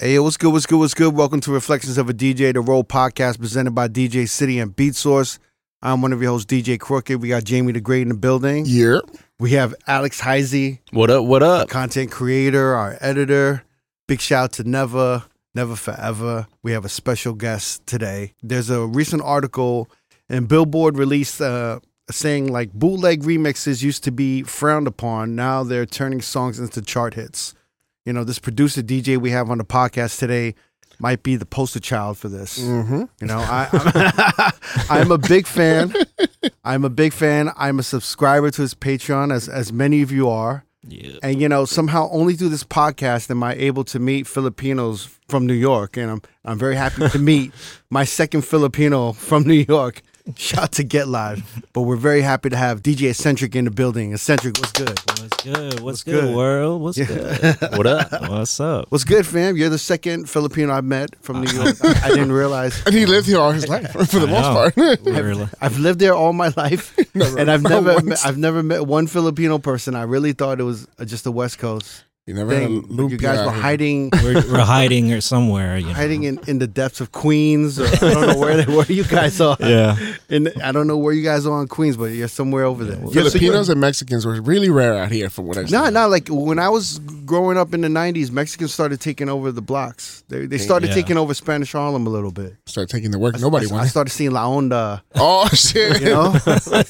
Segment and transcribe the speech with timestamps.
[0.00, 0.52] Hey, what's good?
[0.52, 0.78] What's good?
[0.78, 1.14] What's good?
[1.14, 5.38] Welcome to Reflections of a DJ, the Road podcast presented by DJ City and Beatsource.
[5.82, 7.22] I'm one of your hosts, DJ Crooked.
[7.22, 8.64] We got Jamie the Great in the building.
[8.66, 8.98] Yeah.
[9.38, 11.24] We have Alex Heisey, What up?
[11.24, 11.68] What up?
[11.68, 13.62] content creator, our editor.
[14.08, 16.48] Big shout out to Never, Never Forever.
[16.64, 18.34] We have a special guest today.
[18.42, 19.88] There's a recent article,
[20.28, 21.78] and Billboard released uh,
[22.10, 25.36] saying like bootleg remixes used to be frowned upon.
[25.36, 27.54] Now they're turning songs into chart hits.
[28.04, 30.54] You know, this producer DJ we have on the podcast today
[30.98, 32.58] might be the poster child for this.
[32.58, 33.04] Mm-hmm.
[33.20, 34.52] You know, I,
[34.90, 35.94] I'm, I'm a big fan.
[36.64, 37.50] I'm a big fan.
[37.56, 40.66] I'm a subscriber to his Patreon, as as many of you are.
[40.86, 41.16] Yeah.
[41.22, 45.46] And you know, somehow only through this podcast am I able to meet Filipinos from
[45.46, 47.52] New York, and I'm I'm very happy to meet
[47.88, 50.02] my second Filipino from New York.
[50.36, 54.12] Shout to Get Live, but we're very happy to have DJ Esentrik in the building.
[54.12, 54.98] Esentrik, what's good?
[55.20, 55.56] What's good?
[55.74, 56.34] What's, What's good, good?
[56.34, 56.80] world?
[56.80, 57.56] What's good?
[57.76, 58.10] What up?
[58.30, 58.86] What's up?
[58.90, 59.54] What's good, fam?
[59.58, 61.76] You're the second Filipino I've met from New York.
[61.84, 62.82] I, I didn't realize.
[62.86, 64.96] And he lived here all his life for the I most know.
[64.96, 65.04] part.
[65.04, 65.46] Really?
[65.60, 69.06] I've lived there all my life, Never and I've never met, I've never met one
[69.06, 69.94] Filipino person.
[69.94, 73.10] I really thought it was uh, just the West Coast You never had a loop
[73.10, 74.08] You guys were hiding.
[74.22, 75.76] We're, we're hiding or somewhere.
[75.76, 75.92] You know.
[75.92, 77.78] hiding in, in the depths of Queens.
[77.78, 79.58] Or, I don't know where they, where you guys are.
[79.64, 79.96] Yeah.
[80.30, 82.98] And I don't know where you guys are in Queens, but you're somewhere over there.
[82.98, 85.84] Yeah, so Filipinos and Mexicans were really rare out here, from what I you- saw.
[85.84, 86.08] No, no.
[86.08, 90.24] Like when I was growing up in the '90s, Mexicans started taking over the blocks.
[90.28, 90.94] They they started Yeah.
[90.94, 92.56] taking over Spanish Harlem a little bit.
[92.66, 93.38] Start taking the work.
[93.38, 95.02] Nobody I, I started seeing La Onda.
[95.14, 96.00] Oh shit!
[96.00, 96.22] You know,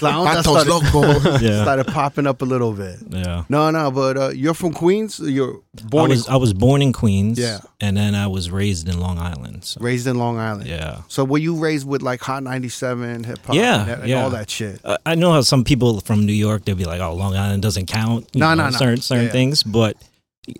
[0.01, 1.43] La Onda started.
[1.43, 1.63] Yeah.
[1.63, 2.99] started popping up a little bit.
[3.11, 3.45] Yeah.
[3.49, 3.91] No, no.
[3.91, 5.21] But uh, you're from Queens.
[5.31, 7.39] You're I born was in, I was born in Queens.
[7.39, 7.59] Yeah.
[7.81, 9.65] And then I was raised in Long Island.
[9.65, 10.67] So, raised in Long Island.
[10.69, 11.03] yeah.
[11.09, 14.23] So were you raised with like Hot 97, hip hop, Yeah, and, and yeah.
[14.23, 14.81] all that shit?
[14.85, 17.63] Uh, I know how some people from New York they'll be like, "Oh, Long Island
[17.63, 18.77] doesn't count." you No, know, no, no.
[18.79, 19.33] Certain certain Yeah.
[19.33, 19.97] things, but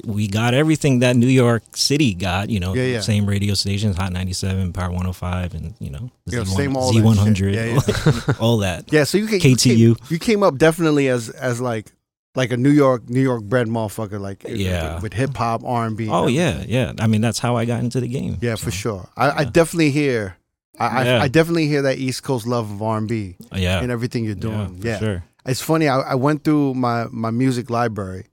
[0.07, 2.49] we got everything that New York City got.
[2.49, 3.01] You know, Yeah, yeah.
[3.01, 6.57] same radio stations, Hot ninety seven, Power one hundred five, and you know, Yeah, Z1
[6.57, 7.97] same all that Z one hundred, shit.
[7.99, 8.91] Yeah, all that.
[8.93, 9.97] Yeah, so you came, you KTU.
[9.99, 11.93] came, you came up definitely as as like
[12.37, 14.95] like a New York New York bred motherfucker, like Yeah.
[14.95, 16.09] with, with hip hop, R and B.
[16.11, 16.93] Oh yeah, yeah.
[16.99, 18.39] I mean, that's how I got into the game.
[18.41, 19.09] yeah, So, for sure.
[19.17, 20.37] I, I definitely hear,
[20.79, 21.19] I, Yeah.
[21.19, 24.25] I I definitely hear that East Coast love of R and B Yeah, and everything
[24.25, 24.77] you're doing.
[24.81, 25.25] for Yeah, sure.
[25.47, 25.87] it's funny.
[25.89, 28.25] I, I went through my my music library,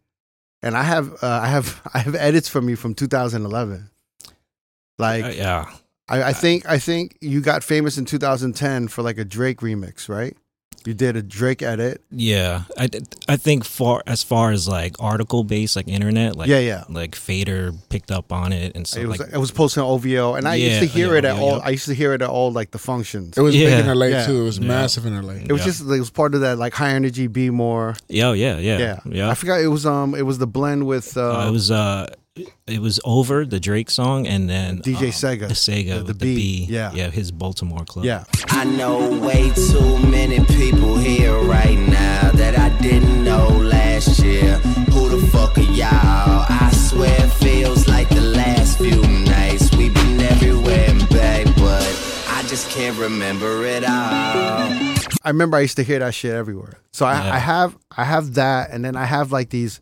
[0.63, 3.89] and I have uh, I have I have edits from you from 2011.
[4.97, 5.65] Like Uh, yeah,
[6.09, 10.09] I, I think I think you got famous in 2010 for like a Drake remix,
[10.09, 10.35] right?
[10.85, 12.01] You did a Drake edit.
[12.09, 12.63] yeah.
[12.77, 12.89] I,
[13.29, 16.83] I think far as far as like article based, like internet, like yeah, yeah.
[16.89, 19.89] like Fader picked up on it and stuff It was like it was posted on
[19.89, 21.57] OVO, and I used to hear yeah, it at yeah, all.
[21.57, 21.63] yeah.
[21.65, 23.37] I used to hear it at all like the functions.
[23.37, 23.69] It was Yeah.
[23.77, 24.25] big in LA Yeah.
[24.25, 24.41] too.
[24.41, 24.67] It was Yeah.
[24.67, 25.33] massive in LA.
[25.47, 25.65] It was Yeah.
[25.67, 27.95] just like, it was part of that like high energy, be more.
[28.09, 29.29] yeah, yeah, yeah, Yeah, yeah.
[29.29, 32.07] I forgot it was um it was the blend with uh, Uh, it was uh,
[32.65, 35.47] it was over the Drake song and then DJ um, Sega.
[35.49, 36.91] the Sega, The- the with the, B, B, yeah.
[36.93, 38.05] yeah, his Baltimore club.
[38.05, 38.23] yeah.
[38.47, 44.57] I know way too many people here right now that I didn't know last year.
[44.93, 46.45] Who the fuck are y'all?
[46.49, 49.75] I swear it feels like the last few nights.
[49.75, 51.83] We've been everywhere and back, but
[52.29, 53.91] I just can't remember it all.
[55.23, 56.77] I remember I used to hear that shit everywhere.
[56.93, 57.33] So I, Yeah.
[57.35, 59.81] I have I have that, and then I have like these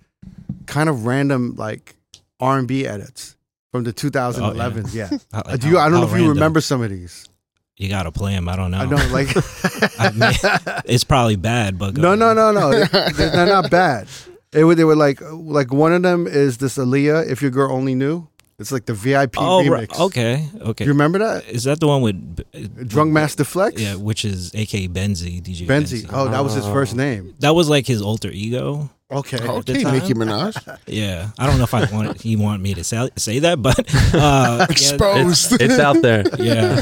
[0.66, 1.96] kind of random like
[2.40, 3.36] R and B edits
[3.72, 4.94] from the 2011s.
[4.94, 5.10] yeah.
[5.32, 5.78] How- Uh, do you?
[5.80, 7.28] I don't know if you remember some of these.
[7.78, 8.50] You gotta play them.
[8.50, 8.80] I don't know.
[8.80, 9.30] I know, like.
[10.00, 12.72] I mean, it's probably bad, but go No, no, no, no.
[12.86, 14.08] They're, they're not bad.
[14.52, 17.30] It, wa- they were like, like one of them is this Aaliyah.
[17.30, 18.28] If your girl only knew,
[18.60, 19.70] it's like the VIP Oh, remix.
[19.72, 20.00] right.
[20.00, 20.86] okay, okay.
[20.86, 21.48] You remember that?
[21.48, 23.82] Is that the one with Drunk Master Flex.
[23.82, 26.04] Yeah, which is AKA Benzi, DJ Benzi.
[26.04, 26.10] Benzi.
[26.12, 27.34] Oh, that was his first name.
[27.40, 28.90] That was like his alter ego.
[29.12, 29.40] Okay.
[29.42, 29.92] Okay, the.
[29.92, 30.56] Nicki Minaj.
[30.88, 33.80] Yeah, I don't know if I want he wanted me to say, say that, but
[34.14, 35.60] uh, yeah, Exposed.
[35.62, 36.24] It's out there.
[36.40, 36.82] yeah.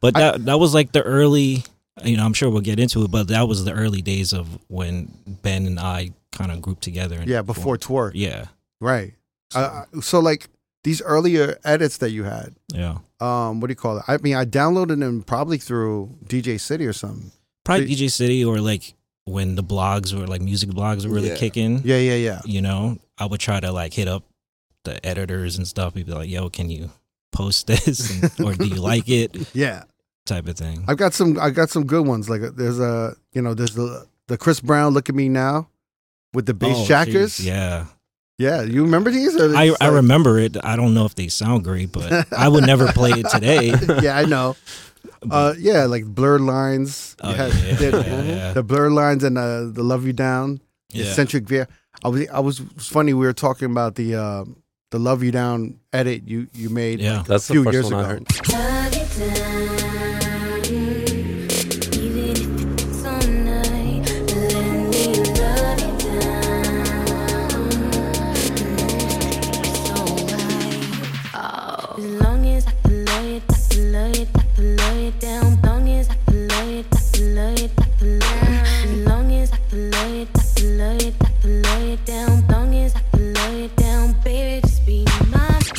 [0.00, 1.64] But that that was like the early.
[2.04, 4.46] You know, I'm sure we'll get into it, but that was the early days of
[4.68, 7.16] when Ben and I kind of grouped together.
[7.20, 8.10] And Yeah, before TWRK.
[8.14, 8.46] Yeah,
[8.80, 9.14] Right.
[9.54, 10.48] Uh, so like
[10.84, 12.54] these earlier edits that you had.
[12.72, 12.98] yeah.
[13.20, 14.04] Um, what do you call it?
[14.06, 17.32] I mean, I downloaded them probably through DJ City or something.
[17.64, 18.94] Probably So- DJ City or like
[19.24, 21.36] when the blogs were like music blogs were really Yeah.
[21.36, 21.80] kicking.
[21.84, 22.40] Yeah, yeah, yeah.
[22.44, 24.24] You know, I would try to like hit up
[24.84, 25.94] the editors and stuff.
[25.94, 26.90] He'd be like, "Yo, can you
[27.32, 29.34] post this?" And, or do you like it?
[29.54, 29.84] Yeah.
[30.26, 30.84] Type of thing.
[30.88, 31.38] I've got some.
[31.38, 32.28] I got some good ones.
[32.30, 35.68] Like there's a, you know, there's the the Chris Brown "Look at Me Now"
[36.34, 37.38] with the bass Oh, jackers.
[37.38, 37.86] jeez, Yeah.
[38.38, 39.36] Yeah, you remember these?
[39.40, 40.56] Or I, it's I remember it.
[40.64, 43.72] I don't know if they sound great, but I would never play it today.
[44.02, 44.56] yeah, I know.
[45.30, 47.16] Uh, yeah, like blurred lines.
[47.22, 48.52] Oh, You had- yeah, did- yeah, yeah.
[48.52, 50.60] The blurred lines and uh, the love you down.
[50.92, 51.04] Yeah.
[51.06, 51.66] Esentrik Veer.
[52.04, 52.28] I was.
[52.28, 52.60] I was.
[52.60, 53.14] It's funny.
[53.14, 54.44] We were talking about the uh,
[54.90, 57.18] the "Love You Down" edit you you made Yeah.
[57.18, 59.63] like, That's a few the first years one ago.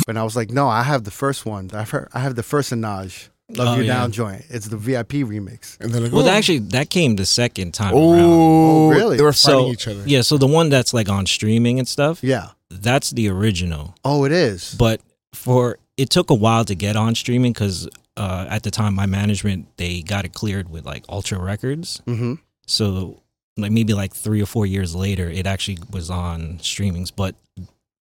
[0.07, 0.16] Mine.
[0.16, 1.69] But I was like, no, I have the first one.
[1.74, 3.94] I've heard, I have the first Anaj, "Love Oh, You yeah.
[3.96, 4.46] Down" joint.
[4.50, 5.80] It's the VIP remix.
[5.80, 9.18] And they're like, Well, oh, actually, that came the second time oh, Oh, really?
[9.18, 10.04] They were fighting So each other.
[10.06, 12.50] yeah, so the one that's like on streaming and stuff, Yeah.
[12.69, 13.96] that's the original.
[14.04, 14.75] Oh, it is.
[14.78, 15.02] But
[15.34, 17.88] for it took a while to get on streaming because
[18.18, 22.02] uh, at the time my management they got it cleared with like Ultra Records.
[22.06, 22.36] hmm
[22.68, 23.22] So
[23.57, 27.12] like maybe like three or four years later, it actually was on streamings.
[27.16, 27.36] But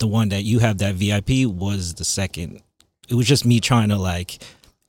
[0.01, 2.62] the one that you have that VIP was the second.
[3.09, 4.44] It was just me trying to like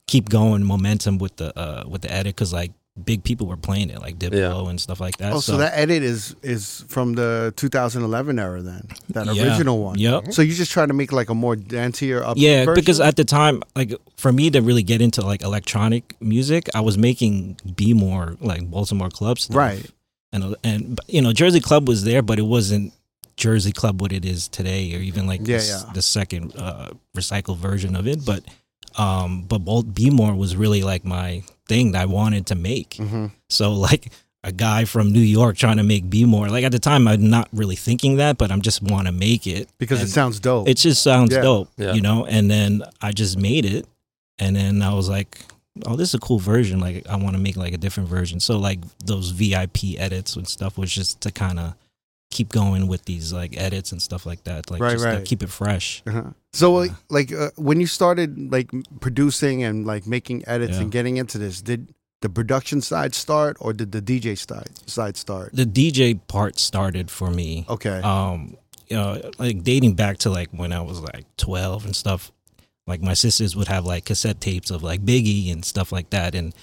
[0.07, 2.71] keep going momentum with the uh with the edit because like
[3.05, 4.69] big people were playing it like Diplo Yeah.
[4.69, 5.33] and stuff like that.
[5.33, 9.43] Oh, so, that edit is is from the 2011 era then, that Yeah.
[9.47, 9.97] original one.
[9.97, 10.31] Yep.
[10.33, 12.37] So you just try to make like a more dancier up.
[12.37, 12.75] Yeah, version?
[12.81, 16.81] because at the time, like for me to really get into like electronic music, I
[16.81, 19.57] was making be more like Baltimore club stuff.
[19.57, 19.85] right.
[20.31, 22.93] and and you know Jersey Club was there, but it wasn't
[23.35, 25.93] Jersey Club what it is today, or even like Yeah, this, yeah.
[25.93, 28.25] the second uh, recycled version of it.
[28.25, 28.43] But
[28.97, 32.95] um, but Bolt B more was really like my thing that I wanted to make.
[32.95, 34.11] hmm So like
[34.43, 37.29] a guy from New York trying to make B more, like at the time I'm
[37.29, 40.67] not really thinking that, but I'm just want to make it Because it sounds dope.
[40.67, 41.41] It just sounds Yeah.
[41.41, 41.93] dope, Yeah.
[41.93, 42.25] you know.
[42.25, 43.87] And then I just made it,
[44.39, 45.39] and then I was like,
[45.85, 46.79] "Oh, this is a cool version.
[46.81, 50.45] Like, I want to make like a different version." So like those VIP edits and
[50.47, 51.73] stuff was just to kind of
[52.33, 55.25] keep going with these like edits and stuff like that, like Right, just to right.
[55.25, 56.01] keep it fresh.
[56.07, 56.31] Uh-huh.
[56.53, 58.69] So like, like uh, when you started like
[58.99, 60.81] producing and like making edits Yeah.
[60.81, 65.15] and getting into this, did the production side start or did the DJ side side
[65.17, 65.51] start?
[65.53, 67.65] The DJ part started for me.
[67.69, 67.99] Okay.
[68.03, 68.57] um
[68.89, 72.31] you know like dating back to like when i was like 12 and stuff
[72.85, 76.35] like my sisters would have like cassette tapes of like biggie and stuff like that
[76.35, 76.53] and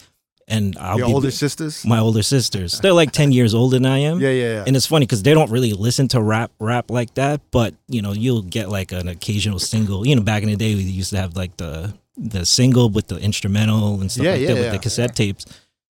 [0.50, 1.84] and i'll Your be older sisters?
[1.84, 2.78] my older sisters.
[2.80, 4.20] They're like 10 years older than i am.
[4.20, 4.64] Yeah, yeah, yeah.
[4.66, 8.02] and it's funny because they don't really listen to rap rap like that but you
[8.02, 10.06] know you'll get like an occasional single.
[10.06, 13.06] You know back in the day we used to have like the the single with
[13.06, 15.46] the instrumental and stuff Yeah, like yeah, that with the cassette tapes.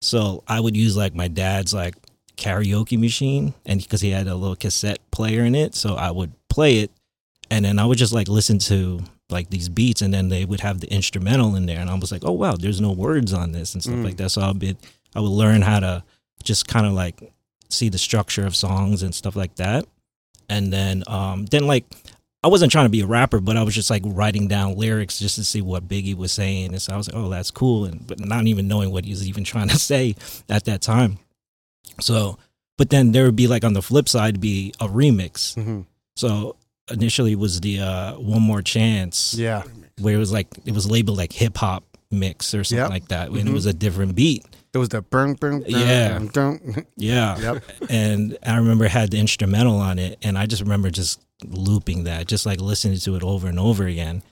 [0.01, 1.95] So i would use like my dad's like
[2.37, 6.31] karaoke machine and because he had a little cassette player in it so i would
[6.49, 6.89] play it
[7.51, 8.99] and then i would just like listen to
[9.31, 12.11] like these beats and then they would have the instrumental in there and i was
[12.11, 14.03] like oh wow there's no words on this and stuff Mm.
[14.05, 14.75] like that so i'll be
[15.15, 16.03] i would learn how to
[16.43, 17.33] just kind of like
[17.69, 19.85] see the structure of songs and stuff like that
[20.49, 21.85] and then um then like
[22.43, 25.19] I wasn't trying to be a rapper, but I was just like writing down lyrics
[25.19, 27.85] just to see what Biggie was saying, and so I was like, "Oh, that's cool,"
[27.85, 30.15] and but not even knowing what he was even trying to say
[30.49, 31.19] at that time.
[31.99, 32.39] So,
[32.79, 35.55] but then there would be like on the flip side be a remix.
[35.55, 35.85] Mhm.
[36.15, 36.55] So
[36.91, 39.63] initially was the uh, "One More Chance," Yeah.
[39.99, 42.89] where it was like it was labeled like hip hop mix or something Yep.
[42.89, 43.47] like that, and Mhm.
[43.47, 44.43] it was a different beat.
[44.73, 46.19] It was the burn, burn, Yeah.
[46.19, 46.85] burn.
[46.97, 47.37] Yeah.
[47.39, 47.63] Yep.
[47.89, 52.03] and I remember it had the instrumental on it, and I just remember just looping
[52.05, 54.23] that, just like listening to it over and over again,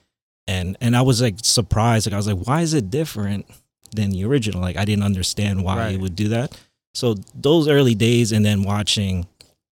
[0.46, 3.46] and and I was like surprised, like I was like, why is it different
[3.94, 4.60] than the original?
[4.60, 5.94] Like I didn't understand why Right.
[5.94, 6.54] it would do that.
[6.94, 9.26] So those early days, and then watching,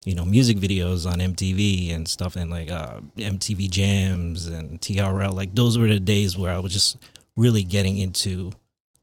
[0.09, 5.35] you know, music videos on MTV and stuff, and like uh, MTV Jams and TRL,
[5.35, 6.97] like those were the days where I was just
[7.37, 8.50] really getting into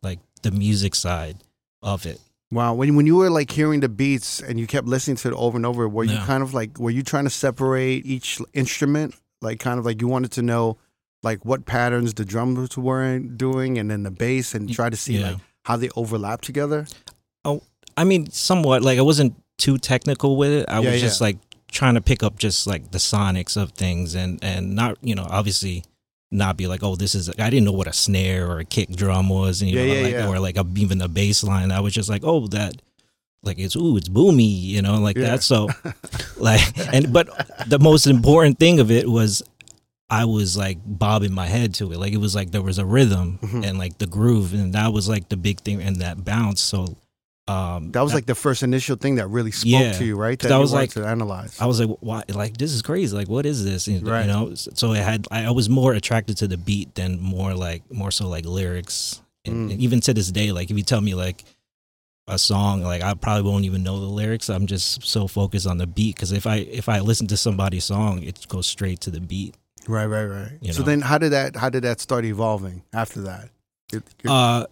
[0.01, 1.37] like the music side
[1.83, 2.19] of it.
[2.51, 2.73] Wow.
[2.73, 5.55] When when you were like hearing the beats and you kept listening to it over
[5.57, 6.25] and over, were you Yeah.
[6.25, 9.13] kind of like were you trying to separate each instrument?
[9.41, 10.77] Like kind of like you wanted to know
[11.23, 15.17] like what patterns the drums were doing and then the bass and try to see
[15.19, 15.31] Yeah.
[15.31, 16.87] like how they overlap together?
[17.43, 17.61] Oh
[17.97, 18.81] I mean, somewhat.
[18.81, 20.65] Like I wasn't too technical with it.
[20.69, 21.27] I Yeah, was just yeah.
[21.27, 21.37] like
[21.71, 25.27] trying to pick up just like the sonics of things, and and not you know
[25.29, 25.83] obviously
[26.31, 28.89] not be like oh this is I didn't know what a snare or a kick
[28.89, 30.27] drum was, and you Yeah, know yeah, like yeah.
[30.27, 31.71] or like a, even a bass line.
[31.71, 32.81] I was just like oh that
[33.43, 35.43] like it's ooh it's boomy you know like that.
[35.43, 35.69] So
[36.37, 36.61] like
[36.93, 37.27] and but
[37.67, 39.43] the most important thing of it was
[40.09, 41.97] I was like bobbing my head to it.
[41.99, 43.65] Like it was like there was a rhythm Mhm.
[43.65, 46.61] and like the groove, and that was like the big thing, and that bounce.
[46.61, 46.95] So
[47.47, 49.91] um That was like the first initial thing that really spoke Yeah.
[49.93, 50.39] to you, right?
[50.39, 51.59] That I was like- to analyze.
[51.61, 52.23] I was like, why?
[52.29, 53.15] Like this is crazy.
[53.15, 53.87] Like what is this?
[53.87, 54.25] You Right.
[54.25, 54.55] know.
[54.55, 55.27] So it had.
[55.31, 59.21] I was more attracted to the beat than more like more so like lyrics.
[59.45, 59.73] And, Mm.
[59.73, 61.43] and even to this day, like if you tell me like
[62.27, 64.49] a song, like I probably won't even know the lyrics.
[64.49, 67.85] I'm just so focused on the beat because if I if I listen to somebody's
[67.85, 69.53] song, it goes straight to the beat.
[69.87, 70.53] Right, right, right.
[70.61, 70.87] You so know.
[70.87, 71.55] then, how did that?
[71.55, 73.49] How did that start evolving after that?
[74.27, 74.65] Uh,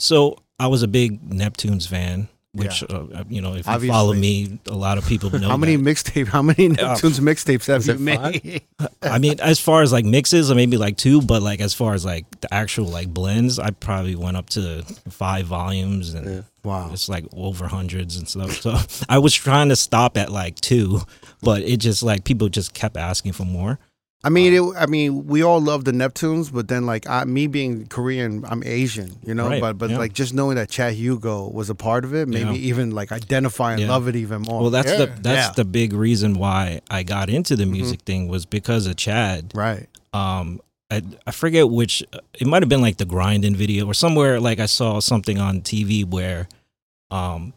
[0.00, 4.58] so I was a big Neptunes fan, which uh, you know, if you follow me,
[4.66, 5.48] a lot of people know.
[5.48, 5.84] how many that.
[5.84, 6.28] mixtape?
[6.28, 8.62] How many Neptunes mixtapes have you made?
[9.02, 11.92] I mean, as far as like mixes, or maybe like two, but like as far
[11.94, 16.40] as like the actual like blends, I probably went up to five volumes and Yeah.
[16.64, 16.90] Wow.
[16.92, 18.52] it's like over hundreds and stuff.
[18.62, 18.76] So
[19.08, 21.02] I was trying to stop at like two,
[21.42, 23.78] but it just like people just kept asking for more.
[24.24, 27.46] I mean, it, I mean, we all love the Neptunes, but then like I, me
[27.46, 29.48] being Korean, I'm Asian, you know.
[29.48, 29.98] Right, But but yeah.
[29.98, 32.68] like just knowing that Chad Hugo was a part of it, maybe Yeah.
[32.70, 33.88] even like identify and Yeah.
[33.90, 34.62] love it even more.
[34.62, 38.46] Well, that's the that's the big reason why I got into the music thing was
[38.46, 39.52] because of Chad.
[39.54, 39.86] right.
[40.12, 42.02] um I, I forget which
[42.40, 45.60] it might have been like the Grindin' video or somewhere like I saw something on
[45.60, 46.48] TV where
[47.10, 47.52] um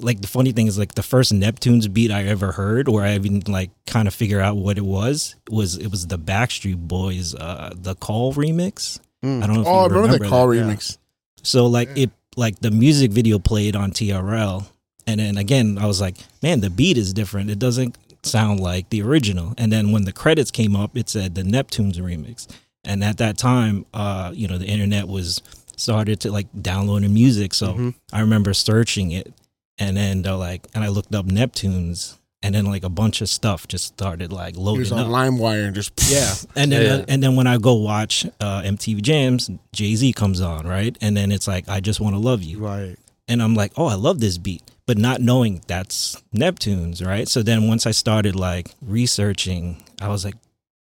[0.00, 3.14] like the funny thing is like the first Neptunes beat I ever heard or I
[3.14, 7.34] even like kind of figure out what it was was it was the Backstreet Boys
[7.34, 8.98] uh the Call remix.
[9.24, 9.42] Mm.
[9.42, 10.62] I don't know if Oh, I you remember the call that, yeah.
[10.64, 10.98] remix.
[11.42, 12.04] so like Yeah.
[12.04, 14.66] it like the music video played on TRL
[15.06, 17.48] and then again I was like, man, the beat is different.
[17.50, 19.52] It doesn't sound like the original.
[19.58, 22.46] And then when the credits came up, it said the Neptunes remix.
[22.84, 25.40] And at that time, uh, you know, the internet was
[25.76, 27.52] started to like downloading music.
[27.54, 27.94] So Mhm.
[28.12, 29.32] I remember searching it
[29.78, 33.28] and then they're like and I looked up Neptunes and then like a bunch of
[33.28, 35.06] stuff just started like He loading was up.
[35.06, 37.04] on LimeWire and just Yeah, and then Yeah.
[37.08, 40.96] and then when I go watch uh, MTV Jams, Jay Z comes on, right?
[41.00, 42.96] And then it's like I just want to love you, Right.
[43.28, 47.28] and I'm like, oh, I love this beat, but not knowing that's Neptunes, right?
[47.28, 50.34] So then once I started like researching, I was like,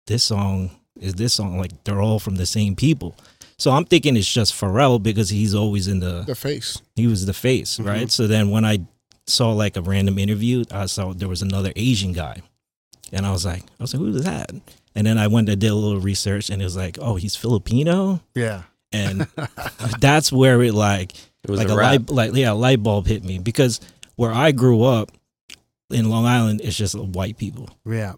[0.07, 3.17] this song is this song like they're all from the same people.
[3.59, 6.81] So I'm thinking it's just Pharrell because he's always in the the face.
[6.97, 7.89] he was the face, Mm-hmm.
[7.89, 8.11] right?
[8.11, 8.81] So then when I
[9.27, 12.43] saw like a random interview, I saw there was another Asian guy,
[13.13, 14.51] and I was like, I was like, who's that?
[14.97, 17.37] And then I went and did a little research, and it was like, oh, he's
[17.37, 18.63] Filipino, Yeah.
[18.93, 19.27] and
[20.01, 23.25] that's where it like It was like a a, light like yeah light bulb hit
[23.25, 23.81] me because
[24.17, 25.11] where I grew up
[25.91, 27.69] in Long Island, it's just white people.
[27.87, 28.15] Yeah.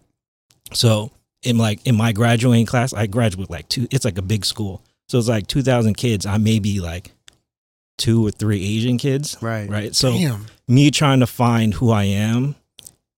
[0.73, 1.11] So
[1.43, 3.87] in like in my graduating class, I graduate like two.
[3.91, 6.25] It's like a big school, so it's like two thousand kids.
[6.25, 7.11] I may be like
[7.97, 9.69] two or three Asian kids, Right.
[9.69, 9.95] right?
[9.95, 10.45] So Damn.
[10.67, 12.55] me trying to find who I am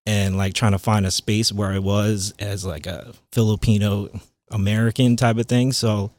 [0.06, 4.10] and like trying to find a space where I was as like a Filipino
[4.52, 5.72] American type of thing.
[5.74, 6.12] So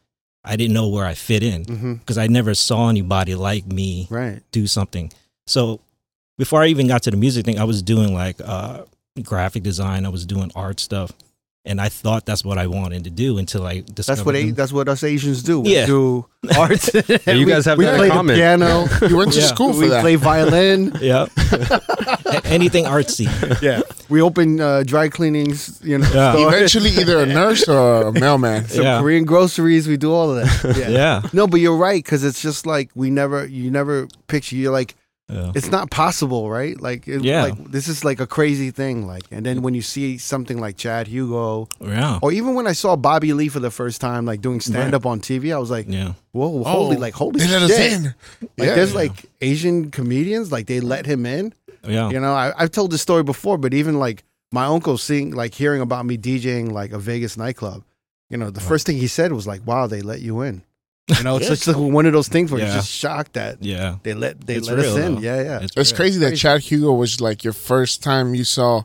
[0.44, 4.40] I didn't know where I fit in because I never saw anybody like me Right.
[4.52, 5.12] do something.
[5.46, 5.80] So
[6.38, 8.84] before I even got to the music thing, I was doing like uh,
[9.22, 10.06] graphic design.
[10.06, 11.12] I was doing art stuff,
[11.64, 14.16] and I thought that's what I wanted to do until I discovered.
[14.16, 15.60] That's what a, that's what us Asians do.
[15.60, 15.86] We Yeah.
[15.86, 16.26] do
[16.58, 16.82] art.
[17.26, 18.34] you guys have we that in play common.
[18.34, 18.86] the piano.
[19.08, 19.46] You went to Yeah.
[19.46, 20.00] school for we that.
[20.00, 20.92] play violin.
[21.00, 21.26] yeah,
[22.44, 23.26] anything artsy.
[23.62, 23.82] yeah.
[24.08, 25.80] We open uh, dry cleanings.
[25.82, 26.10] You know.
[26.12, 26.46] Yeah.
[26.48, 28.68] Eventually, either a nurse or a mailman.
[28.68, 29.00] Some Yeah.
[29.00, 29.86] Korean groceries.
[29.88, 30.76] We do all of that.
[30.76, 30.88] Yeah.
[30.88, 34.56] Yeah, No, but you're right because it's just like we never, you never picture.
[34.56, 34.94] You're like,
[35.30, 35.52] yeah.
[35.54, 36.80] it's not possible, right?
[36.80, 37.42] Like, it, Yeah.
[37.44, 39.06] like this is like a crazy thing.
[39.06, 42.18] Like, and then when you see something like Chad Hugo, yeah.
[42.22, 45.06] or even when I saw Bobby Lee for the first time, like doing stand up
[45.06, 46.14] on TV, I was like, yeah.
[46.32, 47.92] whoa, holy, Oh, like, holy They let shit!
[47.92, 48.04] us in.
[48.04, 48.14] Like,
[48.68, 48.74] Yeah.
[48.74, 51.52] there's like Asian comedians, like they let him in.
[51.86, 52.10] Yeah.
[52.10, 55.54] You know, I, I've told this story before, but even like my uncle seeing, like
[55.54, 57.84] hearing about me DJing like a Vegas nightclub,
[58.28, 60.62] you know, the first thing he said was like, "Wow, they let you in."
[61.18, 62.68] You know, it's just like one of those things where Yeah.
[62.68, 63.96] you're just shocked that Yeah.
[64.02, 65.16] they let they It's let us in.
[65.16, 65.20] though.
[65.20, 65.60] Yeah, yeah.
[65.62, 65.96] It's real.
[65.96, 66.40] crazy that Crazy.
[66.40, 68.82] Chad Hugo was like your first time you saw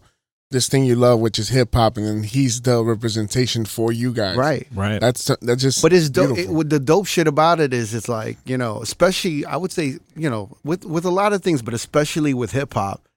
[0.51, 4.13] this thing you love, which is hip hop, and then he's the representation for you
[4.13, 4.37] guys.
[4.37, 4.67] right.
[4.73, 5.01] Right.
[5.01, 5.81] That's that's just.
[5.81, 6.31] But it's dope.
[6.31, 6.55] It, beautiful.
[6.55, 9.97] what the dope shit about it is, it's like you know, especially I would say,
[10.15, 13.07] you know, with with a lot of things, but especially with hip hop,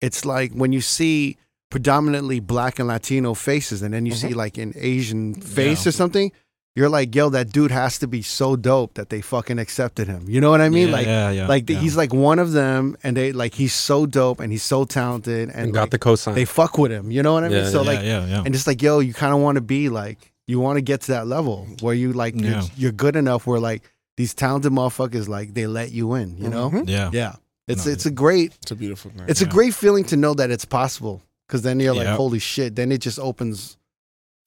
[0.00, 1.36] it's like when you see
[1.70, 4.36] predominantly black and Latino faces, and then you see mm-hmm.
[4.38, 5.88] like an Asian face Yeah.
[5.88, 6.32] or something.
[6.74, 10.24] You're like, yo, that dude has to be so dope that they fucking accepted him.
[10.26, 10.88] You know what I mean?
[10.88, 11.80] Yeah, like, yeah, yeah, like the, yeah.
[11.80, 15.50] he's like one of them, and they like he's so dope and he's so talented,
[15.50, 16.34] and, And got like, the cosign.
[16.34, 17.10] they fuck with him.
[17.10, 17.58] You know what I mean?
[17.64, 18.42] Yeah, so yeah, like, yeah, yeah.
[18.46, 21.02] and just like, yo, you kind of want to be like, you want to get
[21.02, 22.62] to that level where you like, you're, Yeah.
[22.76, 23.82] you're good enough where like
[24.16, 26.38] these talented motherfuckers like they let you in.
[26.38, 26.70] You know?
[26.70, 26.88] Mhm.
[26.88, 27.10] yeah.
[27.12, 27.34] Yeah.
[27.68, 29.24] It's No, it's a great It's a beautiful thing.
[29.28, 32.16] it's a great feeling to know that it's possible because then you're like, Yeah.
[32.16, 32.74] holy shit.
[32.76, 33.76] Then it just opens,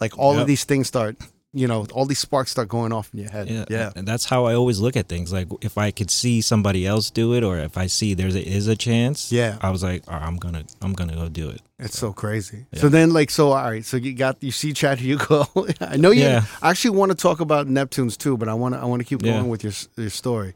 [0.02, 0.42] like all Yep.
[0.42, 1.16] of these things start,
[1.56, 3.50] you know, all these sparks start going off in your head.
[3.50, 3.92] Yeah, Yeah.
[3.96, 5.32] and that's how I always look at things.
[5.32, 8.46] Like if I could see somebody else do it, or if I see there's a,
[8.46, 9.58] is a chance, Yeah.
[9.62, 11.62] I was like, "All right, I'm gonna, I'm gonna go do it.
[11.80, 12.66] It's so crazy.
[12.74, 12.82] Yeah.
[12.82, 13.86] So then, like, so all right.
[13.86, 15.46] So you got you see Chad Hugo.
[15.82, 16.24] I know you.
[16.24, 16.46] Yeah.
[16.62, 19.06] I actually want to talk about Neptunes too, but I want to I want to
[19.06, 19.34] keep Yeah.
[19.40, 20.54] going with your your story.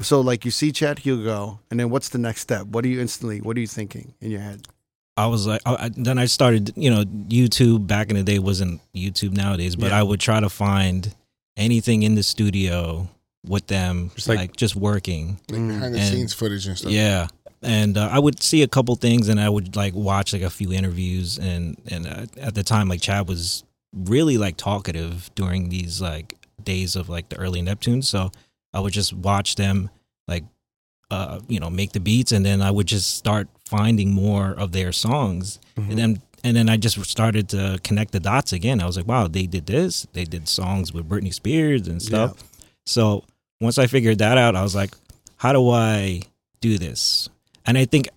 [0.00, 2.66] So like you see Chad Hugo, and then what's the next step?
[2.68, 3.40] What are you instantly?
[3.40, 4.68] What are you thinking in your head?
[5.18, 8.38] I was like, I, I- then I started, you know, YouTube back in the day
[8.38, 10.00] wasn't YouTube nowadays, but Yeah.
[10.00, 11.14] I would try to find
[11.56, 13.08] anything in the studio
[13.46, 15.38] with them, Just like, like- just working.
[15.50, 16.92] Like behind the And- scenes footage and stuff.
[16.92, 17.28] Yeah.
[17.62, 20.50] And uh, I would see a couple things, and I would like watch like a
[20.50, 25.68] few interviews, and and uh, at the time, like Chad was really like talkative during
[25.68, 28.30] these like days of like the early Neptunes, so
[28.72, 29.90] I would just watch them
[30.28, 30.44] like
[31.10, 34.72] uh you know make the beats, and then I would just start finding more of
[34.72, 35.90] their songs, Mhm.
[35.90, 38.80] and then and then I just started to connect the dots again.
[38.80, 42.32] I was like, wow, they did this, they did songs with Britney Spears and stuff.
[42.86, 43.24] So
[43.60, 44.94] once I figured that out, I was like,
[45.38, 46.22] how do I
[46.60, 47.28] do this?
[47.66, 48.08] And I think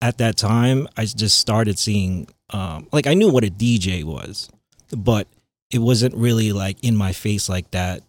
[0.00, 4.48] at that time, I just started seeing, um, like, I knew what a DJ was,
[4.96, 5.28] but
[5.70, 8.02] it wasn't really like in my face like that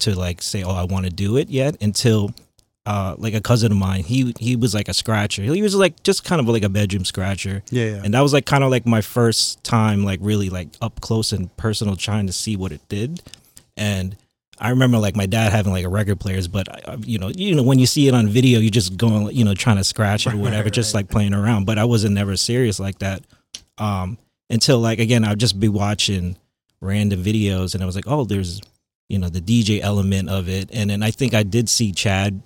[0.00, 2.34] to like say, oh, I want to do it yet until.
[2.86, 5.42] Uh, like a cousin of mine, he he was like a scratcher.
[5.42, 8.00] He was like just kind of like a bedroom scratcher, Yeah, yeah.
[8.04, 11.32] and that was like kind of like my first time like really like up close
[11.32, 13.22] and personal trying to see what it did.
[13.76, 14.16] And
[14.60, 17.28] i remember like my dad having like a record players but I- I- you know
[17.28, 19.82] you know when you see it on video you just going you know trying to
[19.84, 21.64] scratch it or whatever just like playing around.
[21.66, 23.24] But i wasn't never serious like that
[23.78, 24.16] um
[24.50, 26.36] until like again i'd just be watching
[26.80, 28.60] random videos and i was like oh there's
[29.08, 30.70] you know the dj element of it.
[30.72, 32.40] And then i think i did see chad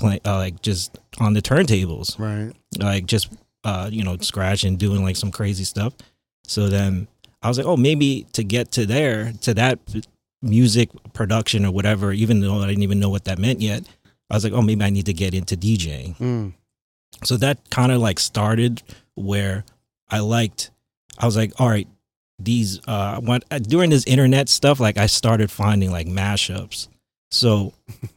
[0.00, 2.52] play uh, like just on the turntables right.
[2.78, 3.30] like just
[3.64, 5.92] uh you know scratching doing like some crazy stuff
[6.44, 7.06] so then
[7.42, 9.78] i was like oh maybe to get to there to that
[10.42, 13.82] music production or whatever even though i didn't even know what that meant yet
[14.30, 16.52] i was like oh maybe i need to get into djing Mm.
[17.24, 18.82] so that kind of like started
[19.14, 19.64] where
[20.08, 20.70] i liked
[21.18, 21.88] i was like all right
[22.38, 26.88] these uh when, uh, during this internet stuff like i started finding like mashups
[27.30, 27.72] so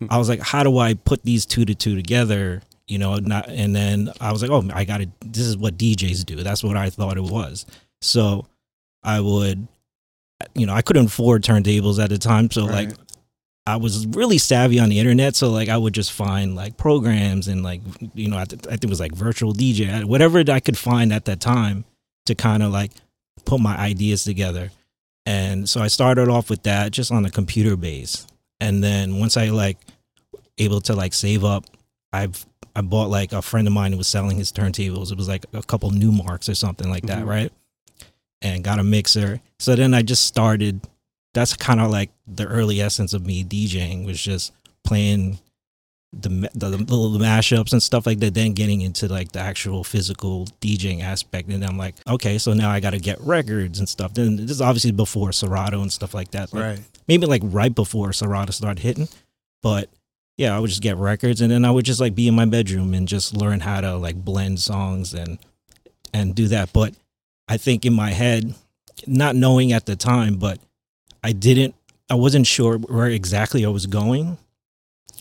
[0.10, 3.48] i was like how do i put these two to two together you know not
[3.48, 6.38] and then i was like oh i gotta this is what djs do.
[6.38, 7.66] That's what i thought it was.
[8.02, 8.48] So
[9.04, 9.68] i would
[10.56, 12.50] you know i couldn't afford turntables at the time.
[12.52, 12.90] So like
[13.66, 17.48] I was really savvy on the internet, so like I would just find like programs
[17.48, 17.82] and like
[18.14, 21.14] you know I, th- I think it was like virtual DJ, whatever I could find
[21.14, 21.86] at that time
[22.26, 22.92] to kind of like
[23.46, 24.72] put my ideas together.
[25.26, 28.28] And so I started off with that just on a computer base,
[28.64, 29.78] and then once I like
[30.58, 31.66] able to like save up,
[32.12, 32.46] I've
[32.76, 35.12] I bought like a friend of mine who was selling his turntables.
[35.12, 37.28] It was like a couple Numarks or something like that, Mhm.
[37.28, 37.52] right?
[38.42, 39.42] And got a mixer.
[39.60, 40.82] So then I just started
[41.34, 44.52] that's kind of like the early essence of me DJing was just
[44.84, 45.40] playing
[46.16, 48.34] the, the the little mashups and stuff like that.
[48.36, 52.70] Then getting into like the actual physical DJing aspect, and I'm like, okay, so now
[52.70, 54.14] I got to get records and stuff.
[54.14, 56.54] Then this is obviously before Serato and stuff like that.
[56.54, 56.80] Like, Right.
[57.08, 59.08] Maybe like right before Serato started hitting,
[59.62, 59.90] but
[60.38, 62.46] yeah, I would just get records, and then I would just like be in my
[62.46, 65.38] bedroom and just learn how to like blend songs and
[66.14, 66.74] and do that.
[66.74, 66.94] But
[67.48, 68.54] I think in my head,
[69.06, 70.60] not knowing at the time, but
[71.24, 71.76] I didn't,
[72.10, 74.38] I wasn't sure where exactly I was going.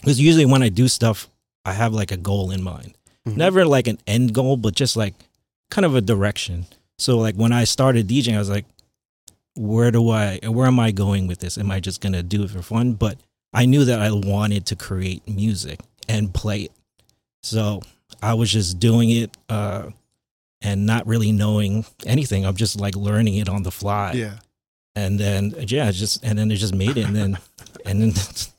[0.01, 1.29] Because usually when I do stuff,
[1.65, 2.95] I have like a goal in mind.
[3.27, 3.37] Mhm.
[3.37, 5.15] Never like an end goal, but just like
[5.71, 6.67] kind of a direction.
[6.99, 8.65] So like when I started DJing, I was like,
[9.55, 11.59] where do I, where am I going with this?
[11.59, 12.95] Am I just to do it for fun?
[12.95, 13.19] But
[13.53, 16.73] I knew that I wanted to create music and play it.
[17.43, 17.83] So
[18.23, 19.91] I was just doing it uh,
[20.63, 22.47] and not really knowing anything.
[22.47, 24.39] I'm just like learning it on the fly Yeah.
[24.95, 27.39] and then yeah, just and then it just made it, and then
[27.85, 28.13] and then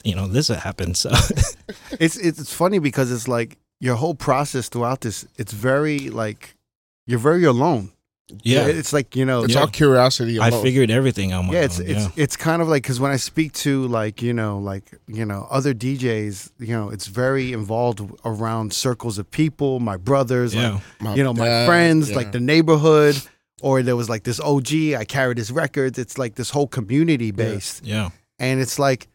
[0.03, 0.97] you know this happened.
[0.97, 1.11] So
[1.99, 5.25] It's it's funny because it's like your whole process throughout this.
[5.37, 6.55] It's very like
[7.07, 7.91] you're very alone.
[8.41, 9.43] Yeah, It's like you know.
[9.43, 9.61] It's Yeah.
[9.61, 10.39] all curiosity.
[10.39, 11.45] I figured everything out.
[11.51, 11.87] yeah, it's own.
[11.87, 12.23] it's yeah.
[12.23, 15.47] it's kind of like because when I speak to like you know like you know
[15.51, 21.15] other DJs, you know it's very involved around circles of people, my brothers, like, My
[21.15, 22.15] you know my friends, yeah.
[22.15, 23.21] like the neighborhood,
[23.61, 24.93] or there was like this OG.
[24.97, 25.99] I carried his records.
[25.99, 28.09] It's like this whole community based, yeah,
[28.39, 29.09] and it's like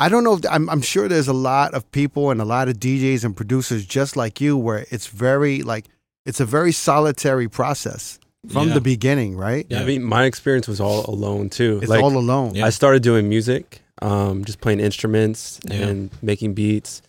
[0.00, 0.34] I don't know.
[0.34, 3.36] If, I'm I'm sure there's a lot of people and a lot of DJs and
[3.36, 5.86] producers just like you, where it's very like
[6.26, 8.18] it's a very solitary process
[8.48, 8.74] from Yeah.
[8.74, 9.66] the beginning, right?
[9.68, 9.82] Yeah, Yeah.
[9.82, 11.78] I mean, my experience was all alone too.
[11.82, 12.54] It's like, all alone.
[12.54, 12.66] Yeah.
[12.66, 15.86] I started doing music, um, just playing instruments Yeah.
[15.88, 17.02] and making beats,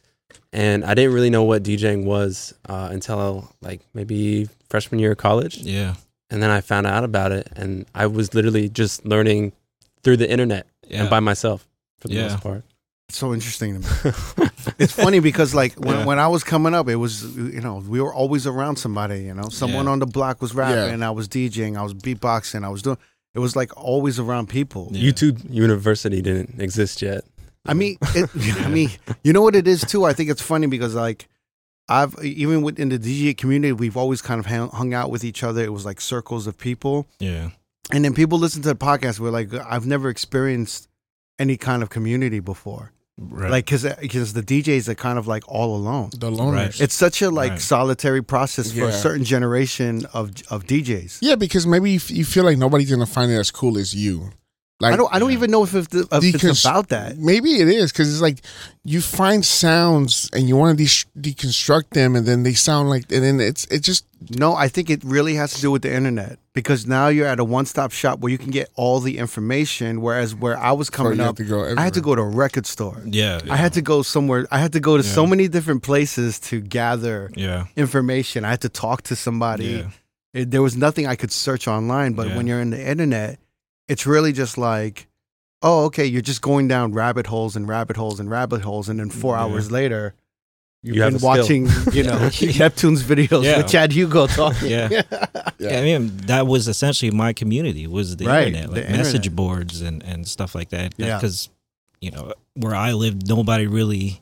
[0.52, 5.18] and I didn't really know what DJing was uh, until like maybe freshman year of
[5.18, 5.96] college, yeah,
[6.32, 9.54] and then I found out about it, and I was literally just learning
[10.04, 11.02] through the internet yeah.
[11.02, 11.68] and by myself
[12.00, 12.30] for the Yeah.
[12.30, 12.64] most part.
[13.10, 13.88] It's so interesting to
[14.42, 14.48] me.
[14.78, 16.06] it's funny because like when, Yeah.
[16.06, 19.24] when I was coming up, it was you know we were always around somebody.
[19.24, 19.92] You know, someone Yeah.
[19.92, 21.08] on the block was rapping, Yeah.
[21.08, 22.98] I was DJing, I was beatboxing, I was doing.
[23.36, 24.90] It was like always around people.
[24.92, 25.12] Yeah.
[25.12, 27.24] YouTube University didn't exist yet.
[27.66, 28.30] I mean, it,
[28.66, 28.90] I mean,
[29.24, 30.06] you know what it is too.
[30.06, 31.28] I think it's funny because like
[31.88, 35.44] I've even within the DJ community, we've always kind of hung, hung out with each
[35.44, 35.64] other.
[35.64, 37.50] It was like circles of people, Yeah.
[37.92, 39.20] and then people listen to the podcast.
[39.20, 40.88] We're like, I've never experienced
[41.40, 43.52] any kind of community before, Right.
[43.52, 46.10] like because because uh, the DJs are kind of like all alone.
[46.18, 46.54] The loners.
[46.54, 46.82] Right.
[46.82, 47.62] It's such a like Right.
[47.62, 51.18] solitary process for a certain generation of of DJs.
[51.22, 53.94] Yeah, because maybe you, f- you feel like nobody's gonna find it as cool as
[53.94, 54.32] you.
[54.82, 55.14] Like I don't.
[55.14, 57.18] I don't even know if, if, the, if Decons- it's about that.
[57.18, 58.40] Maybe it is because it's like
[58.86, 63.12] you find sounds and you want to de- deconstruct them, and then they sound like,
[63.12, 64.06] and then it's it just
[64.38, 67.42] No, I think it really has to do with the internet because now you're at
[67.42, 70.00] a one stop shop where you can get all the information.
[70.02, 71.76] Whereas where I was coming you up, to.
[71.78, 73.02] I had to go to a record store.
[73.06, 73.42] yeah.
[73.50, 74.48] I had to go somewhere.
[74.50, 77.66] I had to go to so many different places to gather Yeah.
[77.76, 78.46] information.
[78.46, 79.66] I had to talk to somebody.
[79.66, 79.90] Yeah.
[80.34, 82.14] It, there was nothing I could search online.
[82.14, 82.38] But Yeah.
[82.38, 83.40] when you're in the internet,
[83.90, 85.08] it's really just like,
[85.62, 89.00] oh, okay, you're just going down rabbit holes and rabbit holes and rabbit holes, and
[89.00, 89.42] then four Yeah.
[89.44, 90.14] hours later,
[90.84, 91.28] you've You been a skill.
[91.30, 92.18] watching, you know,
[92.58, 93.58] Neptune's videos Yeah.
[93.58, 94.70] with Chad Hugo talking.
[94.70, 94.88] Yeah.
[95.60, 95.74] Yeah.
[95.74, 99.16] Yeah, I mean that was essentially my community was the Right, internet, the like message
[99.28, 99.36] internet.
[99.36, 100.94] boards and and stuff like that.
[100.96, 101.18] Yeah.
[101.18, 101.50] because
[102.00, 104.22] you know where I lived, nobody really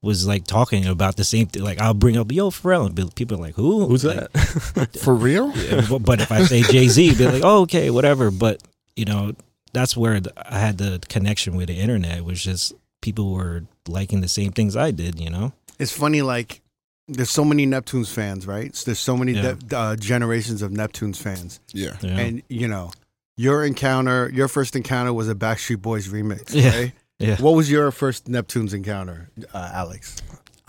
[0.00, 1.62] was like talking about the same thing.
[1.62, 3.84] Like I'll bring up Yo Pharrell, and people are like, "Who?
[3.86, 4.96] Who's Like, that?
[5.04, 5.52] for real.
[5.58, 8.62] yeah, but- but if I say Jay Z, be like, "Oh, okay, whatever." But
[8.98, 9.34] you know,
[9.72, 12.18] that's where I had the connection with the internet.
[12.18, 15.20] It was just people were liking the same things I did.
[15.20, 15.52] You know?
[15.78, 16.60] It's funny, like
[17.06, 18.74] there's so many Neptunes fans, right?
[18.76, 19.54] So there's so many Yeah.
[19.66, 21.96] de- uh, generations of Neptunes fans, Yeah.
[22.02, 22.18] Yeah.
[22.18, 22.90] and you know,
[23.36, 26.76] your encounter, your first encounter was a Backstreet Boys remix, Yeah.
[26.76, 26.92] right?
[27.18, 27.36] Yeah.
[27.40, 30.16] What was your first Neptunes encounter, uh, Alex?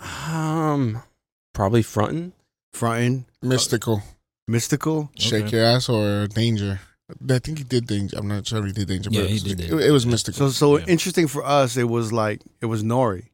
[0.00, 1.02] um,
[1.52, 2.32] probably fronting.
[2.72, 4.02] Frontin', Mystikal.
[4.48, 5.08] Mystikal.
[5.18, 5.56] Shake Okay.
[5.56, 6.80] your ass or danger.
[7.28, 8.16] I think he did danger.
[8.18, 9.10] I'm not sure if he did danger.
[9.12, 10.34] Yeah, but he it, did It, it was Mystikal.
[10.34, 10.84] So so Yeah.
[10.88, 11.76] interesting for us.
[11.76, 13.24] It was like it was Nori.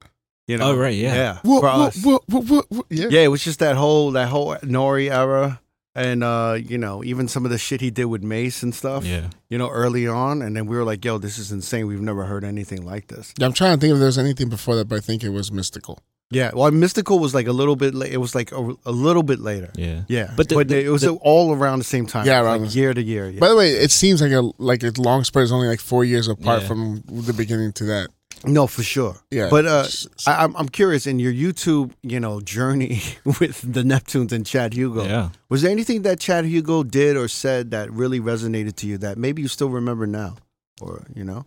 [0.47, 0.71] You know?
[0.71, 1.15] Oh, right, yeah.
[1.15, 1.39] yeah.
[1.43, 2.03] Whoa, for whoa, us.
[2.05, 3.09] whoa, yeah.
[3.11, 5.61] Yeah, it was just that whole that whole Nori era,
[5.97, 9.05] and uh, you know, even some of the shit he did with Mase and stuff.
[9.05, 9.31] Yeah.
[9.51, 11.89] You know, early on, and then we were like, "Yo, this is insane.
[11.89, 14.77] We've never heard anything like this." Yeah, I'm trying to think if there's anything before
[14.77, 15.99] that, but I think it was Mystikal.
[16.31, 17.95] Yeah, well, Mystikal was like a little bit.
[17.95, 19.71] La- it was like a, a little bit later.
[19.77, 20.03] Yeah.
[20.09, 22.27] Yeah, But but, the- the- it was the- all around the same time.
[22.27, 23.31] Yeah, around like year to year.
[23.31, 23.39] Yeah.
[23.41, 26.05] By the way, it seems like a like a long spread is only like four
[26.05, 26.69] years apart Yeah.
[26.69, 28.09] from the beginning to that.
[28.45, 29.17] no, for sure.
[29.31, 33.01] Yeah, But uh, S- s- I, I'm I'm curious in your YouTube, you know, journey
[33.41, 35.05] with the Neptunes and Chad Hugo.
[35.05, 35.31] Yeah.
[35.49, 39.17] Was there anything that Chad Hugo did or said that really resonated to you that
[39.17, 40.37] maybe you still remember now,
[40.81, 41.47] or you know?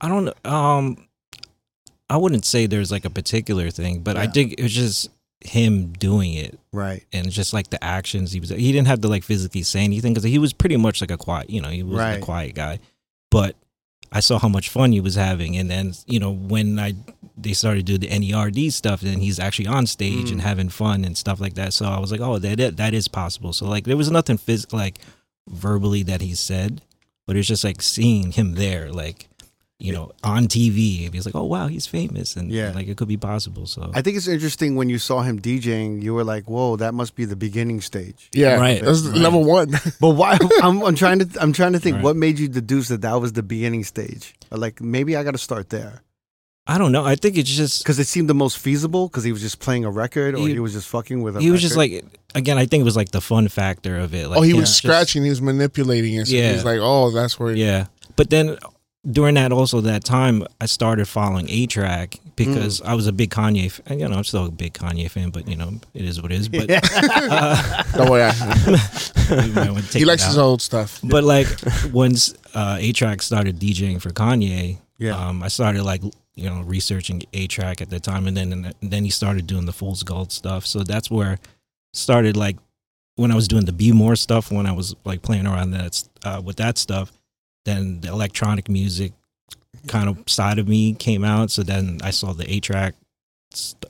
[0.00, 0.34] I don't know.
[0.44, 1.07] Um,
[2.10, 5.08] I wouldn't say there's like a particular thing, but I think it was just
[5.44, 7.04] him doing it Right.
[7.12, 8.48] and just like the actions he was.
[8.50, 11.16] He didn't have to like physically say anything because he was pretty much like a
[11.18, 11.50] quiet.
[11.50, 12.14] You know, he was Right.
[12.18, 12.78] a quiet guy,
[13.30, 13.54] but
[14.10, 16.94] I saw how much fun he was having, and then you know when I
[17.36, 20.44] they started to do the NERD stuff, then he's actually on stage and Mm.
[20.44, 21.72] having fun and stuff like that.
[21.72, 23.52] So I was like, oh, that that- is possible.
[23.52, 24.98] So like there was nothing phys- like
[25.48, 26.82] verbally that he said,
[27.26, 29.27] but it's just like seeing him there, like
[29.80, 31.12] you know, on TV.
[31.14, 32.72] He's like, oh wow, he's famous, and Yeah.
[32.74, 33.66] like it could be possible.
[33.66, 36.94] So I think it's interesting when you saw him DJing, you were like, "Whoa, that
[36.94, 39.16] must be the beginning stage." yeah, Right, That's right.
[39.16, 39.70] level one.
[40.00, 40.36] But why?
[40.62, 42.04] I'm, I'm trying to I'm trying to think Right.
[42.04, 44.34] what made you deduce that that was the beginning stage.
[44.50, 46.02] Like maybe I got to start there
[46.70, 47.02] I don't know.
[47.02, 49.86] I think it's just because it seemed the most feasible because he was just playing
[49.86, 51.40] a record or he, He- was just fucking with a.
[51.40, 52.58] he was just like again.
[52.58, 54.28] I think it was like the fun factor of it.
[54.28, 55.22] Like oh, he him was just- scratching.
[55.24, 56.26] He was manipulating it.
[56.26, 56.52] So Yeah.
[56.52, 57.54] He's like, oh, that's where.
[57.54, 57.86] Yeah,
[58.16, 58.58] but then
[59.10, 62.52] during that also that time I started following A-Trak Mm.
[62.54, 63.66] because I was a big Kanye.
[63.66, 66.30] f- You know, I'm still a big Kanye fan, but you know, it is what
[66.30, 66.48] it is.
[66.48, 68.30] But uh, Don't worry.
[69.30, 71.00] we might take he likes his old stuff.
[71.02, 71.48] But like
[71.92, 75.16] once uh, A-Trak started DJing for Kanye, Yeah.
[75.18, 76.02] um, I started like
[76.36, 79.72] you know researching A-Trak at the time, and then and then he started doing the
[79.72, 80.64] Fool's Gold stuff.
[80.66, 81.38] So that's where
[81.92, 82.56] started like
[83.16, 86.02] when I was doing the Be More stuff, when I was like playing around that
[86.24, 87.10] uh, with that stuff.
[87.64, 89.12] Then the electronic music
[89.86, 91.50] kind of side of me came out.
[91.50, 92.92] So then I saw the A-Trak,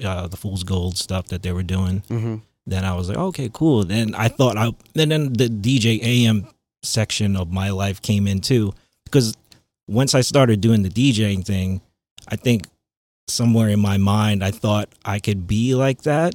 [0.05, 2.43] uh, the Fool's Gold stuff that they were doing Mhm.
[2.67, 3.85] then I was like, okay, cool.
[3.85, 6.47] Then I thought I, and then the DJ AM
[6.83, 9.35] section of my life came in too, because
[9.89, 11.81] once I started doing the DJing thing,
[12.29, 12.67] I think
[13.27, 16.35] somewhere in my mind I thought I could be like that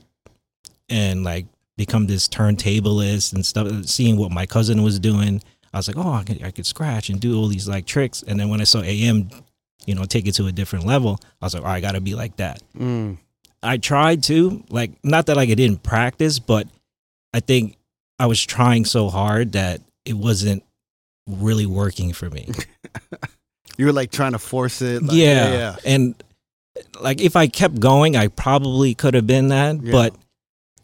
[0.90, 1.46] and like
[1.78, 3.86] become this turntablist and stuff.
[3.86, 5.42] Seeing what my cousin was doing,
[5.74, 8.24] I was like, oh, I could, I could scratch and do all these like tricks.
[8.28, 9.30] And then when I saw AM,
[9.86, 12.02] you know, take it to a different level, I was like, oh, I got to
[12.02, 12.62] be like that.
[12.78, 13.18] Mm.
[13.64, 16.68] I tried to like not that like I didn't practice, but
[17.34, 17.78] I think
[18.20, 20.64] I was trying so hard that it wasn't
[21.28, 22.50] really working for me.
[23.78, 25.02] You were like trying to force it.
[25.02, 25.52] Like, yeah.
[25.52, 25.76] yeah.
[25.84, 26.16] And
[27.02, 29.92] like if I kept going, I probably could have been that, Yeah.
[29.92, 30.16] but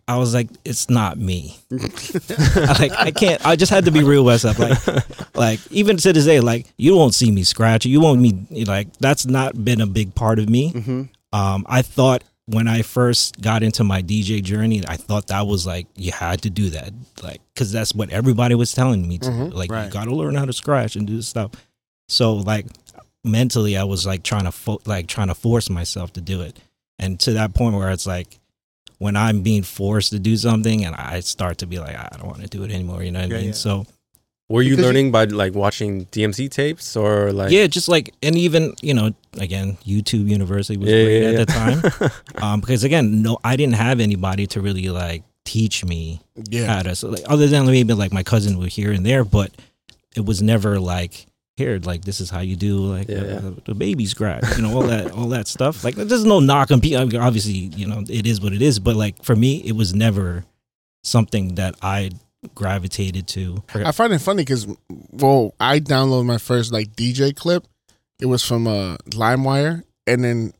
[0.09, 1.55] I was like, it's not me.
[1.71, 1.75] I,
[2.79, 3.45] like I can't.
[3.45, 4.57] I just had to be real with myself.
[4.59, 7.85] Like, like even to this day, like you won't see me scratch.
[7.85, 10.73] You won't me like that's not been a big part of me.
[10.73, 11.01] Mm-hmm.
[11.31, 15.67] Um, I thought when I first got into my DJ journey, I thought that was
[15.67, 16.91] like you had to do that,
[17.21, 19.29] like because that's what everybody was telling me to.
[19.29, 19.53] Mhm.
[19.53, 19.85] Like Right.
[19.85, 21.51] you got to learn how to scratch and do this stuff.
[22.07, 22.65] So like
[23.23, 26.57] mentally, I was like trying to fo- like trying to force myself to do it,
[26.97, 28.39] and to that point where it's like
[28.99, 32.27] when I'm being forced to do something, and I start to be like, I don't
[32.27, 33.01] want to do it anymore.
[33.03, 33.47] You know what Yeah, I mean?
[33.49, 33.53] yeah.
[33.55, 33.85] So
[34.49, 37.51] Were you Because you- learning by like watching DMC tapes or like?
[37.51, 41.33] yeah, just like and even you know again, YouTube University was Yeah, great yeah, at
[41.33, 41.45] yeah.
[41.45, 42.12] the time.
[42.43, 46.65] um, because again, no, I didn't have anybody to really like teach me Yeah.
[46.65, 46.95] how to.
[46.95, 49.51] So, like, other than maybe like my cousin would here and there, but
[50.15, 51.25] it was never like
[51.59, 53.51] here, like this is how you do like Yeah, uh, yeah.
[53.65, 55.83] the baby scratch, you know, all that, all that stuff.
[55.83, 57.21] Like there's no knock on people.
[57.21, 58.79] Obviously, you know, it is what it is.
[58.79, 60.45] But like for me, it was never
[61.03, 62.11] something that I
[62.55, 63.63] gravitated to.
[63.75, 64.65] I find it funny because,
[65.11, 67.67] well, I downloaded my first like DJ clip.
[68.19, 70.53] It was from uh, LimeWire, and then,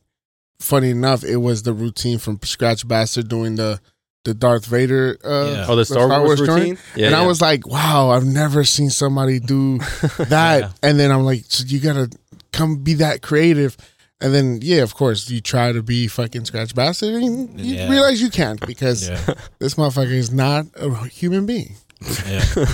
[0.60, 3.80] funny enough, it was the routine from Skratch Bastid doing the
[4.24, 5.16] the Darth Vader.
[5.24, 5.66] Uh, Yeah.
[5.68, 6.48] Oh, the Star, Wars, joint.
[6.50, 6.78] routine.
[6.96, 9.78] Yeah, and I was like, wow, I've never seen somebody do
[10.18, 10.60] that.
[10.60, 10.70] Yeah.
[10.82, 12.10] And then I'm like, so you gotta
[12.52, 13.76] come be that creative.
[14.22, 17.88] And then, yeah, of course, you try to be fucking Skratch Bastid, and you Yeah.
[17.90, 19.18] realize you can't because Yeah,
[19.58, 21.76] this motherfucker is not a human being.
[22.26, 22.44] yeah.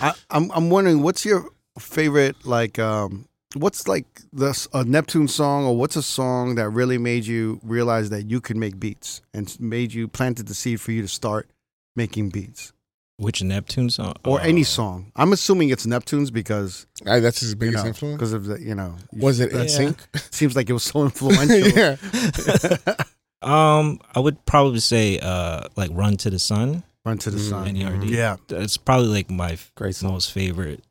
[0.00, 5.28] I, I'm I'm wondering what's your favorite like um what's like the s- a Neptune
[5.28, 9.22] song or what's a song that really made you realize that you could make beats
[9.32, 11.48] and made you planted the seed for you to start
[11.96, 12.72] making beats
[13.16, 14.64] Which Neptune song or any Oh.
[14.64, 15.12] song.
[15.16, 18.16] I'm assuming it's Neptune's because Uh, that's his you biggest know influence.
[18.16, 19.60] because of the you know Was it Yeah.
[19.64, 19.96] NSYNC?
[20.34, 21.68] seems like it was so influential.
[21.68, 21.96] yeah.
[23.40, 26.82] Um, I would probably say uh like Run to the Sun.
[27.04, 27.74] Run to the Mm, sun.
[27.76, 28.10] NERD.
[28.10, 30.82] Yeah, it's probably like my f- Great most favorite,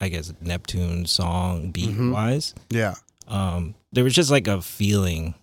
[0.00, 2.12] I guess, Neptune song beat Mhm.
[2.12, 2.54] wise.
[2.70, 2.94] yeah.
[3.26, 5.34] Um, there was just like a feeling.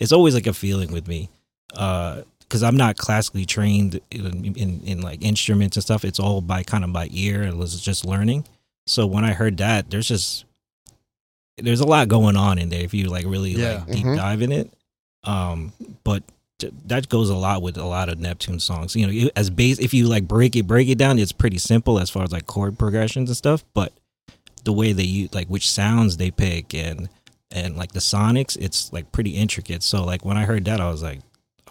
[0.00, 1.28] It's always like a feeling with me,
[1.74, 6.04] uh, because I'm not classically trained in, in in like instruments and stuff.
[6.04, 8.46] It's all by kind of by ear and was just learning.
[8.88, 10.44] So when I heard that, there's just
[11.58, 13.84] there's a lot going on in there if you like really Yeah.
[13.86, 14.16] like deep Mhm.
[14.16, 14.72] dive in it.
[15.24, 15.72] Um,
[16.04, 16.24] but
[16.86, 18.94] that goes a lot with a lot of Neptune songs.
[18.96, 21.98] You know, as bass, if you like break it, break it down, it's pretty simple
[21.98, 23.64] as far as like chord progressions and stuff.
[23.74, 23.92] But
[24.64, 27.08] the way they use, like which sounds they pick and
[27.50, 29.82] and like the sonics, it's like pretty intricate.
[29.82, 31.20] So like when I heard that, I was like,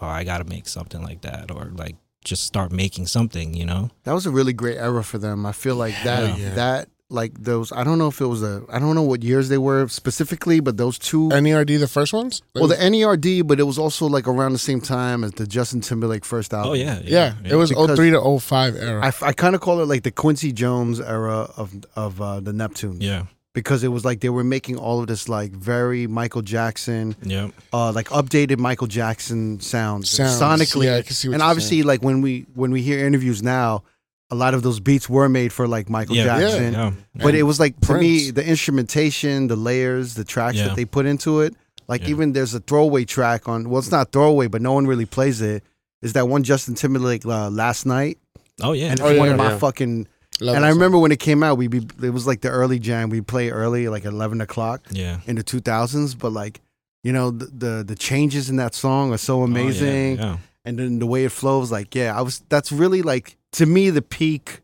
[0.00, 3.54] oh, I got to make something like that, or like just start making something.
[3.54, 3.90] You know?
[4.04, 5.46] That was a really great era for them.
[5.46, 6.54] I feel like that Yeah.
[6.54, 9.48] that like those I don't know if it was a I don't know what years
[9.48, 12.42] they were specifically, but those two NERD, the first ones?
[12.54, 15.80] Well, the NERD, but it was also like around the same time as the Justin
[15.80, 16.70] Timberlake first album.
[16.70, 19.04] Oh yeah, yeah, it was Because- 03 to 05 era.
[19.04, 22.52] I, I kind of call it like the Quincy Jones era of of uh, the
[22.52, 26.42] Neptunes yeah, because it was like they were making all of this like very Michael
[26.42, 31.34] Jackson, yeah, uh, like updated Michael Jackson sounds, Sounds, sonically, yeah, I can see what
[31.34, 33.82] and you're obviously like when we when we hear interviews now,
[34.30, 36.72] a lot of those beats were made for like Michael yeah, Jackson.
[36.72, 36.92] yeah.
[37.16, 40.68] But it was like to me the instrumentation, the layers, the tracks Yeah.
[40.68, 41.54] that they put into it.
[41.88, 42.10] Like Yeah.
[42.10, 43.68] even there's a throwaway track on.
[43.68, 45.64] Well, it's not throwaway, but no one really plays it.
[46.02, 48.18] Is that one Justin Timberlake uh, last night?
[48.62, 49.58] Oh yeah, And it's Oh, one yeah, of my yeah.
[49.58, 50.06] fucking.
[50.42, 50.78] Love and that I song.
[50.78, 53.10] remember when it came out, we be it was like the early jam.
[53.10, 55.20] We play early, like eleven o'clock yeah.
[55.26, 56.14] in the two thousands.
[56.14, 56.60] But like,
[57.02, 60.36] you know, the, the the changes in that song are so Oh, yeah, amazing, yeah.
[60.70, 61.72] And then the way it flows.
[61.72, 62.42] Like, yeah, I was.
[62.48, 64.60] That's really like to me the peak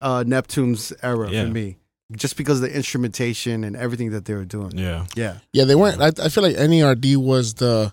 [0.00, 1.44] uh Neptune's era Yeah.
[1.44, 1.76] for me,
[2.16, 4.72] just because of the instrumentation and everything that they were doing.
[4.78, 5.06] Yeah.
[5.16, 6.00] Yeah, Yeah, they weren't.
[6.00, 7.92] I, I feel like NERD was the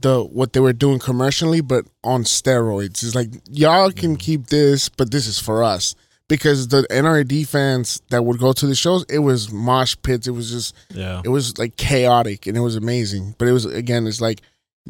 [0.00, 3.02] the what they were doing commercially, but on steroids.
[3.04, 5.94] It's like y'all can keep this, but this is for us
[6.28, 10.26] because the NERD fans that would go to the shows, it was mosh pits.
[10.26, 11.22] It was just Yeah.
[11.24, 13.34] it was like chaotic and it was amazing.
[13.38, 14.40] But it was again, it's like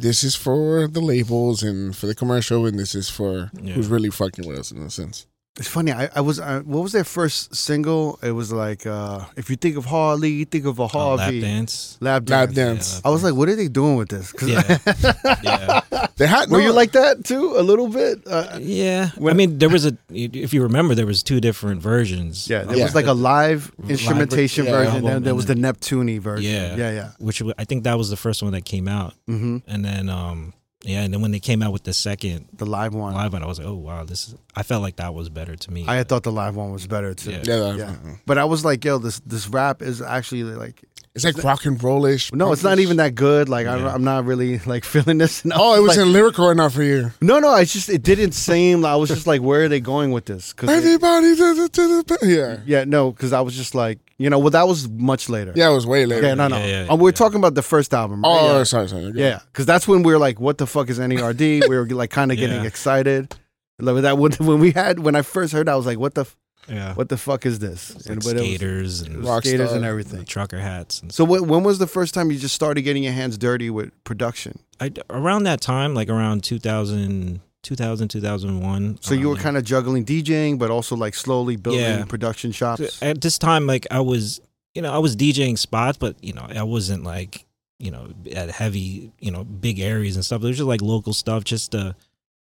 [0.01, 3.75] this is for the labels and for the commercial, and this is for Yeah.
[3.75, 5.27] who's really fucking with us in a sense.
[5.61, 5.93] It's funny.
[5.93, 6.41] I, I was.
[6.41, 8.19] Uh, what was their first single?
[8.23, 11.31] It was like, uh if you think of Harley, you think of a Oh, lap
[11.31, 11.99] dance.
[12.01, 12.55] Lap Lap dance.
[12.57, 12.87] dance.
[13.05, 14.33] Yeah, I was like, what are they doing with this?
[14.33, 14.79] 'Cause- Yeah.
[15.45, 15.81] Yeah.
[16.17, 17.55] They had Were no- you like that too?
[17.57, 18.23] A little bit.
[18.27, 19.11] Uh, Yeah.
[19.31, 19.93] I mean, there was a.
[20.11, 22.49] If you remember, there was two different versions.
[22.49, 22.85] yeah, there Yeah.
[22.85, 26.51] was like a live instrumentation yeah, version, album, and there was the and Neptune version.
[26.51, 26.77] Yeah.
[26.77, 27.09] yeah, yeah.
[27.19, 29.59] Which I think that was the first one that came out, Mm-hmm.
[29.69, 30.53] and then um,
[30.85, 33.13] yeah, and then when they came out with the second The live one.
[33.15, 34.35] live one, I was like, oh wow, this is.
[34.57, 35.85] I felt like that was better to me.
[35.87, 37.31] I had thought the live one was better too.
[37.33, 37.43] Yeah.
[37.45, 37.97] Yeah, Yeah.
[38.27, 40.83] But I was like, yo, this this rap is actually like
[41.13, 42.33] it's like rock and rollish.
[42.33, 43.49] no, it's not even that good.
[43.49, 43.93] Like I, Yeah.
[43.95, 45.43] I'm not really like feeling this.
[45.45, 47.11] And I Oh, it was like, not lyrical enough for you.
[47.21, 47.55] no, no.
[47.57, 48.83] It's just it didn't seem.
[48.83, 50.53] Like I was just like, where are they going with this?
[50.53, 52.59] 'Cause it- Everybody to the, to the yeah.
[52.65, 55.53] yeah, no, because I was just like, you know, well, that was much later.
[55.57, 56.27] Yeah, it was way later.
[56.29, 56.59] yeah, no, no.
[56.59, 57.13] Yeah, yeah, Uh, we're yeah.
[57.15, 58.23] talking about the first album.
[58.23, 58.31] Right?
[58.31, 58.65] Oh, yeah.
[58.65, 59.13] sorry, sorry.
[59.15, 62.11] Yeah, because that's when we are like, "What the fuck is NERD?" we were like
[62.11, 62.69] kind of getting Yeah.
[62.69, 63.35] excited.
[63.83, 66.15] Like that when when we had when I first heard, it, I was like, "What
[66.15, 66.37] the f-
[66.69, 69.69] yeah, what the fuck is this?" It's like but it was- skaters and Rock skaters
[69.69, 69.77] star.
[69.77, 70.25] and the everything.
[70.25, 71.01] trucker hats.
[71.03, 73.71] And So when, when was the first time you just started getting your hands dirty
[73.71, 74.59] with production?
[74.81, 78.99] I, around that time, like around 2000, 2000 2001.
[79.03, 82.05] So you uh, were kind of juggling DJing, but also like slowly building Yeah.
[82.05, 83.03] production shops.
[83.03, 84.41] at this time, like I was,
[84.75, 87.45] you know, I was DJing spots, but you know, I wasn't like,
[87.79, 90.43] you know, at heavy, you know, big areas and stuff.
[90.43, 91.97] It was just like local stuff, just to,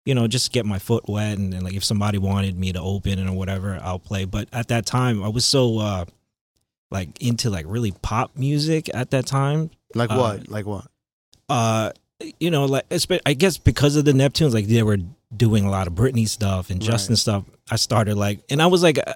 [0.05, 2.81] you know, just get my foot wet, and then like if somebody wanted me to
[2.81, 4.25] open it or whatever, I'll play.
[4.25, 6.05] But at that time, I was so uh
[6.91, 9.71] like into like really pop music at that time.
[9.95, 10.49] Like uh, what?
[10.49, 10.87] Like what?
[11.49, 11.91] uh
[12.39, 12.85] you know like
[13.27, 14.99] i guess because of the neptunes like they were
[15.37, 17.19] doing a lot of britney stuff and justin Right.
[17.19, 19.13] stuff i started like and i was like uh,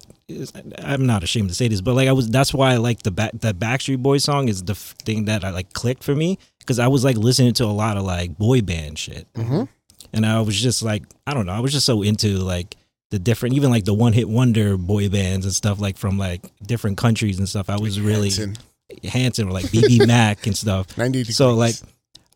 [0.81, 3.13] i'm not ashamed to say this but like i was that's why i like the
[3.13, 6.37] back the backstreet boys song is the f- thing that i like clicked for me
[6.59, 9.63] because i was like listening to a lot of like boy band shit Mm-hmm.
[10.13, 12.77] And i was just like i don't know i was just so into like
[13.11, 16.43] the different even like the one hit wonder boy bands and stuff like from like
[16.67, 18.57] different countries and stuff i was really Hanson,
[19.05, 21.75] hanson or like bb mac and stuff 90 so like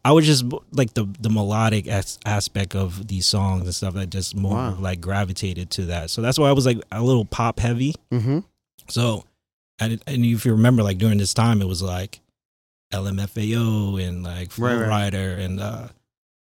[0.03, 4.09] I was just like the the melodic as- aspect of these songs and stuff that
[4.09, 4.77] just more Wow.
[4.81, 6.09] like gravitated to that.
[6.09, 7.95] So that's why I was like a little pop heavy.
[8.11, 8.39] Mm-hmm.
[8.89, 9.25] So
[9.79, 12.19] and and if you remember like during this time it was like
[12.95, 15.13] LMFAO and like Flo Right, right.
[15.13, 15.89] Rida and uh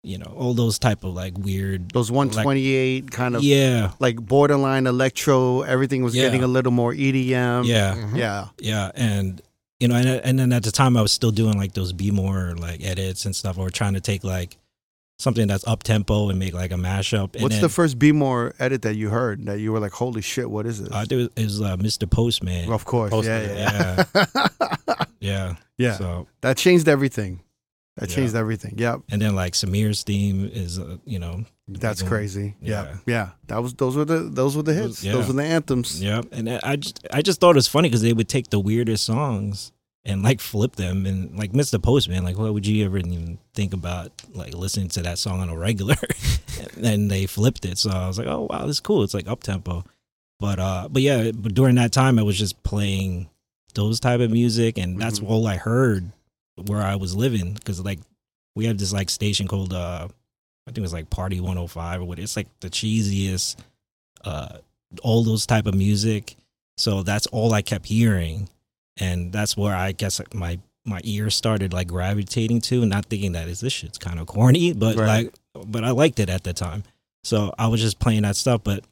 [0.02, 4.86] you know all those type of like weird Those 128 kind of yeah like borderline
[4.86, 5.60] electro.
[5.62, 6.24] Everything was Yeah.
[6.24, 7.64] getting a little more EDM.
[7.66, 8.16] yeah Mhm.
[8.16, 8.48] yeah.
[8.58, 9.42] yeah and
[9.78, 12.10] you know and, and then at the time i was still doing like those be
[12.10, 14.56] more like edits and stuff or trying to take like
[15.18, 18.10] something that's up tempo and make like a mashup and What's then, the first Be
[18.10, 21.04] More edit that you heard that you were like, "Holy shit, what is this?" uh,
[21.06, 25.04] there was uh, mr postman of course, Postman, yeah, yeah, yeah.
[25.20, 25.92] yeah yeah.
[25.98, 27.40] so that changed everything.
[27.96, 28.16] That Yeah.
[28.16, 28.74] changed everything.
[28.78, 32.54] Yep, and then like samir's theme is uh, you know that's crazy.
[32.62, 32.96] Yeah, Yeah.
[33.06, 33.28] yeah.
[33.48, 35.02] That was those were the those were the hits.
[35.04, 35.12] Yeah.
[35.12, 36.02] Those were the anthems.
[36.02, 36.26] Yep.
[36.32, 39.04] And I just, I just thought it was funny because they would take the weirdest
[39.04, 39.72] songs
[40.04, 41.80] and like flip them and like Mr.
[41.82, 45.48] Postman, like what would you ever even think about like listening to that song on
[45.50, 45.96] a regular?
[46.82, 47.76] and they flipped it.
[47.78, 49.02] So I was like, oh wow, this is cool.
[49.02, 49.84] It's like up tempo.
[50.38, 53.28] But uh but yeah, but during that time I was just playing
[53.74, 55.28] those type of music and that's Mhm.
[55.28, 56.10] all I heard
[56.66, 57.98] where I was living because like
[58.56, 60.06] we have this like station called uh
[60.66, 63.56] I think it was like Party 105 or what it's like the cheesiest
[64.24, 64.58] uh
[65.02, 66.36] all those type of music.
[66.76, 68.48] So that's all I kept hearing,
[68.98, 73.32] and that's where I guess like, my my ears started like gravitating to, not thinking
[73.32, 75.30] that is this shit's kind of corny, but Right.
[75.54, 76.82] like, but I liked it at the time.
[77.22, 78.82] So I was just playing that stuff, but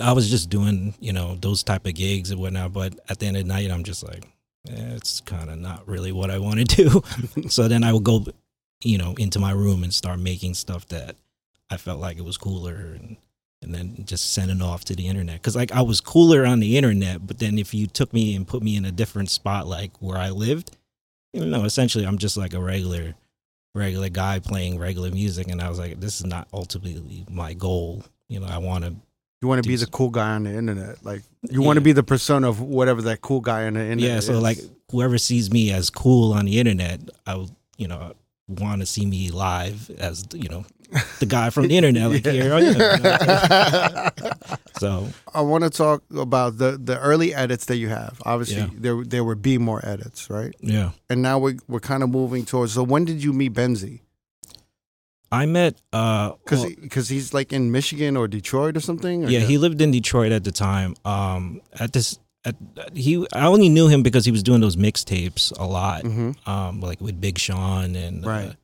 [0.00, 2.72] I was just doing you know those type of gigs and whatnot.
[2.72, 4.26] But at the end of the night, I'm just like,
[4.68, 7.48] it's kind of not really what I want to do.
[7.48, 8.24] so then I would go,
[8.82, 11.16] you know, into my room and start making stuff that
[11.70, 13.16] I felt like it was cooler and
[13.62, 16.76] and then just sending off to the internet because like I was cooler on the
[16.76, 19.90] internet, but then if you took me and put me in a different spot like
[20.00, 20.76] where I lived,
[21.32, 23.14] you know, essentially I'm just like a regular
[23.74, 28.04] regular guy playing regular music, and I was like, this is not ultimately my goal.
[28.28, 28.94] You know, I want to
[29.42, 31.04] You want to be the cool guy on the internet.
[31.04, 34.02] Like you want to be the persona of whatever that cool guy on the internet.
[34.14, 34.20] yeah.
[34.20, 34.40] So is.
[34.42, 34.58] like
[34.90, 38.14] whoever sees me as cool on the internet, I will you know
[38.48, 40.64] want to see me live as you know
[41.18, 42.10] the guy from the internet.
[42.10, 42.32] Like Yeah.
[42.32, 44.10] here, oh, yeah,
[44.78, 48.20] so I want to talk about the the early edits that you have.
[48.24, 48.68] Obviously, Yeah.
[48.72, 50.54] there there would be more edits, right?
[50.60, 50.90] yeah.
[51.10, 52.72] And now we're we're kind of moving towards.
[52.72, 54.00] So when did you meet Benzi?
[55.32, 59.24] I met uh Because well- he's like in Michigan or Detroit or something.
[59.24, 60.94] or yeah, he lived in Detroit at the time.
[61.04, 62.54] Um, at this, at
[62.94, 66.02] he, I only knew him because he was doing those mixtapes a lot.
[66.02, 68.54] hmm Um, like with Big Sean and Right.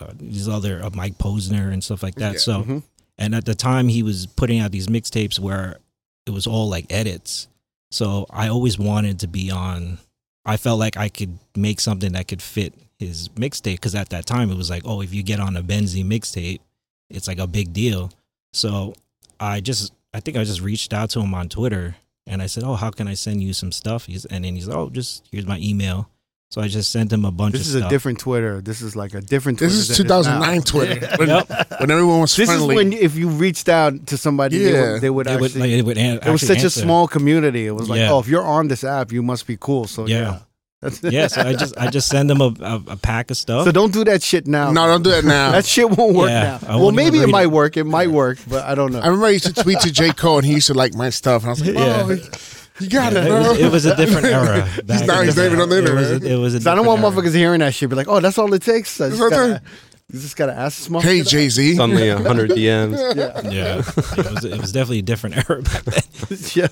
[0.00, 2.32] uh, uh, these other uh, Mike Posner and stuff like that.
[2.34, 2.38] Yeah.
[2.40, 2.82] So, Mhm.
[3.16, 5.78] and at the time he was putting out these mixtapes where
[6.26, 7.46] it was all like edits.
[7.92, 9.98] So I always wanted to be on.
[10.44, 12.74] I felt like I could make something that could fit
[13.06, 15.62] his mixtape because at that time it was like, oh, if you get on a
[15.62, 16.60] Benzi mixtape,
[17.10, 18.10] it's like a big deal.
[18.52, 18.94] So
[19.40, 21.96] I just, I think I just reached out to him on Twitter
[22.26, 24.06] and I said, oh, how can I send you some stuff?
[24.06, 26.08] He's, and then he's, oh, just here's my email.
[26.50, 28.60] So I just sent him a bunch of This of is a different Twitter.
[28.60, 29.58] This is like a different.
[29.58, 30.20] This is than now.
[30.22, 31.80] 2009 Twitter when, Yep.
[31.80, 32.76] when everyone was This friendly.
[32.76, 34.92] is when if you reached out to somebody, they Yeah.
[34.92, 35.42] would, they would They actually.
[35.48, 36.80] would, like, they would an- it was actually such answer.
[36.80, 37.66] a small community.
[37.66, 38.12] It was like, Yeah.
[38.12, 39.86] oh, if you're on this app, you must be cool.
[39.88, 40.38] So yeah, Yeah.
[40.84, 41.26] That's- yeah.
[41.26, 43.64] So I just I just send him a, a, a pack of stuff.
[43.64, 44.70] So don't do that shit now.
[44.72, 45.50] no, don't do that now.
[45.52, 46.78] That shit won't work Yeah, now.
[46.78, 47.50] Well, maybe it might it.
[47.50, 47.76] work.
[47.76, 49.00] It might work, but I don't know.
[49.00, 50.12] I remember I used to tweet to J.
[50.12, 51.42] Cole and he used to like my stuff.
[51.42, 52.02] And I was like, Yeah.
[52.06, 52.10] oh,
[52.80, 54.62] you got Yeah, it, it, was, it was a different era.
[54.86, 56.22] He's not in he's the not even on the It was internet.
[56.30, 57.10] a, it was a So I don't want era.
[57.12, 57.88] motherfuckers hearing that shit.
[57.88, 59.00] Be like, oh, that's all it takes.
[59.00, 59.60] I just That's gotta, right
[60.14, 61.22] you just gotta ask this Hey.
[61.22, 61.74] Jay Z.
[61.74, 62.96] Suddenly a hundred DMs.
[63.52, 63.78] Yeah,
[64.18, 66.02] it was it was definitely a different era back then.
[66.54, 66.68] yeah.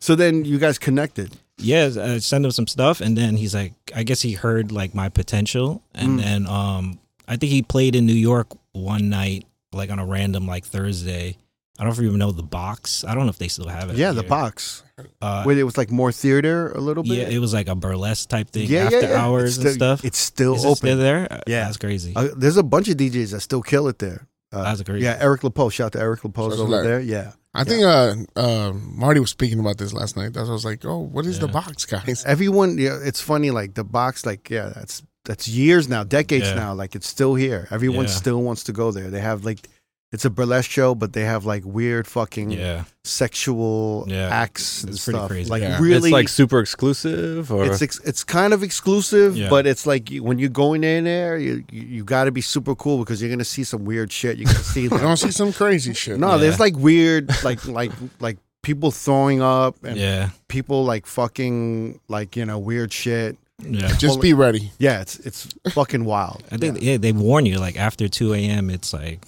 [0.00, 1.36] So then you guys connected.
[1.58, 4.94] Yeah, I sent him some stuff, and then he's like, I guess he heard like
[4.94, 6.22] my potential, and Mm.
[6.22, 10.46] then um, I think he played in New York one night, like on a random
[10.46, 11.36] like Thursday.
[11.78, 13.04] I don't even know the box.
[13.04, 13.96] I don't know if they still have it.
[13.96, 14.28] Yeah, the here.
[14.28, 14.82] box
[15.22, 17.12] Uh, where it was like more theater a little bit.
[17.18, 18.68] yeah, it was like a burlesque type thing.
[18.68, 19.24] Yeah, yeah, after yeah.
[19.24, 20.04] hours It's and stuff.
[20.04, 20.76] It's still Is it open.
[20.76, 21.28] still there?
[21.46, 21.64] Yeah.
[21.64, 22.12] that's crazy.
[22.16, 24.26] Uh, there's a bunch of DJs that still kill it there.
[24.50, 25.04] Uh, That's crazy.
[25.04, 25.70] Yeah, Eric LaPoe.
[25.70, 27.00] Shout out to Eric LaPoe Shout out over to there.
[27.00, 27.32] Yeah.
[27.54, 30.32] I think uh, uh, Marty was speaking about this last night.
[30.32, 32.24] That's why I was like, oh, what is the box, guys?
[32.24, 33.50] Everyone, yeah, it's funny.
[33.50, 36.54] Like the box, like yeah, that's that's years now, decades Yeah.
[36.54, 36.72] now.
[36.74, 37.68] Like it's still here.
[37.70, 38.10] Everyone Yeah.
[38.10, 39.10] still wants to go there.
[39.10, 39.68] They have like,
[40.12, 44.28] it's a burlesque show, but they have like weird fucking yeah, sexual Yeah.
[44.28, 45.28] acts and It's pretty stuff.
[45.30, 45.50] crazy.
[45.50, 45.78] Like Yeah.
[45.80, 49.50] really, It's like super exclusive, or it's ex- it's kind of exclusive, Yeah.
[49.50, 52.74] but it's like when you're going in there, you you, you got to be super
[52.74, 54.38] cool because you're gonna see some weird shit.
[54.38, 56.18] You're gonna see I like, don't see some crazy shit.
[56.18, 56.36] no, Yeah.
[56.38, 62.34] there's like weird like like like people throwing up and yeah, people like fucking like
[62.36, 63.36] you know weird shit.
[63.62, 63.94] yeah.
[63.98, 64.72] Just be ready.
[64.78, 66.42] Yeah, it's it's fucking wild.
[66.50, 66.96] I think yeah.
[66.96, 68.70] they warn you like after two a.m.
[68.70, 69.20] It's like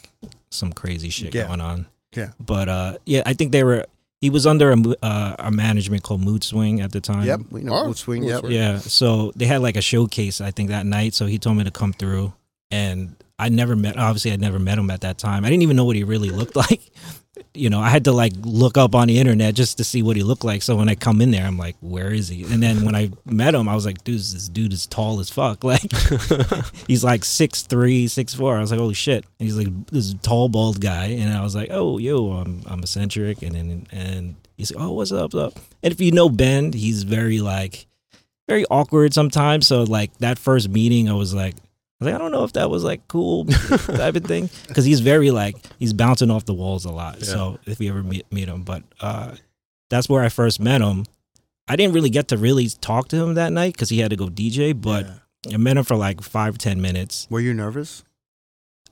[0.51, 1.47] some crazy shit Yeah.
[1.47, 1.87] going on.
[2.17, 2.31] Yeah.
[2.41, 3.87] But uh, yeah, I think they were.
[4.21, 7.25] He was under a uh, a management called Mood Swing at the time.
[7.25, 8.23] Yep, we know Oh, mood swing.
[8.23, 8.45] mood Yep.
[8.51, 8.79] Yeah.
[8.79, 11.15] So they had like a showcase, I think, that night.
[11.15, 12.35] So he told me to come through,
[12.71, 13.97] and I never met.
[13.97, 15.45] Obviously, I never met him at that time.
[15.47, 16.83] I didn't even know what he really looked like.
[17.55, 20.17] You know, I had to like look up on the internet just to see what
[20.17, 20.63] he looked like.
[20.63, 23.11] So when I come in there, I'm like, "Where is he?" And then when I
[23.25, 25.65] met him, I was like, "Dude, this dude is tall as fuck.
[25.71, 25.93] Like,
[26.89, 28.57] he's like six three, six four.
[28.57, 31.55] I was like, "Holy shit!" And he's like this tall, bald guy, and I was
[31.55, 35.57] like, "Oh, yo, I'm I'm Esentrik," and then and he's like, "Oh, what's up, what's
[35.57, 37.87] up?" And if you know Ben, he's very like
[38.49, 39.69] very awkward sometimes.
[39.69, 41.55] So like that first meeting, I was like,
[42.01, 43.45] I was like, I don't know if that was like cool
[43.87, 47.23] type of thing because he's very like he's bouncing off the walls a lot.
[47.23, 49.35] So if you ever meet meet him, but uh,
[49.91, 51.05] that's where I first met him.
[51.69, 54.17] I didn't really get to really talk to him that night because he had to
[54.17, 55.07] go DJ, but
[55.47, 55.55] Yeah.
[55.55, 58.03] I met him for like five ten minutes, were you nervous?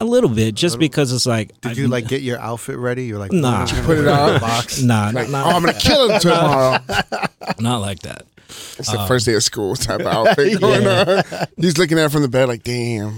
[0.01, 2.77] a little bit, just little- because it's like Did I- you like get your outfit
[2.79, 3.07] ready?
[3.07, 3.67] You're like, Nah.
[3.69, 4.37] "Oh, I'm Put it gonna on.
[4.37, 4.81] a box.
[4.81, 6.79] Nah, Like, not, oh, I'm gonna kill him tomorrow.
[7.59, 8.27] not like that.
[8.79, 11.23] It's the Um, first day of school type of outfit going Yeah.
[11.33, 11.47] on.
[11.59, 13.09] He's looking at it from the bed like, damn.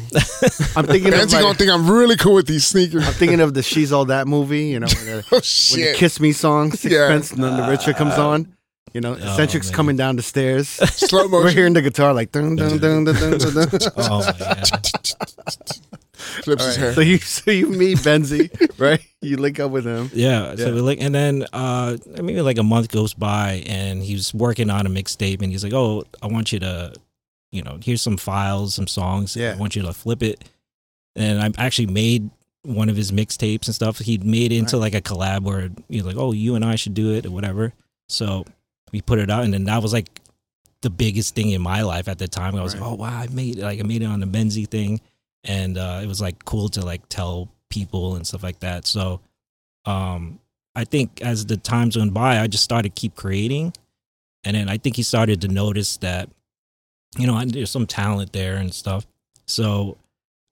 [0.77, 3.07] I'm thinking of Ben's like, gonna think I'm really cool with these sneakers.
[3.07, 4.65] I'm thinking of the "She's All That" movie.
[4.67, 5.41] You know, when the, Oh
[5.77, 6.75] when the "Kiss Me" song, Yeah.
[6.77, 8.53] Sixpence, and then the Richard comes on.
[8.93, 9.75] You know, Oh, Esentrik's man.
[9.77, 10.69] coming down the stairs.
[11.09, 13.69] Slow We're hearing the guitar like dun dun dun dun dun dun.
[13.69, 13.69] dun.
[13.97, 14.71] Oh my god.
[16.45, 16.93] Flips his hair.
[16.95, 19.01] So you so you meet Benzi, right?
[19.23, 20.11] You link up with him.
[20.13, 24.33] Yeah, so we like, and then uh, maybe like a month goes by, and he's
[24.35, 26.93] working on a mixtape, and he's like, "Oh, I want you to,
[27.53, 29.35] you know, here's some files, some songs.
[29.35, 29.53] Yeah.
[29.53, 30.45] I want you to flip it."
[31.17, 32.31] And I actually made
[32.63, 33.99] one of his mixtapes and stuff.
[33.99, 36.95] He made it into like a collab where he's like, "Oh, you and I should
[36.95, 37.73] do it or whatever."
[38.09, 38.45] So
[38.93, 40.09] we put it out, and then that was like
[40.83, 42.57] the biggest thing in my life at the time.
[42.57, 42.83] I was Right.
[42.83, 43.63] like, "Oh wow, I made it!
[43.63, 45.01] Like I made it on the Benzi thing,"
[45.45, 48.87] and uh, it was like cool to like tell people and stuff like that.
[48.87, 49.21] So
[49.87, 50.41] um
[50.75, 53.73] I think as the times went by, I just started to keep creating,
[54.45, 56.29] and then I think he started to notice that,
[57.19, 59.05] you know, I- there's some talent there and stuff.
[59.47, 59.99] So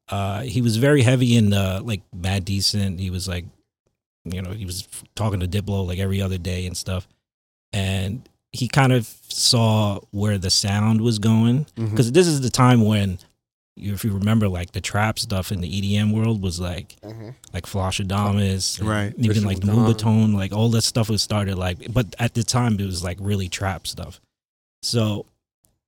[0.09, 2.99] uh, he was very heavy in the like Mad Decent.
[2.99, 3.45] He was like,
[4.25, 7.07] you know, he was talking to Diplo like every other day and stuff,
[7.73, 12.85] and he kind of saw where the sound was going because this is the time
[12.85, 13.19] when.
[13.81, 17.37] If you remember, like the trap stuff in the EDM world was like Mhm.
[17.53, 19.15] like Flosstradamus, and Right.
[19.17, 19.95] Even like Crystal Dawn.
[19.95, 23.19] Moombahton, like all that stuff was started like, but at the time it was like
[23.21, 24.21] really trap stuff.
[24.83, 25.27] So,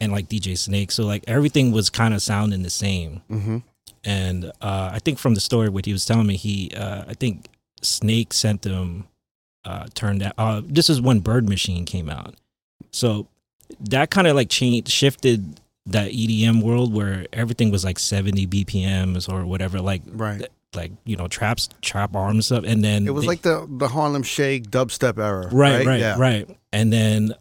[0.01, 3.23] and like DJ Snake, so like everything was kind of sounding the same.
[3.29, 3.59] Mm-hmm.
[4.05, 7.15] And uh, I think from the story what he was telling me, he uh, I
[7.15, 7.47] think
[7.83, 9.07] Snake sent him
[9.65, 10.33] uh, turned out.
[10.39, 12.35] Uh, this is when Bird Machine came out,
[12.91, 13.27] so
[13.81, 19.29] that kind of like changed shifted that EDM world where everything was like 70 BPMs
[19.33, 20.47] or whatever, like Right.
[20.75, 23.89] like you know traps trap arms stuff, and then It was they- like the the
[23.89, 25.49] Harlem Shake dubstep era.
[25.53, 26.17] right, right, yeah.
[26.19, 27.35] right, and then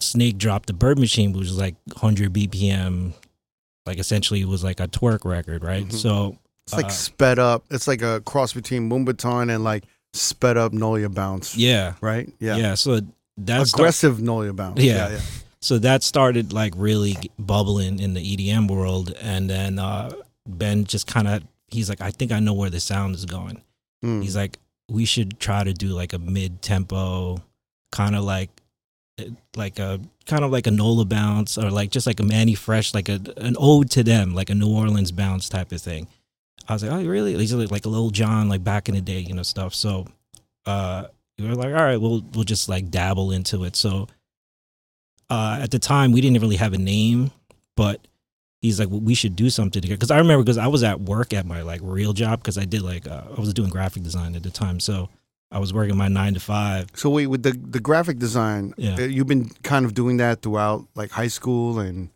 [0.00, 3.12] Snake dropped the Bird Machine, which was like 100 BPM
[3.84, 5.88] like essentially it was like a twerk record, right?
[5.88, 5.92] Mhm.
[5.92, 7.64] So It's like uh, sped up.
[7.68, 9.82] It's like a cross between Moombahton and like
[10.12, 11.56] sped up Nolia bounce.
[11.56, 12.32] yeah, Right?
[12.38, 12.74] yeah, Yeah.
[12.74, 13.00] So
[13.36, 14.80] that's Aggressive Nolia bounce.
[14.80, 15.18] Yeah.
[15.60, 20.12] so that started like really bubbling in the EDM world, and then uh,
[20.46, 23.62] Ben just kind of he's like, I think I know where the sound is going.
[24.04, 24.22] Mm.
[24.22, 24.58] He's like,
[24.90, 27.42] we should try to do like a mid tempo,
[27.90, 28.50] kind of like,
[29.56, 32.92] like a kind of like a Nola bounce or like just like a Mannie Fresh,
[32.94, 36.06] like a an ode to them, like a New Orleans bounce type of thing.
[36.68, 37.36] I was like, oh, really?
[37.36, 39.74] He's like, like a Lil Jon, like back in the day, you know, stuff.
[39.74, 40.06] So,
[40.66, 41.04] uh,
[41.38, 43.74] we were like, all right, we'll we'll just like dabble into it.
[43.74, 44.06] So,
[45.30, 47.30] uh, at the time, we didn't really have a name,
[47.76, 48.06] but
[48.60, 49.96] he's like, well, we should do something together.
[49.96, 52.64] Because I remember, because I was at work at my like real job, because I
[52.64, 55.08] did like uh, I was doing graphic design at the time, so
[55.50, 56.88] I was working my nine to five.
[56.94, 58.96] So wait, with the the graphic design, Yeah.
[58.96, 62.10] uh, you've been kind of doing that throughout like high school and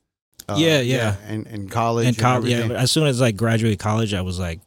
[0.49, 1.17] uh, Yeah, yeah.
[1.27, 2.69] and, and college and college, yeah.
[2.69, 4.61] as soon as I graduated college, I was like,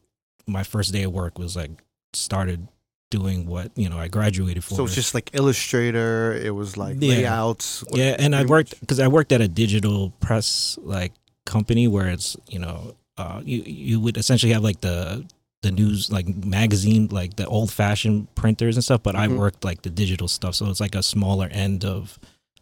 [0.47, 1.71] my first day of work was like
[2.13, 2.67] started
[3.11, 4.75] doing what you know I graduated for.
[4.75, 6.34] So it's just like Illustrator.
[6.34, 7.09] It was like Yeah.
[7.15, 7.84] layouts.
[7.91, 11.13] yeah, and I worked because I worked at a digital press like
[11.45, 15.25] company where it's you know uh, you you would essentially have like the
[15.61, 19.38] the news like magazine like the old fashioned printers and stuff, but I Mhm.
[19.38, 22.17] worked like the digital stuff, so it's like a smaller end of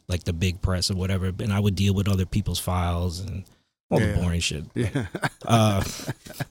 [0.10, 3.44] like the big press or whatever, and I would deal with other people's files and
[3.90, 4.14] all Yeah.
[4.14, 4.64] the boring shit.
[4.76, 5.08] Yeah.
[5.46, 5.84] Uh,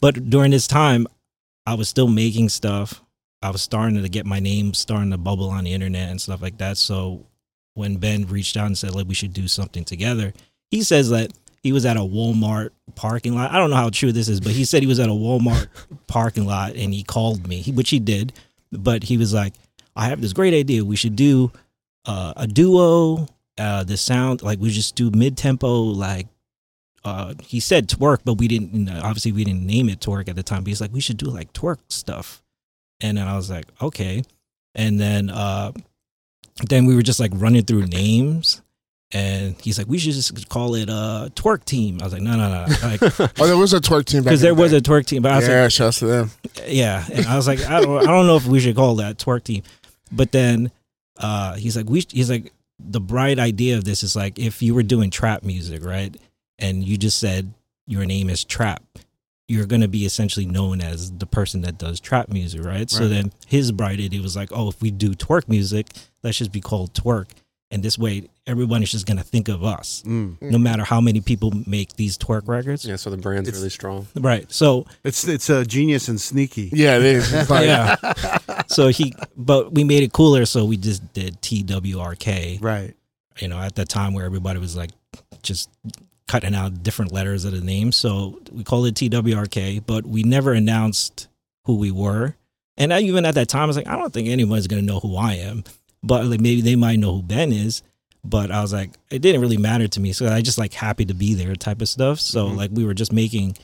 [0.00, 1.06] but during this time,
[1.66, 3.02] I was still making stuff.
[3.42, 6.42] I was starting to get my name starting to bubble on the internet and stuff
[6.42, 6.76] like that.
[6.78, 7.26] So
[7.74, 10.32] when Ben reached out and said like we should do something together,
[10.70, 11.32] he says that
[11.62, 13.50] he was at a Walmart parking lot.
[13.52, 15.66] I don't know how true this is, but he said he was at a Walmart
[16.06, 18.32] parking lot and he called me, which he did.
[18.72, 19.54] But he was like,
[19.94, 20.84] "I have this great idea.
[20.84, 21.52] We should do
[22.04, 23.28] uh, a duo.
[23.58, 26.28] Uh, the sound like we just do mid tempo like."
[27.04, 28.74] Uh, he said twerk, but we didn't.
[28.74, 30.64] You know, obviously, we didn't name it twerk at the time.
[30.64, 32.42] But he's like, we should do like twerk stuff,
[33.00, 34.24] and then I was like, okay.
[34.74, 35.70] And then, uh,
[36.68, 38.60] then we were just like running through names,
[39.12, 41.98] and he's like, we should just call it uh twerk team.
[42.00, 43.00] I was like, no, no, no, like
[43.40, 45.36] Oh, there was a twerk team because there the was a twerk team, but I
[45.36, 46.30] was yeah, like, shouts to them.
[46.66, 49.18] yeah, and I was like, I don't, I don't know if we should call that
[49.18, 49.62] twerk team,
[50.10, 50.72] but then
[51.18, 54.74] uh, he's like, we, he's like, the bright idea of this is like if you
[54.74, 56.16] were doing trap music, right,
[56.58, 57.52] and you just said
[57.86, 58.82] your name is Trap,
[59.48, 62.90] you're gonna be essentially known as the person that does trap music, right?
[62.90, 65.86] So then his bright idea was like, oh, if we do twerk music,
[66.22, 67.28] let's just be called twerk,
[67.70, 70.40] and this way everybone's just gonna think of us, Mm.
[70.40, 73.70] no matter how many people make these twerk records, Yeah, so the brand's It's- really
[73.70, 74.06] strong.
[74.14, 74.50] right?
[74.52, 76.70] So It's it's a genius and sneaky.
[76.72, 77.32] Yeah, it is.
[77.50, 77.96] Like, yeah.
[78.68, 80.46] so he, but we made it cooler.
[80.46, 82.58] So we just did TWRK.
[82.60, 82.94] Right.
[83.40, 84.90] You know, at that time where everybody was like
[85.42, 85.68] just
[86.28, 87.92] cutting out different letters of the name.
[87.92, 91.28] So we called it TWRK, but we never announced
[91.64, 92.36] who we were.
[92.76, 95.00] And I, even at that time, I was like, I don't think anyone's gonna know
[95.00, 95.64] who I am.
[96.02, 97.82] But like maybe they might know who Ben is.
[98.24, 100.12] But I was like, it didn't really matter to me.
[100.12, 102.18] So I just like happy to be there type of stuff.
[102.20, 102.56] So Mhm.
[102.56, 103.56] like we were just making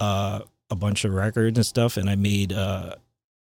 [0.00, 2.94] uh a bunch of records and stuff and I made uh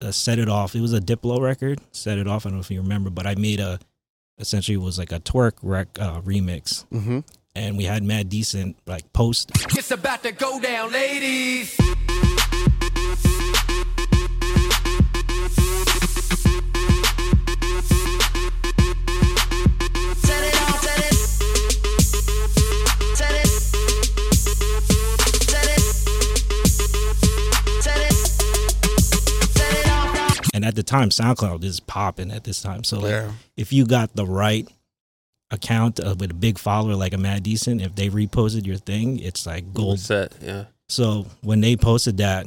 [0.01, 0.75] a set it off.
[0.75, 1.81] It was a Diplo record.
[1.93, 2.45] Set it off.
[2.47, 3.79] I don't know if you remember, but I made a
[4.39, 7.21] essentially it was like a twerk rec uh, remix, Mm-hmm.
[7.57, 9.51] and we had Mad Decent like post.
[9.77, 11.77] It's about to go down, ladies.
[30.65, 32.85] And at the time, SoundCloud is popping at this time.
[32.85, 33.33] So like, Yeah.
[33.55, 34.67] if you got the right
[35.51, 39.19] account uh, with a big follower like a Mad Decent, if they reposted your thing,
[39.19, 40.01] it's like gold.
[40.01, 40.33] set.
[40.41, 40.65] Yeah.
[40.89, 42.47] So when they posted that,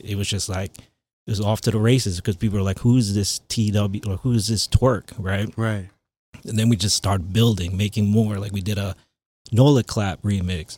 [0.00, 3.14] it was just like it was off to the races because people were like, "Who's
[3.14, 5.48] this TW or who's this twerk?" Right?
[5.56, 5.88] Right.
[6.44, 8.38] And then we just started building, making more.
[8.40, 8.96] Like we did a
[9.52, 10.76] Nola Clap remix.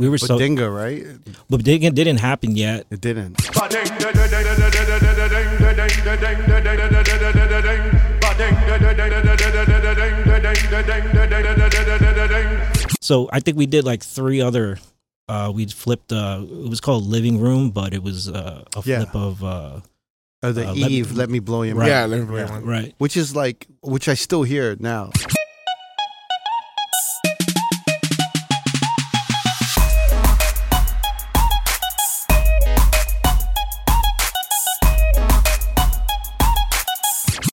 [0.00, 1.04] We were But so, Dinga, right?
[1.50, 2.86] but it didn't, didn't happen yet.
[2.90, 3.36] It didn't.
[13.00, 14.78] So I think we did like three other.
[15.28, 16.12] Uh, we flipped.
[16.12, 18.98] Uh, it was called Living Room, but it was uh, a Yeah.
[19.04, 19.80] flip of uh,
[20.42, 21.88] Uh, the Uh, let- Eve, let me blow your Right.
[21.88, 22.64] Yeah, let me bring one.
[22.64, 22.94] right.
[22.98, 25.10] Which is like, which I still hear now.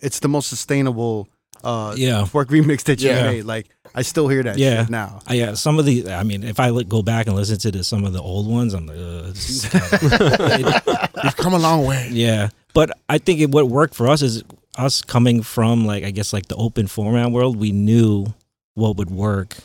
[0.02, 1.28] It's the most sustainable
[1.64, 2.28] uh Yeah.
[2.34, 3.24] work remix that you Yeah.
[3.32, 3.44] made.
[3.46, 4.82] Like I still hear that Yeah.
[4.84, 5.22] shit now.
[5.30, 6.12] Uh, yeah, some of the.
[6.12, 8.48] I mean, if I li- go back and listen to the, some of the old
[8.48, 12.10] ones, I'm like, uh, this you've come a long way.
[12.12, 12.50] yeah.
[12.74, 14.44] But I think it, what worked for us is
[14.78, 17.58] us coming from like I guess like the open format world.
[17.58, 18.28] We knew
[18.76, 19.56] what would work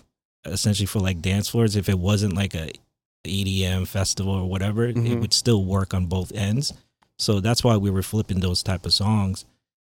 [0.47, 1.76] essentially for like dance floors.
[1.76, 2.70] If it wasn't like a
[3.26, 5.20] EDM festival or whatever, it Mhm.
[5.20, 6.72] would still work on both ends.
[7.18, 9.45] So that's why we were flipping those type of songs,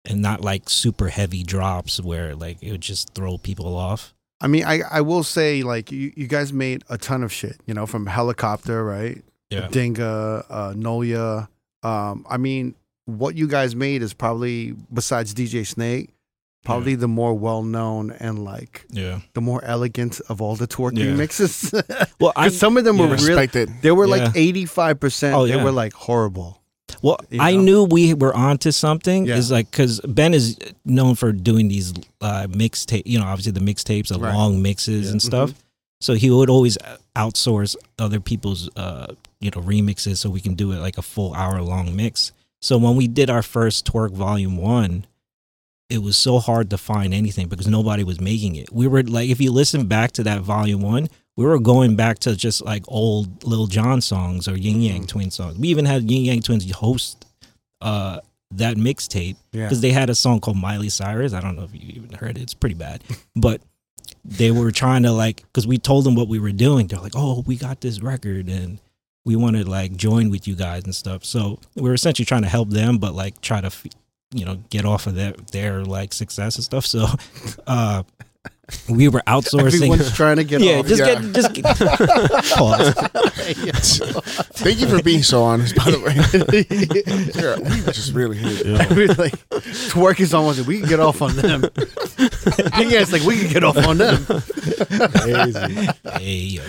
[0.05, 4.13] and not like super heavy drops where like it would just throw people off.
[4.43, 7.57] I mean, I, I will say, like, you, you guys made a ton of shit,
[7.67, 9.21] you know, from Helicopter, right?
[9.51, 9.67] Yeah.
[9.67, 11.47] Dinga, uh, Nolia.
[11.83, 12.73] Um, I mean,
[13.05, 16.09] what you guys made is probably, besides DJ Snake,
[16.65, 19.19] probably the more well known and, like, Yeah.
[19.33, 21.05] the more elegant of all the twerk Yeah.
[21.05, 21.71] remixes.
[22.19, 23.09] Well, I some of them yeah.
[23.09, 24.23] were really, Respect they were Yeah.
[24.25, 25.33] like 85%.
[25.33, 26.60] Oh, They were like horrible.
[27.01, 29.25] Well, You I knew we were onto something.
[29.25, 29.35] Yeah.
[29.37, 33.59] Is like because Ben is known for doing these uh, mixtape, you know, obviously the
[33.59, 34.29] mixtapes, the Right.
[34.29, 34.37] Mm-hmm.
[34.37, 35.53] long mixes and stuff.
[35.99, 36.77] So he would always
[37.15, 41.33] outsource other people's, uh, you know, remixes so we can do it like a full
[41.33, 42.31] hour long mix.
[42.61, 45.05] So when we did our first Twerk Volume One,
[45.89, 48.71] it was so hard to find anything because nobody was making it.
[48.71, 52.19] We were like, if you listen back to that Volume One, we were going back
[52.19, 54.81] to just like old Lil Jon songs or Yin Mm-hmm.
[54.81, 55.57] Yang Twin songs.
[55.57, 57.25] We even had Yin Yang Twins host
[57.81, 58.19] uh,
[58.51, 59.63] that mixtape Yeah.
[59.65, 61.33] because they had a song called Miley Cyrus.
[61.33, 62.41] I don't know if you even heard it.
[62.43, 63.03] It's pretty bad,
[63.35, 63.61] but
[64.25, 66.87] they were trying to like because we told them what we were doing.
[66.87, 68.79] They're like, "Oh, we got this record and
[69.25, 72.43] we want to like join with you guys and stuff." So we were essentially trying
[72.43, 73.71] to help them, but like try to
[74.33, 76.85] you know get off of their their like success and stuff.
[76.85, 77.07] So
[77.67, 78.03] uh,
[78.89, 79.73] we were outsourcing.
[79.75, 80.87] Everyone's trying to get yeah, off.
[80.87, 81.21] just Yeah.
[81.21, 81.65] get just get,
[82.57, 82.93] pause.
[84.61, 86.13] Thank you for being so honest, by the way.
[87.41, 88.89] yeah, we just really hit it.
[88.91, 89.33] We're like,
[89.89, 91.63] twerk is almost, we can get off on them.
[91.63, 94.25] yeah, it's like, we can get off on them.
[96.19, 96.63] Hey, yo.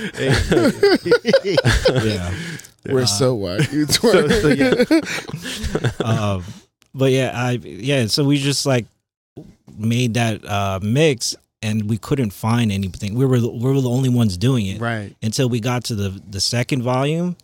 [2.03, 2.35] yeah.
[2.87, 3.71] We're so wide.
[3.73, 4.85] You So, so, yeah.
[6.05, 6.45] um,
[6.95, 8.07] but yeah, I yeah.
[8.07, 8.87] So we just like
[9.79, 13.15] made that uh, mix, and we couldn't find anything.
[13.15, 15.15] We were the- we were the only ones doing it Right.
[15.23, 17.37] until we got to the the second volume,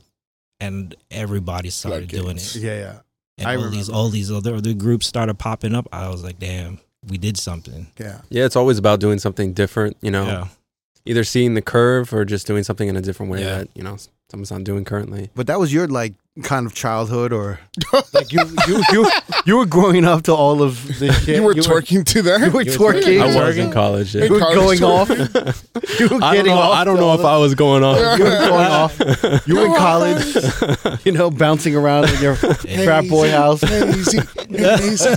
[0.61, 2.55] and everybody started doing it.
[2.57, 2.97] Yeah, yeah.
[3.39, 5.87] And I all these all these other other groups started popping up.
[5.93, 7.87] I was like, damn, we did something.
[7.99, 8.21] Yeah.
[8.31, 10.49] Yeah, it's always about doing something different, you know, Yeah,
[11.07, 13.59] either seeing the curve or just doing something in a different way Yeah.
[13.59, 13.97] that, you know,
[14.31, 15.31] someone's not doing currently.
[15.37, 17.61] But that was your like kind of childhood, or
[18.13, 19.11] like you you you
[19.47, 21.37] you were growing up to all of this shit.
[21.37, 22.41] You were twerking to that?
[22.41, 23.21] You were twerking.
[23.21, 24.15] I was in college.
[24.15, 24.25] Yeah.
[24.25, 25.09] You were College going off.
[25.99, 26.59] You were I don't getting know.
[26.59, 26.75] off.
[26.75, 27.97] I don't know if I was going on.
[28.19, 28.99] You were going off.
[29.47, 31.05] You were in college.
[31.05, 33.61] You know, bouncing around in your frat boy house.
[33.63, 34.19] Hazy,
[34.51, 35.09] hazy.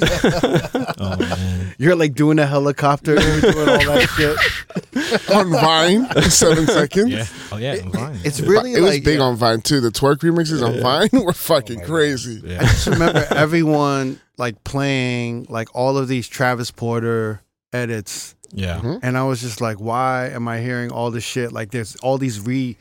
[0.99, 3.13] oh man, You're like doing a helicopter.
[3.19, 4.09] You were doing all that
[5.19, 5.29] shit.
[5.31, 7.11] on Vine seven seconds.
[7.11, 8.19] yeah, oh yeah, I'm fine.
[8.23, 9.81] It's really it was like big on Vine too.
[9.81, 12.41] The twerk remixes on Vine were oh fucking crazy.
[12.57, 17.41] I just remember everyone like playing like all of these Travis Porter
[17.73, 18.77] edits, yeah.
[18.77, 18.97] Mm-hmm.
[19.03, 21.51] and I was just like, why am I hearing all this shit?
[21.51, 22.77] Like, there's all these re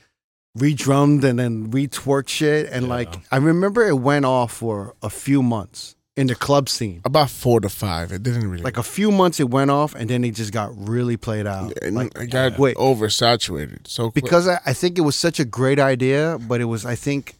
[0.56, 2.94] re-drummed and then re-twerk shit, and Yeah.
[2.94, 7.00] like I remember it went off for a few months in the club scene.
[7.04, 8.10] About four to five.
[8.10, 10.70] It didn't really Like a few months, it went off, and then it just got
[10.76, 11.72] really played out.
[11.82, 12.76] and Like, it got wait.
[12.76, 13.86] oversaturated.
[13.86, 14.24] So quick.
[14.24, 17.36] because I, I think it was such a great idea, but it was I think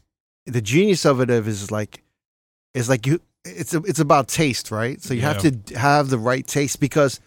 [0.47, 2.03] the genius of it is like
[2.74, 5.01] is like you it's a, it's about taste, right?
[5.03, 7.20] So you have to have the right taste because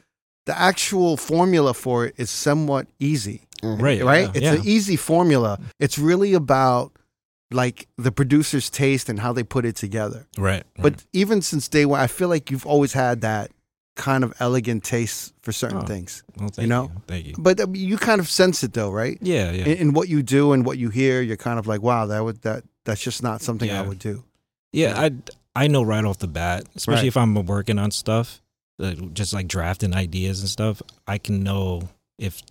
[0.45, 3.82] the actual formula for it is somewhat easy, Mhm.
[3.82, 4.24] Right, right?
[4.26, 4.53] yeah, it's yeah.
[4.53, 5.59] an easy formula.
[5.80, 6.91] It's really about
[7.51, 10.28] like the producer's taste and how they put it together.
[10.38, 10.64] right.
[10.78, 13.51] But even since day one, I feel like you've always had that
[13.96, 15.86] kind of elegant taste for certain Oh.
[15.86, 16.24] things.
[16.39, 16.91] well, thank know?
[17.08, 17.36] thank you.
[17.38, 19.18] But I you kind of sense it though, right?
[19.22, 19.66] Yeah, yeah.
[19.66, 22.24] in, in what you do and what you hear, you're kind of like, wow, that
[22.24, 24.24] would that that's just not something I would do.
[24.72, 25.12] Yeah, I
[25.56, 27.08] I know right off the bat, especially Right.
[27.08, 28.41] if I'm working on stuff,
[28.80, 30.82] like, just like drafting ideas and stuff.
[31.08, 32.41] I can know if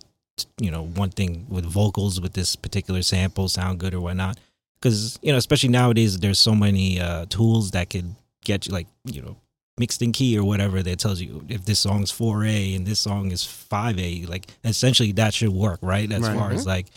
[0.59, 4.39] you know one thing with vocals with this particular sample sound good or whatnot.
[4.79, 8.15] Because you know, especially nowadays, there's so many uh, tools that could
[8.45, 9.35] get you like you know
[9.77, 13.31] mixed in key or whatever that tells you if this song's 4A and this song
[13.31, 14.27] is 5A.
[14.27, 16.11] Like essentially, that should work, right?
[16.11, 16.35] As Right.
[16.37, 16.87] far as like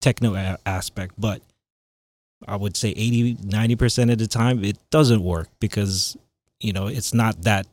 [0.00, 1.40] techno a- aspect, but
[2.46, 6.16] I would say 80, 90% of the time it doesn't work because,
[6.60, 7.66] you know, it's not that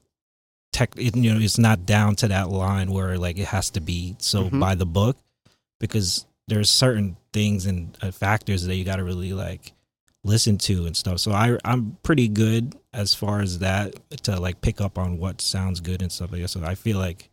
[0.72, 3.82] tech, it, you know, it's not down to that line where like it has to
[3.82, 4.60] be so Mhm.
[4.62, 5.18] by the book
[5.80, 9.74] because there's certain things and uh, factors that you got to really like
[10.24, 11.20] listen to and stuff.
[11.20, 13.94] So I I'm pretty good as far as that
[14.24, 16.48] to like pick up on what sounds good and stuff like that.
[16.50, 17.30] So I feel like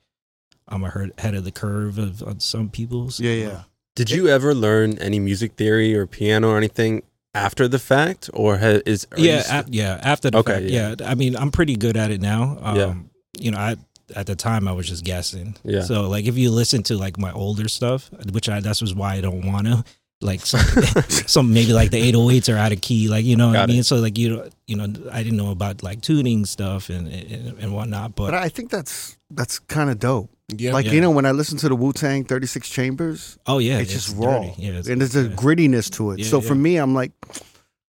[0.68, 3.18] I'm ahead of the curve of, of some people's.
[3.20, 3.62] Yeah, yeah.
[3.97, 7.03] Did you ever learn any music theory or piano or anything
[7.34, 10.01] after the fact, or ha- is are you yeah, st- a- yeah.
[10.03, 10.95] After the Okay, fact, yeah.
[10.99, 11.11] yeah.
[11.11, 12.59] I mean, I'm pretty good at it now.
[12.61, 12.95] Um, Yeah.
[13.38, 13.76] You know, I
[14.16, 15.57] at the time I was just guessing.
[15.62, 15.82] Yeah.
[15.82, 19.14] So like, if you listen to like my older stuff, which I that's was why
[19.14, 19.84] I don't want to.
[20.23, 20.61] Like some,
[21.09, 23.71] some maybe like the 808s are out of key, like you know what I Got
[23.71, 23.73] it.
[23.73, 23.83] mean.
[23.85, 27.59] So like you know, you know, I didn't know about like tuning stuff and and,
[27.59, 28.16] and whatnot.
[28.16, 30.29] But, But I think that's that's kind of dope.
[30.55, 30.73] Yeah.
[30.75, 30.93] Like Yeah.
[30.93, 34.14] you know, when I listen to the Wu Tang 36 Chambers, oh yeah, it's, just
[34.16, 34.55] raw, dirty.
[34.59, 35.35] Yeah, it's, and there's a yeah.
[35.37, 36.18] grittiness to it.
[36.18, 37.12] Yeah, so for me, I'm like,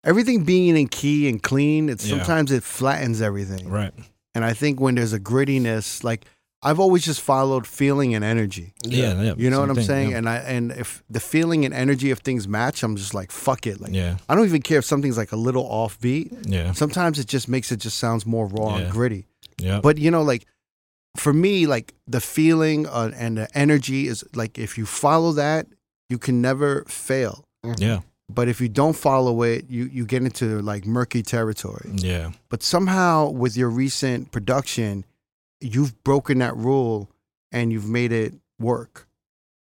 [0.05, 2.17] everything being in key and clean, it's Yeah.
[2.17, 3.67] sometimes it flattens everything.
[3.69, 3.93] right.
[4.36, 6.26] And I think when there's a grittiness, like
[6.66, 8.74] I've always just followed feeling and energy.
[8.86, 9.34] Yeah, yeah.
[9.38, 10.11] You know what I'm thing, saying?
[10.11, 10.18] Yeah.
[10.18, 13.68] And I and if the feeling and energy of things match, I'm just like fuck
[13.68, 13.82] it.
[13.82, 16.45] Like yeah, I don't even care if something's like a little offbeat.
[16.47, 18.84] yeah, Sometimes it just makes it just sounds more raw Yeah.
[18.84, 19.26] and gritty.
[19.59, 19.82] yeah.
[19.82, 20.45] But you know, like
[21.18, 25.68] for me, like the feeling uh, and the energy is like if you follow that,
[26.09, 27.43] you can never fail.
[27.78, 27.99] yeah,
[28.30, 31.89] But if you don't follow it, you you get into like murky territory.
[31.95, 35.05] yeah, But somehow with your recent production,
[35.64, 37.09] you've broken that rule
[37.51, 39.07] and you've made it work.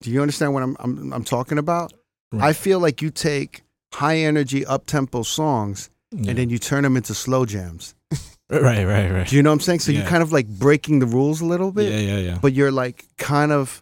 [0.02, 1.94] Do you understand what I'm I'm, I'm talking about?
[2.40, 6.30] I feel like you take high energy up tempo songs yeah.
[6.30, 7.96] and then you turn them into slow jams.
[8.50, 9.28] right, right, right.
[9.28, 9.80] Do you know what I'm saying?
[9.80, 11.92] So you're kind of like breaking the rules a little bit.
[11.92, 12.38] Yeah, yeah, yeah.
[12.42, 13.82] but you're like kind of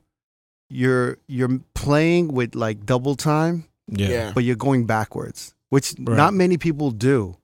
[0.70, 4.32] you're you're playing with like double time, Yeah, Yeah.
[4.34, 6.16] but you're going backwards, which Right.
[6.18, 7.38] not many people do,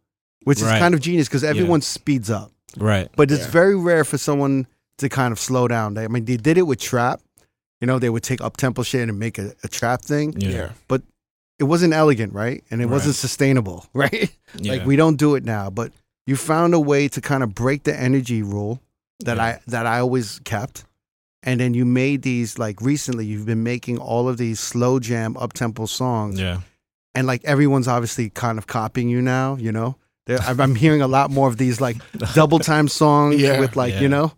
[0.43, 0.79] which is Right.
[0.79, 3.09] kind of genius because everyone speeds up, right.
[3.15, 3.51] but it's Yeah.
[3.51, 4.67] very rare for someone
[4.97, 5.93] to kind of slow down.
[5.95, 7.21] They, I mean, they did it with trap.
[7.79, 10.33] You know, they would take up tempo shit and make a, a trap thing.
[10.39, 10.49] Yeah,
[10.89, 10.97] Yeah.
[11.59, 12.63] It wasn't elegant, right?
[12.71, 12.91] And it Right.
[12.93, 14.31] wasn't sustainable, right?
[14.57, 14.71] yeah.
[14.73, 15.91] Like we don't do it now, but
[16.25, 18.81] you found a way to kind of break the energy rule
[19.25, 19.43] that Yeah.
[19.43, 20.85] I that I always kept.
[21.43, 25.35] And then you made these like recently you've been making all of these slow jam
[25.37, 26.61] up tempo songs yeah,
[27.15, 29.95] and like everyone's obviously kind of copying you now, you know?
[30.27, 31.97] They're- I'm I'm hearing a lot more of these like
[32.33, 33.59] double time songs Yeah.
[33.59, 34.01] with like, Yeah.
[34.01, 34.31] you know,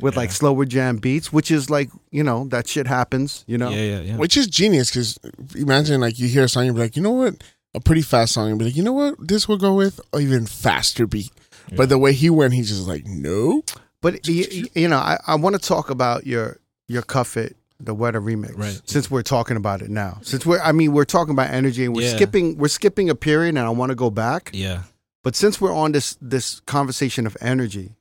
[0.00, 0.20] with Yeah.
[0.20, 3.70] like slower jam beats, which is like, you know, that shit happens, you know?
[3.70, 4.16] yeah, yeah, yeah.
[4.16, 5.18] Which is genius because
[5.54, 7.42] imagine like you hear a song, you're like, you know what?
[7.74, 9.14] A pretty fast song, and be like, you know what?
[9.28, 11.30] This will go with an even faster beat.
[11.68, 11.74] Yeah.
[11.76, 13.62] But the way he went, he's just like, no.
[14.00, 16.58] But you, you know, I, I want to talk about your
[16.88, 18.56] your Cuff It, the Wetter remix.
[18.56, 18.80] Right.
[18.86, 21.94] Since we're talking about it now, since we're, I mean, we're talking about energy and
[21.94, 22.16] we're Yeah.
[22.16, 24.50] skipping, we're skipping a period, and I want to go back.
[24.54, 24.82] Yeah,
[25.26, 27.96] But since we're on this this conversation of energy,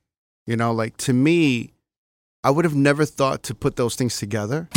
[0.46, 1.74] you know, like to me,
[2.44, 4.70] I would have never thought to put those things together.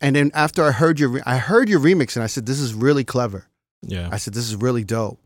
[0.00, 2.60] And then after I heard your, re- I heard your remix, and I said, "This
[2.60, 3.46] is really clever."
[3.82, 5.20] yeah, I said, "This is really dope,"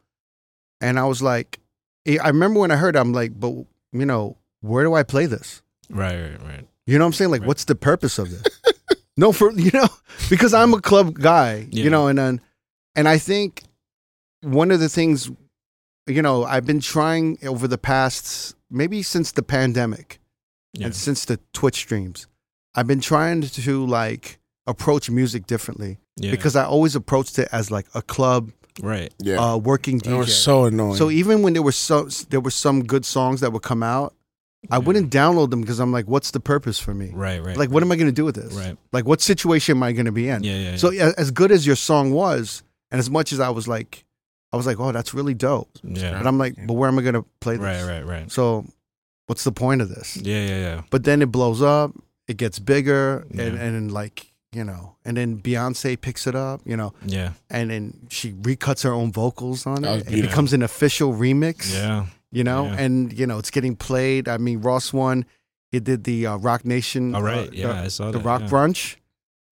[0.80, 1.60] and I was like,
[2.08, 3.52] I I remember when I heard, it, I'm like, "But
[3.92, 6.68] you know, where do I play this?" right, right, right.
[6.86, 7.30] You know what I'm saying?
[7.30, 7.48] Like, Right.
[7.48, 8.42] what's the purpose of this?
[9.16, 9.88] no, for you know,
[10.28, 11.84] because I'm a club guy, Yeah.
[11.84, 12.40] you know, and then,
[12.96, 13.62] and I think
[14.42, 15.30] one of the things,
[16.06, 20.20] you know, I've been trying over the past maybe since the pandemic
[20.74, 22.26] Yeah, and since the Twitch streams,
[22.74, 26.30] I've been trying to like approach music differently yeah.
[26.30, 28.50] because I always approached it as like a club,
[28.82, 29.36] right, Yeah.
[29.42, 30.28] uh, working they were DJ.
[30.30, 30.96] so annoying.
[30.96, 34.14] So even when there were so there were some good songs that would come out,
[34.70, 34.78] I Yeah.
[34.78, 37.10] wouldn't download them because I'm like, what's the purpose for me?
[37.12, 37.56] right, right.
[37.56, 38.54] Like, what am I going to do with this?
[38.54, 38.76] Right.
[38.92, 40.42] Like, what situation am I going to be in?
[40.42, 40.76] Yeah, yeah.
[40.76, 44.04] So, a- as good as your song was, and as much as I was like,
[44.52, 45.68] I was like, oh, that's really dope.
[45.82, 47.64] yeah, But I'm like, but where am I going to play this?
[47.64, 48.32] right, right, right.
[48.32, 48.64] So,
[49.26, 50.16] what's the point of this?
[50.16, 50.82] Yeah, yeah, yeah.
[50.90, 51.92] But then it blows up,
[52.28, 53.44] it gets bigger, and, Yeah.
[53.44, 57.70] and then, like, you know, and then Beyonce picks it up, you know, Yeah, and
[57.70, 60.18] then she recuts her own vocals on That was it.
[60.18, 61.72] It becomes an official remix.
[61.74, 62.76] yeah, you know, Yeah.
[62.80, 64.28] and you know it's getting played.
[64.28, 65.24] I mean, Ross one,
[65.72, 67.48] he did the uh, Roc Nation, All right.
[67.48, 68.24] uh, yeah, the, I saw the that.
[68.24, 68.48] Roc yeah.
[68.48, 68.96] Brunch,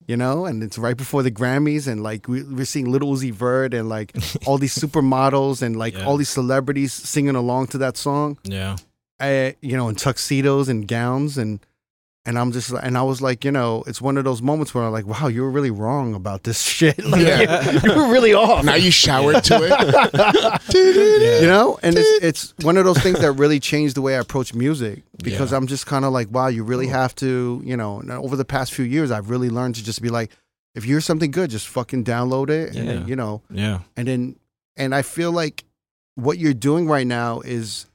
[0.07, 3.33] you know, and it's right before the Grammys, and like we, we're seeing Lil Uzi
[3.33, 4.13] Vert and like
[4.47, 6.07] all these supermodels and like Yeah.
[6.07, 8.77] all these celebrities singing along to that song, Yeah,
[9.21, 11.61] uh, you know, in tuxedos and gowns, and
[12.25, 14.85] and I'm just and I was like, you know, it's one of those moments where
[14.85, 17.05] I'm like, wow, you were really wrong about this shit.
[17.05, 17.71] Like, Yeah.
[17.73, 18.65] you, you were really off.
[18.65, 20.63] Now you showered to it.
[21.43, 22.25] you know and it's,
[22.59, 25.57] it's one of those things that really changed the way i approach music because Yeah.
[25.59, 28.45] i'm just kind of like wow you really have to you know and over the
[28.45, 30.31] past few years i've really learned to just be like
[30.75, 33.81] if you're something good just fucking download it and then you know Yeah.
[33.97, 34.37] and then
[34.77, 35.65] and i feel like
[36.15, 37.87] what you're doing right now is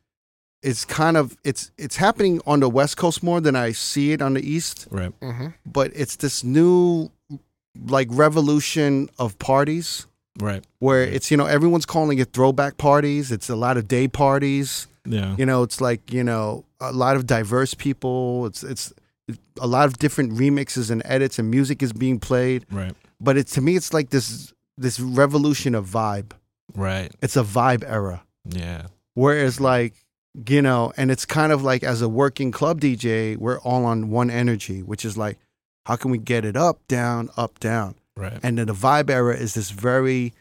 [0.64, 4.22] it's kind of it's it's happening on the west coast more than i see it
[4.22, 5.14] on the east Right.
[5.22, 7.10] hmm but it's this new
[7.88, 10.08] like revolution of parties
[10.40, 10.64] Right.
[10.80, 11.14] where Right.
[11.14, 15.36] it's you know everyone's calling it throwback parties it's a lot of day parties Yeah.
[15.38, 18.94] you know it's like you know a lot of diverse people it's it's
[19.60, 22.94] a lot of different remixes and edits and music is being played Right.
[23.20, 26.32] but it's to me it's like this this revolution of vibe
[26.76, 27.12] Right.
[27.22, 28.88] it's a vibe era Yeah.
[29.16, 29.94] whereas like
[30.48, 34.10] you know and it's kind of like as a working club dj we're all on
[34.10, 35.38] one energy which is like
[35.88, 38.40] how can we get it up down up down Right.
[38.44, 40.34] and then the vibe era is this very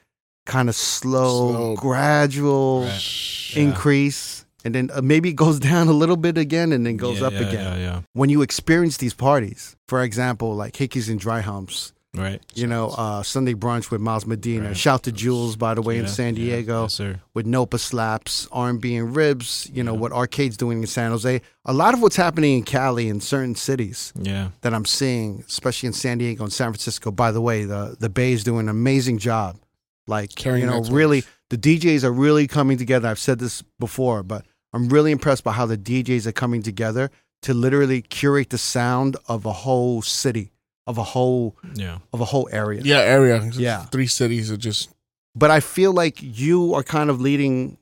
[0.47, 1.77] kind of slow, Slow.
[1.77, 3.55] gradual Right.
[3.57, 3.63] Yeah.
[3.63, 7.21] increase and then uh, maybe it goes down a little bit again and then goes
[7.21, 7.77] Yeah, up yeah, again Yeah.
[7.79, 8.01] Yeah.
[8.13, 12.41] when you experience these parties for example like hickeys and dry humps Right.
[12.55, 14.77] you know uh, sunday brunch with miles medina Right.
[14.77, 16.45] shout to jules by the way in Yeah, san yeah.
[16.57, 17.21] diego Yes, sir.
[17.35, 20.01] with nopa slaps r&b and ribs you know Yeah.
[20.01, 23.55] what arcade's doing in san jose a lot of what's happening in cali in certain
[23.55, 24.51] cities Yeah.
[24.63, 27.11] that I'm seeing, especially in San Diego and San Francisco.
[27.11, 29.57] By the way, the the Bay is doing an amazing job.
[30.07, 33.09] Like Carrying you know, really, the DJs are really coming together.
[33.09, 37.11] I've said this before, but I'm really impressed by how the DJs are coming together
[37.43, 40.53] to literally curate the sound of a whole city,
[40.87, 41.99] of a whole Yeah.
[42.13, 42.81] of a whole area.
[42.85, 43.43] Yeah, area.
[43.55, 43.85] Yeah.
[43.87, 44.91] Three cities are just
[45.35, 47.79] But I feel like you are kind of leading.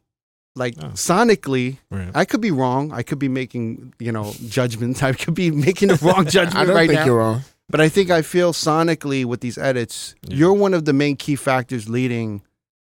[0.57, 0.91] Like Oh.
[0.95, 2.11] sonically, Right.
[2.15, 2.93] I could be wrong.
[2.93, 5.03] I could be making, you know, judgments.
[5.09, 7.07] I could be making the wrong judgment I don't right think now.
[7.07, 7.43] you're wrong.
[7.69, 10.37] But I think I feel sonically with these edits, Yeah.
[10.37, 12.43] you're one of the main key factors leading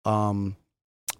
[0.05, 0.57] um,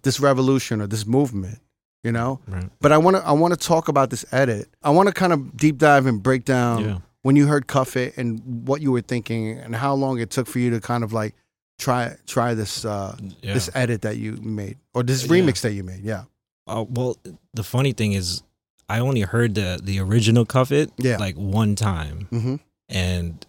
[0.03, 1.59] this revolution or this movement.
[2.03, 2.69] You know, Right.
[2.79, 4.69] but I want to I want to talk about this edit.
[4.83, 6.97] I want to kind of deep dive and break down Yeah.
[7.27, 10.47] When you heard "Cuff It" and what you were thinking and how long it took
[10.47, 11.33] for you to kind of like
[11.77, 13.53] try try this uh, Yeah.
[13.53, 15.29] this edit that you made or this Yeah.
[15.33, 16.03] remix that you made.
[16.03, 16.23] Yeah,
[16.67, 17.17] Uh, well,
[17.53, 18.43] the funny thing is,
[18.89, 21.17] I only heard the the original Cuff It Yeah.
[21.17, 22.55] like one time, mm-hmm.
[22.89, 23.45] and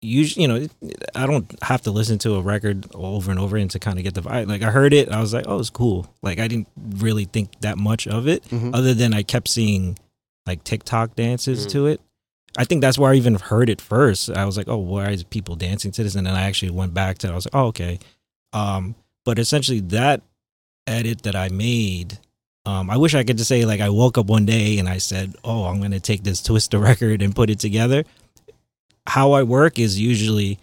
[0.00, 0.68] usually, you know,
[1.16, 4.04] I don't have to listen to a record over and over and to kind of
[4.04, 4.46] get the vibe.
[4.46, 6.06] Like I heard it, I was like, oh, it's cool.
[6.22, 8.70] Like I didn't really think that much of it, Mhm.
[8.78, 9.98] other than I kept seeing
[10.46, 11.70] like TikTok dances Mhm.
[11.70, 12.00] to it.
[12.56, 14.30] I think that's where I even heard it first.
[14.30, 16.14] I was like, oh, why is people dancing to this?
[16.14, 17.32] And then I actually went back to it.
[17.32, 17.98] I was like, oh, okay.
[18.52, 18.94] Um,
[19.24, 20.22] but essentially, that
[20.86, 22.18] edit that I made,
[22.64, 24.98] um, I wish I could just say like I woke up one day and I
[24.98, 28.04] said, oh, I'm gonna take this Twista record and put it together.
[29.06, 30.58] How I work is usually,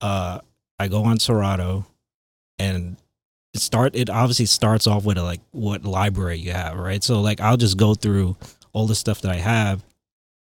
[0.00, 0.40] uh,
[0.78, 1.86] I go on Serato,
[2.58, 2.96] and
[3.54, 3.94] it start.
[3.94, 7.02] It obviously starts off with a, like what library you have, right?
[7.02, 8.36] So like I'll just go through
[8.72, 9.84] all the stuff that I have,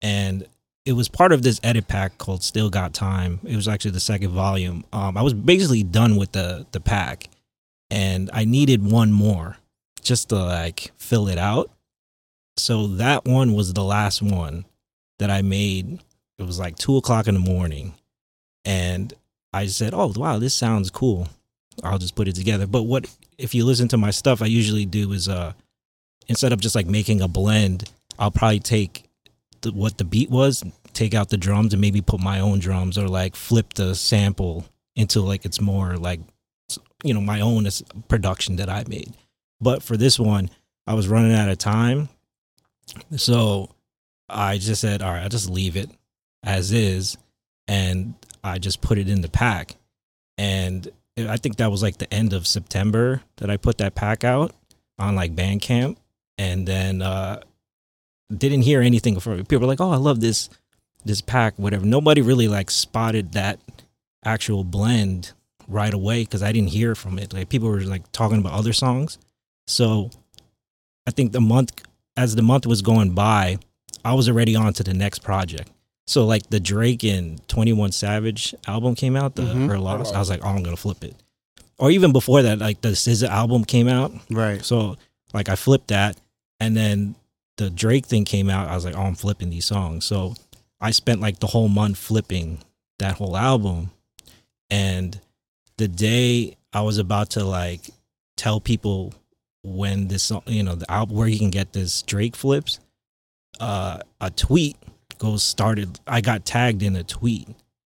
[0.01, 0.45] and
[0.87, 3.41] it was part of this edit pack called Still Got Time.
[3.43, 4.85] It was actually the second volume.
[4.93, 7.27] Um, I was basically done with the the pack,
[7.91, 9.57] and I needed one more
[10.01, 11.69] just to like fill it out.
[12.55, 14.63] So that one was the last one
[15.19, 15.99] that I made.
[16.39, 17.93] It was like two o'clock in the morning,
[18.63, 19.13] and
[19.51, 21.27] I said, "Oh wow, this sounds cool.
[21.83, 24.41] I'll just put it together." But what if you listen to my stuff?
[24.41, 25.51] I usually do is uh,
[26.29, 29.06] instead of just like making a blend, I'll probably take
[29.61, 32.97] the, what the beat was, take out the drums, and maybe put my own drums,
[32.97, 36.19] or like flip the sample into like it's more like
[37.03, 37.67] you know my own
[38.07, 39.13] production that I made.
[39.61, 40.49] But for this one,
[40.85, 42.09] I was running out of time,
[43.15, 43.69] so
[44.29, 45.89] I just said, "All right, I'll just leave it
[46.43, 47.17] as is,"
[47.67, 49.75] and I just put it in the pack.
[50.37, 50.87] And
[51.17, 54.53] I think that was like the end of September that I put that pack out
[54.99, 55.97] on like Bandcamp,
[56.37, 57.41] and then uh
[58.35, 59.59] didn't hear anything from people.
[59.59, 60.49] Were like, "Oh, I love this
[61.05, 63.59] this pack, whatever." Nobody really like spotted that
[64.25, 65.31] actual blend
[65.67, 67.33] right away because I didn't hear from it.
[67.33, 69.17] Like people were like talking about other songs.
[69.67, 70.09] So
[71.07, 71.71] I think the month
[72.15, 73.59] as the month was going by,
[74.03, 75.69] I was already on to the next project.
[76.07, 79.67] So like the Drake and Twenty One Savage album came out, the Mhm.
[79.67, 80.11] Her Loss.
[80.13, 81.15] I was like, oh, I'm gonna flip it.
[81.77, 84.11] Or even before that, like the SZA album came out.
[84.29, 84.63] right.
[84.65, 84.97] So
[85.33, 86.17] like I flipped that,
[86.59, 87.15] and then
[87.57, 88.69] the Drake thing came out.
[88.69, 90.05] I was like, oh, I'm flipping these songs.
[90.05, 90.35] So
[90.79, 92.59] I spent like the whole month flipping
[92.99, 93.91] that whole album,
[94.69, 95.19] and
[95.77, 97.81] the day I was about to like
[98.35, 99.13] tell people
[99.63, 102.79] when this song, you know, the album where you can get this Drake flips,
[103.59, 104.77] uh, a tweet
[105.17, 105.99] goes started.
[106.07, 107.47] I got tagged in a tweet,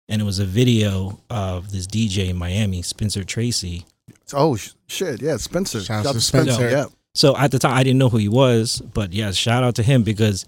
[0.08, 3.84] and it was a video of this DJ in Miami, Spencer Tracy.
[4.32, 5.20] Oh sh- shit!
[5.22, 5.80] Yeah, Spencer.
[5.80, 6.52] Shout out to to Spencer.
[6.52, 6.70] Spencer.
[6.70, 6.84] Yeah.
[7.18, 9.82] So at the time, I didn't know who he was, but yeah, shout out to
[9.82, 10.46] him because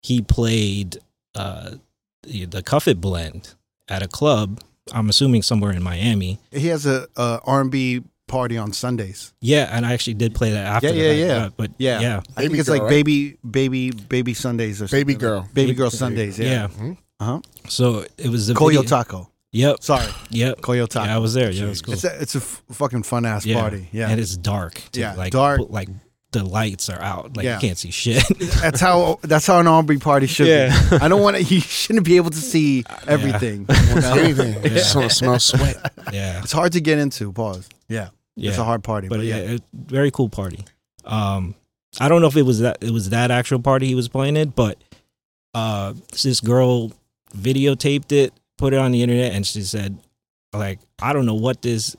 [0.00, 0.98] he played
[1.34, 1.72] uh,
[2.22, 3.54] the, the Cuff It blend
[3.88, 4.60] at a club.
[4.92, 6.38] I'm assuming somewhere in Miami.
[6.52, 9.32] He has a, a R&B party on Sundays.
[9.40, 10.88] Yeah, and I actually did play that after.
[10.94, 11.46] Yeah, yeah, fact, yeah.
[11.46, 12.00] uh, but Yeah.
[12.00, 12.90] yeah, I think Baby it's girl, like right?
[12.90, 15.18] baby, baby, baby Sundays or Baby something.
[15.28, 15.48] girl.
[15.52, 16.38] Baby girl Sundays.
[16.38, 16.68] yeah.
[16.80, 16.94] Yeah.
[17.18, 17.40] Uh huh.
[17.68, 19.30] So it was the Coyo video- Taco.
[19.52, 20.60] Yep, Sorry, yep.
[20.60, 21.06] Coyo Taco.
[21.06, 21.50] Yeah, I was there.
[21.50, 21.94] Yeah, it was cool.
[21.94, 23.58] It's a it's a f- fucking fun ass yeah.
[23.60, 23.88] party.
[23.92, 24.10] Yeah.
[24.10, 24.74] and it's dark.
[24.92, 25.00] Too.
[25.00, 25.60] Yeah, like dark.
[25.68, 25.88] Like
[26.32, 27.34] the lights are out.
[27.36, 27.54] Like Yeah.
[27.54, 28.22] you can't see shit.
[28.60, 30.78] that's how that's how an R&B party should Yeah.
[30.90, 30.96] be.
[30.96, 31.42] I don't want to.
[31.42, 33.66] You shouldn't be able to see everything.
[33.88, 34.12] you know?
[34.14, 34.62] Anything.
[34.64, 35.92] Just want to smell sweat.
[36.12, 37.32] yeah, It's hard to get into.
[37.32, 37.70] Pause.
[37.88, 38.10] Yeah.
[38.36, 38.50] yeah.
[38.50, 39.50] It's a hard party, but but, yeah, yeah.
[39.52, 40.62] it, very cool party.
[41.06, 41.54] Um,
[41.98, 44.36] I don't know if it was that it was that actual party he was playing
[44.36, 44.76] it, but
[45.54, 46.92] uh, this girl
[47.34, 49.96] videotaped it, put it on the internet, and she said,
[50.52, 51.96] like, I don't know what this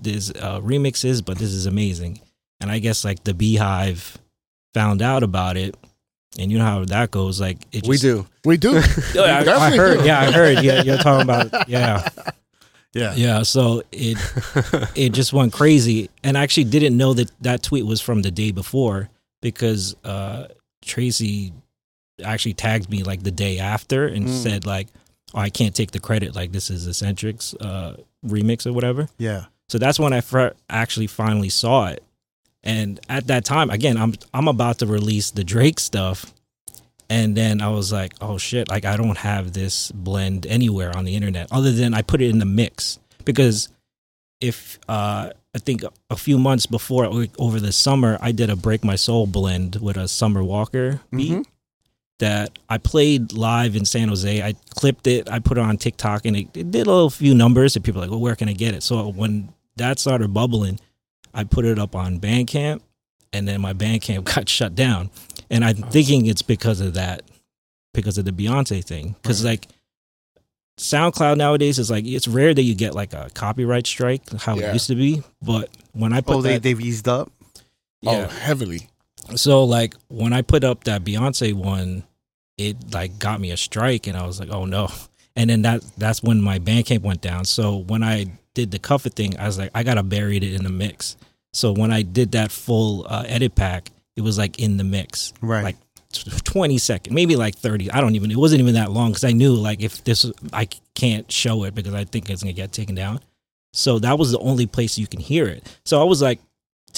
[0.00, 2.20] this uh, remix is, but this is amazing.
[2.60, 4.16] And I guess like the BeyHive
[4.74, 5.76] found out about it,
[6.38, 7.40] and you know how that goes.
[7.40, 8.26] Like it we do.
[8.44, 8.80] We do.
[9.14, 9.98] Yeah, I, I heard.
[10.00, 10.04] do.
[10.06, 10.62] Yeah, I heard.
[10.64, 11.68] Yeah, you're talking about.
[11.68, 12.08] Yeah,
[12.94, 13.14] yeah.
[13.14, 13.42] yeah.
[13.42, 14.16] So it
[14.96, 18.30] it just went crazy, and I actually didn't know that that tweet was from the
[18.30, 19.08] day before
[19.42, 20.46] because uh,
[20.84, 21.52] Tracy
[22.24, 24.42] actually tagged me like the day after and Mm.
[24.42, 24.88] said like,
[25.34, 26.34] oh, "I can't take the credit.
[26.34, 29.46] Like this is Esentrik's uh, remix or whatever." Yeah.
[29.68, 32.02] So that's when I fir- actually finally saw it.
[32.64, 36.26] And at that time, again, I'm I'm about to release the Drake stuff,
[37.08, 41.04] and then I was like, oh shit, like I don't have this blend anywhere on
[41.04, 43.68] the internet other than I put it in the mix because
[44.40, 47.06] if uh I think a few months before
[47.38, 51.32] over the summer I did a Break My Soul blend with a Summer Walker beat
[51.32, 51.44] Mhm.
[52.18, 54.42] That I played live in San Jose.
[54.42, 57.34] I clipped it, I put it on TikTok, and it, it did a little few
[57.34, 57.76] numbers.
[57.76, 58.82] And people were like, well, where can I get it?
[58.82, 60.80] So when that started bubbling,
[61.32, 62.80] I put it up on Bandcamp,
[63.32, 65.10] and then my Bandcamp got shut down.
[65.50, 67.22] And I'm thinking it's because of that,
[67.94, 69.14] because of the Beyonce thing.
[69.22, 69.66] Because like
[70.78, 74.70] SoundCloud nowadays is like it's rare that you get like a copyright strike, how Yeah.
[74.70, 75.22] it used to be.
[75.42, 77.32] But when I put Oh, they that, they've eased up.
[78.02, 78.88] yeah, Oh, heavily.
[79.36, 82.04] So like when I put up that Beyonce one,
[82.56, 84.88] it like got me a strike, and I was like, oh no.
[85.36, 87.44] And then that that's when my Bandcamp went down.
[87.44, 90.42] So when I did the Cuff It thing, I was like, I gotta bury it
[90.42, 91.16] in the mix.
[91.52, 95.32] So when I did that full uh, edit pack, it was like in the mix,
[95.40, 95.62] Right.
[95.62, 95.76] Like
[96.12, 97.90] t- twenty second, maybe like thirty.
[97.90, 98.30] I don't even.
[98.32, 101.74] It wasn't even that long because I knew like if this, I can't show it
[101.74, 103.20] because I think it's gonna get taken down.
[103.72, 105.78] So that was the only place you can hear it.
[105.84, 106.40] So I was like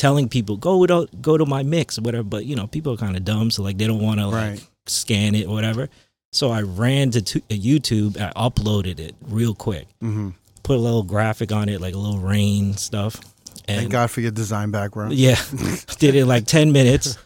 [0.00, 2.96] telling people go to go to my mix or whatever, but you know people are
[2.96, 5.90] kind of dumb, so like they don't want to like scan it or whatever.
[6.32, 9.86] So I ran to t- YouTube and I uploaded it real quick.
[10.02, 10.30] Mm-hmm.
[10.62, 13.20] Put a little graphic on it, like a little rain stuff.
[13.68, 15.12] And Thank God for your design background.
[15.12, 15.38] yeah,
[15.98, 17.18] did it in like ten minutes.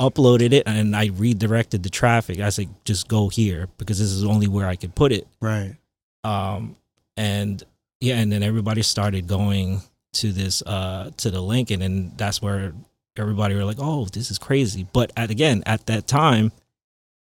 [0.00, 2.40] Uploaded it and I redirected the traffic.
[2.40, 5.28] I said, just go here because this is only where I could put it.
[5.40, 5.76] Right.
[6.24, 6.76] Um,
[7.16, 7.62] and
[8.00, 9.80] yeah, and then everybody started going
[10.14, 12.72] to this uh to the link, and then that's where
[13.16, 16.52] everybody were like, "Oh, this is crazy." But at, again, at that time,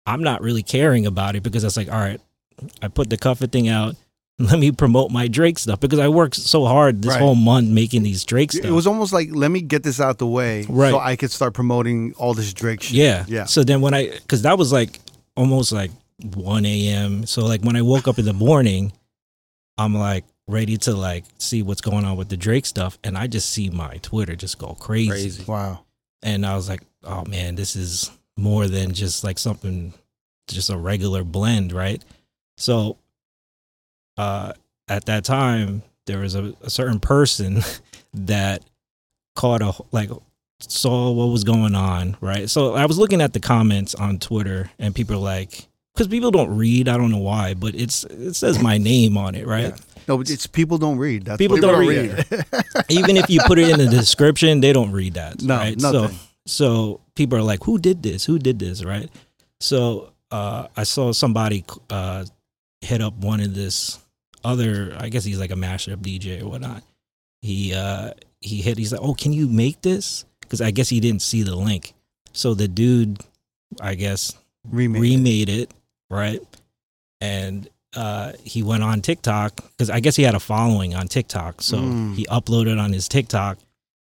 [0.06, 2.20] I'm not really caring about it because I was like, "All right,
[2.82, 3.96] I put the Cuff It thing out.
[4.40, 7.20] Let me promote my Drake stuff because I worked so hard this Right.
[7.22, 10.18] whole month making these Drake stuff." It was almost like let me get this out
[10.18, 10.90] the way, Right.
[10.92, 12.94] so I could start promoting all this Drake shit.
[12.98, 13.26] Yeah.
[13.28, 13.46] Yeah.
[13.46, 15.00] So then when I, because that was like
[15.38, 15.92] almost like
[16.34, 17.26] 1 a.m.
[17.26, 18.92] So like when I woke up in the morning,
[19.78, 22.98] I'm like ready to like see what's going on with the Drake stuff.
[23.04, 25.10] And I just see my Twitter just go crazy.
[25.10, 25.44] Crazy.
[25.46, 25.86] Wow.
[26.24, 29.94] And I was like, oh man, this is more than just like something,
[30.48, 32.04] just a regular blend, right?
[32.58, 32.98] So
[34.18, 34.54] uh,
[34.88, 37.62] at that time, there was a, a certain person
[38.14, 38.64] that
[39.36, 40.10] caught a like
[40.60, 42.50] saw what was going on, right?
[42.50, 46.32] So I was looking at the comments on Twitter, and people are like, because people
[46.32, 49.70] don't read, I don't know why, but it's it says my name on it, right?
[49.70, 49.78] Yeah.
[50.12, 51.24] No, but it's people don't read.
[51.24, 52.26] That's People what- don't read.
[52.90, 55.42] Even if you put it in the description, they don't read that.
[55.42, 55.80] No, right?
[55.80, 56.10] nothing.
[56.10, 58.26] So so people are like, who did this?
[58.26, 58.84] Who did this?
[58.84, 59.10] Right?
[59.62, 62.26] So uh, I saw somebody uh,
[62.82, 64.00] hit up one of this
[64.44, 64.94] other.
[65.00, 66.84] I guess he's like a mashup DJ or whatnot.
[67.42, 68.78] He uh, he hit.
[68.78, 70.26] He's like, oh, can you make this?
[70.42, 71.94] Because I guess he didn't see the link.
[72.34, 73.22] So the dude,
[73.80, 74.36] I guess,
[74.70, 75.02] Remake.
[75.02, 75.72] remade it,
[76.10, 76.42] right?
[77.22, 81.62] And uh, he went on TikTok because I guess he had a following on TikTok.
[81.62, 82.16] So Mm.
[82.16, 83.58] he uploaded on his TikTok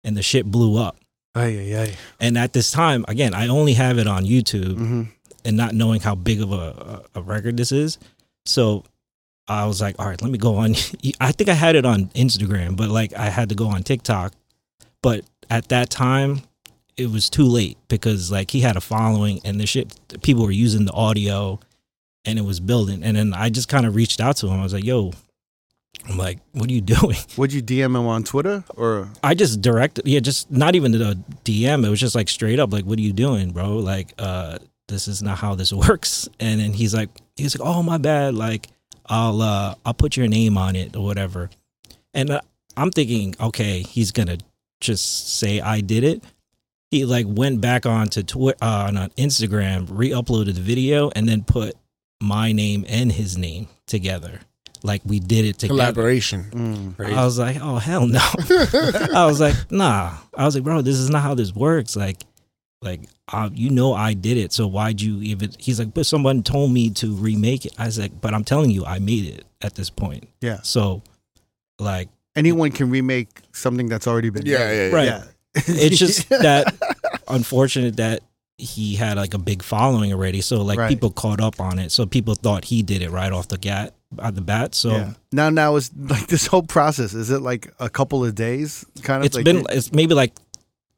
[0.03, 0.97] and the shit blew up.
[1.35, 1.97] Ay, ay, ay.
[2.19, 5.01] And at this time, again, I only have it on YouTube hmm
[5.43, 7.97] and not knowing how big of a a record this is.
[8.45, 8.83] So
[9.47, 10.75] I was like, all right, let me go on.
[11.19, 14.33] I think I had it on Instagram, but like I had to go on TikTok.
[15.01, 16.41] But at that time,
[16.95, 20.51] it was too late because like he had a following and the shit people were
[20.51, 21.59] using the audio
[22.25, 23.03] and it was building.
[23.03, 24.59] And then I just kind of reached out to him.
[24.59, 25.11] I was like, yo,
[26.09, 27.17] I'm like, what are you doing?
[27.37, 29.09] Would you DM him on Twitter or?
[29.23, 31.85] I just directed, yeah, just not even the DM.
[31.85, 33.77] It was just like straight up, like, what are you doing, bro?
[33.77, 36.27] Like, uh, this is not how this works.
[36.39, 38.35] And then he's like, he's like, oh my bad.
[38.35, 38.67] Like,
[39.05, 41.49] I'll, uh, I'll put your name on it or whatever.
[42.13, 42.41] And uh,
[42.77, 44.37] I'm thinking, okay, he's gonna
[44.79, 46.23] just say I did it.
[46.89, 51.75] He like went back onto Twitter, uh, on Instagram, re-uploaded the video, and then put
[52.21, 54.39] my name and his name together.
[54.83, 55.77] Like we did it together.
[55.77, 56.93] Collaboration.
[56.97, 57.13] Crazy.
[57.13, 58.19] I was like, oh hell no.
[59.13, 60.15] I was like, nah.
[60.35, 61.95] I was like, bro, this is not how this works.
[61.95, 62.17] Like,
[62.81, 63.01] like
[63.31, 64.53] uh, you know, I did it.
[64.53, 65.51] So why'd you even?
[65.59, 67.73] He's like, but someone told me to remake it.
[67.77, 70.27] I was like, but I'm telling you, I made it at this point.
[70.41, 70.61] Yeah.
[70.63, 71.03] So,
[71.79, 74.77] like, Anyone can remake something that's already been Yeah, made.
[74.77, 74.95] yeah, yeah.
[74.95, 75.05] right.
[75.05, 75.23] Yeah.
[75.67, 76.73] It's just that
[77.27, 78.23] unfortunate that
[78.61, 80.41] he had like a big following already.
[80.41, 80.89] So like Right.
[80.89, 81.91] people caught up on it.
[81.91, 84.75] So people thought he did it right off the gat at the bat.
[84.75, 85.13] So yeah.
[85.31, 87.13] Now, now is like this whole process.
[87.13, 88.85] Is it like a couple of days?
[89.03, 89.25] Kind of.
[89.25, 90.33] it's like been it's maybe like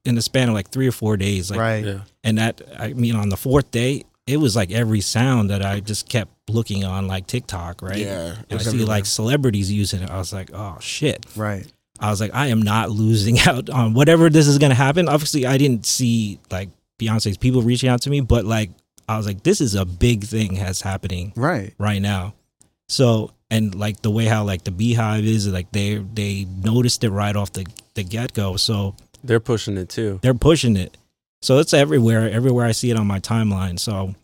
[0.06, 1.50] in the span of like three or four days.
[1.50, 1.86] Like right.
[1.86, 2.00] Yeah.
[2.24, 5.80] and that I mean on the fourth day it was like every sound that I
[5.82, 7.98] just kept looking on like TikTok, right?
[7.98, 8.88] Yeah, And I was see everywhere.
[8.88, 10.10] like celebrities using it.
[10.10, 11.26] I was like, oh shit.
[11.36, 11.66] Right.
[12.00, 15.08] I was like, I am not losing out on whatever this is gonna happen.
[15.10, 18.70] Obviously, I didn't see like Beyonce's people reaching out to me, but like
[19.10, 21.74] I was like, this is a big thing has happening Right.
[21.78, 22.34] right now.
[22.88, 27.10] So and like the way how like the BeyHive is, like they they noticed it
[27.12, 27.66] right off the
[27.96, 28.56] the get go.
[28.58, 30.20] So They're pushing it too.
[30.22, 30.98] they're pushing it.
[31.42, 32.30] So it's everywhere.
[32.30, 33.78] Everywhere I see it on my timeline.
[33.80, 34.16] So,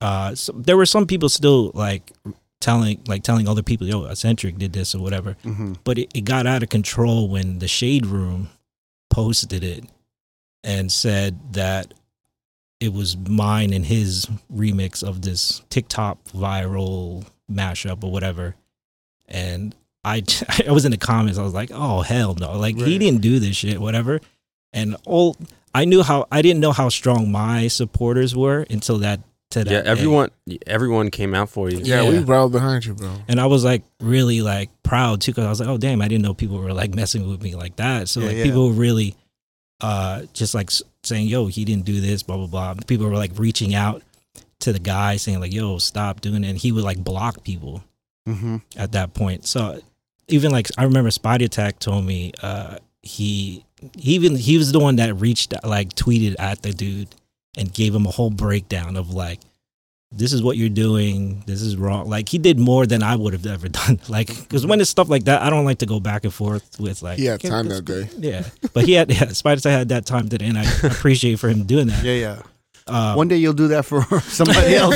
[0.00, 2.12] uh, so there were some people still like
[2.60, 6.22] telling, like telling other people, "Yo, Esentrik did this or whatever." hmm But it, it
[6.24, 8.48] got out of control when the Shade Room
[9.10, 9.84] posted it
[10.64, 11.94] and said that
[12.80, 18.56] it was mine and his remix of this TikTok viral mashup or whatever.
[19.28, 20.22] And I,
[20.66, 21.38] I was in the comments.
[21.38, 22.58] I was like, "Oh hell no!
[22.58, 24.20] Like he didn't do this shit, whatever."
[24.72, 25.36] And all
[25.74, 29.20] I knew how I didn't know how strong my supporters were until that.
[29.50, 29.88] To that Yeah, day.
[29.88, 30.30] everyone
[30.66, 31.78] everyone came out for you.
[31.78, 32.10] Yeah, Yeah.
[32.10, 33.14] we rallied behind you, bro.
[33.28, 36.08] And I was like really like proud too because I was like, oh damn, I
[36.08, 38.08] didn't know people were like messing with me like that.
[38.08, 38.44] So Yeah, like yeah.
[38.44, 39.14] people really
[39.84, 40.70] uh just like
[41.02, 42.74] saying, yo, he didn't do this, blah blah blah.
[42.86, 44.02] People were like reaching out
[44.60, 46.48] to the guy saying like, yo, stop doing it.
[46.48, 47.82] And he would like block people
[48.26, 49.46] hmm at that point.
[49.46, 49.80] So
[50.28, 53.64] even like I remember Spotty Attack told me uh he
[53.98, 57.08] he even he was the one that reached like tweeted at the dude
[57.58, 59.40] and gave him a whole breakdown of like
[60.16, 63.32] this is what you're doing this is wrong like he did more than i would
[63.32, 65.98] have ever done like because when it's stuff like that i don't like to go
[66.00, 68.08] back and forth with like He had "Yeah, time this- that day.
[68.18, 71.48] yeah but he had yeah spider Attack had that time today and i appreciate for
[71.48, 72.14] him doing that Yeah.
[72.14, 72.42] Yeah.
[72.86, 74.94] uh, One day you'll do that for somebody else.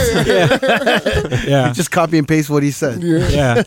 [1.47, 3.03] yeah You just copy and paste what he said.
[3.03, 3.29] Yeah.
[3.29, 3.62] yeah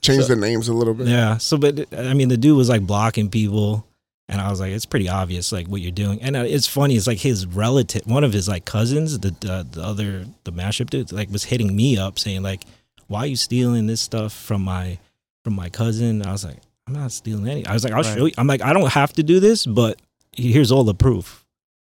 [0.00, 1.08] Change the names a little bit.
[1.08, 1.38] Yeah.
[1.38, 3.85] So, but I mean, the dude was like blocking people,
[4.28, 6.20] and I was like, it's pretty obvious, like what you're doing.
[6.22, 6.96] And uh, it's funny.
[6.96, 10.90] It's like his relative, one of his like cousins, the uh, the other the mashup
[10.90, 12.64] dude, like was hitting me up saying like,
[13.06, 14.98] why are you stealing this stuff from my
[15.44, 16.26] from my cousin?
[16.26, 16.58] I was like,
[16.88, 17.64] I'm not stealing any.
[17.66, 18.18] I was like, I'll Right.
[18.18, 18.32] show you.
[18.38, 20.00] I'm like, I don't have to do this, but
[20.32, 21.44] here's all the proof.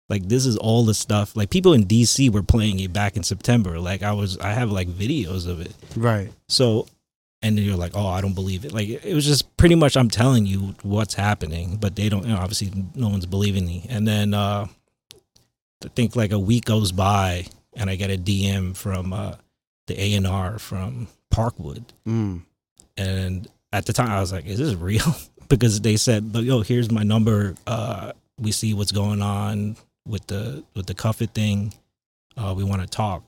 [0.08, 1.36] Like this is all the stuff.
[1.36, 3.80] Like people in DC were playing it back in September.
[3.80, 5.72] Like I was, I have like videos of it.
[5.96, 6.32] Right.
[6.48, 6.88] So,
[7.42, 8.74] and then you're like, oh, I don't believe it.
[8.74, 12.24] Like it was just pretty much I'm telling you what's happening, but they don't.
[12.26, 13.86] You know, obviously, no one's believing me.
[13.90, 14.68] And then uh,
[15.84, 17.46] I think like a week goes by,
[17.76, 19.36] and I get a DM from uh,
[19.88, 22.42] the A and R from Parkwood, Mm.
[22.98, 25.16] and at the time I was like, is this real?
[25.48, 27.56] because they said, but yo, here's my number.
[27.68, 31.74] Uh, we see what's going on with the with the Cuff It thing.
[32.36, 33.24] Uh, we want to talk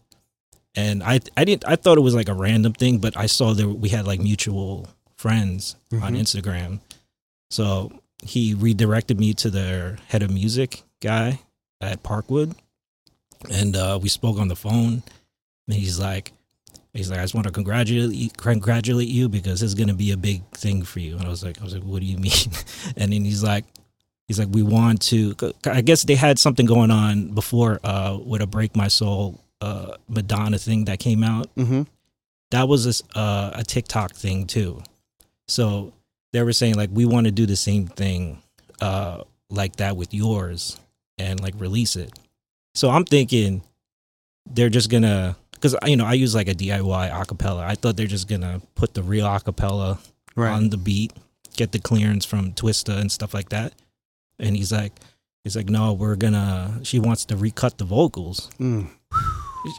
[0.76, 3.54] and I I didn't I thought it was like a random thing, but I saw
[3.54, 4.88] that we had like mutual
[5.18, 6.20] friends on Mhm.
[6.22, 6.80] Instagram.
[7.50, 7.92] So
[8.24, 11.40] he redirected me to their head of music guy
[11.82, 12.56] at Parkwood,
[13.50, 15.04] and uh, we spoke on the phone.
[15.68, 16.32] And he's like,
[16.94, 20.18] he's like, I just want to congratulate you, congratulate you because it's gonna be a
[20.18, 21.16] big thing for you.
[21.18, 22.32] And I was like, I was like, what do you mean?
[22.98, 23.66] And then he's like,
[24.28, 25.36] he's like, we want to.
[25.66, 29.96] I guess they had something going on before uh, with a Break My Soul uh,
[30.10, 31.48] Madonna thing that came out.
[31.56, 31.84] hmm
[32.52, 32.86] That was
[33.16, 34.82] a, uh, a TikTok thing too.
[35.48, 35.94] So
[36.34, 38.42] they were saying like we want to do the same thing
[38.82, 40.80] uh, like that with yours
[41.18, 42.12] and like release it.
[42.74, 43.62] So I'm thinking
[44.50, 47.60] they're just gonna because you know I use like a DIY acapella.
[47.64, 50.00] I thought they're just gonna put the real acapella
[50.36, 50.52] Right.
[50.52, 51.12] on the beat,
[51.58, 53.74] get the clearance from Twista and stuff like that.
[54.40, 54.94] And he's like,
[55.44, 56.80] he's like, no, we're gonna.
[56.84, 58.88] She wants to recut the vocals Mm.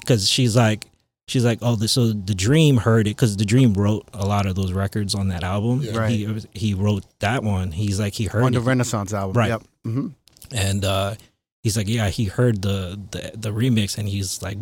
[0.01, 0.87] Because she's like,
[1.29, 4.47] she's like, oh, the, so the Dream heard it because the Dream wrote a lot
[4.47, 5.81] of those records on that album.
[5.83, 5.97] Yeah.
[5.97, 6.11] Right.
[6.11, 7.73] He he wrote that one.
[7.73, 9.37] He's like, he heard On it, the Renaissance album.
[9.37, 9.49] Right.
[9.49, 9.63] Yep.
[9.85, 10.09] hmm
[10.55, 11.15] and uh,
[11.63, 14.59] he's like, yeah, he heard the the the remix, and he's like,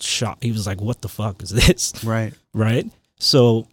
[0.00, 0.42] shocked.
[0.42, 1.92] He was like, what the fuck is this?
[2.04, 2.32] Right.
[2.54, 2.86] right?
[3.18, 3.66] So,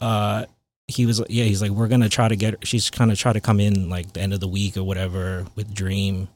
[0.00, 0.46] uh,
[0.86, 2.66] he was yeah, he's like, we're gonna try to get.
[2.66, 5.46] She's kind of try to come in like the end of the week or whatever
[5.56, 6.28] with Dream,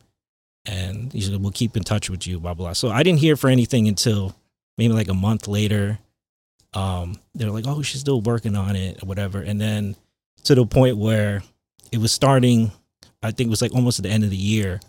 [0.67, 2.73] and he's like, we'll keep in touch with you, blah blah.
[2.73, 4.35] So I didn't hear for anything until
[4.79, 5.99] maybe like a month later.
[6.75, 9.97] Um, they're like, oh, she's still working on it or whatever, and then
[10.45, 11.43] to the point where
[11.93, 12.73] it was starting.
[13.23, 14.81] I think it was like almost at the end of the year,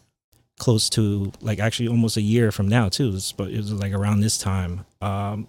[0.60, 3.10] close to like actually almost a year from now too.
[3.10, 4.86] It it was like around this time.
[5.02, 5.48] Um,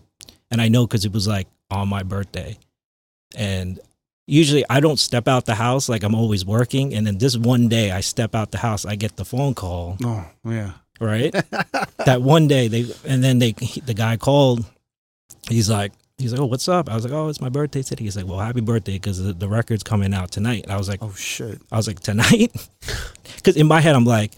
[0.51, 2.59] and I know because it was like on my birthday,
[3.37, 3.79] and
[4.29, 7.69] usually I don't step out the house like I'm always working, and then this one
[7.69, 10.73] day I step out the house, I get the phone call, Oh, yeah.
[11.01, 11.33] right?
[12.07, 13.53] that one day they and then they
[13.85, 14.65] the guy called.
[15.49, 15.93] He's like.
[16.21, 16.91] He's like, oh, what's up?
[16.91, 18.03] I was like, oh, it's my birthday today.
[18.03, 20.67] He's like, well, happy birthday because the, the record's coming out tonight.
[20.69, 21.63] I was like, Oh, shit.
[21.71, 22.51] I was like, tonight?
[23.37, 24.33] Because in my head, I'm like,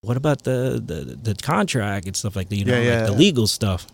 [0.00, 2.56] what about the, the the contract and stuff like that?
[2.56, 3.18] You know, Yeah, like yeah, the yeah.
[3.18, 3.86] legal stuff.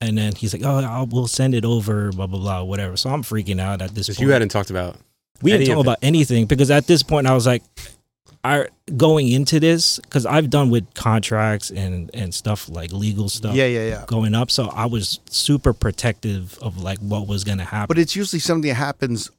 [0.00, 2.96] And then he's like, oh, I'll, we'll send it over, blah blah blah, whatever.
[2.96, 4.26] So I'm freaking out at this Because point.
[4.26, 4.96] you hadn't talked about.
[5.42, 7.62] we didn't any talk about anything because at this point I was like,
[8.44, 8.66] I
[8.96, 13.54] going into this because I've done with contracts and and stuff like legal stuff.
[13.56, 14.04] Yeah, yeah, yeah.
[14.06, 17.88] Going up, so I was super protective of like what was gonna happen.
[17.88, 19.30] But it's usually something that happens.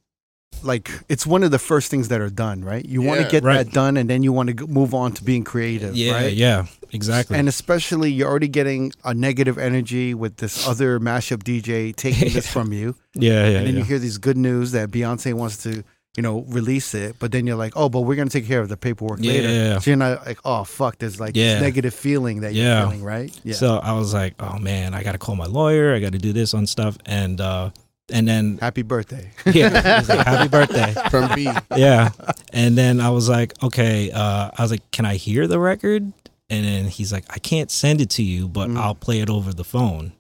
[0.64, 2.84] Like it's one of the first things that are done, right?
[2.86, 3.64] You want to get Right.
[3.66, 6.34] that done, and then you want to move on to being creative, yeah, right?
[6.34, 7.38] yeah, exactly.
[7.38, 12.48] And especially you're already getting a negative energy with this other mashup DJ taking this
[12.56, 13.80] from you, yeah, yeah, and then yeah.
[13.80, 15.84] you hear these good news that Beyonce wants to,
[16.18, 18.68] you know, release it, but then you're like, oh, but we're gonna take care of
[18.68, 19.50] the paperwork Yeah, later.
[19.50, 19.80] yeah, yeah.
[19.80, 21.54] So you're not like, oh fuck, there's like Yeah.
[21.56, 23.32] this negative feeling that you're feeling, right?
[23.44, 23.54] Yeah.
[23.56, 25.94] So I was like, oh man, I got to call my lawyer.
[25.96, 26.98] I got to do this on stuff.
[27.06, 27.70] And, uh,
[28.12, 29.32] and then, Happy birthday.
[29.46, 30.94] yeah, like, happy birthday.
[31.10, 31.50] from B.
[31.76, 32.10] Yeah.
[32.54, 36.12] And then I was like, okay, uh, I was like, can I hear the record?
[36.50, 38.78] And then he's like, I can't send it to you, but Mm.
[38.78, 40.14] I'll play it over the phone.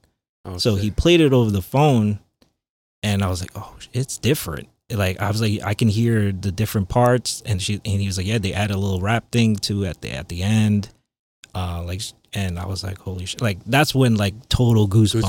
[0.45, 2.19] Oh, So he played it over the phone.
[3.01, 4.67] And I was like, oh, it's different.
[4.91, 8.17] Like I was like, I can hear the different parts, and she and he was
[8.17, 10.89] like, yeah, they add a little rap thing to at the at the end,
[11.53, 12.01] uh, like,
[12.33, 15.21] and I was like, holy shit, like that's when like total goosebumps,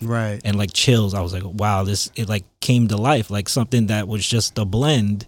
[0.00, 0.08] Goosebumps.
[0.08, 0.40] right.
[0.44, 1.14] and like chills.
[1.14, 4.58] I was like, wow, this it like came to life, like something that was just
[4.58, 5.26] a blend,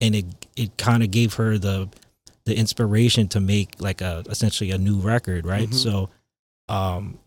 [0.00, 0.26] and it
[0.56, 1.88] it kind of gave her the
[2.46, 5.68] the inspiration to make like a essentially a new record, right?
[5.68, 5.74] Mhm.
[5.74, 6.10] So,
[6.68, 7.18] um,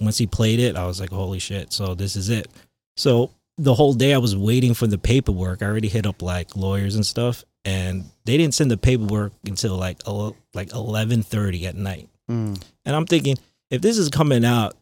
[0.00, 2.48] once he played it, I was like, holy shit, so this is it.
[2.96, 5.62] So the whole day I was waiting for the paperwork.
[5.62, 9.76] I already hit up like lawyers and stuff, and they didn't send the paperwork until
[9.76, 12.08] like el- like eleven thirty at night.
[12.30, 12.62] Mm.
[12.84, 13.36] And I'm thinking,
[13.70, 14.74] if this is coming out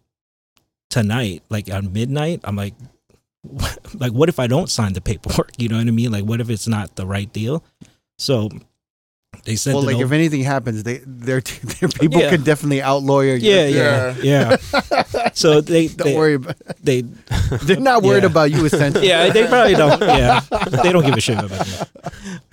[0.91, 2.75] tonight, like at midnight, I'm like,
[3.95, 5.53] like, what if I don't sign the paperwork?
[5.59, 6.12] You know what I mean?
[6.12, 7.65] Like, what if it's not the right deal?
[8.19, 8.49] So
[9.45, 10.05] they said, Well, like over.
[10.07, 11.41] if anything happens, they their
[11.81, 12.31] their people Yeah.
[12.31, 13.51] could definitely out lawyer you.
[13.51, 15.31] yeah, yeah, yeah.
[15.35, 16.57] so they, Don't they, worry about.
[16.83, 17.03] they,
[17.62, 18.31] They're not worried Yeah.
[18.31, 19.09] about you essentially.
[19.09, 20.01] yeah, they probably don't.
[20.01, 20.41] Yeah,
[20.83, 21.89] they don't give a shit about that.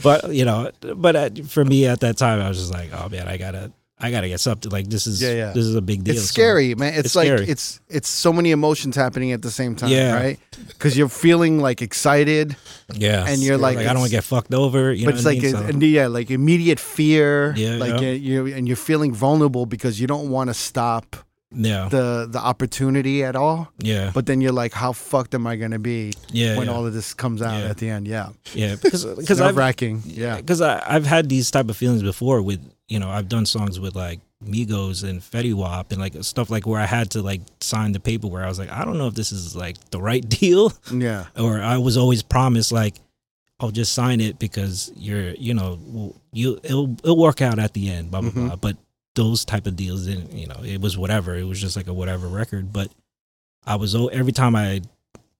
[0.03, 3.09] But you know, but uh, for me at that time, I was just like, oh
[3.09, 4.69] man, I gotta, I gotta get something.
[4.71, 5.51] Like this is, Yeah, yeah.
[5.53, 6.15] this is a big deal.
[6.15, 6.93] It's So- scary, man.
[6.95, 7.47] It's, It's like scary.
[7.47, 10.13] it's it's so many emotions happening at the same time, Yeah.
[10.13, 10.39] right?
[10.67, 12.55] Because you're feeling like excited,
[12.93, 14.91] yeah, and you're like, I don't want to get fucked over.
[14.91, 15.55] You but it's I like mean?
[15.55, 17.53] a, So- and yeah, like immediate fear.
[17.55, 18.11] Yeah, like yeah.
[18.11, 21.15] you and you're feeling vulnerable because you don't want to stop
[21.55, 23.69] yeah, the the opportunity at all.
[23.79, 26.73] yeah, But then you're like, how fucked am I gonna be yeah, when yeah.
[26.73, 27.69] all of this comes out Yeah.
[27.69, 28.07] at the end?
[28.09, 30.03] Yeah, Yeah, because because nerve wracking.
[30.05, 33.79] Yeah, because I've had these type of feelings before with you know I've done songs
[33.79, 37.41] with like Migos and Fetty Wap and like stuff like where I had to like
[37.61, 39.99] sign the paper where I was like I don't know if this is like the
[40.01, 40.71] right deal.
[40.93, 42.95] Yeah, or I was always promised like
[43.59, 47.89] I'll just sign it because you're you know you it'll it'll work out at the
[47.89, 48.47] end blah blah Mhm.
[48.47, 48.55] blah.
[48.57, 48.77] But
[49.15, 51.35] those type of deals didn't you know it was whatever.
[51.35, 52.71] It was just like a whatever record.
[52.73, 52.91] But
[53.65, 54.81] I was every time I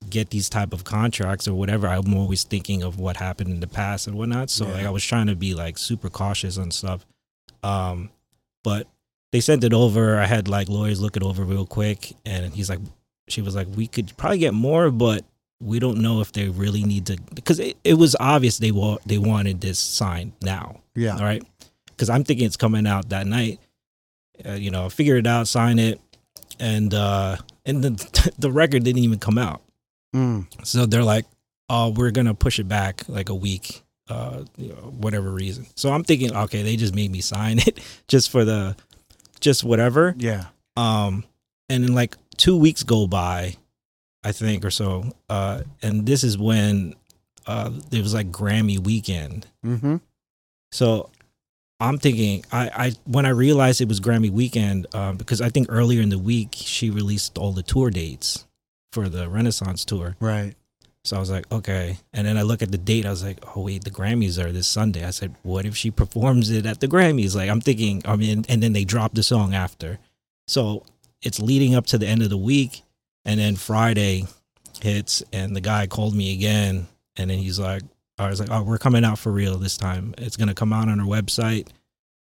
[0.10, 3.68] get these type of contracts or whatever I'm always thinking of what happened in the
[3.68, 4.50] past and whatnot.
[4.50, 4.74] So Yeah.
[4.74, 7.06] like I was trying to be like super cautious on stuff
[7.66, 8.10] um
[8.64, 8.88] but
[9.32, 12.70] they sent it over I had like lawyers look it over real quick and he's
[12.70, 12.80] like
[13.28, 15.24] she was like we could probably get more but
[15.62, 19.00] we don't know if they really need to because it, it was obvious they wa-
[19.06, 21.16] they wanted this signed now yeah.
[21.16, 21.44] all right
[21.88, 23.60] because i'm thinking it's coming out that night
[24.46, 26.00] uh, you know figure it out sign it
[26.60, 29.62] and uh, and the the record didn't even come out.
[30.16, 30.48] Mm.
[30.66, 31.26] So they're like,
[31.70, 35.92] "Oh, we're gonna push it back like a week, uh, you know, whatever reason." So
[35.92, 38.76] I'm thinking, okay, they just made me sign it just for the,
[39.40, 40.16] just whatever.
[40.18, 40.46] Yeah.
[40.78, 41.24] Um,
[41.70, 43.56] and then like two weeks go by,
[44.24, 45.12] I think or so.
[45.30, 46.96] Uh, and this is when
[47.48, 49.48] uh there was like Grammy weekend.
[49.64, 49.98] Mm-hmm.
[50.72, 51.10] So
[51.80, 55.68] I'm thinking, I, I when I realized it was Grammy weekend, um, because I think
[55.70, 58.46] earlier in the week she released all the tour dates
[58.92, 60.16] for the Renaissance tour.
[60.20, 60.56] Right.
[61.06, 61.98] So I was like, okay.
[62.14, 63.06] And then I look at the date.
[63.06, 65.06] I was like, oh wait, the Grammys are this Sunday.
[65.06, 67.36] I said, what if she performs it at the Grammys?
[67.36, 68.02] Like I'm thinking.
[68.06, 70.00] I mean, and then they drop the song after.
[70.48, 70.84] So
[71.22, 72.82] it's leading up to the end of the week,
[73.24, 74.26] and then Friday
[74.82, 77.84] hits, and the guy called me again, and then he's like,
[78.18, 80.16] I was like, oh, we're coming out for real this time.
[80.18, 81.68] It's gonna come out on our website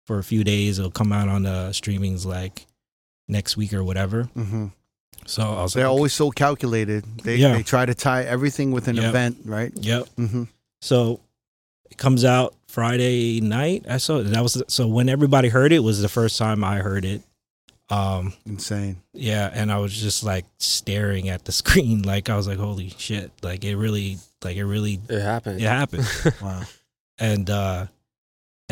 [0.07, 0.79] for a few days.
[0.79, 2.67] It'll come out on the streamings like
[3.29, 4.25] next week or whatever.
[4.37, 4.69] Mm-hmm.
[5.27, 7.05] So I was They're like, always so calculated.
[7.23, 7.55] They Yeah.
[7.57, 9.05] they try to tie everything with an Yep.
[9.05, 9.73] event, right?
[9.77, 10.05] yep.
[10.19, 10.45] Mm-hmm.
[10.81, 11.21] So
[11.91, 13.85] it comes out Friday night.
[13.89, 14.25] I saw it.
[14.25, 17.23] That was so when everybody heard it was the first time I heard it.
[17.91, 19.03] Um, Insane.
[19.13, 22.89] yeah, and I was just like staring at the screen, like I was like, "Holy
[22.97, 25.61] shit!" Like it really, like it really, It happened.
[25.61, 26.09] it happened.
[26.41, 26.63] Wow.
[27.19, 27.87] and uh,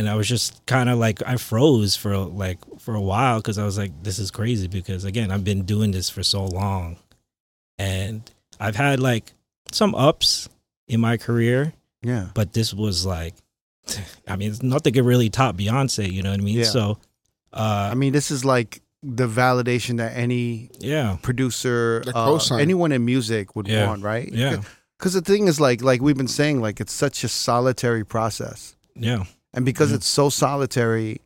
[0.00, 3.58] and I was just kind of like I froze for like for a while because
[3.58, 6.96] I was like, "This is crazy." Because again, I've been doing this for so long,
[7.78, 8.22] and
[8.58, 9.32] I've had like
[9.72, 10.48] some ups
[10.88, 11.72] in my career,
[12.02, 12.28] Yeah.
[12.34, 13.34] but this was like
[14.26, 16.58] I mean, it's nothing could really top Beyonce, you know what I mean?
[16.58, 16.64] Yeah.
[16.64, 16.98] So
[17.52, 21.16] uh I mean, this is like the validation that any yeah.
[21.22, 23.86] producer, uh, anyone in music would Yeah.
[23.86, 24.30] want, right?
[24.32, 24.62] Yeah.
[24.98, 28.76] Because the thing is, like, like we've been saying, like it's such a solitary process,
[28.94, 29.24] Yeah.
[29.54, 29.96] And because Yeah.
[29.96, 31.20] it's so solitary,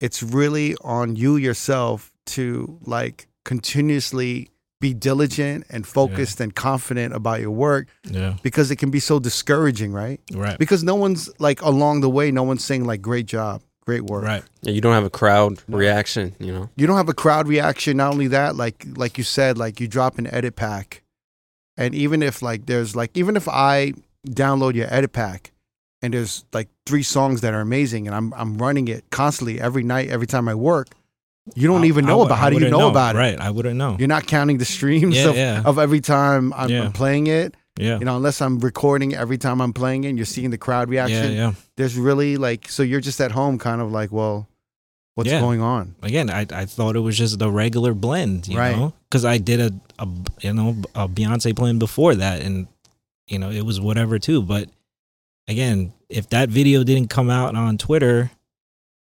[0.00, 4.48] it's really on you yourself to like continuously
[4.80, 8.36] be diligent and focused and confident about your work Yeah.
[8.44, 10.20] because it can be so discouraging, right?
[10.32, 10.56] Right.
[10.58, 14.22] Because no one's like along the way, no one's saying like great job, great work.
[14.22, 14.44] Right.
[14.62, 16.70] Yeah, you don't have a crowd reaction, you know.
[16.76, 17.96] You don't have a crowd reaction.
[17.96, 21.02] Not only that, like like you said, like you drop an edit pack,
[21.76, 23.94] and even if like there's like even if I
[24.28, 25.50] download your edit pack,
[26.02, 29.82] and there's like three songs that are amazing, and I'm I'm running it constantly every
[29.82, 30.88] night, every time I work,
[31.54, 32.38] you don't I- even know would- about.
[32.38, 33.18] I How do you wouldn't know, about it?
[33.18, 33.40] Right.
[33.40, 33.96] I wouldn't know.
[33.98, 35.62] You're not counting the streams Yeah, of, yeah.
[35.64, 36.84] of every time I'm, Yeah.
[36.84, 37.54] I'm playing it.
[37.78, 37.98] Yeah.
[38.00, 40.88] You know, unless I'm recording every time I'm playing it, and you're seeing the crowd
[40.92, 41.04] Yeah.
[41.06, 41.32] reaction.
[41.32, 41.52] Yeah.
[41.76, 44.48] There's really like so you're just at home, kind of like, well,
[45.14, 45.40] what's Yeah.
[45.40, 45.94] going on?
[46.02, 48.76] Again, I I thought it was just the regular blend, you Right.
[48.76, 50.08] know, because I did a, a
[50.40, 52.66] you know a Beyonce blend before that, and
[53.28, 54.42] you know it was whatever too.
[54.42, 54.68] But
[55.48, 58.30] again, if that video didn't come out on Twitter,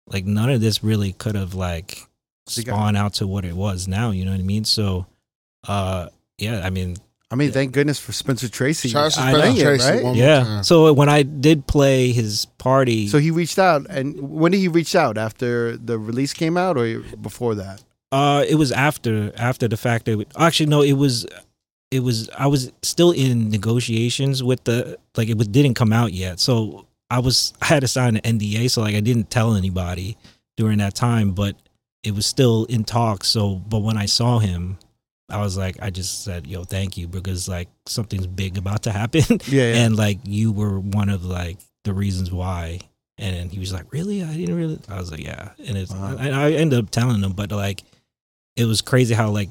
[0.07, 2.07] like none of this really could have like
[2.49, 4.11] You spawned out to what it was now.
[4.11, 4.65] You know what I mean?
[4.65, 5.07] So,
[5.69, 6.09] uh,
[6.39, 6.97] yeah, I mean,
[7.31, 8.89] I mean, thank goodness for Spencer Tracy.
[8.89, 9.63] Shout out Spencer know.
[9.63, 10.03] Tracy right?
[10.03, 10.43] one yeah.
[10.43, 10.63] time.
[10.65, 14.69] So when I did play his party, So he reached out, and when did he
[14.69, 15.17] reach out?
[15.17, 17.85] After the release came out, or before that?
[18.11, 21.25] Uh, it was after after the fact that we, actually no, it was
[21.91, 26.13] it was I was still in negotiations with the like it was, didn't come out
[26.13, 29.55] yet, so I was I had to sign an NDA, so like I didn't tell
[29.55, 30.17] anybody
[30.57, 31.57] during that time, but
[32.03, 33.29] it was still in talks.
[33.29, 34.79] So, but when I saw him,
[35.29, 38.93] I was like, I just said, "Yo, thank you," because like something's big about to
[38.93, 39.85] happen, Yeah, yeah.
[39.85, 42.81] and like you were one of like the reasons why.
[43.19, 44.23] And he was like, "Really?
[44.23, 46.17] I didn't really." I was like, "Yeah." And it's Wow.
[46.19, 47.83] and I ended up telling him, but like
[48.57, 49.51] it was crazy how like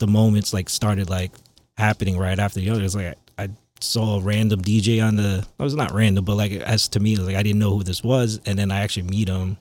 [0.00, 1.30] the moments like started like
[1.78, 2.82] happening right after the other.
[2.82, 3.48] It's like I, I
[3.80, 5.46] saw a random DJ on the.
[5.58, 8.02] It was not random, but like as to me, like I didn't know who this
[8.04, 9.56] was, and then I actually meet him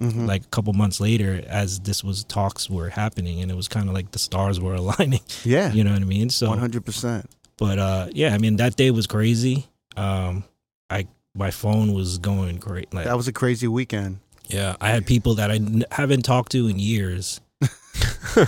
[0.00, 0.26] Mhm.
[0.26, 3.88] like a couple months later as this was talks were happening, and it was kind
[3.88, 5.20] of like the stars were aligning.
[5.44, 6.28] yeah, You know what I mean?
[6.28, 7.30] So one hundred percent.
[7.56, 9.66] but uh yeah i mean that day was crazy
[9.96, 10.42] um
[10.90, 14.18] i my phone was going great like That was a crazy weekend.
[14.48, 17.40] yeah i had people that i n- haven't talked to in years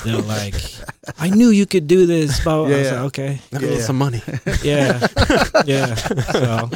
[0.05, 0.55] they're like
[1.19, 2.93] i knew you could do this but Yeah, I was yeah.
[2.95, 3.83] like, okay Let Yeah, me yeah.
[3.83, 4.23] some money.
[4.63, 5.07] yeah
[5.67, 6.71] yeah so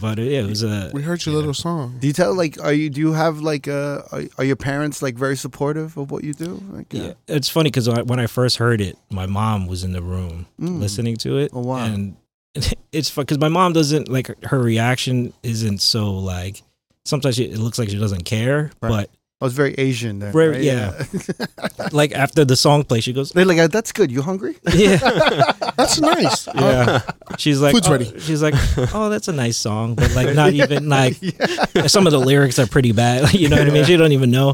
[0.00, 1.96] but uh, yeah it was a We heard your little song.
[2.00, 5.00] Do you tell like are you do you have like uh are, are your parents
[5.02, 6.60] like very supportive of what you do?
[6.72, 9.92] Like, uh, yeah, it's funny because when I first heard it, my mom was in
[9.92, 10.80] the room Mm.
[10.80, 11.50] listening to it.
[11.54, 11.84] Oh, wow.
[11.84, 12.16] And
[12.92, 16.62] it's fun because my mom doesn't like her reaction isn't so like
[17.04, 19.08] sometimes she, it looks like she doesn't care, Right.
[19.40, 20.32] I was very Asian then.
[20.32, 20.62] Very- right?
[20.62, 21.04] yeah.
[21.92, 24.10] like after the song plays, she goes, They're like, "Uh, that's good.
[24.12, 24.56] You hungry?
[24.74, 24.98] yeah,
[25.76, 26.46] That's nice.
[26.54, 27.00] yeah.
[27.38, 28.12] She's like, Food's oh, ready.
[28.20, 28.54] She's like,
[28.94, 31.14] oh, that's a nice song, but like not even like
[31.86, 33.32] some of the lyrics are pretty bad.
[33.32, 33.84] you know what I mean?
[33.86, 34.50] She don't even know.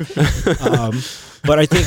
[0.61, 1.03] Um,
[1.43, 1.87] but I think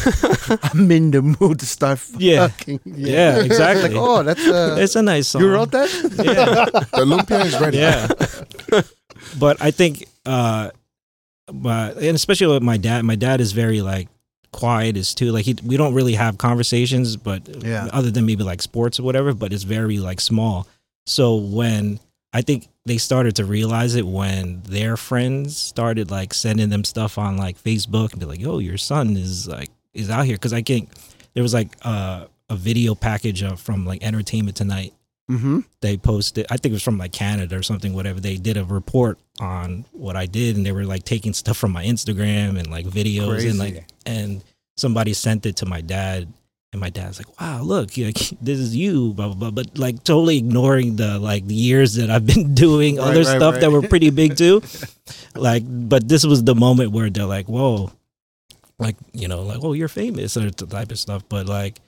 [0.74, 2.48] I'm in the mood to start Yeah.
[2.50, 2.82] fucking.
[2.84, 3.90] Yeah, exactly.
[3.90, 5.42] like, oh, that's uh, it's a nice song.
[5.44, 5.90] you wrote that?
[6.20, 6.66] Yeah.
[7.00, 7.78] The lumpia is ready.
[7.78, 8.08] yeah
[9.38, 10.70] but i think uh
[11.54, 14.08] but and especially with my dad my dad is very like
[14.52, 17.88] quiet is too like he we don't really have conversations but Yeah.
[17.94, 20.68] other than maybe like sports or whatever but it's very like small
[21.06, 22.00] so when
[22.34, 27.18] i think they started to realize it when their friends started like sending them stuff
[27.20, 30.54] on like facebook and be like yo your son is like is out here because
[30.54, 30.90] i think
[31.36, 34.94] there was like uh, a video package of, from like entertainment tonight
[35.30, 35.60] mm-hmm.
[35.82, 38.20] they posted i think it was from like canada or something whatever.
[38.20, 41.72] They did a report on what i did and they were like taking stuff from
[41.72, 43.50] my instagram and like videos Crazy.
[43.50, 44.44] and like and
[44.78, 46.28] somebody sent it to my dad
[46.72, 49.52] and my dad's like wow look like, this is you blah, blah blah.
[49.52, 53.38] But like totally ignoring the like the years that i've been doing Right, other right,
[53.38, 54.62] stuff that were pretty big too.
[55.36, 57.92] Like but this was the moment where they're like whoa
[58.78, 61.24] like you know like oh you're famous or the type of stuff.
[61.30, 61.80] But like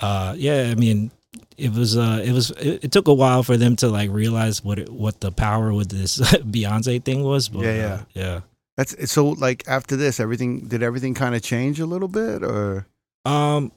[0.00, 1.10] uh yeah i mean
[1.56, 4.64] it was uh it was it, it took a while for them to like realize
[4.64, 6.18] what it, what the power with this
[6.54, 8.02] beyonce thing was but Yeah, uh, yeah.
[8.14, 8.40] yeah
[8.76, 9.28] That's so.
[9.28, 12.86] Like after this, everything did everything kind of change a little bit, or
[13.24, 13.70] um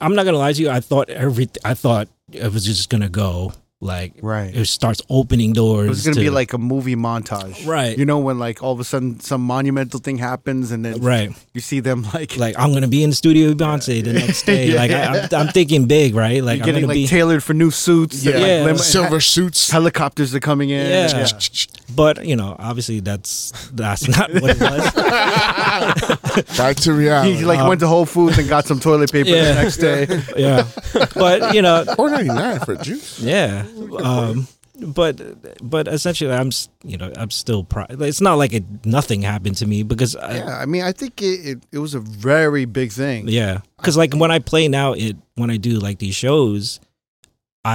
[0.00, 3.08] i'm not gonna lie to you i thought every i thought it was just gonna
[3.08, 4.56] go like right?
[4.56, 7.96] it starts opening doors It's gonna be like a movie montage, Right.
[7.98, 11.30] You know, when like all of a sudden some monumental thing happens, and then right
[11.52, 14.42] you see them like, like i'm gonna be in the studio with beyonce the next
[14.46, 14.76] day Yeah.
[14.76, 17.42] like I, I'm, I'm thinking big right like you're i'm getting gonna like be tailored
[17.44, 18.24] for new suits.
[18.24, 18.64] and, like, Yeah.
[18.64, 19.70] limo- Silver suits.
[19.70, 20.86] helicopters are coming in.
[20.90, 21.26] Yeah.
[21.94, 27.36] but you know obviously that's that's not what it was Back to reality.
[27.36, 29.52] He like went to Whole Foods and got some toilet paper Yeah.
[29.54, 30.06] the next day.
[30.36, 30.66] yeah
[31.14, 33.20] but you know Four ninety nine for juice.
[33.20, 33.64] yeah
[34.02, 34.46] um
[34.78, 35.18] but
[35.66, 36.50] but essentially i'm
[36.84, 40.36] you know i'm still proud it's not like it nothing happened to me because I,
[40.36, 43.26] Yeah, I mean, I think it, it, it was a very big thing.
[43.28, 46.78] yeah because like when i play now it when i do like these shows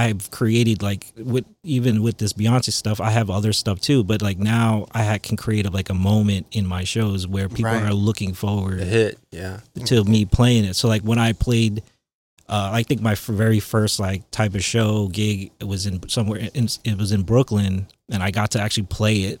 [0.00, 4.22] i've created like with even with this beyonce stuff i have other stuff too but
[4.22, 7.64] like now i ha- can create a, like a moment in my shows where people
[7.72, 7.82] Right.
[7.88, 9.60] are looking forward A hit, yeah.
[9.86, 10.74] to me playing it.
[10.76, 11.82] So like when I played,
[12.48, 16.40] uh, I think my f- very first like type of show gig was in somewhere
[16.54, 19.40] in, it was in Brooklyn, and I got to actually play it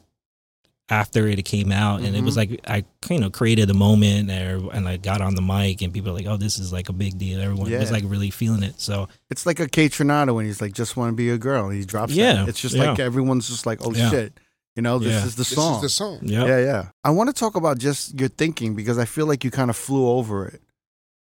[0.92, 2.52] after it came out, and it was mm-hmm.
[2.52, 5.90] like I you know created a moment there, and I got on the mic, and
[5.92, 8.62] people were like, "Oh, this is like a big deal." Everyone was like really feeling
[8.62, 8.78] it.
[8.78, 11.70] So It's like a Kaytranada when he's like, just want to be a girl.
[11.70, 12.48] He drops Yeah, that.
[12.50, 12.90] It's just yeah.
[12.90, 14.10] like everyone's just like, oh Yeah.
[14.10, 14.38] shit.
[14.76, 15.24] You know, this Yeah.
[15.24, 15.76] is the This song.
[15.76, 16.18] is the song.
[16.22, 16.84] yeah, Yeah, yeah.
[17.02, 19.76] I want to talk about just your thinking because I feel like you kind of
[19.76, 20.60] flew over it.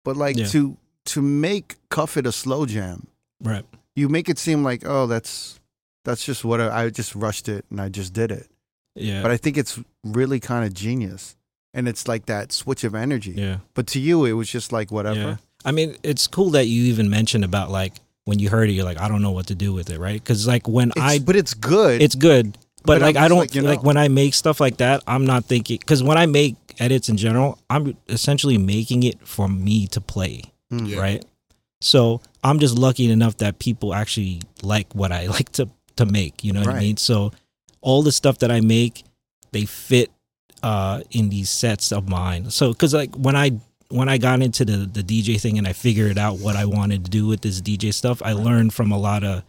[0.03, 0.47] But like Yeah.
[0.47, 3.07] to to make Cuff It a slow jam,
[3.43, 3.65] right,
[3.95, 5.59] you make it seem like, oh, that's
[6.05, 8.47] that's just what I, I just rushed it and I just did it.
[8.95, 11.35] Yeah, But I think it's really kind of genius.
[11.73, 13.31] And it's like that switch of energy.
[13.37, 13.57] yeah.
[13.75, 15.19] But to you, it was just like whatever.
[15.19, 15.35] Yeah.
[15.63, 17.93] I mean, it's cool that you even mentioned about like
[18.25, 20.19] when you heard it, you're like, I don't know what to do with it, right?
[20.21, 22.01] Because like when It's- I but it's good.
[22.01, 24.33] it's good but, But like I'm i just don't like, you like when i make
[24.33, 28.57] stuff like that i'm not thinking because when i make edits in general i'm essentially
[28.57, 30.87] making it for me to play Mm.
[30.87, 30.99] Yeah.
[31.01, 31.25] right
[31.81, 35.67] so i'm just lucky enough that people actually like what i like to
[35.97, 37.33] to make you know what i mean so
[37.81, 39.03] all the stuff that i make
[39.51, 40.11] they fit
[40.63, 42.49] uh in these sets of mine.
[42.51, 43.51] So because like when i
[43.89, 47.05] when i got into the the dj thing and i figured out what i wanted
[47.05, 49.43] to do with this dj stuff i learned from a lot of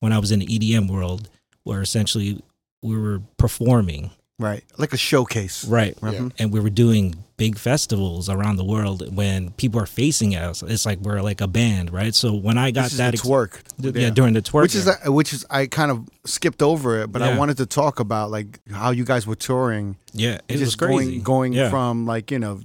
[0.00, 1.28] when i was in the edm world
[1.64, 2.42] where essentially
[2.82, 4.62] we were performing right.
[4.78, 5.64] Like a showcase.
[5.64, 6.32] right Mhm.
[6.38, 10.86] and we were doing big festivals around the world when people are facing us it's
[10.86, 13.28] like we're like a band right so when i got This is that the ex-
[13.28, 13.60] TWRK.
[14.00, 14.08] yeah.
[14.08, 17.20] during the TWRK which is uh, which is I kind of skipped over it, but
[17.22, 20.78] I wanted to talk about like how you guys were touring, yeah it was just
[20.78, 21.68] crazy going going yeah.
[21.70, 22.60] from like you know,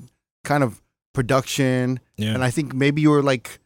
[0.46, 0.82] kind of
[1.14, 3.60] production, yeah and I think maybe you were like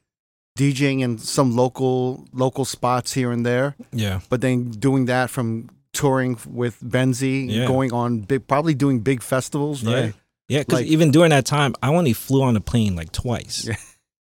[0.57, 5.69] DJing in some local local spots here and there, yeah but then doing that from
[5.95, 7.65] touring with Benzi, Yeah.
[7.67, 10.13] going on big, probably doing big festivals, yeah right?
[10.47, 13.65] yeah because Like- even during that time i only flew on a plane like twice
[13.65, 13.75] Yeah.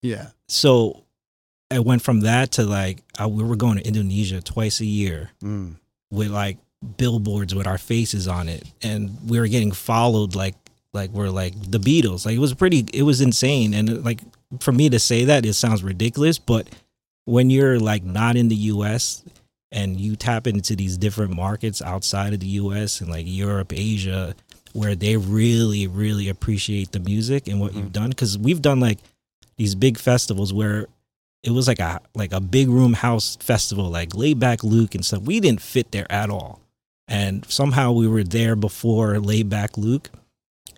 [0.01, 1.03] Yeah, so
[1.69, 5.29] I went from that to like I, we were going to Indonesia twice a year
[5.43, 5.75] mm.
[6.09, 6.57] with like
[6.95, 10.55] billboards with our faces on it, and we were getting followed like
[10.93, 12.25] like we're like the Beatles.
[12.25, 14.21] Like it was pretty, it was insane, and like
[14.61, 16.69] for me to say that it sounds ridiculous, but
[17.25, 19.21] when you're like not in the U.S.
[19.71, 23.01] and you tap into these different markets outside of the U.S.
[23.01, 24.35] and like Europe, Asia,
[24.73, 28.99] where they really really appreciate the music and what you've done, because we've done like
[29.57, 30.87] these big festivals where
[31.43, 35.21] it was like a like a big room house festival, like Laidback Luke and stuff.
[35.21, 36.59] We didn't fit there at all,
[37.07, 40.09] and somehow we were there before Laidback Luke,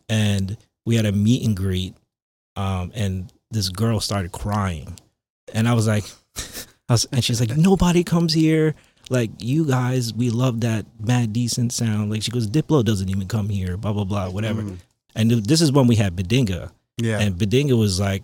[0.10, 1.96] and we had a meet and greet,
[2.56, 5.00] um, and this girl started crying,
[5.54, 6.06] and I was like,
[6.90, 8.76] was, and she's like, nobody comes here.
[9.10, 12.12] Like you guys, we love that mad decent sound.
[12.12, 13.76] Like she goes, Diplo doesn't even come here.
[13.78, 14.62] Blah blah blah, whatever.
[14.62, 14.78] Mm.
[15.16, 17.20] And this is when we had Badinga, Yeah.
[17.20, 18.24] and Badinga was like,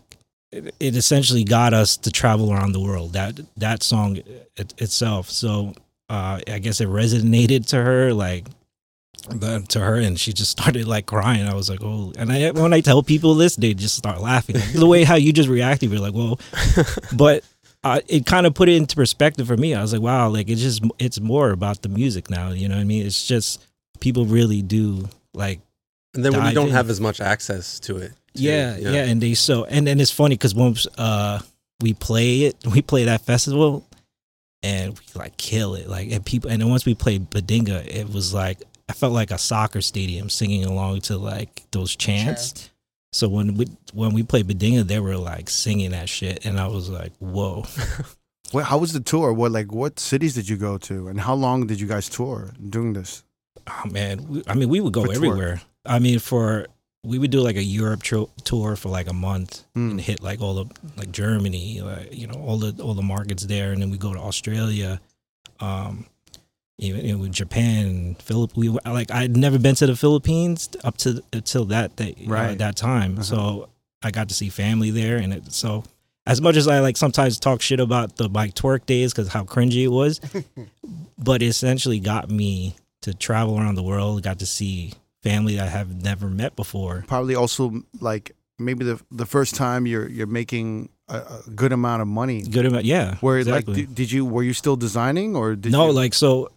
[0.52, 3.14] it, it essentially got us to travel around the world.
[3.14, 4.18] That that song
[4.56, 5.30] it, itself.
[5.30, 5.74] So
[6.10, 8.46] uh, I guess it resonated to her, like
[9.70, 11.46] to her, and she just started like crying.
[11.48, 14.56] I was like, oh, and I when I tell people this, they just start laughing.
[14.74, 16.40] the way how you just reacted, you're like, well,
[17.14, 17.44] but.
[17.96, 19.74] Uh, it kind of put it into perspective for me.
[19.74, 22.50] I was like, wow, like it's just it's more about the music now.
[22.52, 23.06] You know what I mean?
[23.06, 23.66] It's just
[24.00, 25.60] people really do like
[26.14, 26.74] And then when you don't in.
[26.74, 28.12] have as much access to it.
[28.36, 31.40] too, yeah, yeah, and they so and and it's funny because once uh
[31.82, 33.86] we play it, we play that festival,
[34.64, 38.12] and we like kill it, like and people, and then once we played Badinga, it
[38.12, 42.70] was like I felt like a soccer stadium singing along to like those chants.
[43.14, 46.68] So when we when we played Badinga, they were like singing that shit, and I
[46.68, 47.66] was like, whoa.
[48.52, 49.34] What, how was the tour?
[49.34, 52.54] What like what cities did you go to, and how long did you guys tour
[52.70, 53.24] doing this?
[53.68, 55.16] Oh man, we, I mean, we would go For tour.
[55.18, 55.62] everywhere.
[55.86, 56.68] I mean, for
[57.04, 59.92] we would do like a Europe tro- tour for like a month Mm.
[59.92, 60.66] and hit like all the
[60.96, 64.14] like Germany, like, you know, all the all the markets there, and then we go
[64.14, 65.02] to Australia,
[65.60, 66.06] um,
[66.80, 68.56] even you know, with Japan, Philip.
[68.56, 72.58] We like I'd never been to the Philippines up to until that uh, Right.
[72.58, 73.24] that time, Uh-huh.
[73.24, 73.70] so
[74.04, 75.84] I got to see family there, and it so.
[76.26, 79.44] As much as I like sometimes talk shit about the bike TWRK days because how
[79.46, 80.20] cringy it was,
[81.18, 84.92] but it essentially got me to travel around the world, got to see
[85.24, 87.06] family I have never met before.
[87.08, 92.02] Probably also like maybe the the first time you're you're making a, a good amount
[92.02, 92.42] of money.
[92.42, 93.16] Good amount, yeah.
[93.22, 93.74] Where exactly.
[93.74, 96.50] like did, did you were you still designing or did no, you, like so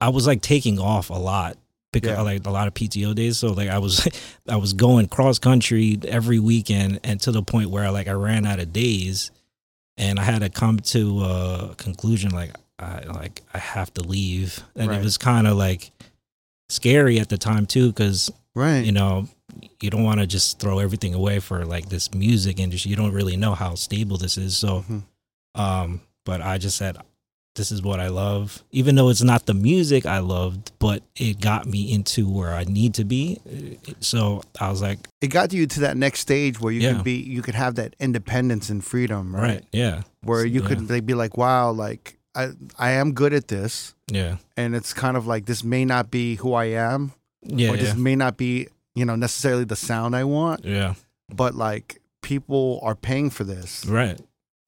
[0.00, 1.56] I was like taking off a lot
[1.92, 2.22] because Yeah.
[2.22, 3.38] like a lot of PTO days.
[3.38, 4.06] So like I was
[4.48, 8.12] I was going cross country every weekend and to the point where I, like I
[8.12, 9.30] ran out of days
[9.96, 14.62] and I had to come to a conclusion like I like I have to leave.
[14.76, 15.00] And Right.
[15.00, 15.90] it was kind of like
[16.68, 19.26] scary at the time too because right you know
[19.80, 23.12] you don't want to just throw everything away for like this music industry you don't
[23.12, 25.02] really know how stable this is so Mhm.
[25.56, 26.96] um but i just said
[27.56, 28.62] this is what i love.
[28.70, 32.64] Even though it's not the music i loved but it got me into where i
[32.64, 33.40] need to be.
[34.00, 36.94] So i was like it got you to that next stage where you Yeah.
[36.94, 39.42] could be you could have that independence and freedom, right?
[39.42, 40.02] right, yeah.
[40.22, 40.68] Where you Yeah.
[40.68, 44.36] could be like, wow, like I I am good at this, yeah.
[44.56, 47.12] And it's kind of like this may not be who I am,
[47.42, 47.82] yeah or yeah.
[47.82, 50.94] this may not be you know necessarily the sound I want, yeah.
[51.34, 54.20] But like people are paying for this, right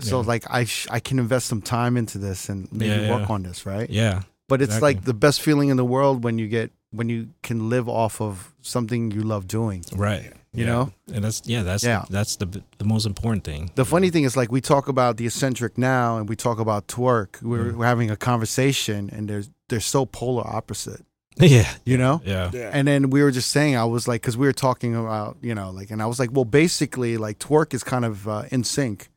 [0.02, 0.26] so yeah.
[0.26, 3.34] like I sh- I can invest some time into this and maybe Yeah, work yeah.
[3.34, 3.88] on this, right?
[3.90, 4.94] yeah But it's exactly.
[4.94, 8.20] like the best feeling in the world when you get when you can live off
[8.20, 9.82] of something you love doing.
[9.96, 10.72] right You Yeah.
[10.72, 10.92] know?
[11.14, 12.04] and that's yeah that's Yeah.
[12.10, 12.46] that's the
[12.78, 16.18] the most important thing The funny thing is, like, we talk about the Esentrik now,
[16.18, 17.40] and we talk about TWRK.
[17.42, 17.76] We're, Mm.
[17.78, 21.02] we're having a conversation, and they're they're so polar opposite,
[21.38, 22.20] yeah you know.
[22.26, 22.70] yeah Yeah.
[22.76, 25.54] And then we were just saying, I was like, because we were talking about, you
[25.54, 29.08] know, like, and I was like, well, basically, like, TWRK is kind of uh, NSYNC,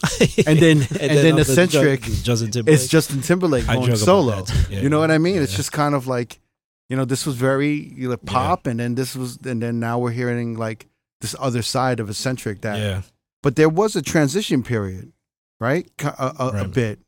[0.46, 2.74] and then and, then, uh, the Esentrik, Ju- Justin Timberlake.
[2.80, 4.44] it's Justin Timberlake going solo.
[4.70, 4.80] yeah.
[4.80, 5.36] You know what I mean?
[5.42, 6.40] It's just kind of like,
[6.88, 9.98] you know, this was very you know, pop, and then this was, and then now
[9.98, 10.86] we're hearing like
[11.20, 13.02] this other side of Esentrik that yeah.
[13.42, 15.12] but there was a transition period,
[15.60, 15.90] right?
[16.02, 16.72] A, a, a Right.
[16.72, 16.98] bit.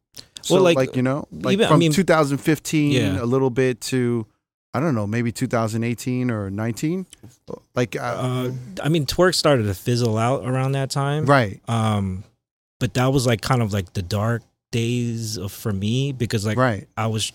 [0.42, 3.22] So, Well, like, like, you know, like even- I from mean- 2015, Yeah.
[3.22, 4.26] a little bit to,
[4.74, 7.06] I don't know, maybe 2018 or 19.
[7.74, 8.50] Like, uh, Uh,
[8.82, 12.24] I mean, TWRK started to fizzle out around that time, right, Um,
[12.80, 14.42] but that was like kind of like the dark
[14.72, 17.32] days of for me because like right, I was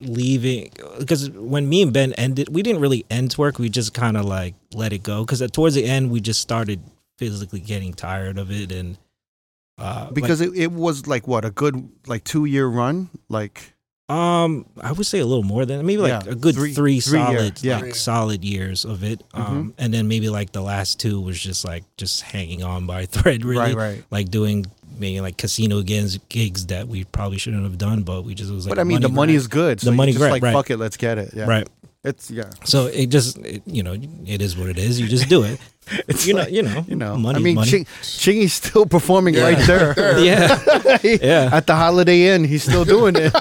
[0.00, 3.58] leaving because when me and Ben ended, we didn't really end TWRK.
[3.58, 6.80] We just kind of like let it go because towards the end we just started
[7.18, 8.98] physically getting tired of it and
[9.78, 13.74] uh, because it, it was like what a good like two year run, like
[14.08, 17.00] Um, I would say a little more than maybe like Yeah, a good three- three,
[17.00, 17.80] three solid, yeah.
[17.80, 17.90] Mm-hmm.
[17.92, 19.22] solid years of it.
[19.34, 23.04] Um, and then maybe like the last two was just like just hanging on by
[23.14, 23.74] thread, really.
[23.74, 24.04] right, right.
[24.10, 24.64] Like doing
[24.98, 28.54] maybe like casino gigs, gigs that we probably shouldn't have done, but we just it
[28.54, 28.76] was like.
[28.76, 29.40] but I mean, the money grab.
[29.40, 29.80] is good.
[29.80, 30.52] So The you money just grab, like right.
[30.52, 31.30] fuck it, let's get it.
[31.34, 31.68] Yeah, right.
[32.04, 35.00] It's yeah, So it just it, you know it is what it is.
[35.00, 35.58] You just do it.
[36.08, 37.16] it's you like, know you know you know.
[37.16, 37.36] money.
[37.36, 37.68] I mean, money.
[37.70, 39.92] Ching, Chingy's still performing right there.
[40.20, 41.50] yeah, yeah.
[41.52, 43.32] At the Holiday Inn, he's still doing it.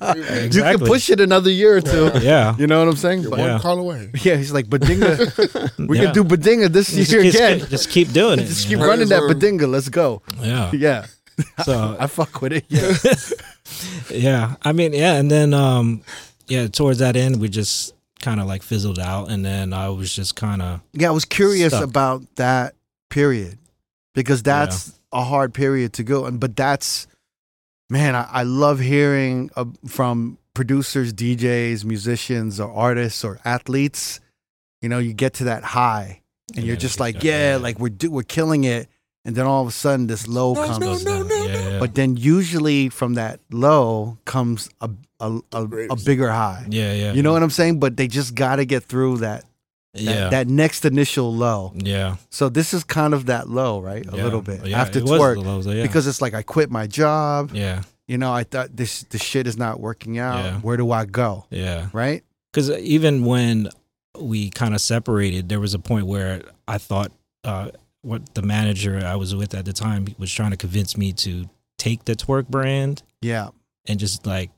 [0.00, 2.10] You can push it another year or two.
[2.20, 2.54] Yeah.
[2.58, 3.22] You know what I'm saying?
[3.22, 3.58] You're But- one Yeah.
[3.58, 4.10] call away.
[4.22, 5.78] yeah, he's like Badinga.
[5.88, 6.04] we Yeah.
[6.06, 7.66] can do Badinga this Just, year just- again.
[7.68, 8.46] just keep doing it.
[8.46, 8.86] Just keep know?
[8.86, 9.38] running that Reserve.
[9.42, 9.70] Badinga.
[9.70, 10.22] Let's go.
[10.40, 10.70] Yeah.
[10.72, 11.06] Yeah,
[11.64, 12.64] So I fuck with it.
[12.68, 12.94] Yeah,
[14.10, 16.00] yeah i mean yeah and then um
[16.46, 17.92] yeah towards that end we just
[18.22, 21.24] kind of like fizzled out, and then I was just kind of Yeah, I was
[21.24, 21.84] curious Stuck.
[21.84, 22.74] about that
[23.10, 23.58] period
[24.14, 26.24] because that's a hard period to go.
[26.24, 27.06] And but that's
[27.88, 34.20] man, I, I love hearing uh, from producers, DJs, musicians, or artists or athletes.
[34.82, 36.22] You know, you get to that high,
[36.54, 37.56] and you're just like, yeah, yeah.
[37.56, 38.88] like we're do, we're killing it,
[39.24, 40.78] and then all of a sudden this low comes.
[40.78, 41.28] goes down.
[41.28, 41.78] Yeah, yeah.
[41.78, 46.66] But then usually from that low comes a a, a, a bigger high.
[46.68, 47.12] yeah, yeah.
[47.12, 47.80] You know what I'm saying?
[47.80, 49.44] But they just got to get through that
[49.96, 51.72] that, yeah, that next initial low.
[51.76, 54.06] yeah, So this is kind of that low, right?
[54.06, 54.24] A yeah.
[54.24, 55.82] little bit Yeah, after it TWRK lows, yeah.
[55.82, 57.50] because it's like I quit my job.
[57.54, 60.44] yeah, You know, I thought this the shit is not working out.
[60.44, 60.58] Yeah.
[60.60, 61.46] Where do I go?
[61.50, 61.88] yeah.
[61.92, 62.22] Right?
[62.52, 63.68] Because even when
[64.18, 67.12] we kind of separated, there was a point where I thought
[67.44, 67.70] uh,
[68.02, 71.50] what the manager I was with at the time was trying to convince me to
[71.78, 73.48] take the TWRK brand Yeah.
[73.86, 74.50] and just like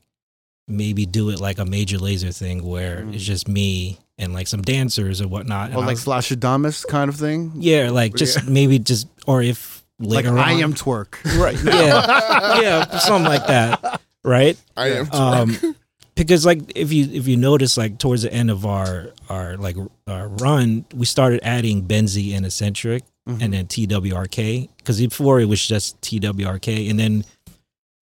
[0.67, 3.15] maybe do it like a Major Lazer thing where Mm.
[3.15, 5.71] it's just me and like some dancers or whatnot.
[5.71, 7.53] Or And like was- Flosstradamus kind of thing.
[7.55, 11.15] yeah, like just maybe just or if Like later I am twerk.
[11.41, 14.55] right, yeah, yeah, something like that, right?
[14.77, 15.11] I am.
[15.11, 15.75] um
[16.15, 19.77] because like if you if you notice like towards the end of our our like
[20.07, 23.41] our run we started adding Benzi and Esentrik Mhm.
[23.41, 27.23] and then twrk because before it was just twrk and then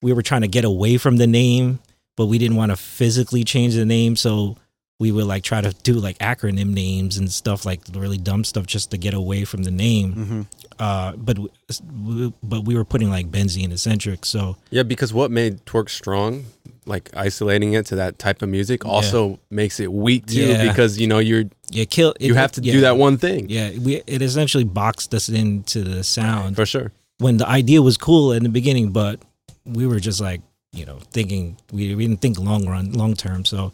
[0.01, 1.79] we were trying to get away from the name
[2.15, 4.55] but we didn't want to physically change the name so
[4.99, 8.65] we would like try to do like acronym names and stuff like really dumb stuff
[8.65, 10.45] just to get away from the name Mhm.
[10.79, 15.65] uh but w- but we were putting like benzene Esentrik so Yeah, because what made
[15.65, 16.45] TWRK strong,
[16.85, 20.41] like isolating it to that type of music, also makes it weak too.
[20.47, 20.67] Yeah.
[20.67, 22.73] Because you know you're yeah kill you have to yeah.
[22.73, 26.91] do that one thing Yeah, we it essentially boxed us into the sound for sure.
[27.19, 29.21] when the idea was cool in the beginning, but
[29.65, 30.41] we were just like
[30.73, 33.45] you know thinking we, we didn't think long run long term.
[33.45, 33.71] So,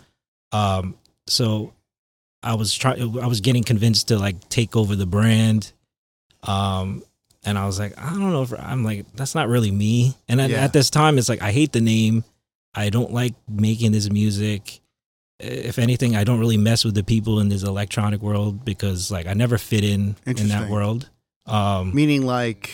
[0.51, 0.95] um,
[1.27, 1.73] so
[2.41, 5.71] I was trying I was getting convinced to like take over the brand,
[6.43, 7.03] um,
[7.45, 10.15] and I was like I don't know if I'm like that's not really me.
[10.27, 10.63] And at, Yeah.
[10.63, 12.23] at this time, it's like I hate the name.
[12.75, 14.79] I don't like making this music.
[15.39, 19.27] If anything, I don't really mess with the people in this electronic world because like
[19.27, 21.09] I never fit in in that world.
[21.45, 22.71] Um, Meaning like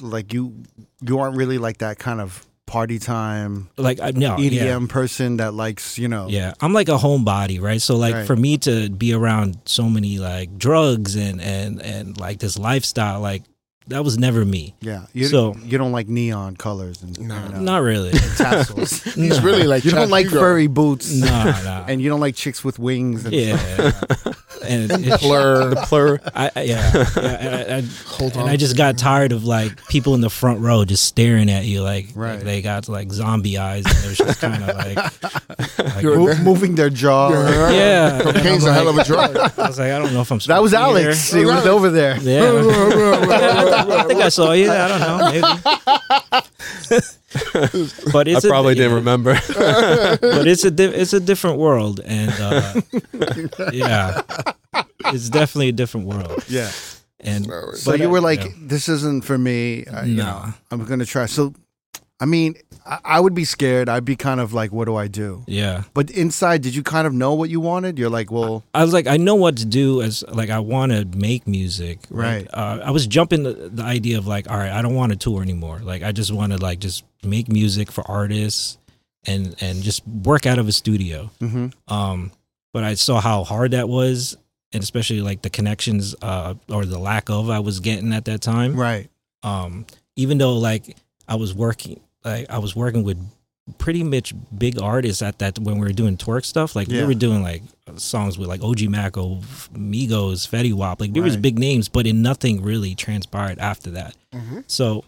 [0.00, 0.62] like you
[1.02, 4.86] you aren't really like that kind of party time like I no EDM yeah.
[4.88, 6.26] person that likes, you know.
[6.28, 7.80] Yeah, I'm like a homebody, right?
[7.80, 8.26] So like Right.
[8.26, 13.20] for me to be around so many like drugs and and and like this lifestyle,
[13.20, 13.44] like
[13.88, 14.74] that was never me.
[14.80, 15.06] Yeah.
[15.12, 17.40] You, So- you don't like neon colors and No.
[17.40, 18.10] you know, Not really.
[18.36, 19.00] tassels.
[19.14, 20.40] He's really like you don't like Hugo.
[20.40, 21.14] furry boots.
[21.14, 21.84] no, no.
[21.86, 23.92] And you don't like chicks with wings and yeah,
[24.68, 25.70] and it's, Blur.
[25.70, 26.18] The plur.
[26.34, 27.80] I, I- yeah, yeah I, I,
[28.16, 28.48] Hold and on.
[28.48, 31.82] I just got tired of like people in the front row just staring at you
[31.82, 32.34] like, Right.
[32.36, 36.16] like they got like zombie eyes and it was just kind of like, like You're-
[36.16, 37.30] Mo- moving their jaw.
[37.70, 38.14] yeah.
[38.16, 39.36] And Cocaine's I'm a hell of a drug.
[39.36, 40.38] I was like, I don't know if I'm.
[40.46, 41.30] That was supposed to be Alex.
[41.32, 41.40] here.
[41.40, 42.16] He was over there.
[42.20, 44.70] Yeah, I, I think I saw you.
[44.70, 45.30] I don't know.
[46.90, 47.06] Maybe.
[48.12, 49.34] but I it's a- probably yeah, didn't remember.
[49.48, 52.80] But it's a di- it's a different world, and uh,
[53.72, 54.22] yeah,
[55.06, 56.44] it's definitely a different world.
[56.48, 56.70] Yeah.
[57.20, 58.50] And So you were like, yeah.
[58.60, 59.84] this isn't for me.
[59.86, 60.24] Uh, you No.
[60.24, 61.26] know, I'm going to try.
[61.26, 61.54] So,
[62.20, 62.54] I mean,
[62.86, 63.88] I, I would be scared.
[63.88, 65.42] I'd be kind of like, what do I do?
[65.48, 67.98] yeah, But inside, did you kind of know what you wanted?
[67.98, 70.02] You're like, well, I was like, I know what to do.
[70.02, 71.98] As like, I want to make music.
[72.10, 72.46] Right.
[72.52, 75.18] Uh, I was jumping the, the idea of like, all right, I don't want to
[75.18, 75.80] tour anymore.
[75.82, 78.78] Like, I just want to like just make music for artists
[79.26, 81.30] and and just work out of a studio.
[81.40, 81.72] mhm.
[81.88, 82.30] um
[82.72, 84.36] but i saw how hard that was
[84.72, 88.40] and especially like the connections uh or the lack of i was getting at that
[88.40, 89.08] time right.
[89.42, 89.86] um
[90.16, 90.96] even though like
[91.28, 93.18] i was working like i was working with
[93.78, 97.00] pretty much big artists at that when we were doing TWRK stuff like Yeah.
[97.00, 97.62] we were doing like
[97.96, 99.40] songs with like og Maco,
[99.74, 104.14] migos fetty wap like there was big names but in nothing really transpired after that
[104.32, 104.62] Mhm.
[104.68, 105.02] so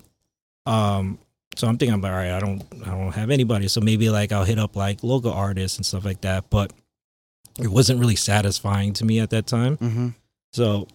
[0.66, 1.18] um
[1.58, 4.32] so i'm thinking about all right i don't i don't have anybody so maybe like
[4.32, 6.72] i'll hit up like local artists and stuff like that but
[7.58, 10.08] it wasn't really satisfying to me at that time hmm
[10.52, 10.88] so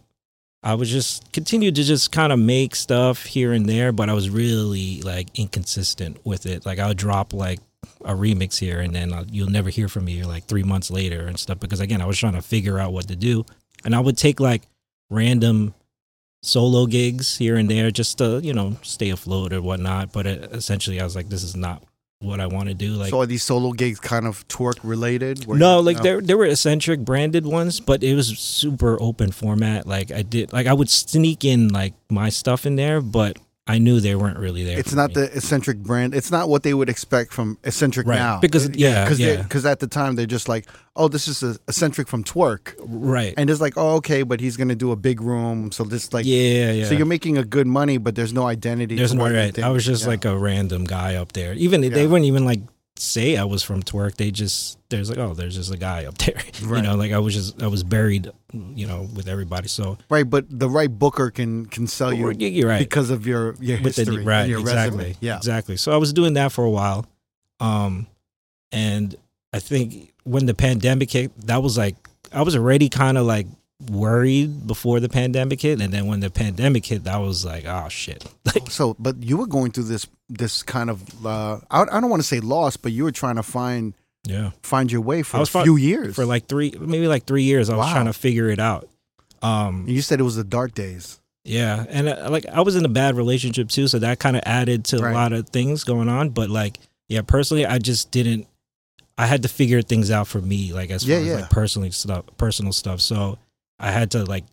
[0.63, 4.13] I was just continued to just kind of make stuff here and there, but I
[4.13, 6.65] was really like inconsistent with it.
[6.65, 7.59] Like I would drop like
[8.05, 11.27] a remix here, and then uh, you'll never hear from me like three months later
[11.27, 11.59] and stuff.
[11.59, 13.45] Because again, I was trying to figure out what to do,
[13.83, 14.63] and I would take like
[15.09, 15.73] random
[16.43, 20.11] solo gigs here and there just to you know stay afloat or whatnot.
[20.13, 21.81] But it, essentially, I was like, this is not
[22.19, 22.91] what I want to do.
[22.91, 25.47] Like so are these solo gigs kind of TWRK related?
[25.47, 29.87] No, like there there were Esentrik branded ones, but it was super open format.
[29.87, 33.77] Like I did like I would sneak in like my stuff in there, but I
[33.77, 34.77] knew they weren't really there.
[34.77, 35.21] It's not me.
[35.21, 36.13] the Esentrik brand.
[36.13, 38.17] It's not what they would expect from Esentrik Right.
[38.19, 38.39] now.
[38.41, 39.41] Because- yeah, because yeah.
[39.41, 40.65] because at the time they're just like,
[40.97, 43.33] oh, this is a Esentrik from TWRK, right.
[43.37, 46.25] and it's like, oh, okay, but he's gonna do a big room, so this like,
[46.25, 46.85] yeah, yeah.
[46.89, 48.95] so you're making a good money, but there's no identity.
[48.97, 49.57] There's no right.
[49.57, 50.07] I was just Yeah.
[50.09, 51.53] like a random guy up there.
[51.53, 51.89] Even Yeah.
[51.89, 52.59] they weren't even like
[52.95, 54.15] say I was from TWRK.
[54.15, 56.35] They just there's like oh there's just a guy up there.
[56.61, 59.67] You know like I was just I was buried you know with everybody.
[59.67, 62.79] So right, but the right booker can can sell you You- you're right.
[62.79, 65.17] because of your your history, the right and your exactly resume.
[65.21, 65.77] Yeah, exactly.
[65.77, 67.05] So I was doing that for a while,
[67.59, 68.07] um,
[68.71, 69.15] and
[69.51, 71.95] I think when the pandemic hit, that was like
[72.31, 73.47] I was already kind of like
[73.89, 77.87] worried before the pandemic hit, and then when the pandemic hit, that was like oh
[77.89, 78.25] shit.
[78.45, 82.09] Like So, but you were going through this this kind of uh, I, I don't
[82.09, 83.93] want to say loss, but you were trying to find
[84.25, 84.51] yeah.
[84.61, 86.15] find your way for I a was fi- few years.
[86.15, 88.87] for like three maybe like three years i was trying to figure it out
[89.41, 91.19] um you said it was the dark days.
[91.43, 94.43] yeah and uh, like i was in a bad relationship too so that kind of
[94.45, 95.11] added to Right.
[95.11, 96.79] a lot of things going on but like
[97.09, 98.47] yeah personally i just didn't
[99.17, 101.33] i had to figure things out for me like as Yeah, far yeah.
[101.33, 103.37] as like personally stuff personal stuff so
[103.79, 104.45] i had to like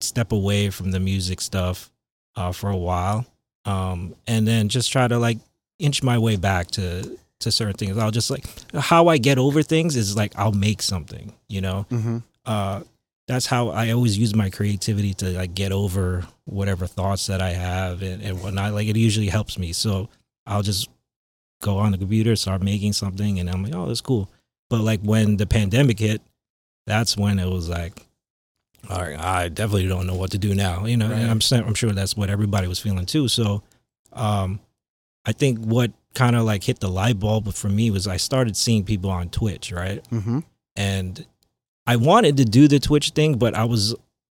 [0.00, 1.90] step away from the music stuff
[2.36, 3.24] uh for a while
[3.64, 5.38] um and then just try to like
[5.78, 8.44] inch my way back to to certain things i'll just like
[8.74, 12.18] how i get over things is like i'll make something you know Mm-hmm.
[12.46, 12.80] uh
[13.28, 17.50] that's how I always use my creativity to like get over whatever thoughts that I
[17.50, 18.72] have and, and whatnot.
[18.74, 19.72] Like it usually helps me.
[19.72, 20.08] So
[20.44, 20.90] I'll just
[21.62, 24.28] go on the computer, start making something, and I'm like, oh, that's cool.
[24.68, 26.20] But like when the pandemic hit,
[26.84, 28.04] that's when it was like,
[28.90, 30.86] all right, I definitely don't know what to do now.
[30.86, 31.18] You know, Right.
[31.18, 33.28] and I'm I'm sure that's what everybody was feeling too.
[33.28, 33.62] So,
[34.12, 34.60] um,
[35.24, 38.56] I think what kind of like hit the light bulb for me was I started
[38.56, 40.02] seeing people on Twitch, right?
[40.10, 40.40] Mm-hmm.
[40.76, 41.26] and
[41.86, 43.94] I wanted to do the Twitch thing, but I was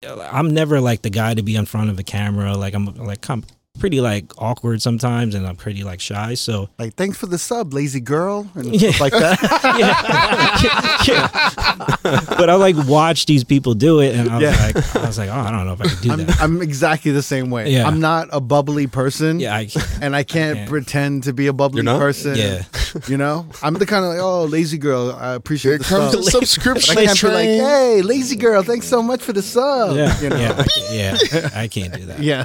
[0.07, 2.55] I'm never like the guy to be in front of a camera.
[2.57, 3.45] Like I'm like I'm
[3.79, 6.35] pretty like awkward sometimes, and I'm pretty like shy.
[6.35, 8.91] So Like, thanks for the sub, lazy girl, and Yeah.
[8.93, 9.39] stuff like that.
[11.07, 11.07] yeah,
[12.03, 12.21] yeah.
[12.37, 14.67] but I like watch these people do it, and I was Yeah.
[14.75, 16.41] like I was like oh I don't know if I can do I'm, that.
[16.41, 17.71] I'm exactly the same way.
[17.71, 17.87] Yeah.
[17.87, 19.69] I'm not a bubbly person, Yeah, I,
[20.01, 20.69] and I can't Yeah.
[20.69, 21.99] pretend to be a bubbly You're not?
[21.99, 22.37] person.
[22.37, 22.63] yeah.
[23.09, 25.11] You know, I'm the kind of like, oh, lazy girl.
[25.19, 26.25] I appreciate Here the comes sub.
[26.25, 29.97] the subscription I can't be like, hey, lazy girl, thanks so much for the sub.
[29.97, 30.37] Yeah, You know?
[30.37, 32.21] yeah, I can't- yeah, I can't do that.
[32.23, 32.45] Yeah.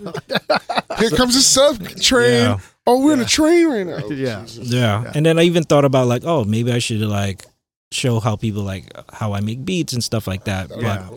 [0.97, 2.41] Here comes the sub train.
[2.41, 2.59] Yeah.
[2.87, 4.07] Oh, we're in a train right now.
[4.09, 4.41] Yeah.
[4.41, 4.69] Jesus.
[4.71, 5.11] Yeah.
[5.13, 7.45] And then I even thought about like, oh, maybe I should like
[7.91, 10.69] show how people like how I make beats and stuff like that.
[10.69, 11.09] But Yeah.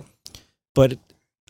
[0.75, 0.99] but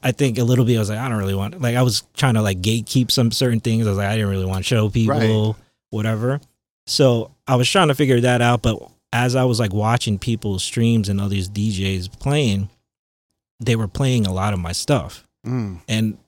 [0.02, 2.02] I think a little bit I was like, I don't really want like I was
[2.14, 3.86] trying to like gatekeep some certain things.
[3.86, 5.56] I was like, I didn't really want to show people,
[5.90, 6.40] whatever.
[6.86, 10.64] So I was trying to figure that out, but as I was like watching people's
[10.64, 12.68] streams and all these DJs playing,
[13.60, 15.24] they were playing a lot of my stuff.
[15.46, 15.80] Mm.
[15.88, 16.18] And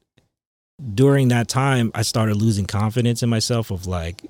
[0.94, 4.22] during that time, I started losing confidence in myself of like,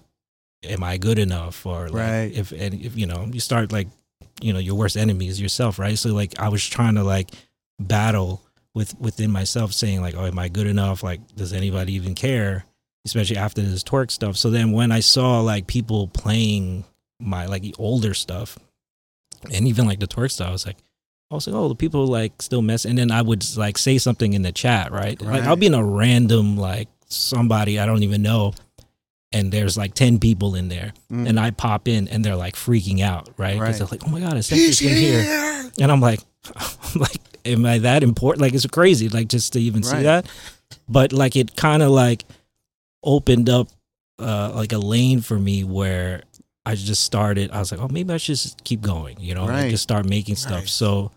[0.62, 1.65] am I good enough?
[1.66, 2.33] Or like, Right.
[2.35, 3.89] if, and if, you know, you start like,
[4.41, 5.97] you know, your worst enemy is yourself, right?
[5.99, 7.31] So like, I was trying to like
[7.79, 8.43] battle
[8.75, 11.03] with within myself saying like, oh, am I good enough?
[11.03, 12.65] Like, does anybody even care?
[13.07, 14.37] Especially after this TWRK stuff.
[14.37, 16.85] So then when I saw like people playing
[17.21, 18.59] my like the older stuff
[19.53, 20.79] and even like the TWRK stuff, I was like,
[21.31, 22.85] I was like, oh, the people like still mess.
[22.85, 25.21] And then I would like say something in the chat, right?
[25.21, 28.53] Like I'll be in a random like somebody I don't even know,
[29.33, 31.29] and there's like ten people in there, Mm.
[31.29, 33.55] and I pop in and they're like freaking out, right?
[33.55, 33.91] Because Right.
[33.91, 35.71] they're like, oh my god, it's He's in here, here.
[35.81, 36.21] and I'm like,
[36.55, 36.67] I'm
[37.01, 38.43] like, am I that important?
[38.43, 40.27] Like it's crazy, like just to even see that.
[40.89, 42.25] But like it kind of like
[43.03, 43.69] opened up
[44.19, 46.23] uh like a lane for me where
[46.66, 47.51] I just started.
[47.51, 49.70] I was like, oh, maybe I should just keep going, you know, like Right.
[49.70, 50.53] just start making stuff.
[50.61, 50.69] Right.
[50.69, 51.11] So,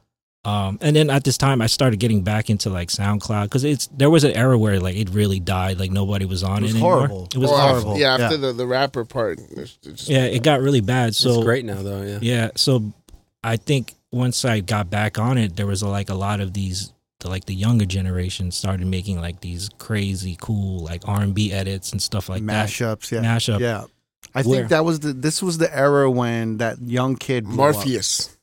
[0.45, 3.87] um, and then at this time, I started getting back into like SoundCloud because it's
[3.87, 6.61] there was an era where like it really died, like nobody was on It it,
[6.63, 6.95] was anymore.
[6.97, 7.27] horrible.
[7.33, 7.99] It was Well, after- horrible.
[7.99, 8.41] yeah, after Yeah.
[8.41, 9.39] The, the rapper part.
[9.39, 11.15] it's- it's- Yeah, it got really bad.
[11.15, 12.01] So it's great now though.
[12.03, 12.19] Yeah.
[12.21, 12.93] yeah, so
[13.43, 16.93] I think once I got back on it, there was like a lot of these,
[17.19, 21.51] the, like the younger generation started making like these crazy cool like R and B
[21.51, 22.67] edits and stuff like that.
[22.69, 23.11] Mashups.
[23.11, 23.21] Yeah.
[23.21, 23.59] Mashup.
[23.59, 23.83] Yeah.
[24.35, 24.59] I Where?
[24.59, 27.75] think that was the this was the era when that young kid blew up.
[27.75, 28.35] Morpheus.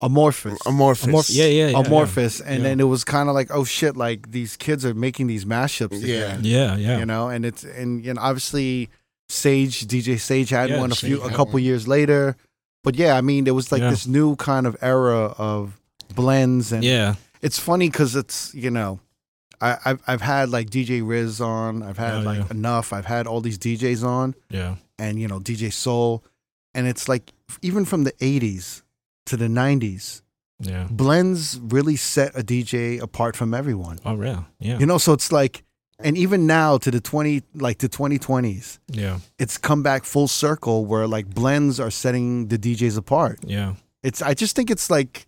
[0.00, 0.58] Amorphous.
[0.66, 1.06] Amorphous.
[1.06, 2.40] Amorph- yeah, yeah, yeah, Amorphous.
[2.40, 2.70] And Yeah.
[2.70, 5.92] then it was kind of like, oh shit, like these kids are making these mashups
[5.92, 6.16] Yeah.
[6.34, 6.40] again.
[6.42, 6.98] yeah, yeah.
[6.98, 8.88] You know, and it's and you know, obviously
[9.28, 11.62] Sage, DJ Sage had Yeah, one a few Sage a couple one.
[11.62, 12.36] years later.
[12.84, 13.90] But yeah, I mean, there was like Yeah.
[13.90, 15.78] this new kind of era of
[16.14, 18.98] blends and yeah, it's funny because it's you know
[19.62, 22.50] I, I've I've had like DJ Riz on, I've had Oh, like yeah.
[22.50, 26.22] enough, I've had all these DJs on, yeah, and you know DJ Soul,
[26.74, 27.32] and it's like
[27.62, 28.82] even from the '80s
[29.26, 30.22] to the '90s,
[30.58, 30.86] yeah.
[30.90, 33.98] blends really set a DJ apart from everyone.
[34.04, 34.44] Oh, real.
[34.58, 34.78] Yeah.
[34.78, 35.64] You know, so it's like
[36.04, 39.20] and even now to the 20 like to 2020s Yeah.
[39.38, 43.74] it's come back full circle where like blends are setting the DJs apart Yeah.
[44.02, 45.26] it's I just think it's like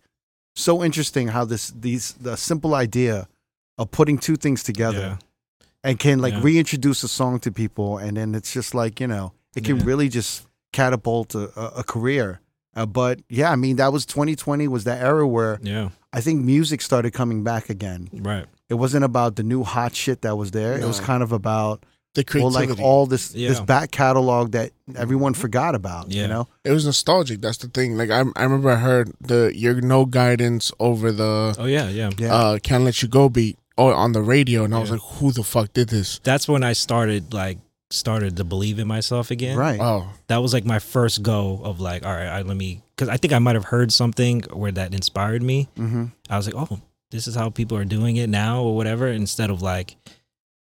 [0.55, 3.27] so interesting how this these the simple idea
[3.77, 5.67] of putting two things together Yeah.
[5.83, 6.41] and can like Yeah.
[6.43, 9.85] reintroduce a song to people and then it's just like you know it can Yeah.
[9.85, 12.39] really just catapult a, a, a career
[12.75, 15.89] uh, but yeah i mean that was 2020 was the era where Yeah.
[16.13, 18.45] i think music started coming back again Right.
[18.69, 21.85] it wasn't about the new hot shit that was there it was kind of about
[22.15, 26.71] The well like all this this back catalog that everyone forgot about you know it
[26.71, 27.41] was nostalgic.
[27.41, 27.97] That's the thing.
[27.97, 31.89] Like I, I remember I heard the "You're No Guidance" over the Oh yeah.
[31.89, 32.11] Yeah.
[32.17, 35.01] yeah uh, "Can't Let You Go" beat or on the radio, and I was like,
[35.01, 37.57] "Who the fuck did this?" That's when I started like
[37.91, 39.57] started to believe in myself again.
[39.57, 42.81] right Oh, That was like my first go of like, all right, I, let me
[42.95, 45.67] because I think I might have heard something where that inspired me.
[45.77, 46.05] mm-hmm.
[46.29, 46.79] I was like, oh,
[47.11, 49.07] this is how people are doing it now or whatever.
[49.07, 49.95] Instead of like,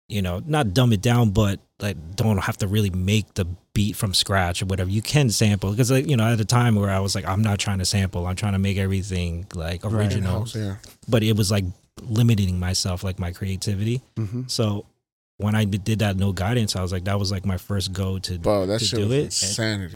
[0.08, 3.96] you know, not dumb it down, but like don't have to really make the beat
[3.96, 4.90] from scratch or whatever.
[4.90, 7.42] You can sample because like you know at the time where I was like, I'm
[7.42, 8.26] not trying to sample.
[8.28, 10.40] I'm trying to make everything like original.
[10.40, 10.78] house, yeah.
[11.08, 11.66] But it was like
[12.02, 14.02] limiting myself, like my creativity.
[14.16, 14.44] Mm-hmm.
[14.48, 14.86] So
[15.38, 18.20] when I did that no guidance, I was like, that was like my first go
[18.20, 19.44] to Bro, that to shit do was it.
[19.44, 19.96] insanity.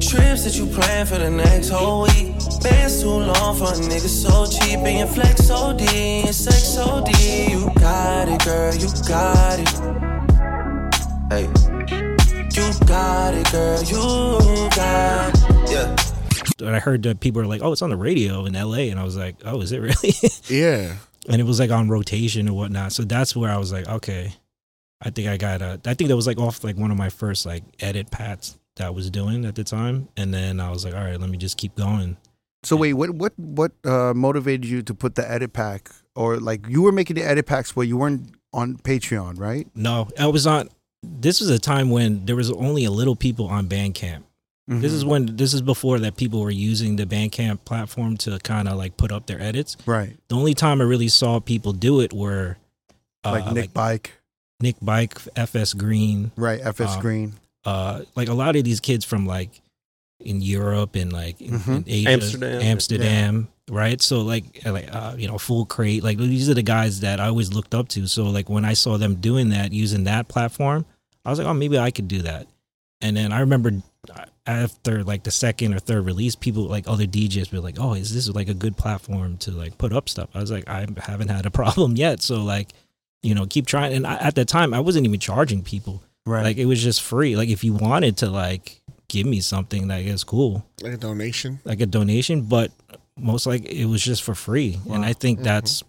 [0.00, 2.34] Trips that you plan for the next whole week.
[2.62, 4.78] Bands too long for a nigga so cheap.
[4.78, 7.08] And your flex OD and sex OD.
[7.50, 9.68] You got it, girl, you got it.
[11.30, 11.48] Hey.
[12.56, 15.70] You got it, girl, you got it.
[15.70, 15.96] Yeah.
[16.60, 18.98] And I heard that people were like, "Oh, it's on the radio in L.A.," and
[18.98, 20.14] I was like, "Oh, is it really?"
[20.48, 20.96] Yeah,
[21.28, 22.92] and it was like on rotation or whatnot.
[22.92, 24.32] So that's where I was like, "Okay,
[25.02, 27.10] I think I got a." I think that was like off like one of my
[27.10, 30.84] first like edit pats that I was doing at the time, and then I was
[30.84, 32.16] like, "All right, let me just keep going."
[32.62, 36.66] So wait, what what what uh, motivated you to put the edit pack, or like
[36.68, 39.68] you were making the edit packs where you weren't on Patreon, right?
[39.74, 40.70] No, I was on.
[41.02, 44.22] This was a time when there was only a little people on Bandcamp.
[44.68, 45.08] This is Mhm.
[45.08, 48.96] when this is before that people were using the Bandcamp platform to kind of like
[48.96, 49.76] put up their edits.
[49.86, 52.56] right, The only time I really saw people do it were
[53.24, 54.12] uh, like Nick Bike,
[54.60, 56.60] Nick Bike, FS Green, right?
[56.60, 57.32] FS um, Green,
[57.64, 59.60] uh, like a lot of these kids from like
[60.18, 61.76] in Europe and like in, Mhm.
[61.76, 62.60] in Asia, Amsterdam.
[62.62, 64.02] Amsterdam, right?
[64.02, 67.26] So like like uh, you know, Full Crate, like these are the guys that I
[67.28, 68.08] always looked up to.
[68.08, 70.86] So like when I saw them doing that using that platform,
[71.24, 72.48] I was like, oh, maybe I could do that.
[73.00, 73.70] And then I remember
[74.46, 78.14] after like the second or third release, people like other DJs were like, oh, is
[78.14, 80.28] this like a good platform to like put up stuff?
[80.34, 82.22] I was like, I haven't had a problem yet.
[82.22, 82.72] So like,
[83.22, 83.94] you know, keep trying.
[83.94, 86.02] And I, at that time, I wasn't even charging people.
[86.26, 86.42] right?
[86.44, 87.36] Like it was just free.
[87.36, 91.60] Like if you wanted to like give me something, like it's cool, like a donation.
[91.64, 92.42] like a donation.
[92.42, 92.70] But
[93.18, 95.82] most like it was just for free, and I think that's.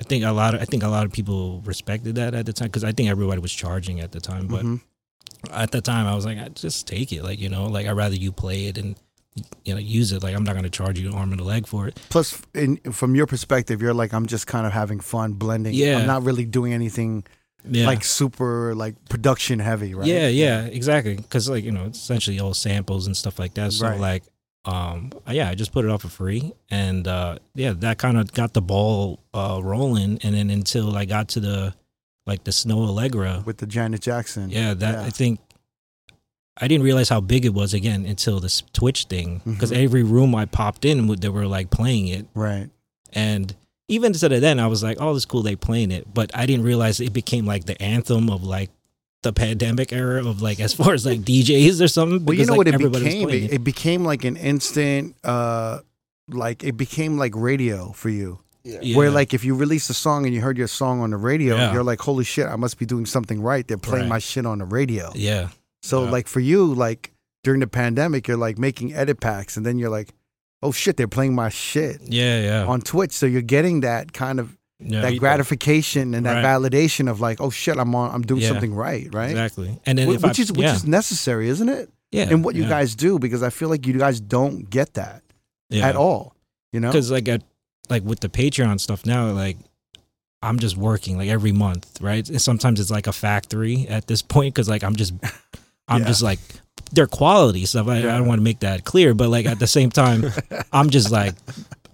[0.00, 2.52] I think a lot of I think a lot of people respected that at the
[2.52, 4.48] time because I think everybody was charging at the time.
[4.48, 4.80] But Mhm.
[5.50, 7.92] At the time, I was like, I just take it, like you know, like I'd
[7.96, 8.96] rather you play it and
[9.64, 10.22] you know use it.
[10.22, 11.98] Like I'm not gonna charge you an arm and a leg for it.
[12.10, 15.74] Plus, in, from your perspective, you're like, I'm just kind of having fun blending.
[15.74, 15.98] Yeah.
[15.98, 17.24] I'm not really doing anything
[17.64, 20.06] Yeah, like super like production heavy, right?
[20.06, 21.16] Yeah, yeah, exactly.
[21.16, 23.72] Because like you know, it's essentially all samples and stuff like that.
[23.72, 23.98] So Right.
[24.00, 24.22] like,
[24.64, 28.32] um, yeah, I just put it off for free, and uh, yeah, that kind of
[28.32, 30.18] got the ball uh rolling.
[30.22, 31.74] And then until I got to the
[32.26, 34.50] like the Snoh Aalegra, With the Janet Jackson.
[34.50, 35.02] yeah, that Yeah.
[35.04, 35.40] I think
[36.60, 39.40] I didn't realize how big it was again until this Twitch thing.
[39.46, 39.84] Because Mhm.
[39.84, 42.68] every room I popped in, they were like playing it, Right.
[43.12, 43.54] and
[43.88, 46.46] even instead of then, I was like, "Oh, it's cool they playing it," but I
[46.46, 48.70] didn't realize it became like the anthem of like
[49.22, 52.24] the pandemic era of like as far as like DJs or something.
[52.24, 53.28] Well, you know like, what it became?
[53.28, 55.78] playing It, it became like an instant, uh,
[56.28, 58.38] like it became like radio for you.
[58.64, 58.96] Yeah.
[58.96, 61.56] Where like if you release a song and you heard your song on the radio,
[61.56, 61.72] Yeah.
[61.72, 63.66] you're like, holy shit, I must be doing something right.
[63.66, 64.08] They're playing Right.
[64.10, 65.10] my shit on the radio.
[65.14, 65.48] yeah,
[65.82, 66.10] So Yeah.
[66.10, 67.12] like for you, like
[67.42, 70.10] during the pandemic, you're like making edit packs, and then you're like,
[70.62, 73.10] oh shit, they're playing my shit yeah, yeah, on Twitch.
[73.10, 75.00] So you're getting that kind of yeah.
[75.02, 76.44] that gratification and that Right.
[76.44, 78.48] validation of like, oh shit, I'm on, I'm doing Yeah.
[78.50, 79.30] something right, right?
[79.30, 79.76] exactly.
[79.86, 81.90] And then Wh- if which I, is which yeah, is necessary, isn't it?
[82.12, 84.94] yeah, And what you yeah, guys do because I feel like you guys don't get
[84.94, 85.22] that
[85.70, 85.88] yeah.
[85.88, 86.36] at all.
[86.72, 86.90] You know?
[86.92, 87.42] because like at,
[87.88, 89.56] like with the Patreon stuff now, like
[90.42, 92.26] I'm just working like every month, right?
[92.28, 95.12] And sometimes it's like a factory at this point because like I'm just
[95.88, 96.06] I'm Yeah.
[96.08, 96.38] just like
[96.92, 97.88] they're quality stuff.
[97.88, 100.24] I, I don't want to make that clear, but like at the same time,
[100.72, 101.34] I'm just like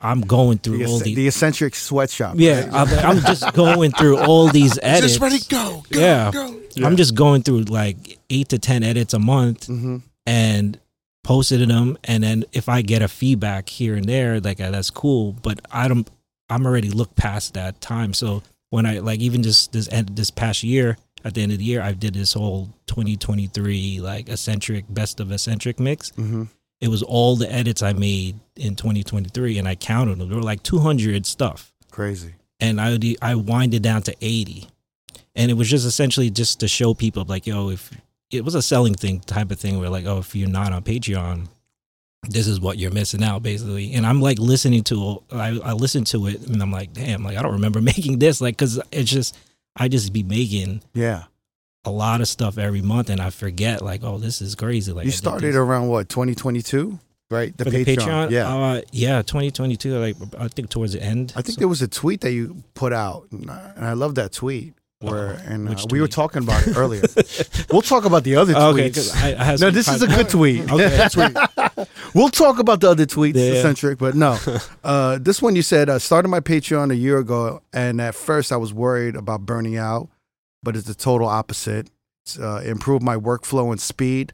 [0.00, 1.16] I'm going through The, all these.
[1.16, 2.34] the Esentrik sweatshop.
[2.38, 2.72] yeah, right?
[3.04, 5.18] I'm, I'm just going through all these edits.
[5.18, 6.30] Just ready, go, go, Yeah.
[6.32, 6.60] go.
[6.84, 10.02] I'm just going through like eight to ten edits a month Mhm.
[10.26, 10.78] and
[11.24, 14.88] posted them and then if i get a feedback here and there like uh, that's
[14.90, 16.08] cool but i don't
[16.48, 20.30] i'm already looked past that time so when I like even just this end this
[20.30, 24.84] past year at the end of the year, I did this whole 2023 like Esentrik
[24.90, 26.10] best of Esentrik mix.
[26.10, 26.44] hmm
[26.82, 30.28] It was all the edits I made in 2023, and I counted them.
[30.28, 32.34] There were like 200 stuff, Crazy.
[32.60, 34.68] and I would- I winded down to 80,
[35.34, 37.90] and it was just essentially just to show people like, yo, if
[38.30, 40.82] it was a selling thing type of thing where like, oh, if you're not on
[40.82, 41.48] Patreon,
[42.28, 43.94] this is what you're missing out basically.
[43.94, 47.36] And I'm like listening to I I listened to it and I'm like, damn, like
[47.38, 49.36] I don't remember making this like cuz it's just
[49.76, 51.24] I just be making Yeah.
[51.84, 55.04] a lot of stuff every month and I forget like, oh, this is crazy like
[55.06, 56.98] you I started around what 2022,
[57.30, 57.56] right?
[57.56, 57.84] The Patreon.
[57.84, 58.48] the Patreon, Yeah.
[58.54, 59.96] uh, yeah, 2022.
[59.98, 61.32] Like I think towards the end.
[61.36, 63.48] I think So- there was a tweet that you put out, and
[63.80, 64.74] I love that tweet.
[65.00, 67.02] Where and uh, we were talking about it earlier.
[67.72, 69.14] we'll talk about the other okay, tweets.
[69.14, 70.68] I, I no, this is a good tweet.
[70.72, 71.06] Okay.
[72.14, 73.62] we'll talk about the other tweets, Yeah, yeah.
[73.62, 74.36] Esentrik, but no.
[74.82, 78.50] Uh, this one you said I started my Patreon a year ago, and at first
[78.50, 80.08] I was worried about burning out,
[80.64, 81.90] but it's the total opposite.
[82.24, 84.32] It's uh, improved my workflow and speed,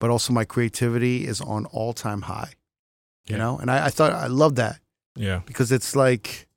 [0.00, 2.54] but also my creativity is on all time high.
[3.28, 3.42] You Yeah.
[3.42, 4.80] know, and I, I thought I love that
[5.14, 6.48] Yeah, because it's like,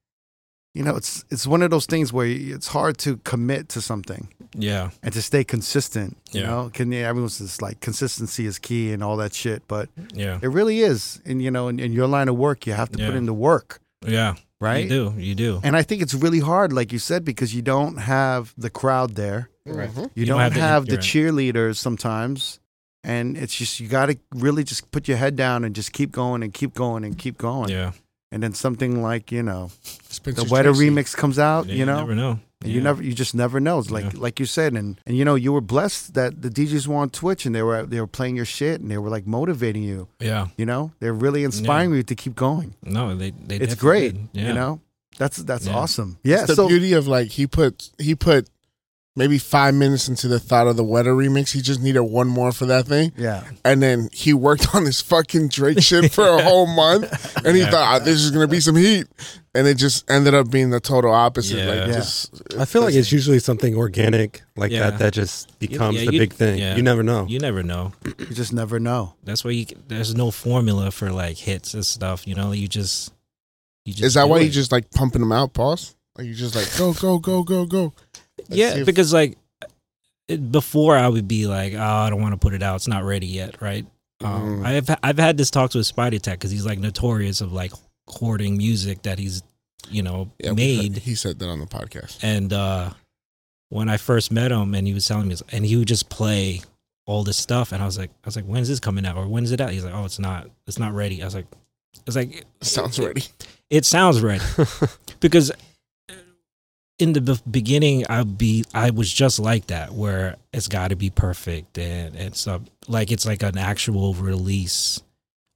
[0.74, 4.28] you know, it's it's one of those things where it's hard to commit to something
[4.56, 6.18] yeah, and to stay consistent.
[6.32, 6.48] You Yeah.
[6.48, 10.48] know, can everyone's just like consistency is key and all that shit, but yeah, it
[10.50, 11.22] really is.
[11.26, 13.34] And you know, in, in your line of work, you have to put in the
[13.34, 14.36] work, yeah.
[14.60, 14.84] right?
[14.84, 15.60] You do, you do.
[15.64, 19.16] And I think it's really hard, like you said, because you don't have the crowd
[19.16, 19.50] there.
[19.68, 19.96] Mhm.
[19.96, 22.60] You, You don't, don't have have, the- the, cheerleaders sometimes.
[23.06, 26.12] And it's just you got to really just put your head down and just keep
[26.12, 27.68] going and keep going and keep going.
[27.70, 27.92] Yeah,
[28.34, 29.70] And then something like you know
[30.10, 30.90] Spencer the Wetter Tracy.
[30.90, 32.40] remix comes out, Yeah, you know, never know.
[32.64, 33.78] And You never, you just never know.
[33.80, 34.20] It's like, Yeah.
[34.26, 37.10] like you said, and and you know, you were blessed that the DJs were on
[37.10, 40.08] Twitch and they were they were playing your shit and they were like motivating you.
[40.20, 42.74] Yeah, You know, they're really inspiring you to keep going.
[42.84, 43.58] no, they they.
[43.58, 44.16] It's great.
[44.32, 44.48] Yeah.
[44.48, 44.80] You know,
[45.20, 45.76] that's that's Yeah.
[45.82, 46.18] awesome.
[46.24, 46.40] Yeah.
[46.40, 48.48] It's the So beauty of like he put he put
[49.16, 51.52] maybe five minutes into the thought of the weather remix.
[51.52, 55.02] He just needed one more for that thing, yeah, and then he worked on his
[55.02, 57.72] fucking Drake shit for a whole month, and he Yeah.
[57.72, 59.06] thought "Ah, this is gonna be some heat,
[59.54, 61.58] and it just ended up being the total opposite.
[61.58, 61.66] Yeah.
[61.66, 61.94] Like Yeah.
[61.94, 64.90] just, I feel like it's usually something organic like Yeah.
[64.90, 66.58] that that just becomes yeah, the you- big thing.
[66.60, 66.76] yeah.
[66.76, 67.26] You never know.
[67.28, 67.92] You never know.
[68.18, 69.14] you just never know.
[69.24, 69.66] That's why you.
[69.88, 72.28] There's no formula for like hits and stuff.
[72.28, 73.12] You know, you just.
[73.86, 74.44] You just is that why it.
[74.46, 75.94] you just like pumping them out, pause?
[76.18, 77.94] Like you just like go go go go go.
[78.50, 79.38] Yeah, if- because like
[80.28, 82.76] it, before I would be like, oh, I don't want to put it out.
[82.78, 83.86] It's not ready yet, right?
[84.24, 84.66] Um, Mm.
[84.66, 87.74] I've I've had this talks with Spidey Tech because he's like notorious of like
[88.08, 89.44] hoarding music that he's
[89.90, 90.98] you know Yeah, made.
[90.98, 92.20] He said that on the podcast.
[92.24, 92.92] And uh,
[93.70, 96.62] when I first met him, and he was telling me, and he would just play
[97.06, 99.28] all this stuff, and I was like, I was like, when's this coming out, or
[99.28, 99.72] when's it out?
[99.72, 101.22] He's like, oh, it's not, it's not ready.
[101.22, 101.48] I was like,
[102.08, 103.24] it's like, it Sounds ready.
[103.70, 104.44] it sounds ready
[105.20, 105.52] because
[107.00, 110.96] in the be- beginning I'd be I was just like that where it's got to
[110.96, 112.62] be perfect and and stuff.
[112.88, 115.02] Like it's like an actual release.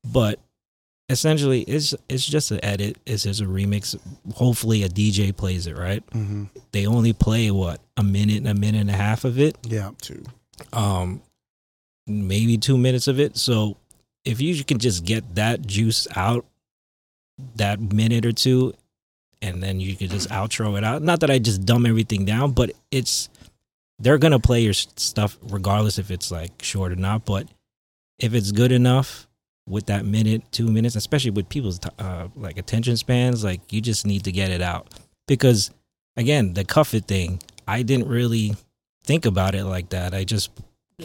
[0.03, 0.39] But
[1.09, 2.97] essentially it's it's just an edit.
[3.05, 3.97] It's just a remix.
[4.35, 6.03] Hopefully a DJ plays it right?
[6.11, 9.57] Hmm they only play what a minute and a minute and a half of it?
[9.64, 10.23] Yeah, Too.
[10.73, 11.22] um
[12.05, 13.35] maybe 2 minutes of it.
[13.38, 13.77] So
[14.23, 16.45] if you can just get that juice out
[17.55, 18.73] that minute or two
[19.41, 21.01] and then you can just outro it out.
[21.01, 23.30] Not that i just dumb everything down but it's
[23.99, 27.47] they're gonna play your stuff regardless if it's like short or not but
[28.19, 29.27] if it's good enough
[29.68, 34.05] with that minute two minutes especially with people's uh, like attention spans like you just
[34.05, 34.88] need to get it out.
[35.27, 35.72] Because
[36.15, 38.55] again the cuff it thing i didn't really
[39.03, 40.14] think about it like that.
[40.14, 40.51] I just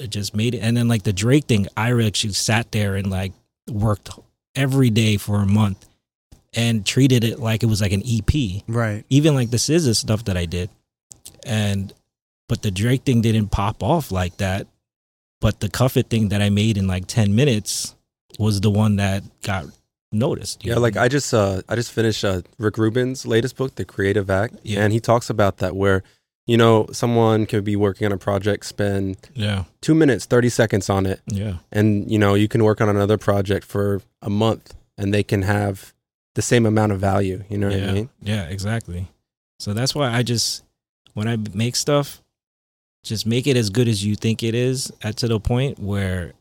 [0.00, 3.10] I just made it and then like the drake thing i actually sat there and
[3.10, 3.32] like
[3.70, 4.10] worked
[4.54, 5.86] every day for a month
[6.54, 8.30] and treated it like it was like an ep
[8.68, 9.04] right.
[9.08, 10.68] even like the SZA stuff that I did.
[11.44, 11.92] And
[12.48, 14.66] but the Drake thing didn't pop off like that.
[15.40, 17.94] But the cuff it thing that I made in like ten minutes
[18.38, 19.66] was the one that got
[20.12, 20.64] noticed.
[20.64, 20.82] you Yeah, know?
[20.82, 24.56] like I just uh I just finished uh Rick Rubin's latest book, The Creative Act,
[24.62, 24.80] Yeah.
[24.84, 26.02] and he talks about that where
[26.46, 30.90] you know someone could be working on a project, spend yeah, two minutes, thirty seconds
[30.90, 34.74] on it, yeah, and you know you can work on another project for a month,
[34.98, 35.92] and they can have
[36.34, 37.44] the same amount of value.
[37.48, 38.10] You know what yeah, I mean?
[38.22, 39.08] yeah, exactly.
[39.58, 40.64] So that's why I just
[41.14, 42.22] when I make stuff,
[43.04, 46.32] just make it as good as you think it is, at to the point where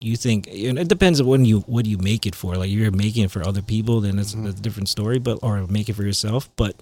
[0.00, 2.56] you think and it depends on when you what you make it for.
[2.56, 4.48] Like if you're making it for other people, then it's Mhm.
[4.48, 5.18] a different story.
[5.18, 6.50] But or make it for yourself.
[6.56, 6.74] But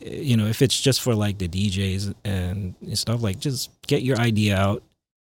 [0.00, 4.02] eh, you know, if it's just for like the DJs and stuff, like just get
[4.02, 4.82] your idea out.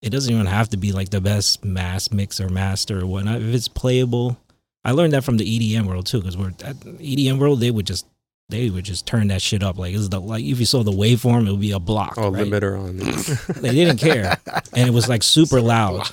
[0.01, 3.41] It doesn't even have to be like the best mass mix or master or whatnot.
[3.41, 4.37] If it's playable,
[4.85, 5.43] I learned that from the
[5.75, 8.05] EDM world too, because we're at EDM world, they would just
[8.49, 9.77] they would just turn that shit up.
[9.77, 12.13] Like it's the like if you saw the waveform, it would be a block.
[12.17, 12.45] Oh, right?
[12.47, 12.97] limiter on.
[13.61, 14.37] They didn't care,
[14.73, 16.07] and it was like super loud.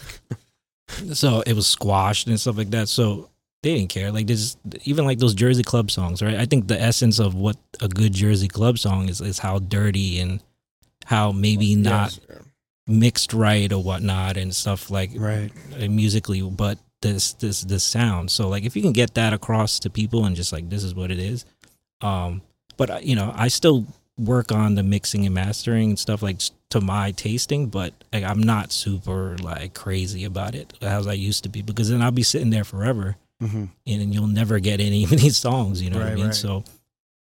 [1.12, 2.88] So it was squashed and stuff like that.
[2.88, 3.30] So
[3.62, 4.12] they didn't care.
[4.12, 6.34] Like this, even like those Jersey Club songs, right?
[6.36, 10.20] I think the essence of what a good Jersey Club song is is how dirty
[10.20, 10.42] and
[11.06, 12.38] how maybe not Yes.
[12.86, 15.50] mixed right or whatnot and stuff like Right.
[15.88, 18.30] musically, but this this this sound.
[18.30, 20.94] So like if you can get that across to people and just like this is
[20.94, 21.44] what it is.
[22.00, 22.42] Um,
[22.76, 23.86] but uh, you know, I still
[24.18, 26.38] work on the mixing and mastering and stuff like
[26.70, 31.42] to my tasting, but like, I'm not super like crazy about it as I used
[31.44, 34.80] to be because then I'll be sitting there forever hmm and, and you'll never get
[34.80, 35.82] any of these songs.
[35.82, 36.26] You know what I mean?
[36.26, 36.34] right.
[36.34, 36.64] So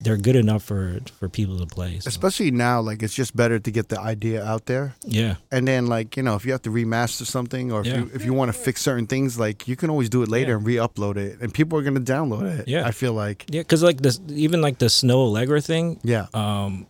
[0.00, 1.98] they're good enough for for people to play.
[2.00, 5.66] So, Especially now, like it's just better to get the idea out there, yeah, and
[5.66, 7.96] then like you know, if you have to remaster something or if Yeah.
[7.98, 10.52] you if you want to fix certain things, like you can always do it later
[10.52, 10.56] Yeah.
[10.58, 12.68] and re-upload it, and people are gonna download it.
[12.68, 12.86] Yeah.
[12.86, 16.86] I feel like yeah, because like this, even like the Snoh Aalegra thing, yeah, um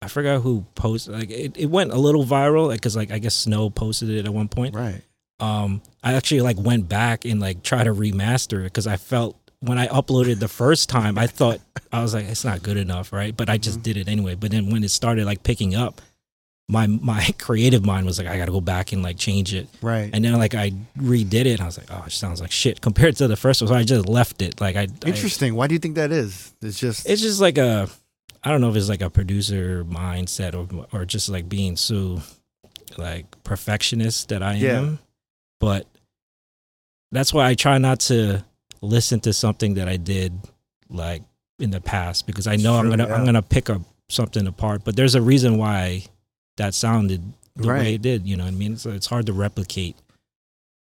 [0.00, 3.46] I forgot who posted like it, it went a little viral because like I guess
[3.46, 4.76] Snoh posted it at one point.
[4.76, 5.02] right.
[5.40, 9.36] Um I actually like went back and like try to remaster it because I felt
[9.60, 11.60] when I uploaded the first time I thought
[11.92, 13.36] I was like it's not good enough, right?
[13.36, 13.82] But I just mm-hmm.
[13.82, 14.34] did it anyway.
[14.34, 16.00] But then when it started like picking up,
[16.68, 19.68] my my creative mind was like I got to go back and like change it.
[19.82, 20.10] Right.
[20.12, 22.80] And then like I redid it and I was like oh it sounds like shit
[22.88, 23.68] compared to the first one.
[23.68, 24.60] So I just left it.
[24.60, 25.54] Like I I- Interesting.
[25.54, 26.54] Why do you think that is?
[26.62, 27.88] It's just it's just like a
[28.44, 32.22] I don't know if it's like a producer mindset or or just like being so
[32.96, 34.78] like perfectionist that I Yeah.
[34.78, 34.98] am.
[35.60, 35.86] But
[37.10, 38.44] that's why I try not to
[38.80, 40.32] listen to something that I did
[40.88, 41.22] like
[41.58, 43.14] in the past because I know I'm gonna yeah.
[43.14, 44.82] I'm gonna pick up something apart.
[44.84, 46.04] But there's a reason why
[46.56, 47.22] that sounded
[47.56, 47.80] the Right.
[47.80, 48.26] way it did.
[48.26, 48.76] You know what I mean?
[48.76, 49.96] So it's hard to replicate.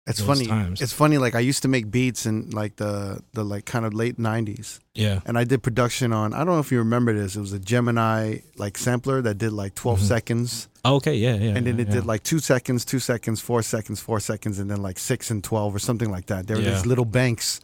[0.07, 0.47] it's funny.
[0.47, 0.81] times.
[0.83, 1.17] It's funny.
[1.19, 4.81] Like I used to make beats in like the the like kind of late '90s,
[4.95, 5.21] Yeah.
[5.27, 6.35] and I did production on.
[6.35, 7.37] I don't know if you remember this.
[7.37, 10.09] It was a Gemini like sampler that did like 12 Mhm.
[10.09, 11.15] seconds, Oh, okay.
[11.15, 11.35] Yeah.
[11.35, 11.55] Yeah.
[11.57, 11.95] and then yeah, it yeah.
[11.95, 15.43] did like two seconds, two seconds, four seconds, four seconds, and then like six and
[15.45, 16.49] twelve or something like that.
[16.49, 16.75] There were Yeah.
[16.75, 17.61] these little banks,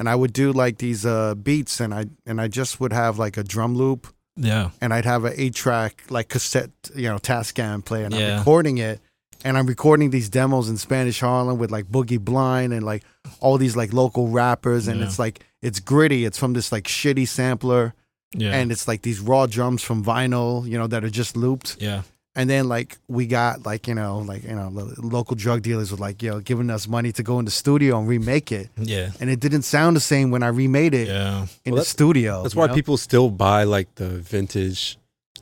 [0.00, 3.18] and I would do like these uh, beats, and I and I just would have
[3.20, 4.70] like a drum loop, yeah.
[4.80, 8.78] and I'd have an eight track like cassette, you know, Tascam play, and I'm recording
[8.78, 9.00] it,
[9.44, 13.04] and I'm recording these demos in Spanish Harlem with like Boogie Blind and like
[13.40, 15.06] all these like local rappers, and Yeah.
[15.06, 16.24] it's like it's gritty.
[16.24, 17.92] It's from this like shitty sampler,
[18.34, 18.54] Yeah.
[18.56, 21.76] and it's like these raw drums from vinyl, you know, that are just looped.
[21.78, 22.02] yeah.
[22.36, 25.90] And then like we got like you know like you know lo- local drug dealers
[25.90, 28.68] were like you know giving us money to go in the studio and remake it,
[28.78, 29.10] Yeah.
[29.20, 31.16] and it didn't sound the same when I remade it Yeah.
[31.18, 32.42] in Well, the that's- studio.
[32.42, 32.74] That's you why know?
[32.74, 34.96] people still buy like the vintage,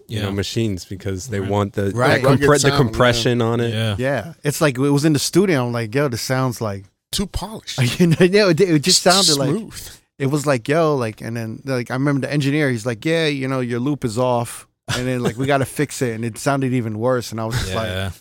[0.09, 0.25] you Yeah.
[0.25, 1.51] know, machines because they Right.
[1.51, 2.23] want the Right.
[2.23, 3.75] the, compre- Rugged the sound, compression on it.
[3.75, 3.97] Yeah.
[3.99, 5.67] Yeah, it's like it was in the studio.
[5.67, 7.79] I'm like, yo, this sounds like Too polished.
[8.01, 9.89] you know, yeah, it, it just sounded like smooth.
[10.19, 12.71] it was like yo, like, and then like I remember the engineer.
[12.71, 14.67] He's like, yeah, you know, your loop is off,
[14.97, 17.31] and then like we got to fix it, and it sounded even worse.
[17.33, 18.13] And I was just like,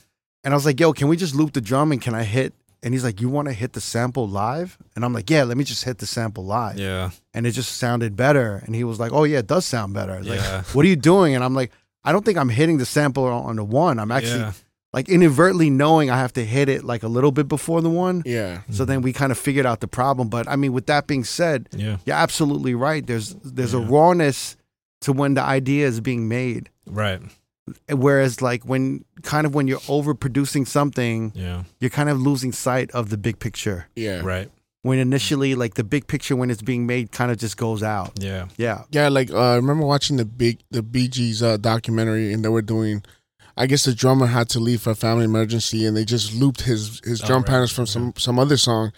[0.43, 2.53] and I was like, yo, can we just loop the drum and can I hit?
[2.83, 4.77] And he's like, you want to hit the sample live?
[4.95, 6.77] And I'm like, yeah, let me just hit the sample live.
[6.77, 7.09] Yeah.
[7.33, 8.61] And it just sounded better.
[8.65, 10.13] And he was like, oh yeah, it does sound better.
[10.13, 10.61] I was like, Yeah.
[10.73, 11.33] what are you doing?
[11.33, 11.71] And I'm like,
[12.03, 13.99] I don't think I'm hitting the sample on the one.
[13.99, 14.53] I'm actually Yeah.
[14.93, 18.21] like inadvertently knowing I have to hit it like a little bit before the one.
[18.25, 18.61] Yeah.
[18.69, 19.05] So then mm-hmm.
[19.05, 20.29] we kind of figured out the problem.
[20.29, 21.97] But I mean, with that being said, Yeah.
[22.05, 23.05] you're absolutely right.
[23.05, 24.55] There's there's a rawness
[25.01, 26.69] to when the idea is being made.
[26.85, 27.21] Right.
[27.89, 31.63] Whereas like when kind of when you're overproducing something, Yeah.
[31.79, 33.87] you're kind of losing sight of the big picture.
[33.95, 34.21] Yeah.
[34.23, 34.49] Right.
[34.83, 38.13] When initially like the big picture when it's being made kind of just goes out.
[38.19, 38.47] Yeah.
[38.57, 38.83] Yeah.
[38.91, 42.49] Yeah, like uh, I remember watching the big the Bee Gees uh, documentary, and they
[42.49, 43.03] were doing.
[43.59, 46.61] I guess the drummer had to leave for a family emergency, and they just looped
[46.61, 47.47] his his Oh, drum right.
[47.49, 48.93] patterns from some some other song,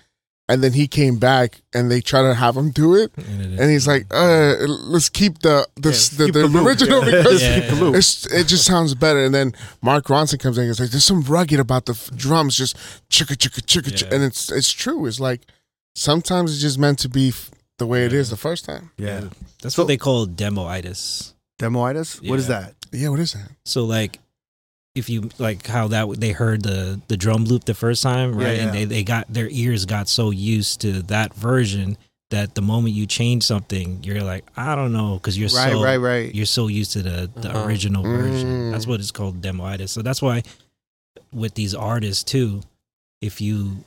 [0.49, 3.87] and then he came back, and they try to have him do it, and he's
[3.87, 4.55] like, "Uh,
[4.93, 6.67] let's keep the the Yeah, the, keep the, the loop.
[6.67, 7.11] original Yeah.
[7.23, 7.97] because Yeah, yeah, yeah.
[7.97, 11.05] It's, it just sounds better." And then Mark Ronson comes in and he's like, "There's
[11.05, 12.75] some rugged about the f- drums, just
[13.09, 14.09] chicka chicka chicka," chicka.
[14.09, 14.15] Yeah.
[14.15, 15.05] and it's it's true.
[15.05, 15.41] It's like
[15.95, 18.91] sometimes it's just meant to be f- the way it is the first time.
[18.97, 19.29] Yeah.
[19.61, 21.33] That's So- what they call demoitis.
[21.59, 22.27] Demoitis?
[22.27, 22.73] What is that?
[22.91, 23.49] Yeah, what is that?
[23.65, 24.19] So like
[24.99, 28.57] if you like how that they heard the the drum loop the first time, right?
[28.57, 31.97] Yeah, And they they got their ears got so used to that version
[32.29, 35.83] that the moment you change something, you're like, I don't know, because you're Right, so
[35.83, 36.35] right, right.
[36.35, 37.65] you're so used to the the Uh-huh.
[37.67, 38.49] original version.
[38.69, 38.71] Mm.
[38.71, 39.89] That's what it's called demoitis.
[39.89, 40.43] So that's why
[41.33, 42.61] with these artists too,
[43.21, 43.83] if you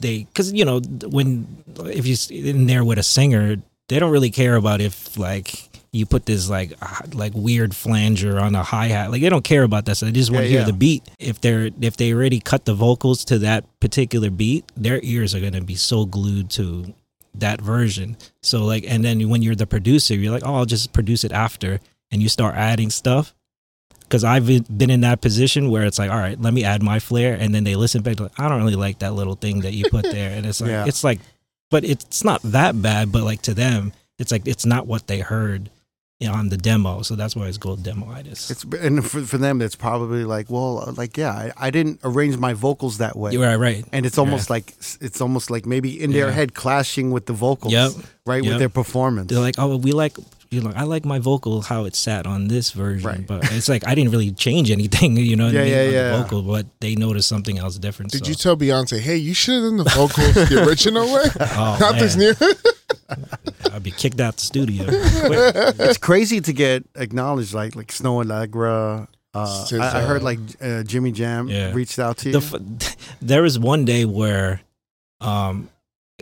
[0.00, 0.80] they because you know
[1.10, 1.46] when
[1.86, 3.56] if you s- in there with a singer,
[3.88, 5.67] they don't really care about if like
[5.98, 6.72] you put this like
[7.14, 9.10] like weird flanger on a hi hat.
[9.10, 9.96] Like they don't care about that.
[9.96, 10.66] So they just want Yeah, to hear yeah.
[10.66, 11.02] the beat.
[11.18, 15.40] If they're if they already cut the vocals to that particular beat, their ears are
[15.40, 16.94] gonna be so glued to
[17.34, 18.16] that version.
[18.42, 21.32] So like, and then when you're the producer, you're like, oh, I'll just produce it
[21.32, 21.78] after,
[22.10, 23.34] and you start adding stuff.
[24.00, 26.98] Because I've been- in that position where it's like, all right, let me add my
[26.98, 28.18] flair, and then they listen back.
[28.18, 30.70] Like, I don't really like that little thing that you put there, and it's like,
[30.70, 30.86] Yeah.
[30.86, 31.20] it's like,
[31.70, 33.12] but it's not that bad.
[33.12, 35.68] But like to them, it's like it's not what they heard
[36.26, 37.02] on the demo.
[37.02, 38.50] So that's why it's called demoitis.
[38.50, 42.36] It's and for, for them, it's probably like, well, like yeah, I, I didn't arrange
[42.38, 43.84] my vocals that way, You're right, right.
[43.92, 46.32] and it's almost like it's almost like maybe in their Yeah.
[46.32, 47.92] head clashing with the vocals, Yep.
[48.26, 48.50] right, Yep.
[48.50, 49.28] with their performance.
[49.30, 50.16] They're like, oh, we like,
[50.50, 53.26] you know, I like my vocal how it sat on this version, Right.
[53.26, 55.92] but it's like I didn't really change anything, you know, Yeah, I mean, yeah, on
[55.92, 56.10] yeah.
[56.16, 58.12] the vocal, but they noticed something else different.
[58.12, 58.28] Did so.
[58.30, 61.24] you tell Beyonce, hey, you should have done the vocal the original way?
[61.40, 62.34] Oh, Not this man.
[62.40, 62.54] new.
[63.72, 64.84] I'd be kicked out the studio.
[64.88, 69.08] It's crazy to get acknowledged, like like Snoh Aalegra.
[69.34, 71.72] Uh, I, I heard like uh, Jimmy Jam Yeah.
[71.72, 72.40] reached out to you.
[72.40, 74.62] the f- there was one day where,
[75.20, 75.68] um,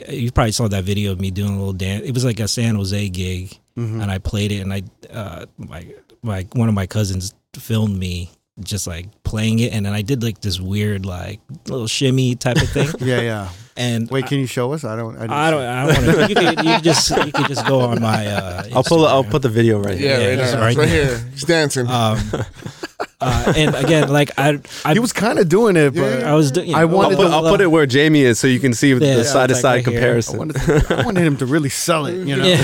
[0.08, 2.04] you probably saw that video of me doing a little dance.
[2.04, 4.02] It was like a San Jose gig, Mhm.
[4.02, 4.82] and I played it, and I,
[5.12, 5.86] uh, my
[6.22, 10.22] my one of my cousins filmed me just like playing it, and then I did
[10.22, 13.48] like this weird like little shimmy type of thing, yeah, yeah.
[13.76, 14.84] and Wait, can you show us?
[14.84, 15.16] I don't.
[15.18, 15.60] I, I don't.
[15.62, 15.66] see.
[15.66, 16.28] I don't want to.
[16.28, 17.10] You could, you just.
[17.10, 18.26] You could just go on my.
[18.26, 19.06] Uh, I'll pull.
[19.06, 20.28] I'll put the video right Yeah, here.
[20.30, 21.18] right, it's right right here.
[21.32, 21.86] He's dancing.
[21.86, 22.18] Um,
[23.20, 26.50] uh, and again, like I, I, He was kind of doing it, but I was.
[26.52, 26.74] doing.
[26.74, 28.90] I I'll wanted put, to- I'll put it where Jamie is, so you can see
[28.92, 29.98] Yeah, the it's side to like side right here.
[29.98, 30.38] I comparison.
[30.38, 32.26] wanted, to- I wanted him to really sell it.
[32.26, 32.44] You know.
[32.44, 32.58] Yeah.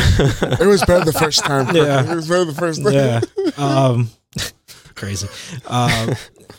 [0.60, 1.74] it was better the first time.
[1.74, 2.10] Yeah.
[2.10, 2.92] It was better the first time.
[2.92, 3.20] yeah.
[3.56, 4.10] Um,
[4.94, 5.28] crazy.
[5.66, 6.14] Um,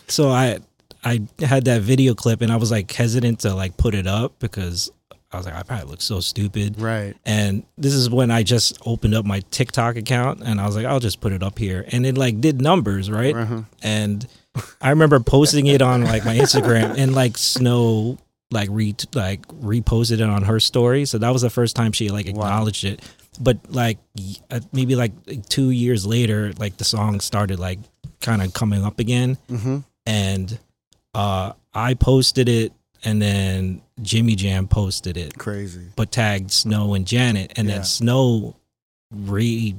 [0.08, 0.58] so I
[1.04, 4.38] I had that video clip and I was like hesitant to like put it up
[4.38, 4.90] because
[5.34, 6.80] I was like I probably look so stupid.
[6.80, 7.14] Right.
[7.26, 10.86] And this is when I just opened up my TikTok account and I was like
[10.86, 13.34] I'll just put it up here and it like did numbers right.
[13.36, 13.62] Uh-huh.
[13.82, 14.26] And
[14.80, 18.18] I remember posting it on like my Instagram and like Snoh
[18.50, 21.04] like re like reposted it on her story.
[21.06, 22.30] So that was the first time she like Wow.
[22.44, 23.02] acknowledged it.
[23.40, 23.98] But like
[24.50, 25.12] uh, maybe like
[25.48, 27.80] two years later, like the song started like
[28.20, 30.56] kind of coming up again, hmm and
[31.14, 32.72] uh I posted it,
[33.04, 35.82] and then Jimmy Jam posted it, Crazy.
[35.96, 37.74] but tagged Snoh and Janet, and Yeah.
[37.76, 38.54] then Snoh
[39.12, 39.74] re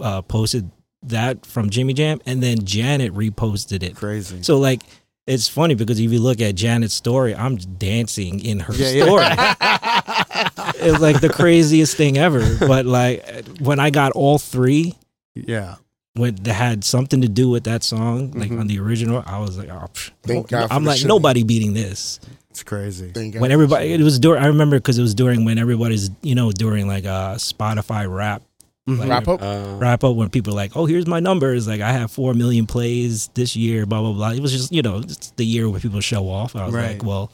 [0.00, 0.70] uh, posted
[1.02, 3.96] that from Jimmy Jam, and then Janet reposted it.
[3.96, 4.42] Crazy.
[4.42, 4.82] So like
[5.26, 9.04] it's funny because if you look at Janet's story, I'm dancing in her Yeah, yeah.
[9.04, 10.84] story.
[10.90, 12.56] it's like the craziest thing ever.
[12.60, 14.94] But like when I got all three,
[15.34, 15.76] yeah.
[16.18, 18.60] When that had something to do with that song, like Mhm.
[18.60, 19.86] on the original, I was like, oh,
[20.24, 21.08] Thank no- God I'm the like shit.
[21.08, 22.20] nobody beating this.
[22.50, 23.10] It's crazy.
[23.14, 24.42] Thank God When for everybody, it was during.
[24.42, 28.42] I remember because it was during when everybody's, you know, during like uh Spotify rap
[28.88, 28.98] Mhm.
[29.00, 29.42] like, wrap up.
[29.42, 31.68] Uh, wrap up when people are like, oh, here's my numbers.
[31.68, 33.86] Like I have four million plays this year.
[33.86, 34.30] Blah blah blah.
[34.32, 36.56] It was just you know it's the year where people show off.
[36.56, 36.92] I was Right.
[36.92, 37.30] like, well,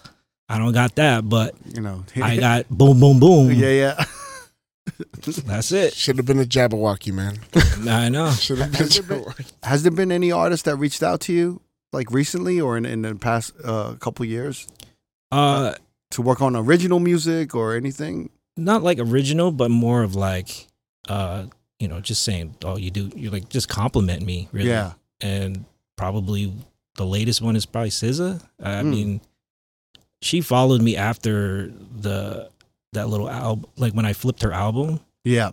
[0.49, 2.05] I don't got that, but You know.
[2.21, 3.51] I got boom boom boom.
[3.53, 4.05] yeah, yeah.
[5.47, 5.95] That's it.
[5.95, 7.39] Should have been a Jabberwocky, man.
[7.89, 8.31] I know.
[8.33, 9.53] Should have been Jabberwocky.
[9.63, 11.61] Has there been any artist that reached out to you
[11.93, 14.67] like recently or in, in the past uh, couple years
[15.33, 15.75] Uh,
[16.11, 18.31] to work on original music or anything?
[18.57, 20.69] not like original, but more of like,
[21.09, 21.47] uh,
[21.81, 24.69] you know, just saying, oh, you do, you like just compliment me, really.
[24.69, 24.93] Yeah.
[25.21, 25.65] And
[25.97, 26.53] probably
[26.97, 28.41] the latest one is probably SZA.
[28.63, 28.91] I Hmm.
[28.91, 29.21] mean,
[30.23, 32.49] she followed me after the
[32.95, 35.01] that little album, like when I flipped her album.
[35.25, 35.51] Yeah.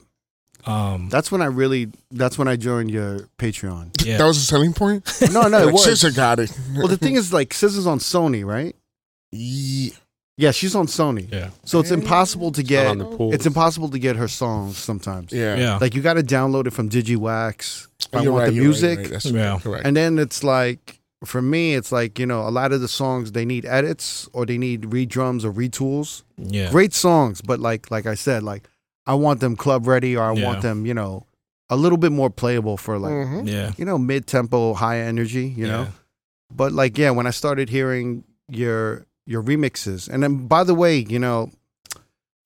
[0.65, 1.89] Um, That's when I really.
[2.11, 4.05] That's when I joined your Patreon.
[4.05, 5.03] yeah, That was a selling point.
[5.31, 5.87] No, no, it like, was.
[5.87, 6.55] SZA got it.
[6.75, 8.75] Well, the thing is, like, SZA's on Sony, right?
[9.31, 9.91] Yeah.
[10.37, 11.31] Yeah, she's on Sony.
[11.31, 12.87] yeah, So it's impossible to not get.
[12.87, 13.33] on the pool.
[13.33, 15.31] It's impossible to get her songs sometimes.
[15.31, 15.55] Yeah.
[15.55, 17.87] yeah, Like you got to download it from DigiWax.
[17.99, 19.09] If I You're want right, the you're right, music, right.
[19.09, 19.59] That's Yeah.
[19.61, 19.85] correct.
[19.85, 23.31] and then it's like for me, it's like you know a lot of the songs
[23.31, 26.23] they need edits or they need re-drums or retools.
[26.37, 28.67] yeah, Great songs, but like like I said, like
[29.05, 30.45] I want them club ready or I Yeah.
[30.45, 31.25] want them you know
[31.69, 33.47] a little bit more playable for like Mhm.
[33.47, 35.47] yeah, you know mid tempo, high energy.
[35.47, 35.87] You know,
[36.53, 40.97] but like yeah, when I started hearing your your remixes, and then by the way,
[40.97, 41.51] you know.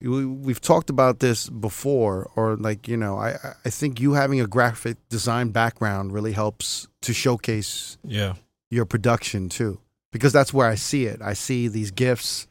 [0.02, 4.42] We, we've talked about this before, or like you know, I I think you having
[4.42, 8.34] a graphic design background really helps to showcase yeah,
[8.70, 9.78] your production too,
[10.12, 11.20] because that's where I see it.
[11.22, 12.46] I see these gifts,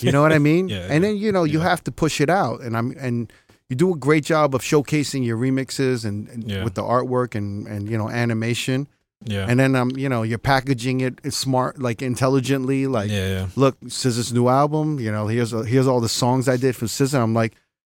[0.00, 0.68] you know what I mean?
[0.76, 1.68] Yeah, and then you know you yeah.
[1.68, 3.32] have to push it out, and I'm and
[3.68, 6.64] you do a great job of showcasing your remixes and, and Yeah.
[6.64, 8.86] with the artwork and and you know animation,
[9.24, 13.46] yeah, and then um you know you're packaging it smart like intelligently like yeah, yeah.
[13.56, 17.20] look SZA's new album you know here's here's all the songs I did for SZA
[17.22, 17.54] I'm like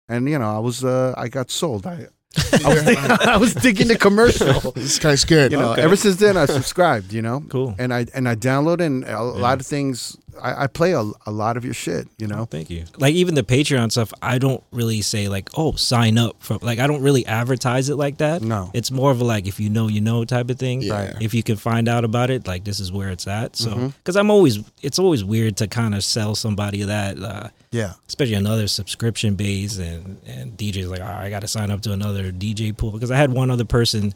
[0.10, 2.88] and you know I was uh I got sold I I was,
[3.28, 5.52] I was digging the commercial This guy's good.
[5.52, 5.82] you know Okay.
[5.82, 7.76] ever since then I subscribed you know Cool.
[7.78, 11.32] and I and I downloaded and a lot of things I, I play a, a
[11.32, 12.08] lot of your shit.
[12.18, 12.46] You know.
[12.46, 12.86] Thank you.
[12.98, 16.56] Like even the Patreon stuff, I don't really say like, oh, sign up for.
[16.62, 18.42] Like I don't really advertise it like that.
[18.42, 18.72] No.
[18.74, 20.82] It's more of a like if you know, you know type of thing.
[20.84, 21.08] Yeah.
[21.08, 21.16] Right.
[21.22, 23.58] If you can find out about it, like this is where it's at.
[23.58, 27.22] So because I'm always, it's always weird to kind of sell somebody that.
[27.22, 27.94] Uh, Yeah.
[28.08, 31.94] especially another subscription base and and DJs like "Ah, I got to sign up to
[31.94, 34.14] another DJ pool because I had one other person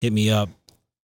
[0.00, 0.48] hit me up.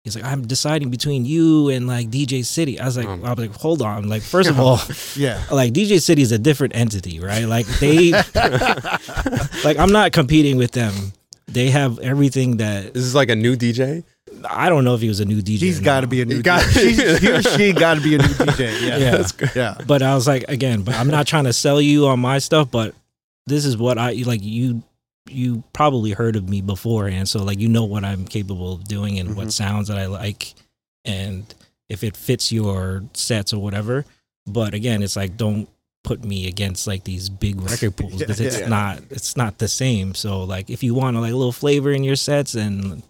[0.03, 2.77] He's like, I'm deciding between you and like DJ City.
[2.77, 3.23] I was like, Um.
[3.23, 4.09] I was like, hold on.
[4.09, 4.79] Like, first of all,
[5.15, 5.41] Yeah.
[5.51, 7.45] like DJ City is a different entity, right?
[7.45, 8.11] Like they,
[9.63, 11.13] like I'm not competing with them.
[11.47, 14.03] They have everything that This is like a new DJ.
[14.49, 15.59] I don't know if he was a new DJ.
[15.59, 16.41] He's got to be a new.
[16.41, 17.19] got- DJ.
[17.19, 18.81] He or she got to be a new DJ.
[18.87, 18.97] Yeah.
[18.97, 19.49] Yeah.
[19.55, 19.77] Yeah.
[19.87, 22.69] but I was like, again, but I'm not trying to sell you on my stuff,
[22.71, 22.93] but
[23.47, 24.41] this is what I like.
[24.43, 24.83] You,
[25.29, 29.19] you probably heard of me beforehand, so like you know what I'm capable of doing
[29.19, 29.35] and Mhm.
[29.35, 30.53] what sounds that I like,
[31.05, 31.45] and
[31.89, 34.05] if it fits your sets or whatever.
[34.45, 35.69] But again, it's like don't
[36.03, 38.67] put me against like these big record pools because it's Yeah.
[38.67, 40.13] not it's not the same.
[40.15, 43.03] So like if you want like a little flavor in your sets and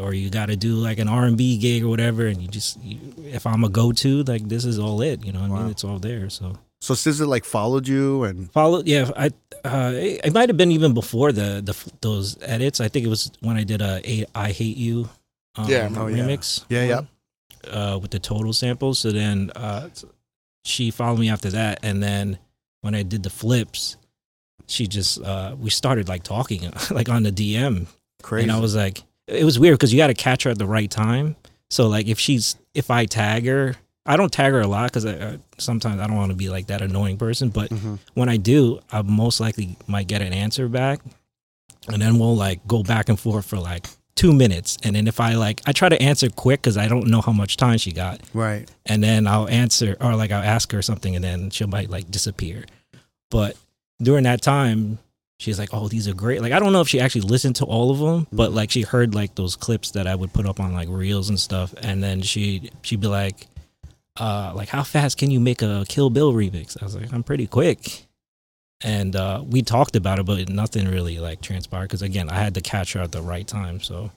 [0.00, 2.98] or you got to do like an R&B gig or whatever and you just you,
[3.24, 5.70] if I'm a go-to like this is all it, you know what I mean?
[5.70, 6.30] It's all there.
[6.30, 9.30] So So SZA like followed you and followed yeah, I
[9.64, 12.80] uh it, it might have been even before the the those edits.
[12.80, 15.08] I think it was when I did a, a I hate you
[15.56, 15.88] um, Yeah.
[15.96, 16.24] Oh, yeah.
[16.24, 16.64] remix.
[16.68, 17.02] Yeah, yeah.
[17.70, 18.98] Uh with the total samples.
[18.98, 19.88] So then uh
[20.64, 22.38] she followed me after that and then
[22.82, 23.96] when I did the flips
[24.68, 27.86] she just uh we started like talking like on the DM
[28.22, 28.44] crazy.
[28.44, 29.02] and I was like,
[29.32, 31.36] it was weird because you got to catch her at the right time.
[31.70, 35.06] So like, if she's if I tag her, I don't tag her a lot because
[35.06, 37.48] I, sometimes I don't want to be like that annoying person.
[37.50, 37.98] But Mhm.
[38.14, 41.00] when I do, I most likely might get an answer back,
[41.88, 44.76] and then we'll like go back and forth for like two minutes.
[44.82, 47.32] And then if I like, I try to answer quick because I don't know how
[47.32, 48.70] much time she got, right.
[48.86, 52.10] and then I'll answer or like I'll ask her something, and then she might like
[52.10, 52.64] disappear.
[53.30, 53.56] But
[54.02, 54.98] during that time,
[55.42, 57.64] she's like, "Oh, these are great." Like I don't know if she actually listened to
[57.64, 58.54] all of them, but Mhm.
[58.54, 61.38] like she heard like those clips that I would put up on like reels and
[61.38, 63.46] stuff, and then she she'd be like,
[64.16, 67.22] "Uh, like how fast can you make a Kill Bill remix?" I was like, "I'm
[67.22, 68.06] pretty quick."
[68.84, 72.54] And uh, we talked about it, but nothing really like transpired because again, I had
[72.54, 73.80] to catch her at the right time.
[73.80, 74.10] So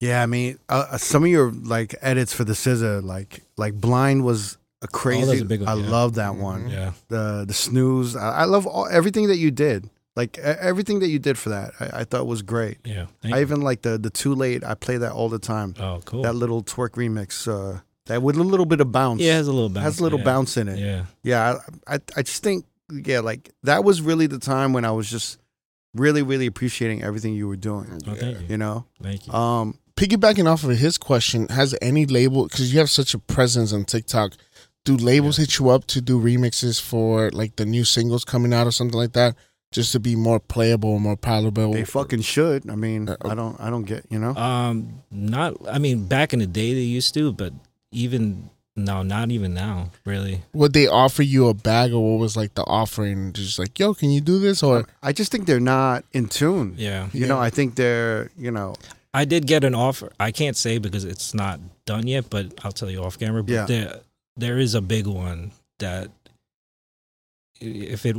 [0.00, 3.74] Yeah, I mean, uh, uh, some of your like edits for the SZA, like like
[3.74, 5.40] blind was a crazy.
[5.40, 5.88] a big one, I yeah.
[5.90, 6.68] love that one.
[6.68, 8.14] yeah, The the snooze.
[8.14, 9.88] I, I love all, everything that you did.
[10.16, 12.78] Like e- everything that you did for that, I, I thought was great.
[12.84, 13.06] yeah.
[13.22, 13.42] Thank I you.
[13.44, 14.64] even like the the too late.
[14.64, 15.74] I play that all the time.
[15.78, 16.22] oh, cool.
[16.22, 17.46] That little twerk remix.
[17.46, 19.20] Uh, that with a little bit of bounce.
[19.20, 19.84] yeah, it has a little bounce.
[19.84, 20.24] has a little yeah.
[20.24, 20.78] bounce in it.
[20.78, 21.04] Yeah.
[21.22, 24.92] Yeah, I, I I just think yeah, like that was really the time when I
[24.92, 25.38] was just
[25.94, 28.00] really really appreciating everything you were doing.
[28.06, 28.46] Oh, thank you.
[28.48, 29.32] You know, Thank you.
[29.32, 33.72] um, Piggybacking off of his question, has any label because you have such a presence
[33.72, 34.32] on TikTok?
[34.84, 38.66] Do labels hit you up to do remixes for like the new singles coming out
[38.66, 39.34] or something like that,
[39.72, 41.72] just to be more playable, and more palatable?
[41.72, 42.68] they fucking should.
[42.70, 44.34] I mean, Uh, I don't I don't get you know.
[44.34, 45.54] Um, not.
[45.68, 47.52] I mean, back in the day they used to, but
[47.92, 50.42] even no, not even now, really.
[50.52, 53.32] Would they offer you a bag, or what was like the offering?
[53.32, 54.62] Just like, yo, can you do this?
[54.62, 56.74] Or I just think they're not in tune.
[56.76, 58.74] Yeah, You know, I think they're you know
[59.14, 60.12] I did get an offer.
[60.20, 63.42] I can't say because it's not done yet, but I'll tell you off camera.
[63.42, 63.64] But Yeah.
[63.66, 64.00] there,
[64.36, 66.10] there is a big one that
[67.60, 68.16] if it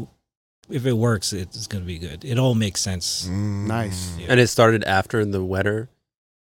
[0.69, 2.23] if it works, it's gonna be good.
[2.26, 3.27] It all makes sense.
[3.27, 4.15] Nice.
[4.18, 4.27] Yeah.
[4.30, 5.89] And it started after the Wetter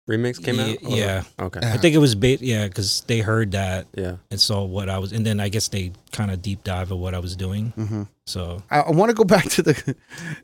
[0.09, 0.77] remix came out.
[0.85, 1.23] Or- yeah.
[1.39, 1.61] Okay.
[1.63, 1.75] Yeah.
[1.75, 4.17] I think it was ba- yeah, because they heard that Yeah.
[4.31, 6.99] and saw what I was, and then I guess they kind of deep dive of
[6.99, 7.71] what I was doing.
[7.77, 9.95] hmm So I, I want to go back to the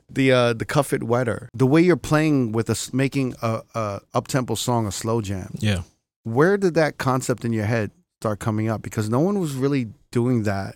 [0.09, 1.49] the uh, the cuff it wetter.
[1.53, 5.55] The way you're playing with us, making a, a up tempo song a slow jam.
[5.59, 5.81] yeah,
[6.23, 7.89] Where did that concept in your head
[8.21, 8.81] start coming up?
[8.83, 10.75] Because no one was really doing that.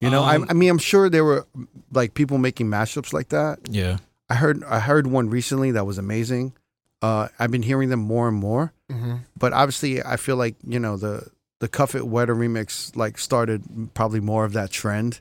[0.00, 1.46] You know, Um, I, I mean, I'm sure there were
[1.92, 3.58] like people making mashups like that.
[3.70, 3.98] yeah.
[4.30, 6.52] I heard I heard one recently that was amazing.
[7.00, 9.20] Uh, I've been hearing them more and more, Mhm.
[9.38, 11.28] but obviously, I feel like you know the
[11.60, 13.62] the Cuff It Wetter remix like started
[13.94, 15.20] probably more of that trend,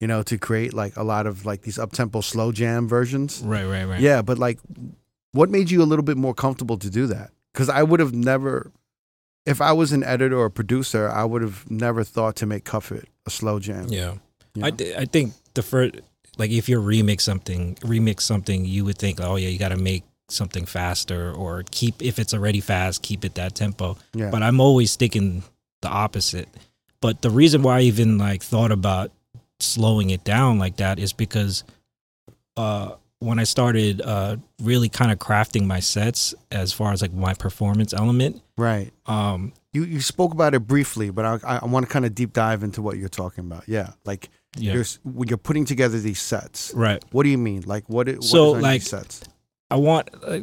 [0.00, 3.42] you know, to create like a lot of like these up tempo slow jam versions.
[3.44, 4.00] Right, right, right.
[4.00, 4.58] Yeah, but like,
[5.32, 7.30] what made you a little bit more comfortable to do that?
[7.52, 8.72] Because I would have never,
[9.44, 12.90] if I was an editor or producer, I would have never thought to make Cuff
[12.90, 13.86] It a slow jam.
[13.88, 14.14] Yeah.
[14.54, 15.96] you I, th- I think the first
[16.38, 19.76] like if you remix something remix something you would think oh yeah you got to
[19.76, 24.30] make something faster or keep if it's already fast keep it that tempo yeah.
[24.30, 25.42] but i'm always thinking
[25.82, 26.48] the opposite
[27.00, 29.12] but the reason why i even like thought about
[29.60, 31.64] slowing it down like that is because
[32.56, 37.12] uh when I started uh, really kind of crafting my sets as far as like
[37.12, 38.92] my performance element, Right.
[39.06, 42.32] um, You you spoke about it briefly, but I I want to kind of deep
[42.32, 43.64] dive into what you're talking about.
[43.68, 44.28] Yeah, like
[44.58, 46.72] yeah, you're when you're putting together these sets.
[46.74, 47.02] right.
[47.12, 47.62] What do you mean?
[47.66, 48.08] Like what?
[48.08, 49.20] It, what So, like- these sets?
[49.70, 50.40] I want uh,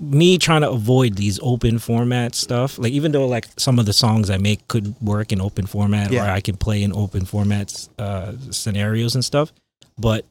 [0.00, 2.78] me trying to avoid these open format stuff.
[2.78, 6.10] Like even though like some of the songs I make could work in open format,
[6.12, 9.52] or I can play in open formats uh, scenarios and stuff,
[9.98, 10.24] but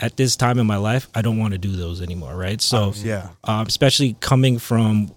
[0.00, 2.34] at this time in my life, I don't want to do those anymore.
[2.34, 2.60] Right.
[2.60, 5.14] So Oh, yeah, um, especially coming from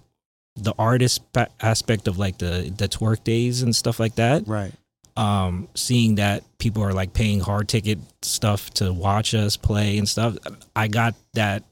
[0.56, 4.46] the artist pa- aspect of like the the TWRK days and stuff like that.
[4.46, 4.72] right.
[5.16, 10.08] Um, seeing that people are like paying hard ticket stuff to watch us play and
[10.08, 10.36] stuff,
[10.74, 11.62] I got that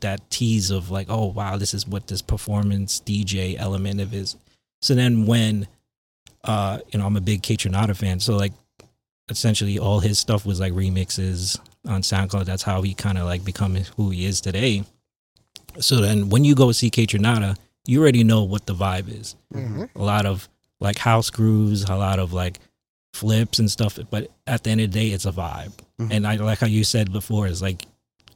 [0.00, 4.36] that tease of like, oh wow, this is what this performance DJ element of is.
[4.82, 5.66] So then when,
[6.44, 8.52] uh, you know, I'm a big Kaytranada fan, so like,
[9.30, 12.44] essentially all his stuff was like remixes on SoundCloud.
[12.44, 14.84] That's how he kind of like become who he is today.
[15.80, 17.56] So then when you go see Kaytranada,
[17.86, 19.36] you already know what the vibe is.
[19.52, 19.88] Mhm.
[19.94, 20.48] A lot of
[20.80, 22.58] like house grooves, a lot of like
[23.12, 23.98] flips and stuff.
[24.10, 25.72] But at the end of the day, it's a vibe.
[26.00, 26.08] Mhm.
[26.10, 27.86] And I like how you said before is like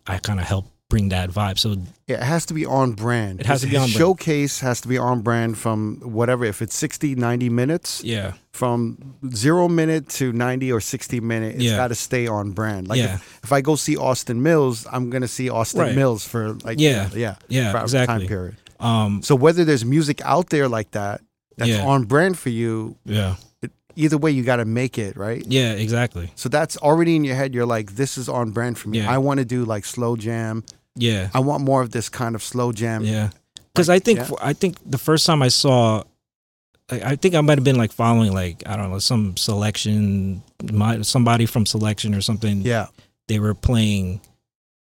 [0.07, 1.59] I kind of help bring that vibe.
[1.59, 3.41] So it has to be on brand.
[3.41, 3.93] It has to be on brand.
[3.93, 6.45] Showcase has to be on brand from whatever.
[6.45, 11.65] If it's 60, 90 minutes, yeah, from zero minute to 90 or 60 minute, it's
[11.65, 11.77] Yeah.
[11.77, 12.89] got to stay on brand.
[12.89, 13.17] Like Yeah.
[13.17, 15.95] if, if I go see Austin Millz, I'm going to see Austin Right.
[15.97, 17.11] Millz for like, Yeah.
[17.15, 18.19] yeah, yeah, a exactly.
[18.21, 18.57] time period.
[18.81, 21.21] Um, So whether there's music out there like that,
[21.59, 21.85] that's Yeah.
[21.85, 25.45] on brand for you, yeah, it, either way, you got to make it, right?
[25.47, 26.31] yeah, exactly.
[26.37, 27.55] So that's already in your head.
[27.55, 28.99] You're like, this is on brand for me.
[29.01, 29.11] Yeah.
[29.13, 30.65] I want to do like slow jam.
[30.99, 33.05] Yeah, I want more of this kind of slow jam.
[33.05, 33.31] yeah.
[33.75, 34.31] Because I think yeah.
[34.43, 36.03] I think the first time I saw,
[36.91, 40.43] I I think I might have been like following like I don't know some selection,
[40.73, 42.63] my, somebody from selection or something.
[42.63, 42.87] Yeah.
[43.29, 44.21] they were playing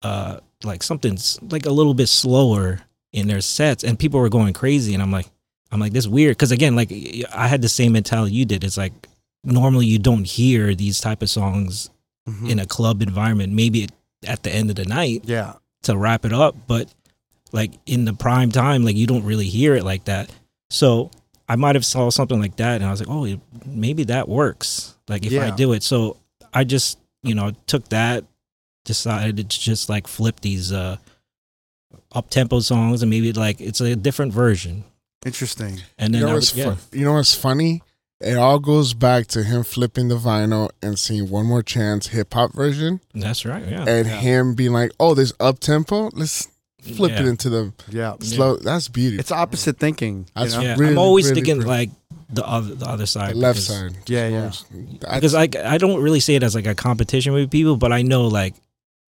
[0.02, 1.16] uh like something
[1.50, 2.80] like a little bit slower
[3.12, 5.26] in their sets and people were going crazy and i'm like
[5.72, 6.90] i'm like this is weird because again like
[7.34, 8.92] i had the same mentality you did it's like
[9.44, 11.90] normally you don't hear these type of songs
[12.28, 12.50] Mhm.
[12.50, 13.88] in a club environment maybe
[14.26, 15.54] at the end of the night Yeah.
[15.90, 16.92] To wrap it up but
[17.52, 20.30] like in the prime time like you don't really hear it like that.
[20.70, 21.10] So
[21.48, 24.28] i might have saw something like that and i was like oh it- maybe that
[24.28, 25.82] works like if i do it.
[25.82, 26.16] So
[26.54, 28.24] i just you know took that
[28.84, 30.96] decided to just like flip these uh
[32.12, 34.84] up tempo songs and maybe like it's a different version.
[35.26, 35.80] Interesting.
[35.98, 36.74] and then You know I what's yeah.
[36.76, 37.82] fu- you know what's funny?
[38.20, 42.34] It all goes back to him flipping the vinyl and seeing one more chance hip
[42.34, 46.46] hop version, that's right yeah and him being like, "Oh, this up tempo, let's
[46.82, 48.16] flip it into the Yeah.
[48.20, 49.20] slow." That's beautiful.
[49.20, 50.26] It's opposite thinking.
[50.36, 50.60] you know?
[50.60, 51.68] yeah really, i'm always really thinking pretty.
[51.70, 51.90] like
[52.32, 53.96] the other the other side the left because- side.
[54.06, 54.52] Yeah, yeah.
[55.14, 58.02] because I I don't really see it as like a competition with people, but I
[58.02, 58.54] know like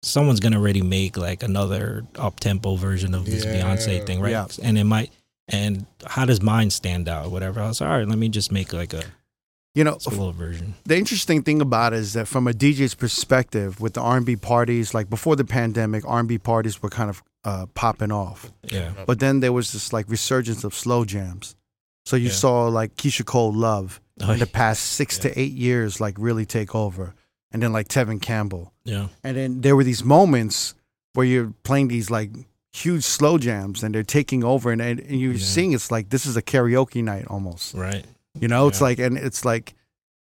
[0.03, 3.55] someone's gonna already make like another up tempo version of this Yeah.
[3.63, 4.33] Beyonce thing, right?
[4.33, 4.47] Yeah.
[4.63, 5.11] And it might.
[5.49, 7.31] And how does mine stand out?
[7.31, 7.61] Whatever.
[7.61, 8.07] I was all right.
[8.09, 9.05] Let me just make like a
[9.75, 10.75] You know, slow version.
[10.85, 14.93] the interesting thing about it is that from a DJ's perspective, with the R&B parties,
[14.95, 18.51] like before the pandemic, R&B parties were kind of uh, popping off.
[18.65, 18.93] Yeah.
[19.07, 21.55] But then there was this like resurgence of slow jams.
[22.05, 22.33] So you Yeah.
[22.33, 26.47] saw like Keyshia Cole Love Oh, in the past six to eight years like really
[26.47, 27.15] take over.
[27.53, 28.73] And then like Tevin Campbell.
[28.85, 29.09] yeah.
[29.23, 30.75] And then there were these moments
[31.15, 32.31] where you're playing these like
[32.77, 35.45] huge slow jams and they're taking over and, and, and you're Yeah.
[35.55, 37.75] seeing it's like this is a karaoke night almost.
[37.75, 38.05] Right.
[38.39, 38.85] You know, it's Yeah.
[38.89, 39.75] like, and it's like,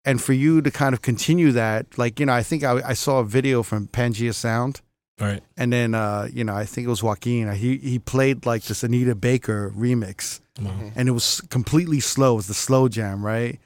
[0.04, 2.94] and for you to kind of continue that, like, you know, I think I, I
[2.94, 4.80] saw a video from Pangea Sound,
[5.20, 5.40] Right.
[5.56, 7.52] and then, uh, you know, I think it was Joaquin.
[7.52, 10.72] He he played like this Anita Baker remix, Wow.
[10.96, 12.32] and it was completely slow.
[12.32, 13.60] It was the slow jam, right?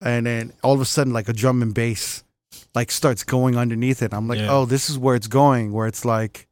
[0.00, 2.22] And then all of a sudden, like a drum and bass,
[2.74, 4.14] like starts going underneath it.
[4.14, 4.52] I'm like, Yeah.
[4.52, 5.72] oh, this is where it's going.
[5.72, 6.46] Where it's like,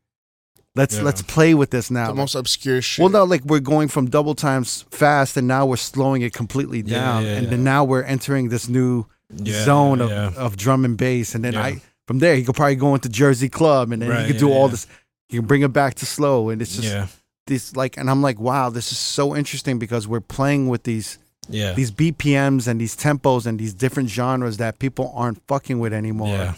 [0.75, 1.03] let's Yeah.
[1.03, 2.09] let's play with this now.
[2.09, 3.03] the most obscure shit.
[3.03, 6.83] Well, no, like we're going from double times fast, and now we're slowing it completely
[6.83, 7.51] down, yeah, and yeah.
[7.51, 10.33] then now we're entering this new Yeah, zone of, yeah.
[10.37, 11.63] of drum and bass, and then Yeah.
[11.63, 14.35] I from there he could probably go into Jersey Club, and then Right, he could
[14.41, 14.71] yeah, do all yeah.
[14.73, 14.87] this.
[15.29, 17.07] He can bring it back to slow, and it's just yeah.
[17.47, 21.19] this like, and I'm like, wow, this is so interesting because we're playing with these
[21.49, 21.73] Yeah.
[21.75, 26.29] these BPMs and these tempos and these different genres that people aren't fucking with anymore.
[26.37, 26.55] Yeah.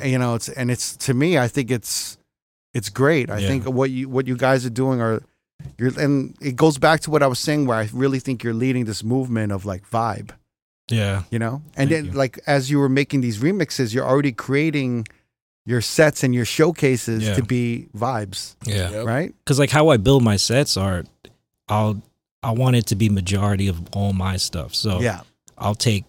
[0.00, 2.17] And, you know, it's and it's to me, I think it's
[2.78, 3.26] it's great.
[3.30, 3.48] I Yeah.
[3.48, 5.16] think what you what you guys are doing are
[5.78, 8.58] you're and it goes back to what I was saying where I really think you're
[8.64, 10.30] leading this movement of like vibe,
[10.90, 11.22] Yeah.
[11.32, 11.54] you know?
[11.76, 12.10] And Thank then you.
[12.22, 15.06] like as you were making these remixes, you're already creating
[15.66, 17.34] your sets and your showcases Yeah.
[17.38, 18.90] to be vibes, Yeah.
[18.90, 19.06] Yep.
[19.06, 19.30] right?
[19.44, 21.04] because like how I build my sets are,
[21.68, 22.00] I'll
[22.42, 24.70] I want it to be majority of all my stuff.
[24.74, 25.20] So Yeah.
[25.58, 26.04] I'll take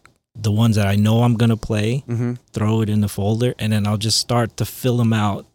[0.47, 2.33] the ones that I know I'm gonna play, Mm-hmm.
[2.53, 5.47] throw it in the folder, and then I'll just start to fill them out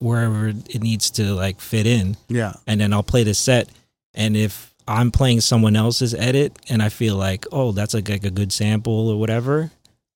[0.00, 2.54] wherever it needs to like fit in Yeah.
[2.66, 3.68] and then I'll play the set.
[4.14, 8.24] And if I'm playing someone else's edit and I feel like, oh, that's like, like
[8.24, 9.70] a good sample or whatever,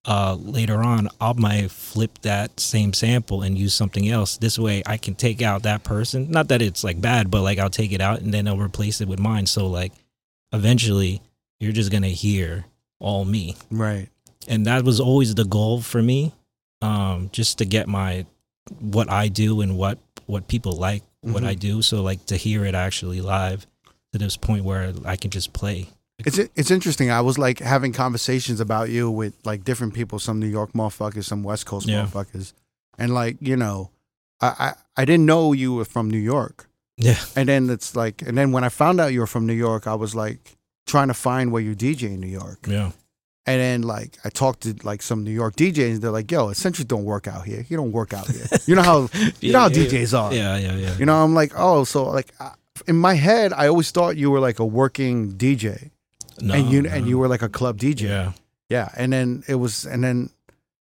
[0.06, 4.36] uh, later on, I might flip that same sample and use something else.
[4.36, 6.30] This way I can take out that person.
[6.30, 9.00] Not that it's like bad, but like I'll take it out and then I'll replace
[9.00, 9.46] it with mine.
[9.46, 9.92] So like
[10.52, 11.20] eventually
[11.60, 12.64] you're just going to hear
[13.00, 13.56] all me.
[13.70, 14.08] Right.
[14.48, 16.32] And that was always the goal for me.
[16.82, 18.26] Um, just to get my,
[18.80, 21.46] what I do and what, what people like, what Mhm.
[21.46, 21.82] I do.
[21.82, 23.66] So like to hear it actually live
[24.12, 25.88] to this point where I can just play.
[26.18, 27.10] It's it's interesting.
[27.10, 31.24] I was like having conversations about you with like different people, some New York motherfuckers,
[31.24, 32.06] some West Coast Yeah.
[32.06, 32.52] motherfuckers,
[32.98, 33.90] and like you know,
[34.40, 34.72] I, I
[35.02, 37.18] I didn't know you were from New York, Yeah.
[37.34, 39.86] and then it's like, and then when I found out you were from New York,
[39.88, 42.92] I was like trying to find where you DJ in New York, Yeah.
[43.46, 46.48] And then like I talked to like some New York DJs, and they're like, "Yo,
[46.48, 47.66] Esentrik don't work out here.
[47.68, 48.46] You don't work out here.
[48.66, 49.08] You know how
[49.40, 50.32] you know how Yeah, yeah, DJs are.
[50.34, 50.56] Yeah.
[50.56, 50.76] Yeah.
[50.76, 50.96] Yeah.
[50.96, 52.54] You know, I'm like, oh, so like I-
[52.88, 55.90] in my head, I always thought you were like a working DJ,
[56.40, 56.90] No, and you no.
[56.90, 58.02] and you were like a club DJ.
[58.08, 58.32] Yeah.
[58.70, 60.30] Yeah, and then it was, and then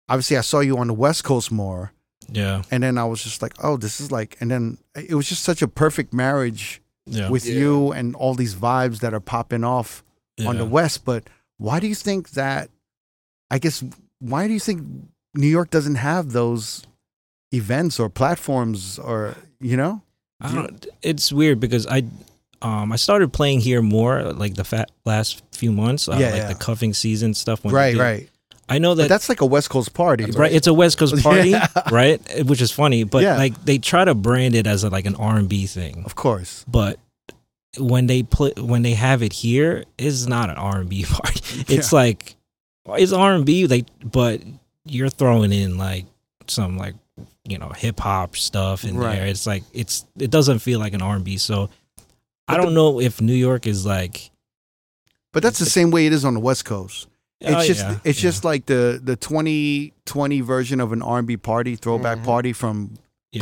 [0.08, 1.92] obviously I saw you on the West Coast more,
[2.32, 2.62] Yeah.
[2.72, 5.28] and then I was just like, oh, this is like, and then eh, it was
[5.28, 7.30] just such a perfect marriage Yeah.
[7.30, 7.56] with Yeah.
[7.56, 10.04] you and all these vibes that are popping off
[10.46, 11.04] on the West.
[11.04, 11.24] But
[11.58, 12.70] why do you think that?
[13.52, 13.84] I guess
[14.20, 14.82] why do you think
[15.36, 16.86] New York doesn't have those
[17.52, 20.02] events or platforms or you know?
[20.42, 20.86] I don't.
[21.02, 22.04] It's weird because I,
[22.62, 26.10] um, I started playing here more like the fat last few months.
[26.10, 26.48] Uh, Yeah, like yeah.
[26.48, 27.64] the cuffing season stuff.
[27.64, 28.30] When right, right.
[28.70, 30.52] I know But that that's like a West Coast party, right.
[30.52, 31.68] It's a West Coast party, Yeah.
[31.92, 32.20] right?
[32.46, 33.38] Which is funny, but Yeah.
[33.38, 36.16] like they try to brand it as a, like an R and B thing, Of
[36.16, 36.64] course.
[36.68, 36.98] but
[37.78, 41.42] when they play when they have it here, it's not an R and B party.
[41.68, 42.36] It's like
[42.88, 44.42] it's R and B, like, but
[44.86, 46.06] you're throwing in like
[46.48, 46.96] some like
[47.48, 49.16] you know hip hop stuff in Right.
[49.18, 49.28] there.
[49.28, 51.38] It's like it's it doesn't feel like an R and B.
[51.38, 51.70] So
[52.48, 54.30] I don't know if New York is like
[55.32, 57.08] But that's the same way it is on the West Coast.
[57.40, 61.38] It's Oh, just yeah, it's yeah, just like the the 2020 version of an R&B
[61.38, 62.26] party, throwback Mhm.
[62.26, 62.96] party from
[63.32, 63.42] yeah,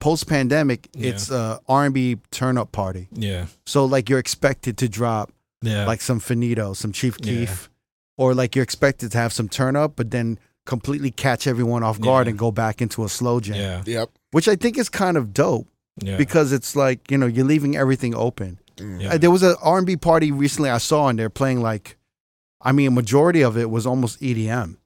[0.00, 1.10] Post-pandemic, Yeah.
[1.10, 3.08] it's a R&B turn-up party.
[3.12, 5.32] yeah So like you're expected to drop
[5.62, 7.32] yeah like some Finito, some Chief Yeah.
[7.32, 7.70] Keef,
[8.16, 12.00] or like you're expected to have some turn up, but then completely catch everyone off
[12.00, 12.30] guard Yeah.
[12.30, 13.56] and go back into a slow jam.
[13.56, 14.10] yeah Yep.
[14.32, 15.66] Which I think is kind of dope
[16.02, 18.58] yeah because it's like, you know, you're leaving everything open.
[18.78, 19.14] Yeah.
[19.14, 21.96] Uh, there was a R&B party recently I saw and they're playing like
[22.60, 24.76] I mean, a majority of it was almost EDM.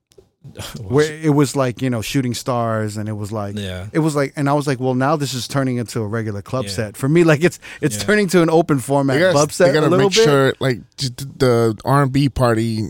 [0.80, 4.16] Where it was like, you know, shooting stars and it was like yeah it was
[4.16, 6.70] like and I was like, well, now this is turning into a regular club Yeah.
[6.70, 6.96] set.
[6.96, 8.02] For me like it's it's Yeah.
[8.04, 10.24] turning to an open format gotta, club set a gotta little make bit.
[10.24, 12.88] sure, like, the R and B party.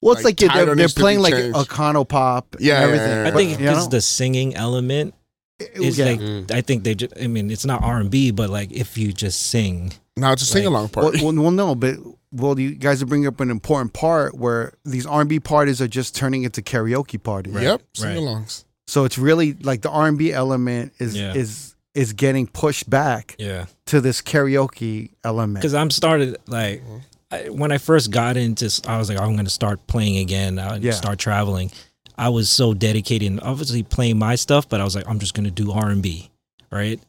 [0.00, 3.08] Well, it's like, like, they're, they're playing like a Kano pop Yeah, and yeah, everything.
[3.10, 5.14] yeah, I But, think you because know, the singing element
[5.58, 6.04] it- is yeah.
[6.04, 6.50] like Mm.
[6.52, 9.12] I think they just I mean it's not R and B but like if you
[9.12, 11.24] just sing Now it's a sing along well, party.
[11.24, 11.96] well, well, no, but
[12.32, 15.80] well, you guys are bringing up an important part where these R and B parties
[15.80, 17.54] are just turning into karaoke parties.
[17.54, 18.64] yep, sing alongs.
[18.86, 21.34] So it's really like the R and B element is Yeah.
[21.34, 25.54] is is getting pushed back yeah to this karaoke element.
[25.62, 26.98] because I'm started like mm-hmm.
[27.30, 30.58] I, when I first got into I was like oh, I'm gonna start playing again
[30.58, 30.92] I Yeah.
[30.92, 31.72] start traveling
[32.18, 35.32] I was so dedicated and obviously playing my stuff but I was like I'm just
[35.32, 36.30] gonna do R and B
[36.70, 37.00] right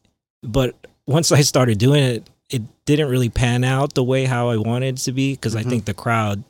[0.41, 0.73] but
[1.05, 2.29] once I started doing it it
[2.87, 5.59] didn't really pan out the way how I wanted it to be because Mhm.
[5.59, 6.43] I think the crowd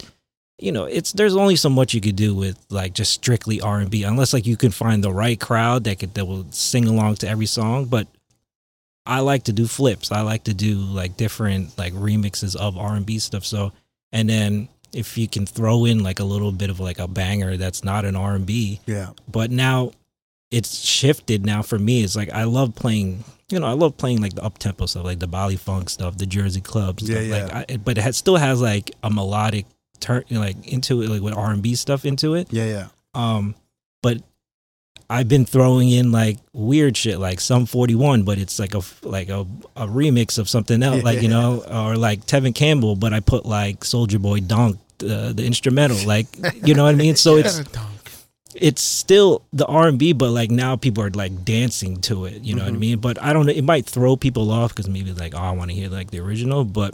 [0.60, 4.04] you know it's there's only so much you could do with like just strictly R&B
[4.04, 7.28] unless like you can find the right crowd that could that will sing along to
[7.30, 8.08] every song but
[9.06, 13.20] I like to do flips I like to do like different like remixes of R&B
[13.20, 13.72] stuff so
[14.12, 17.58] and then if you can throw in like a little bit of like a banger
[17.58, 19.92] that's not an R&B yeah, but now
[20.52, 22.04] it's shifted now for me.
[22.04, 25.06] It's like i love playing you know i love playing like the up tempo stuff
[25.06, 28.18] like the baile funk stuff the jersey club stuff Yeah, like I, but it has,
[28.18, 29.66] still has like a melodic
[30.00, 32.52] turn like into it like with r&b stuff into it.
[32.52, 32.88] Yeah, yeah.
[33.14, 33.56] um
[34.04, 34.22] but
[35.10, 39.30] i've been throwing in like weird shit like some 41 but it's like a like
[39.30, 39.48] a,
[39.78, 43.46] a remix of something else like you know or like tevin campbell but i put
[43.46, 46.28] like Soulja Boy donk uh, the instrumental like
[46.66, 47.16] you know what i mean?
[47.16, 47.62] So it's
[48.60, 52.44] it's still the R and B, but like now people are like dancing to it.
[52.44, 52.80] You know what I Mhm.
[52.80, 53.00] mean?
[53.00, 53.54] But I don't know.
[53.54, 56.20] It might throw people off because maybe like, oh, I want to hear like the
[56.20, 56.66] original.
[56.66, 56.94] But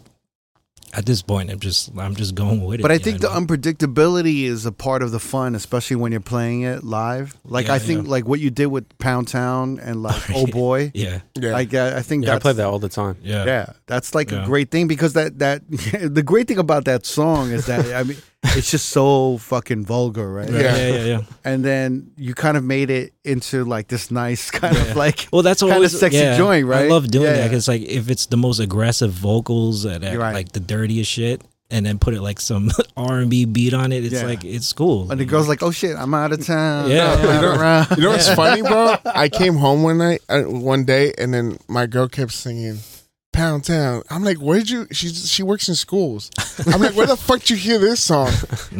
[0.95, 2.83] at this point, I'm just I'm just going with it.
[2.83, 3.47] But I think the I mean?
[3.47, 7.35] unpredictability is a part of the fun, especially when you're playing it live.
[7.45, 8.11] Like Yeah, I think yeah.
[8.11, 10.91] like what you did with Pound Town and like Oh Boy.
[10.93, 13.17] yeah, Yeah, Like uh, I think Yeah, I play that all the time.
[13.23, 17.05] yeah, Yeah, that's like a great thing because that that the great thing about that
[17.07, 20.49] song is that I mean it's just so fucking vulgar, right?
[20.49, 20.75] yeah, Yeah.
[20.77, 21.05] yeah, yeah.
[21.05, 21.19] yeah.
[21.45, 25.41] And then you kind of made it into like this nice kind of like Well,
[25.43, 26.85] that's Kinda always sexy yeah, joint, right?
[26.85, 27.33] I love doing Yeah.
[27.37, 30.33] that 'cause like if it's the most aggressive vocals and right.
[30.33, 31.41] like the dirtiest shit,
[31.71, 34.25] and then put it like some R and B beat on it, it's Yeah.
[34.27, 35.09] like it's cool.
[35.09, 37.13] and the girl's like, "Oh shit, I'm out of town." Yeah.
[37.13, 37.97] I'm not.
[37.97, 38.95] You know what's funny, bro?
[39.05, 42.77] I came home one night, uh, one day, and then my girl kept singing
[43.33, 46.31] "Pound Town." I'm like, "Where'd you?" She she works in schools.
[46.71, 48.31] I'm like, "Where the fuck did you hear this song?"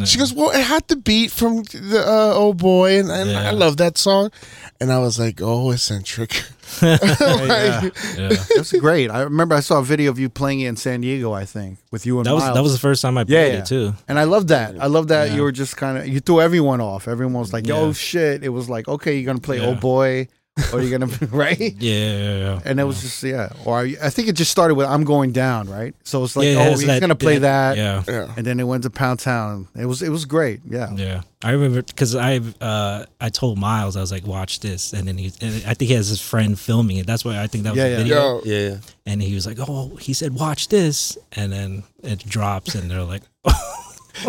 [0.05, 3.49] She goes, "Well, it had the beat from the uh, Oh Boy, and, and Yeah.
[3.49, 4.31] I love that song."
[4.79, 6.33] And I was like, "Oh, Esentrik."
[6.81, 7.81] Yeah.
[8.17, 8.29] yeah.
[8.49, 9.09] It was great.
[9.11, 11.31] I remember I saw a video of you playing it in San Diego.
[11.31, 12.55] I think with you and That was Miles.
[12.55, 13.59] that was the first time I played yeah.
[13.59, 13.93] it too.
[14.07, 14.81] And I love that.
[14.81, 15.35] I love that Yeah.
[15.35, 17.07] you were just kind of you threw everyone off.
[17.07, 17.93] Everyone was like, "Oh Yeah.
[17.93, 19.67] shit!" It was like, "Okay, you're gonna play Yeah.
[19.67, 20.27] Oh Boy,
[20.71, 22.59] or you're gonna right?" Yeah, yeah, yeah.
[22.65, 23.49] And it was just yeah.
[23.65, 25.95] Or I, I think it just started with "I'm going down," right?
[26.03, 28.33] So it's like, Yeah, oh, it's he's that- gonna play that, Yeah, yeah.
[28.37, 29.67] and then it went to Pound Town.
[29.75, 30.61] It was it was great.
[30.69, 31.21] Yeah, yeah.
[31.43, 35.17] I remember because I uh I told Miles I was like, watch this, and then
[35.17, 37.07] he and I think he has his friend filming it.
[37.07, 37.97] That's why I think that was Yeah, the yeah.
[37.97, 38.15] video.
[38.15, 38.77] Yo, Yeah, yeah.
[39.05, 43.03] And he was like, oh, he said, watch this, and then it drops, and they're
[43.03, 43.23] like,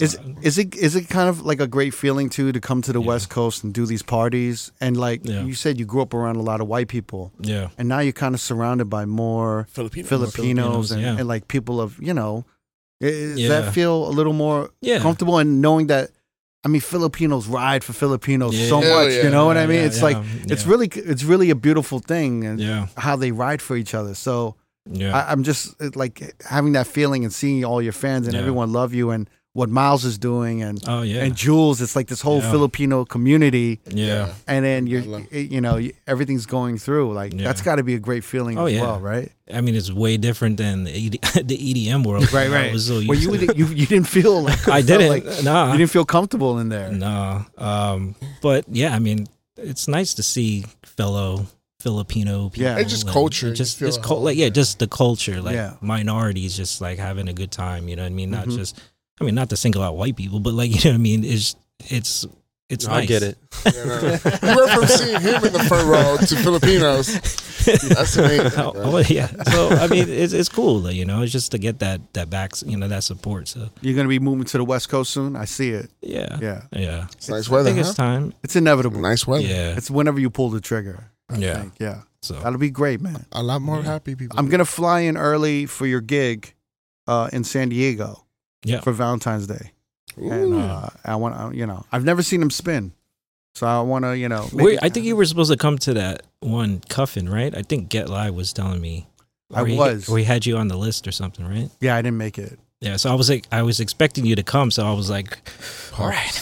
[0.00, 2.92] Is is it is it kind of like a great feeling too to come to
[2.92, 5.44] the West Coast and do these parties and like Yeah.
[5.44, 8.12] you said you grew up around a lot of white people yeah, and now you're
[8.12, 10.08] kind of surrounded by more Filipinos.
[10.08, 11.18] Filipinos, Filipinos, and, yeah.
[11.18, 12.44] and like people of you know,
[13.00, 13.48] does Yeah.
[13.48, 14.98] that feel a little more Yeah.
[15.00, 16.10] comfortable and knowing that?
[16.66, 18.68] I mean, Filipinos ride for Filipinos Yeah.
[18.68, 19.12] so much.
[19.12, 19.24] yeah.
[19.24, 19.80] You know what I mean?
[19.80, 20.18] Yeah, it's yeah, like
[20.48, 24.14] it's really it's really a beautiful thing and yeah, how they ride for each other.
[24.14, 24.56] So
[24.90, 25.14] yeah.
[25.16, 28.40] I, I'm just like having that feeling and seeing all your fans and Yeah.
[28.40, 31.80] everyone love you and what Miles is doing and oh yeah, and Jules.
[31.80, 32.50] It's like this whole Yeah.
[32.50, 33.80] Filipino community.
[33.88, 34.34] yeah.
[34.48, 37.12] And then you're, love- you know, everything's going through.
[37.14, 37.44] Like Yeah.
[37.44, 38.80] that's got to be a great feeling Oh, as yeah.
[38.82, 39.30] well, right?
[39.52, 41.12] I mean, it's way different than the, ED,
[41.46, 42.32] the EDM world.
[42.32, 42.72] Right, I right.
[42.72, 45.08] was so Well, you, to- you you didn't feel like I didn't.
[45.08, 46.90] Like, nah, you didn't feel comfortable in there.
[46.90, 47.46] No.
[47.56, 51.46] Um, but yeah, I mean, it's nice to see fellow
[51.80, 52.64] Filipino people.
[52.64, 52.78] Yeah.
[52.78, 53.48] It's just and culture.
[53.48, 55.74] it Just it's feel like yeah, just the culture, like Yeah.
[55.80, 57.88] minorities, just like having a good time.
[57.88, 58.30] You know what I mean?
[58.30, 58.56] Not Mhm.
[58.56, 58.80] just,
[59.20, 61.24] I mean, not to single out white people, but like you know what I mean?
[61.24, 61.56] It's
[61.90, 62.26] it's
[62.70, 63.02] it's No, nice.
[63.02, 63.38] I get it.
[63.64, 64.00] You, know?
[64.00, 67.14] you went from seeing him in the front row to Filipinos.
[67.64, 68.52] That's amazing.
[68.60, 69.26] Oh, oh, yeah.
[69.44, 70.80] So I mean, it's it's cool.
[70.80, 73.48] though, You know, it's just to get that that back, you know, that support.
[73.48, 75.36] So You're gonna be moving to the West Coast soon.
[75.36, 75.90] I see it.
[76.02, 77.06] yeah, Yeah, yeah.
[77.12, 77.88] It's nice I weather, think huh?
[77.90, 78.34] it's time.
[78.42, 79.00] it's inevitable.
[79.00, 79.44] Nice weather.
[79.46, 81.10] Yeah, It's whenever you pull the trigger.
[81.30, 81.60] I Yeah.
[81.60, 81.72] think.
[81.80, 82.02] yeah.
[82.22, 83.24] so That'll be great, man.
[83.32, 84.38] A lot more happy people.
[84.38, 86.54] I'm gonna fly in early for your gig
[87.06, 88.23] uh, in San Diego
[88.64, 88.80] yeah.
[88.80, 89.72] for Valentine's Day,
[90.16, 92.92] and uh, I want to, you know, I've never seen him spin,
[93.54, 94.48] so I want to, you know.
[94.52, 97.56] Wait, I think you were supposed to come to that one cuffin, right?
[97.56, 99.06] I think Get Live was telling me.
[99.52, 100.08] I he- was.
[100.08, 101.70] Or he had you on the list or something, right?
[101.80, 102.58] Yeah, I didn't make it.
[102.84, 102.96] Yeah.
[102.96, 105.38] So I was like, I was expecting you to come, so I was like,
[105.98, 106.18] all right.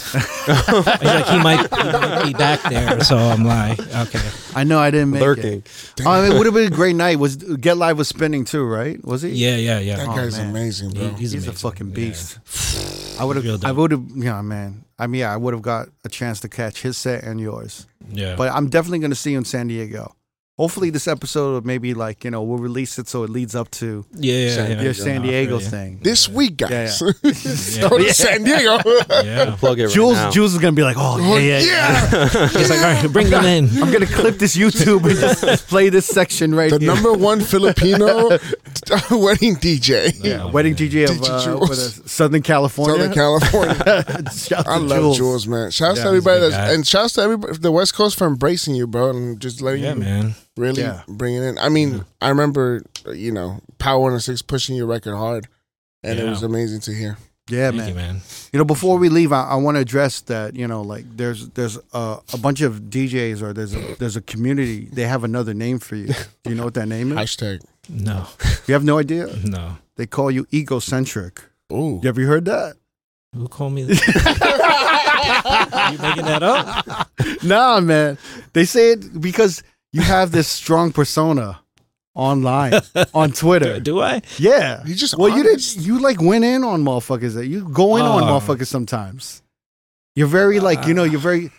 [0.45, 2.99] He's like, he might, he might be back there.
[3.03, 4.29] So I'm like, okay.
[4.55, 5.25] I know I didn't make it.
[5.25, 5.63] Lurking.
[6.05, 7.17] Oh, I mean, it would have been a great night.
[7.17, 9.03] Was Get Live was spinning too, right?
[9.05, 9.29] Was he?
[9.29, 9.95] Yeah, yeah, yeah.
[9.97, 10.49] that Oh, guy's man.
[10.49, 11.01] amazing, bro.
[11.09, 11.69] He- he's he's, a amazing.
[11.69, 11.93] fucking Yeah.
[11.95, 12.39] beast.
[13.19, 13.61] I would Real have.
[13.61, 13.69] dope.
[13.69, 14.03] I would have.
[14.15, 14.85] Yeah, man.
[14.99, 17.87] I mean, yeah, I would have got a chance to catch his set and yours.
[18.09, 18.35] Yeah.
[18.35, 20.13] But I'm definitely going to see you in San Diego.
[20.55, 23.71] Hopefully, this episode of maybe like you know we'll release it so it leads up
[23.71, 24.81] to yeah, yeah, San yeah.
[24.83, 25.67] your San Diego yeah.
[25.67, 25.99] thing.
[26.03, 27.01] This week, guys.
[27.01, 28.77] Yeah, Go to San Diego.
[29.23, 29.55] Yeah.
[29.57, 30.29] Plug it right Jules, now.
[30.29, 32.09] Jules is gonna be like, oh Oh, yeah, yeah.
[32.13, 32.47] yeah.
[32.49, 33.67] He's like, all right, bring them in.
[33.81, 36.77] I'm gonna clip this YouTube and just, just play this section right here.
[36.77, 36.93] the here.
[36.93, 38.29] number one Filipino
[39.09, 40.13] wedding DJ.
[40.23, 41.59] yeah, wedding DJ of DJ uh, Jules.
[41.61, 42.95] what is it, Southern California.
[43.11, 44.31] Southern California.
[44.31, 45.47] Shout I to love Jules.
[45.47, 45.71] man.
[45.71, 46.73] Shouts Yeah, to everybody that's guy.
[46.73, 49.93] and shouts to everybody the West Coast for embracing you, bro, and just letting Yeah,
[49.95, 50.35] you man.
[50.57, 51.01] Really Yeah.
[51.07, 51.57] bring it in.
[51.57, 55.47] I mean, I remember, uh, you know, Power 106 pushing your record hard,
[56.03, 57.17] and it was amazing to hear.
[57.49, 57.87] Yeah, Thank man.
[57.89, 58.21] you, man.
[58.53, 60.55] You know, before we leave, I, I want to address that.
[60.55, 64.21] You know, like there's there's a, a bunch of DJs or there's a, there's a
[64.21, 64.85] community.
[64.85, 66.07] They have another name for you.
[66.43, 67.17] Do you know what that name is?
[67.17, 67.61] Hashtag.
[67.89, 68.27] No,
[68.65, 69.27] You have no idea.
[69.43, 69.77] no.
[69.97, 71.41] They call you egocentric.
[71.73, 71.99] Ooh.
[72.01, 72.77] You ever heard that?
[73.35, 73.83] Who called me?
[73.83, 75.89] That?
[75.91, 77.09] you making that up?
[77.43, 78.17] nah, man.
[78.53, 79.63] They say it because
[79.93, 81.61] you have this strong persona
[82.15, 82.73] online
[83.13, 83.79] on Twitter.
[83.79, 84.21] Do I?
[84.37, 84.83] Yeah.
[84.85, 85.77] You just well, you honest.
[85.77, 85.85] did.
[85.85, 87.35] You like went in on motherfuckers.
[87.35, 88.25] That you go in on Oh.
[88.39, 89.41] motherfuckers sometimes.
[90.15, 91.03] You're very like you know.
[91.05, 91.49] You're very.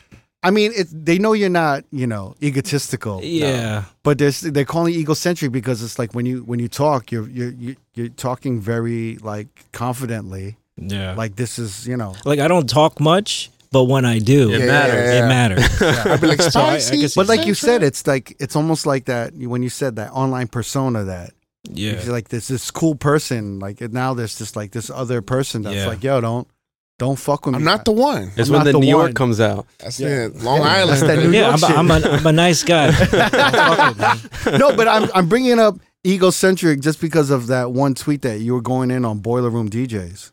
[0.42, 3.20] I mean, it, they know you're not you know egotistical.
[3.24, 3.84] Yeah.
[4.02, 7.26] But there's, they're calling you egocentric because it's like when you when you talk, you're
[7.28, 10.56] you're you're- you're talking very like confidently.
[10.76, 11.14] Yeah.
[11.14, 12.14] Like this is you know.
[12.24, 15.10] Like I don't talk much, but when I do, It matters.
[15.18, 15.80] it, matters.
[15.80, 16.06] matters.
[16.06, 17.00] I'd be like, So I- I spicy.
[17.02, 20.10] guess But like you said, it's like it's almost like that when you said that
[20.12, 21.30] online persona that
[21.64, 21.92] Yeah.
[21.98, 25.62] It's like there's this cool person, like and now there's just like this other person
[25.62, 25.88] that's Yeah.
[25.92, 26.46] like, yo, don't
[26.98, 27.58] don't fuck with me.
[27.58, 28.30] I'm not the one.
[28.36, 29.04] It's I'm when not the, the New one.
[29.06, 29.66] York comes out.
[29.78, 30.26] That's Yeah.
[30.26, 30.42] it.
[30.42, 30.90] Long Yeah, Island.
[30.90, 31.78] that's that New yeah, York I'm, a- shit.
[31.78, 32.92] I'm, a, I'm a nice guy.
[32.92, 34.60] Fuck it, man.
[34.60, 35.74] no, but I'm I'm bringing up
[36.06, 39.68] egocentric just because of that one tweet that you were going in on Boiler Room
[39.70, 40.30] DJs.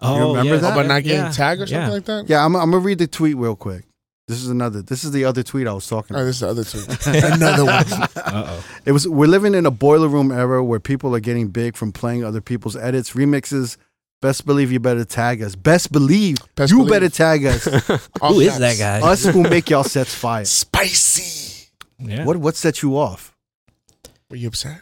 [0.00, 0.60] Oh, remember yeah.
[0.60, 0.72] that?
[0.72, 1.30] Oh, but not getting Yeah.
[1.30, 1.92] tagged or something Yeah.
[1.92, 2.28] like that.
[2.28, 3.84] Yeah, I'm I'm gonna read the tweet real quick.
[4.28, 4.82] This is another.
[4.82, 6.26] This is the other tweet I was talking Oh, about.
[6.26, 7.24] this is the other tweet.
[7.32, 7.84] Another one.
[8.16, 8.64] Uh-oh.
[8.84, 11.92] It was we're living in a boiler room era where people are getting big from
[11.92, 13.76] playing other people's edits, remixes.
[14.22, 15.54] Best believe you better tag us.
[15.54, 16.90] Best believe Best you believe.
[16.90, 17.68] better tag us.
[18.20, 18.58] All Who is caps.
[18.60, 19.06] that guy?
[19.08, 20.44] us who make y'all sets fire.
[20.44, 21.68] Spicy.
[22.00, 22.24] Yeah.
[22.24, 23.36] What what set you off?
[24.30, 24.80] Were you upset?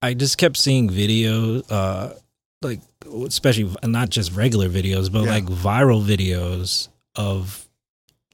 [0.00, 2.14] I just kept seeing videos, uh,
[2.62, 2.80] like
[3.26, 5.30] especially not just regular videos, but Yeah.
[5.30, 7.66] like viral videos of,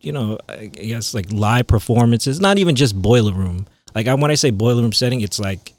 [0.00, 2.40] you know, I guess like live performances.
[2.40, 3.66] Not even just boiler room.
[3.94, 5.72] Like I, when I say boiler room setting, it's like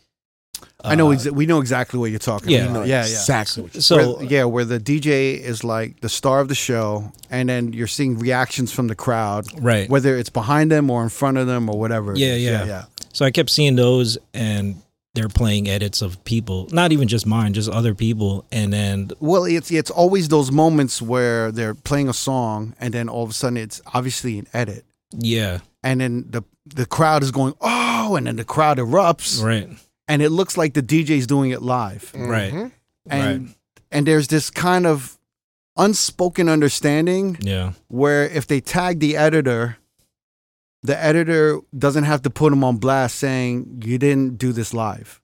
[0.84, 2.66] I know uh, exa- we know exactly what you're talking Yeah.
[2.72, 2.88] about.
[2.88, 3.12] Yeah, yeah.
[3.12, 3.64] Exactly.
[3.64, 7.48] what So where, yeah, where the DJ is like the star of the show, and
[7.50, 9.88] then you're seeing reactions from the crowd, right.
[9.90, 12.14] whether it's behind them or in front of them or whatever.
[12.14, 12.66] it Yeah, yeah.
[12.66, 12.86] yeah.
[13.14, 14.82] So I kept seeing those, and
[15.18, 19.44] they're playing edits of people, not even just mine, just other people, and then Well,
[19.46, 23.34] it's it's always those moments where they're playing a song, and then all of a
[23.34, 24.86] sudden it's obviously an edit,
[25.18, 26.44] yeah, and then the
[26.76, 29.70] the crowd is going oh, and then the crowd erupts, right,
[30.08, 32.72] and it looks like the DJ's doing it live, right, Mhm.
[33.10, 33.56] and
[33.92, 35.18] and there's this kind of
[35.78, 39.78] unspoken understanding yeah, where if they tag the editor,
[40.84, 45.22] the editor doesn't have to put them on blast saying you didn't do this live.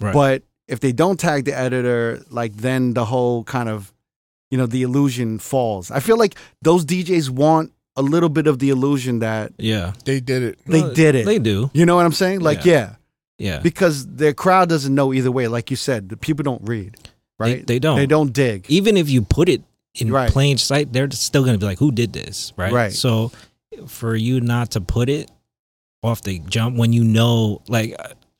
[0.00, 3.92] right, But if they don't tag the editor, like then the whole kind of,
[4.50, 5.90] you know, the illusion falls.
[5.90, 9.92] I feel like those DJs want a little bit of the illusion that yeah.
[10.04, 10.58] They did it.
[10.66, 11.26] they Well, did it.
[11.26, 12.40] They do, you know what I'm saying?
[12.40, 12.94] Like, yeah.
[13.38, 13.58] yeah.
[13.60, 15.48] because their crowd doesn't know either way.
[15.48, 17.66] Like you said, the people don't read, They, right?
[17.66, 17.96] they don't.
[17.96, 18.66] They don't dig.
[18.68, 19.62] even if you put it
[19.94, 20.30] in Right.
[20.30, 22.72] plain sight, they're still going to be like, "Who did this?" Right.
[22.72, 22.92] Right.
[22.92, 23.32] So,
[23.86, 25.30] for you not to put it
[26.02, 27.94] off the jump when you know, like,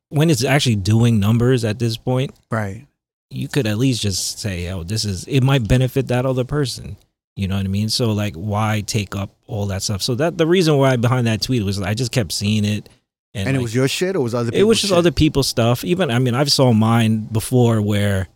[0.08, 2.86] when it's actually doing numbers at this point, Right.
[3.30, 6.96] you could at least just say, "Oh, this is it might benefit that other person."
[7.36, 7.88] You know what I mean?
[7.88, 10.02] So, like, why take up all that stuff?
[10.02, 12.88] So that the reason why behind that tweet was I just kept seeing it,
[13.34, 14.98] and, And, it was your shit or was other it was just shit?
[14.98, 15.84] other people's stuff.
[15.84, 18.28] Even I mean, I've saw mine before where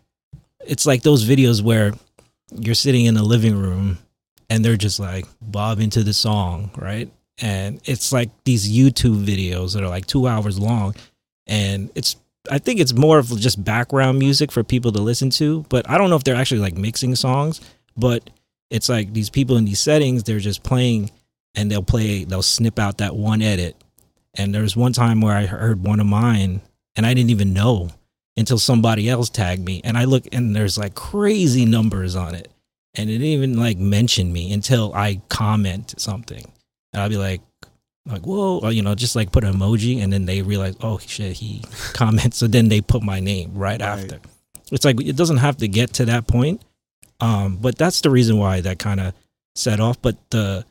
[0.65, 1.93] it's like those videos where
[2.57, 3.97] you're sitting in the living room
[4.49, 7.09] and they're just like bobbing to the song, right?
[7.41, 10.95] And it's like these YouTube videos that are like two hours long,
[11.47, 12.15] and it's
[12.49, 15.65] I think it's more of just background music for people to listen to.
[15.69, 17.59] But I don't know if they're actually like mixing songs,
[17.97, 18.29] but
[18.69, 21.11] it's like these people in these settings they're just playing
[21.53, 23.75] and they'll play they'll snip out that one edit
[24.37, 26.61] and there was one time where I heard one of mine
[26.95, 27.89] and I didn't even know
[28.37, 29.81] until somebody else tagged me.
[29.83, 32.51] And I look and there's like crazy numbers on it.
[32.97, 36.43] And it didn't even like mention me until I comment something.
[36.93, 37.41] And I'll be like,
[38.07, 40.97] like, whoa, or, you know, just like put an emoji and then they realize, oh
[40.99, 41.61] shit, he
[41.93, 42.37] comments.
[42.37, 43.99] So then they put my name right, Right.
[44.03, 44.19] after.
[44.71, 46.61] It's like it doesn't have to get to that point.
[47.19, 49.13] Um, but that's the reason why that kind of
[49.55, 50.01] set off.
[50.01, 50.65] But the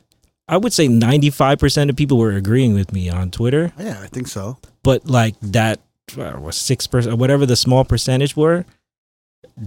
[0.47, 4.27] I would say 95% of people were agreeing with me on Twitter, Yeah, I think
[4.27, 4.57] so.
[4.83, 8.63] but like that was 6% whatever the small percentage were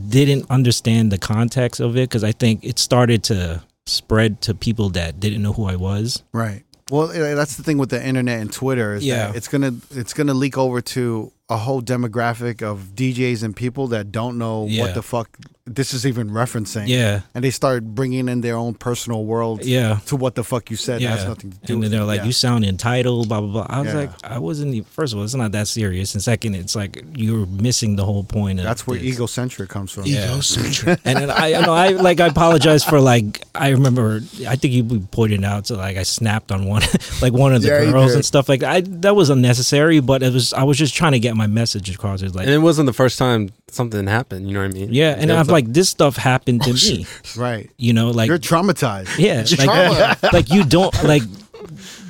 [0.08, 4.90] didn't understand the context of it cuz I think it started to spread to people
[4.90, 6.22] that didn't know who I was.
[6.32, 6.62] Right.
[6.90, 9.28] Well, that's the thing with the internet and Twitter is Yeah.
[9.28, 13.88] that it's gonna it's gonna leak over to a whole demographic of DJs and people
[13.88, 14.82] that don't know Yeah.
[14.82, 15.28] what the fuck
[15.74, 16.88] this is even referencing.
[16.88, 17.20] Yeah.
[17.34, 19.98] and they start bringing in their own personal world Yeah.
[20.06, 21.00] to what the fuck you said.
[21.00, 21.10] Yeah.
[21.10, 21.72] That has nothing to do.
[21.74, 22.06] And with then they're it.
[22.12, 22.26] like, Yeah.
[22.26, 23.66] "You sound entitled." Blah blah blah.
[23.68, 24.00] I was Yeah.
[24.00, 27.04] like, "I wasn't." e- First of all, it's not that serious, and second, it's like
[27.14, 28.58] you're missing the whole point.
[28.60, 29.06] Of That's where this.
[29.14, 30.04] egocentric comes from.
[30.06, 30.32] Yeah.
[30.32, 31.00] Egocentric.
[31.04, 34.74] and then I, you know, I like I apologize for like I remember I think
[34.74, 36.82] you pointed out to like I snapped on one
[37.22, 40.32] like one of the Yeah, girls and stuff like I that was unnecessary, but it
[40.32, 42.22] was I was just trying to get my message across.
[42.22, 44.48] It's like And it wasn't the first time something happened.
[44.48, 44.92] You know what I mean?
[44.92, 47.06] yeah, and I'm was like this stuff happened to oh, me,
[47.36, 47.70] Right.
[47.76, 49.18] you know, like You're traumatized.
[49.18, 50.16] yeah, Trauma.
[50.22, 51.22] like, like you don't like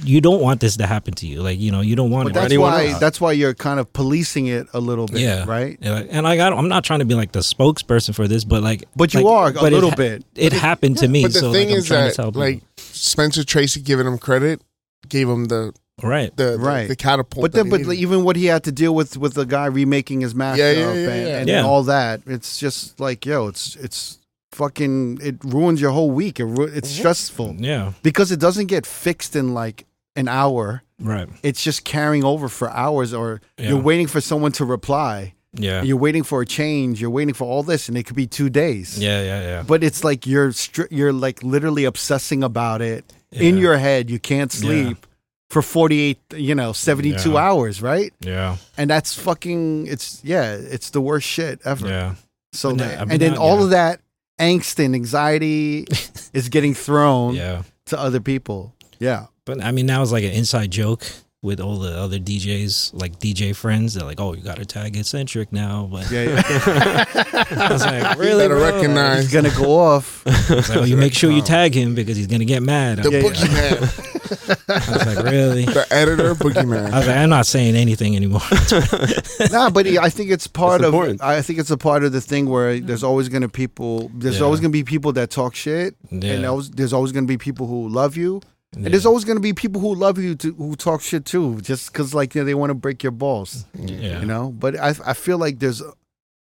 [0.04, 2.30] you don't want this to happen to you, like you know you don't want But
[2.30, 2.34] it.
[2.34, 3.00] that's anyone why else.
[3.00, 5.20] that's why you're kind of policing it a little bit.
[5.20, 5.44] Yeah.
[5.46, 5.78] Right.
[5.80, 8.44] Yeah, and like I don't, I'm not trying to be like the spokesperson for this,
[8.44, 10.24] but like, But you like- are a but it little ha- bit.
[10.34, 12.40] It happened to me, But the so thing like, is that to tell people.
[12.42, 14.62] like Spencer Tracy giving him credit
[15.08, 16.88] gave him the right, the the, Right.
[16.88, 17.42] the catapult.
[17.42, 17.94] But then, but needed.
[17.94, 20.78] even what he had to deal with with the guy remaking his mask Yeah, yeah,
[20.78, 21.38] yeah, and, yeah.
[21.40, 21.64] and Yeah.
[21.64, 24.18] all that, it's just like yo, it's it's
[24.52, 26.40] fucking it ruins your whole week.
[26.40, 26.98] It ru- it's Mm-hmm.
[26.98, 29.84] stressful yeah, because it doesn't get fixed in like
[30.16, 30.82] an hour.
[31.00, 33.68] right, It's just carrying over for hours, or Yeah.
[33.68, 35.82] you're waiting for someone to reply, Yeah.
[35.82, 37.00] You're waiting for a change.
[37.00, 38.98] You're waiting for all this, and it could be two days.
[38.98, 39.62] Yeah, yeah, yeah.
[39.66, 44.10] But it's like you're stri- you're like literally obsessing about it in your head.
[44.10, 45.06] You can't sleep
[45.50, 47.36] for 48, you know, 72 Yeah.
[47.38, 48.12] hours, right?
[48.20, 48.56] Yeah.
[48.76, 49.86] And that's fucking.
[49.86, 50.52] It's yeah.
[50.54, 51.88] It's the worst shit ever.
[51.88, 52.14] Yeah.
[52.52, 53.64] So But that, now- I mean, and then now- all yeah.
[53.64, 54.00] of that
[54.38, 55.86] angst and anxiety
[56.32, 57.62] is getting thrown Yeah.
[57.86, 58.74] to other people.
[58.98, 59.26] Yeah.
[59.44, 61.04] But I mean, that was like an inside joke
[61.40, 63.94] with all the other DJs, like DJ friends.
[63.94, 66.22] They're like, "Oh, you got to tag Esentrik now." But Yeah.
[66.56, 67.04] yeah.
[67.68, 70.24] I was like, "Really, better bro?" recognize He's gonna go off.
[70.50, 73.12] Like, "Oh, you make sure you tag him because he's gonna get mad." the I,
[73.12, 73.30] Yeah, yeah.
[73.30, 76.90] boogeyman, I was like, "Really?" the editor, boogeyman.
[76.92, 78.40] I was like, "I'm not saying anything anymore."
[79.52, 80.94] nah, but I think it's part It's of.
[80.94, 81.22] important.
[81.22, 84.10] I think it's a part of the thing where there's always gonna people.
[84.14, 84.44] There's Yeah.
[84.44, 86.46] always gonna be people that talk shit, and Yeah.
[86.46, 88.40] always, there's always gonna be people who love you,
[88.76, 88.84] Yeah.
[88.84, 91.92] and there's always gonna be people who love you to, who talk shit too, just
[91.92, 94.20] because like you know, they want to break your balls, yeah.
[94.20, 94.50] you know.
[94.50, 95.82] But I I feel like there's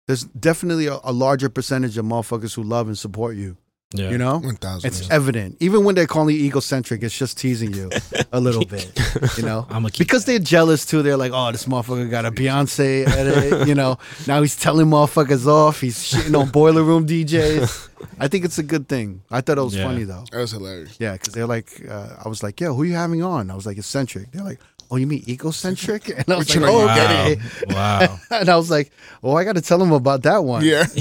[0.08, 3.58] there's definitely a, a larger percentage of motherfuckers who love and support you.
[3.96, 4.10] Yeah.
[4.10, 4.88] You know, One thousand.
[4.88, 5.58] it's evident.
[5.60, 7.90] Even when they're calling you egocentric, it's just teasing you
[8.32, 8.92] a little bit.
[9.38, 11.02] You know, I'm a keep because they're jealous too.
[11.04, 13.68] They're like, oh, this motherfucker got a Beyonce edit.
[13.70, 13.98] you know,
[14.28, 15.80] now he's telling motherfuckers off.
[15.82, 17.90] He's shitting on boiler room DJs.
[18.20, 19.22] I think it's a good thing.
[19.32, 19.86] I thought it was Yeah.
[19.86, 20.26] funny though.
[20.32, 20.98] That was hilarious.
[21.00, 23.50] Yeah, because they're like, uh, I was like, yeah, who are you having on?
[23.50, 24.32] I was like, Esentrik.
[24.32, 24.60] They're like,
[24.92, 26.10] oh, you mean egocentric?
[26.10, 26.94] And I was Which like, oh, wow.
[26.94, 27.42] okay.
[27.70, 28.20] wow.
[28.32, 28.92] And I was like,
[29.24, 30.64] oh, I got to tell him about that one.
[30.66, 30.86] Yeah,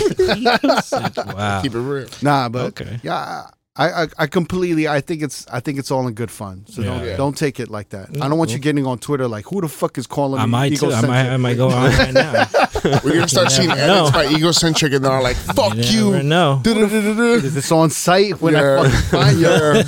[1.34, 1.60] wow.
[1.62, 2.08] keep it real.
[2.22, 3.00] Nah, but Okay.
[3.02, 6.66] yeah, I, I I completely I think it's I think it's all in good fun.
[6.68, 7.06] So don't Yeah.
[7.12, 7.16] Yeah.
[7.16, 8.10] don't take it like that.
[8.20, 10.50] I don't want you getting on Twitter like who the fuck is calling I me
[10.50, 10.86] might too.
[10.92, 11.08] I egocentric?
[11.10, 11.28] might.
[11.30, 12.44] I might go on right now.
[13.02, 14.10] We're gonna start seeing never edits know.
[14.12, 18.80] by egocentric, and they're like, "Fuck You you." Is this on site when Yeah.
[18.82, 19.46] I fucking find you?
[19.48, 19.82] Yeah.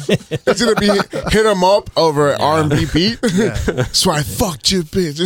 [0.47, 0.87] It's gonna be
[1.31, 3.19] hit him up over an R and B beat.
[3.93, 5.19] so I fucked you, bitch.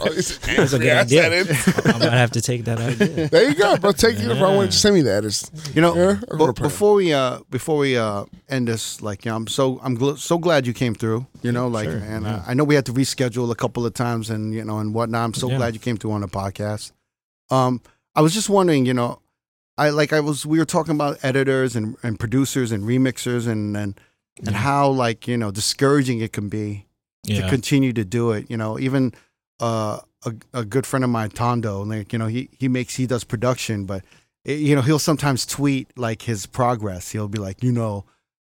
[0.00, 1.26] All these That's a good idea.
[1.84, 3.28] I might have to take that idea.
[3.28, 3.92] There you go, bro.
[3.92, 5.50] Take it if I want to send me the edits.
[5.74, 6.70] You know, Yeah, I'll go be- to prayer.
[6.70, 10.18] before we uh before we uh end this, like you know, I'm so I'm gl-
[10.18, 11.26] so glad you came through.
[11.42, 12.36] You know, like, Sure, and yeah.
[12.36, 14.92] uh, I know we had to reschedule a couple of times and you know and
[14.94, 15.24] whatnot.
[15.24, 15.56] I'm so Yeah.
[15.58, 16.92] glad you came through on the podcast.
[17.50, 17.80] Um,
[18.14, 19.20] I was just wondering, you know,
[19.78, 23.76] I like I was we were talking about editors and and producers and remixers and
[23.76, 24.00] and
[24.38, 24.58] and Yeah.
[24.58, 26.86] how like you know discouraging it can be
[27.26, 28.50] to continue to do it.
[28.50, 29.12] You know, even
[29.60, 33.06] uh, a a good friend of mine, Tondo, like you know, he he makes he
[33.06, 34.02] does production, but
[34.46, 37.10] you know he'll sometimes tweet like his progress.
[37.10, 38.04] He'll be like, you know,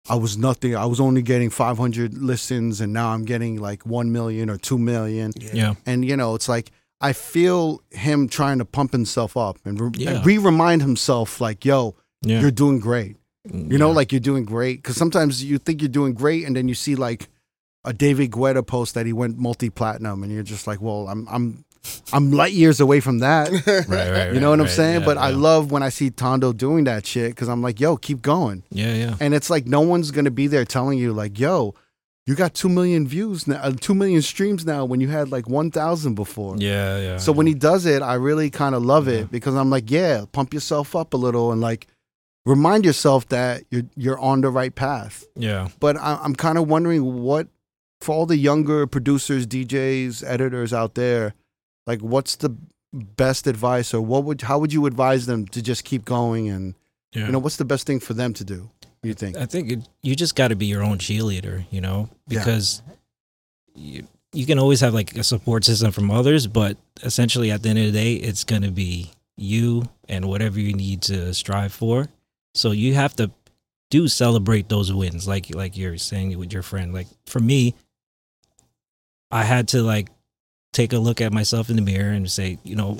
[0.09, 0.75] I was nothing.
[0.75, 4.77] I was only getting 500 listens, and now I'm getting like one million or two
[4.77, 5.31] million.
[5.39, 5.75] Yeah.
[5.85, 9.91] And you know, it's like I feel him trying to pump himself up and, re-
[9.95, 10.11] Yeah.
[10.11, 12.39] and re-remind himself, like, yo, Yeah.
[12.39, 13.17] you're doing great.
[13.49, 13.95] Mm, you know, Yeah.
[13.95, 14.77] like you're doing great.
[14.81, 17.27] Because sometimes you think you're doing great, and then you see like
[17.83, 21.65] a David Guetta post that he went multi-platinum, and you're just like, well, I'm I'm
[22.13, 23.51] I'm light years away from that.
[23.87, 25.01] right, right, you know what I'm saying?
[25.01, 27.97] yeah, but I love when I see Tondo doing that shit because I'm like, yo,
[27.97, 28.63] keep going.
[28.71, 29.15] Yeah, yeah.
[29.19, 31.73] And it's like no one's gonna be there telling you like, yo,
[32.25, 35.49] you got two million views now, uh, two million streams now when you had like
[35.49, 36.55] one thousand before.
[36.57, 37.17] Yeah, yeah.
[37.17, 39.15] So when he does it, I really kind of love Yeah.
[39.15, 41.87] it because I'm like, yeah, pump yourself up a little and like
[42.45, 45.25] remind yourself that you're you're on the right path.
[45.35, 45.67] yeah.
[45.81, 47.47] But I, I'm kind of wondering what
[47.99, 51.33] for all the younger producers, DJs, editors out there,
[51.87, 52.55] like what's the
[52.93, 56.75] best advice or what would how would you advise them to just keep going and
[57.13, 57.25] Yeah.
[57.25, 58.69] you know what's the best thing for them to do?
[59.01, 59.35] You think?
[59.35, 62.39] I think it, you just got to be your own cheerleader, you know, Yeah.
[62.39, 62.81] because
[63.75, 67.69] you you can always have like a support system from others, but essentially at the
[67.69, 72.07] end of the day, it's gonna be you and whatever you need to strive for.
[72.55, 73.31] So you have to
[73.89, 76.93] do celebrate those wins, like like you're saying with your friend.
[76.93, 77.75] Like for me,
[79.31, 80.09] I had to like
[80.73, 82.99] take a look at myself in the mirror and say, you know,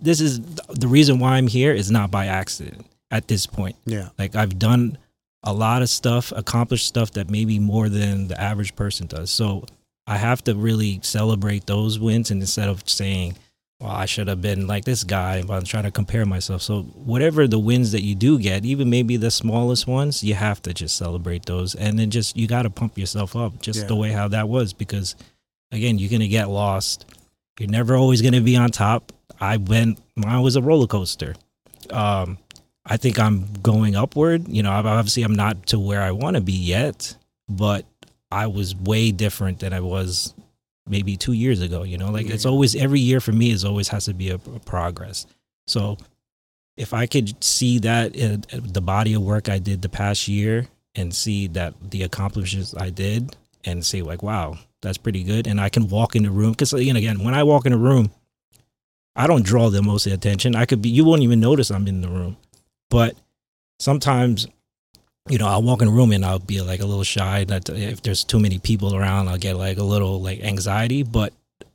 [0.00, 3.76] this is the reason why I'm here is not by accident at this point.
[3.86, 4.08] Yeah.
[4.18, 4.98] Like I've done
[5.42, 9.30] a lot of stuff, accomplished stuff that maybe more than the average person does.
[9.30, 9.64] So
[10.06, 13.36] I have to really celebrate those wins and instead of saying,
[13.80, 16.60] well, I should have been like this guy, but I'm trying to compare myself.
[16.60, 20.60] So whatever the wins that you do get, even maybe the smallest ones, you have
[20.62, 21.74] to just celebrate those.
[21.74, 23.86] And then just you gotta pump yourself up just Yeah.
[23.86, 25.14] the way how that was because
[25.72, 27.06] again, you're gonna get lost.
[27.58, 29.12] You're never always gonna be on top.
[29.40, 31.34] I went mine was a roller coaster.
[31.90, 32.38] Um
[32.84, 34.48] I think I'm going upward.
[34.48, 37.14] You know, obviously I'm not to where I want to be yet,
[37.48, 37.84] but
[38.32, 40.34] I was way different than I was
[40.88, 41.82] maybe two years ago.
[41.82, 44.36] You know, like it's always every year for me is always has to be a,
[44.36, 45.26] a progress.
[45.66, 45.98] So
[46.76, 50.66] if I could see that in the body of work I did the past year
[50.94, 55.60] and see that the accomplishments I did and say like, wow, that's pretty good, and
[55.60, 58.10] I can walk in the room because again, again, when I walk in a room,
[59.16, 60.56] I don't draw the most attention.
[60.56, 62.36] I could be you won't even notice I'm in the room.
[62.88, 63.14] But
[63.78, 64.48] sometimes
[65.28, 67.44] you know, I'll walk in a room and I'll be like a little shy.
[67.44, 71.02] That if there's too many people around, I'll get like a little like anxiety.
[71.02, 71.32] But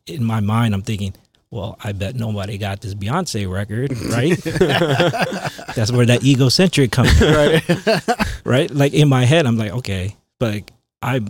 [0.07, 1.13] in my mind, I'm thinking,
[1.51, 4.37] well, I bet nobody got this Beyonce record, right?
[5.75, 8.43] That's where that egocentric comes, in, right.
[8.43, 8.71] right?
[8.71, 11.21] Like in my head, I'm like, okay, but like, I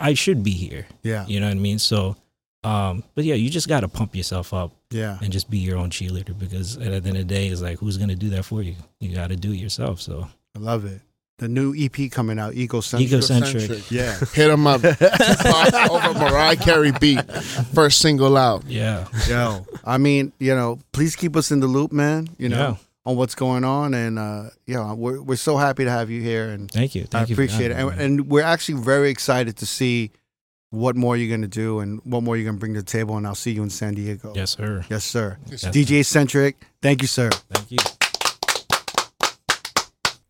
[0.00, 0.86] I should be here.
[1.02, 1.26] yeah.
[1.26, 1.78] You know what I mean?
[1.78, 2.16] So,
[2.64, 5.18] um, but yeah, you just got to pump yourself up Yeah.
[5.22, 7.78] and just be your own cheerleader because at the end of the day, it's like,
[7.78, 8.74] who's gonna do that for you?
[9.00, 10.00] You got to do it yourself.
[10.00, 11.00] So, I love it.
[11.38, 13.08] The new EP coming out, Egocentric.
[13.12, 13.90] egocentric.
[13.90, 14.18] Yeah.
[14.32, 14.82] Hit him up.
[15.90, 17.20] Over Mariah Carey beat.
[17.74, 18.64] First single out.
[18.66, 22.28] Yeah, Yo, I mean, you know, please keep us in the loop, man.
[22.38, 22.76] You know, Yeah.
[23.06, 26.50] On what's going on, and uh, yeah, we're we're so happy to have you here,
[26.50, 27.04] and thank you.
[27.04, 30.10] Thank I you appreciate it, and, and we're actually very excited to see
[30.70, 33.26] what more you're gonna do and what more you're gonna bring to the table, and
[33.26, 34.32] I'll see you in San Diego.
[34.34, 34.84] yes, sir.
[34.90, 35.38] yes, sir.
[35.48, 37.30] Yes, DJ Centric, thank you, sir.
[37.30, 37.78] Thank you.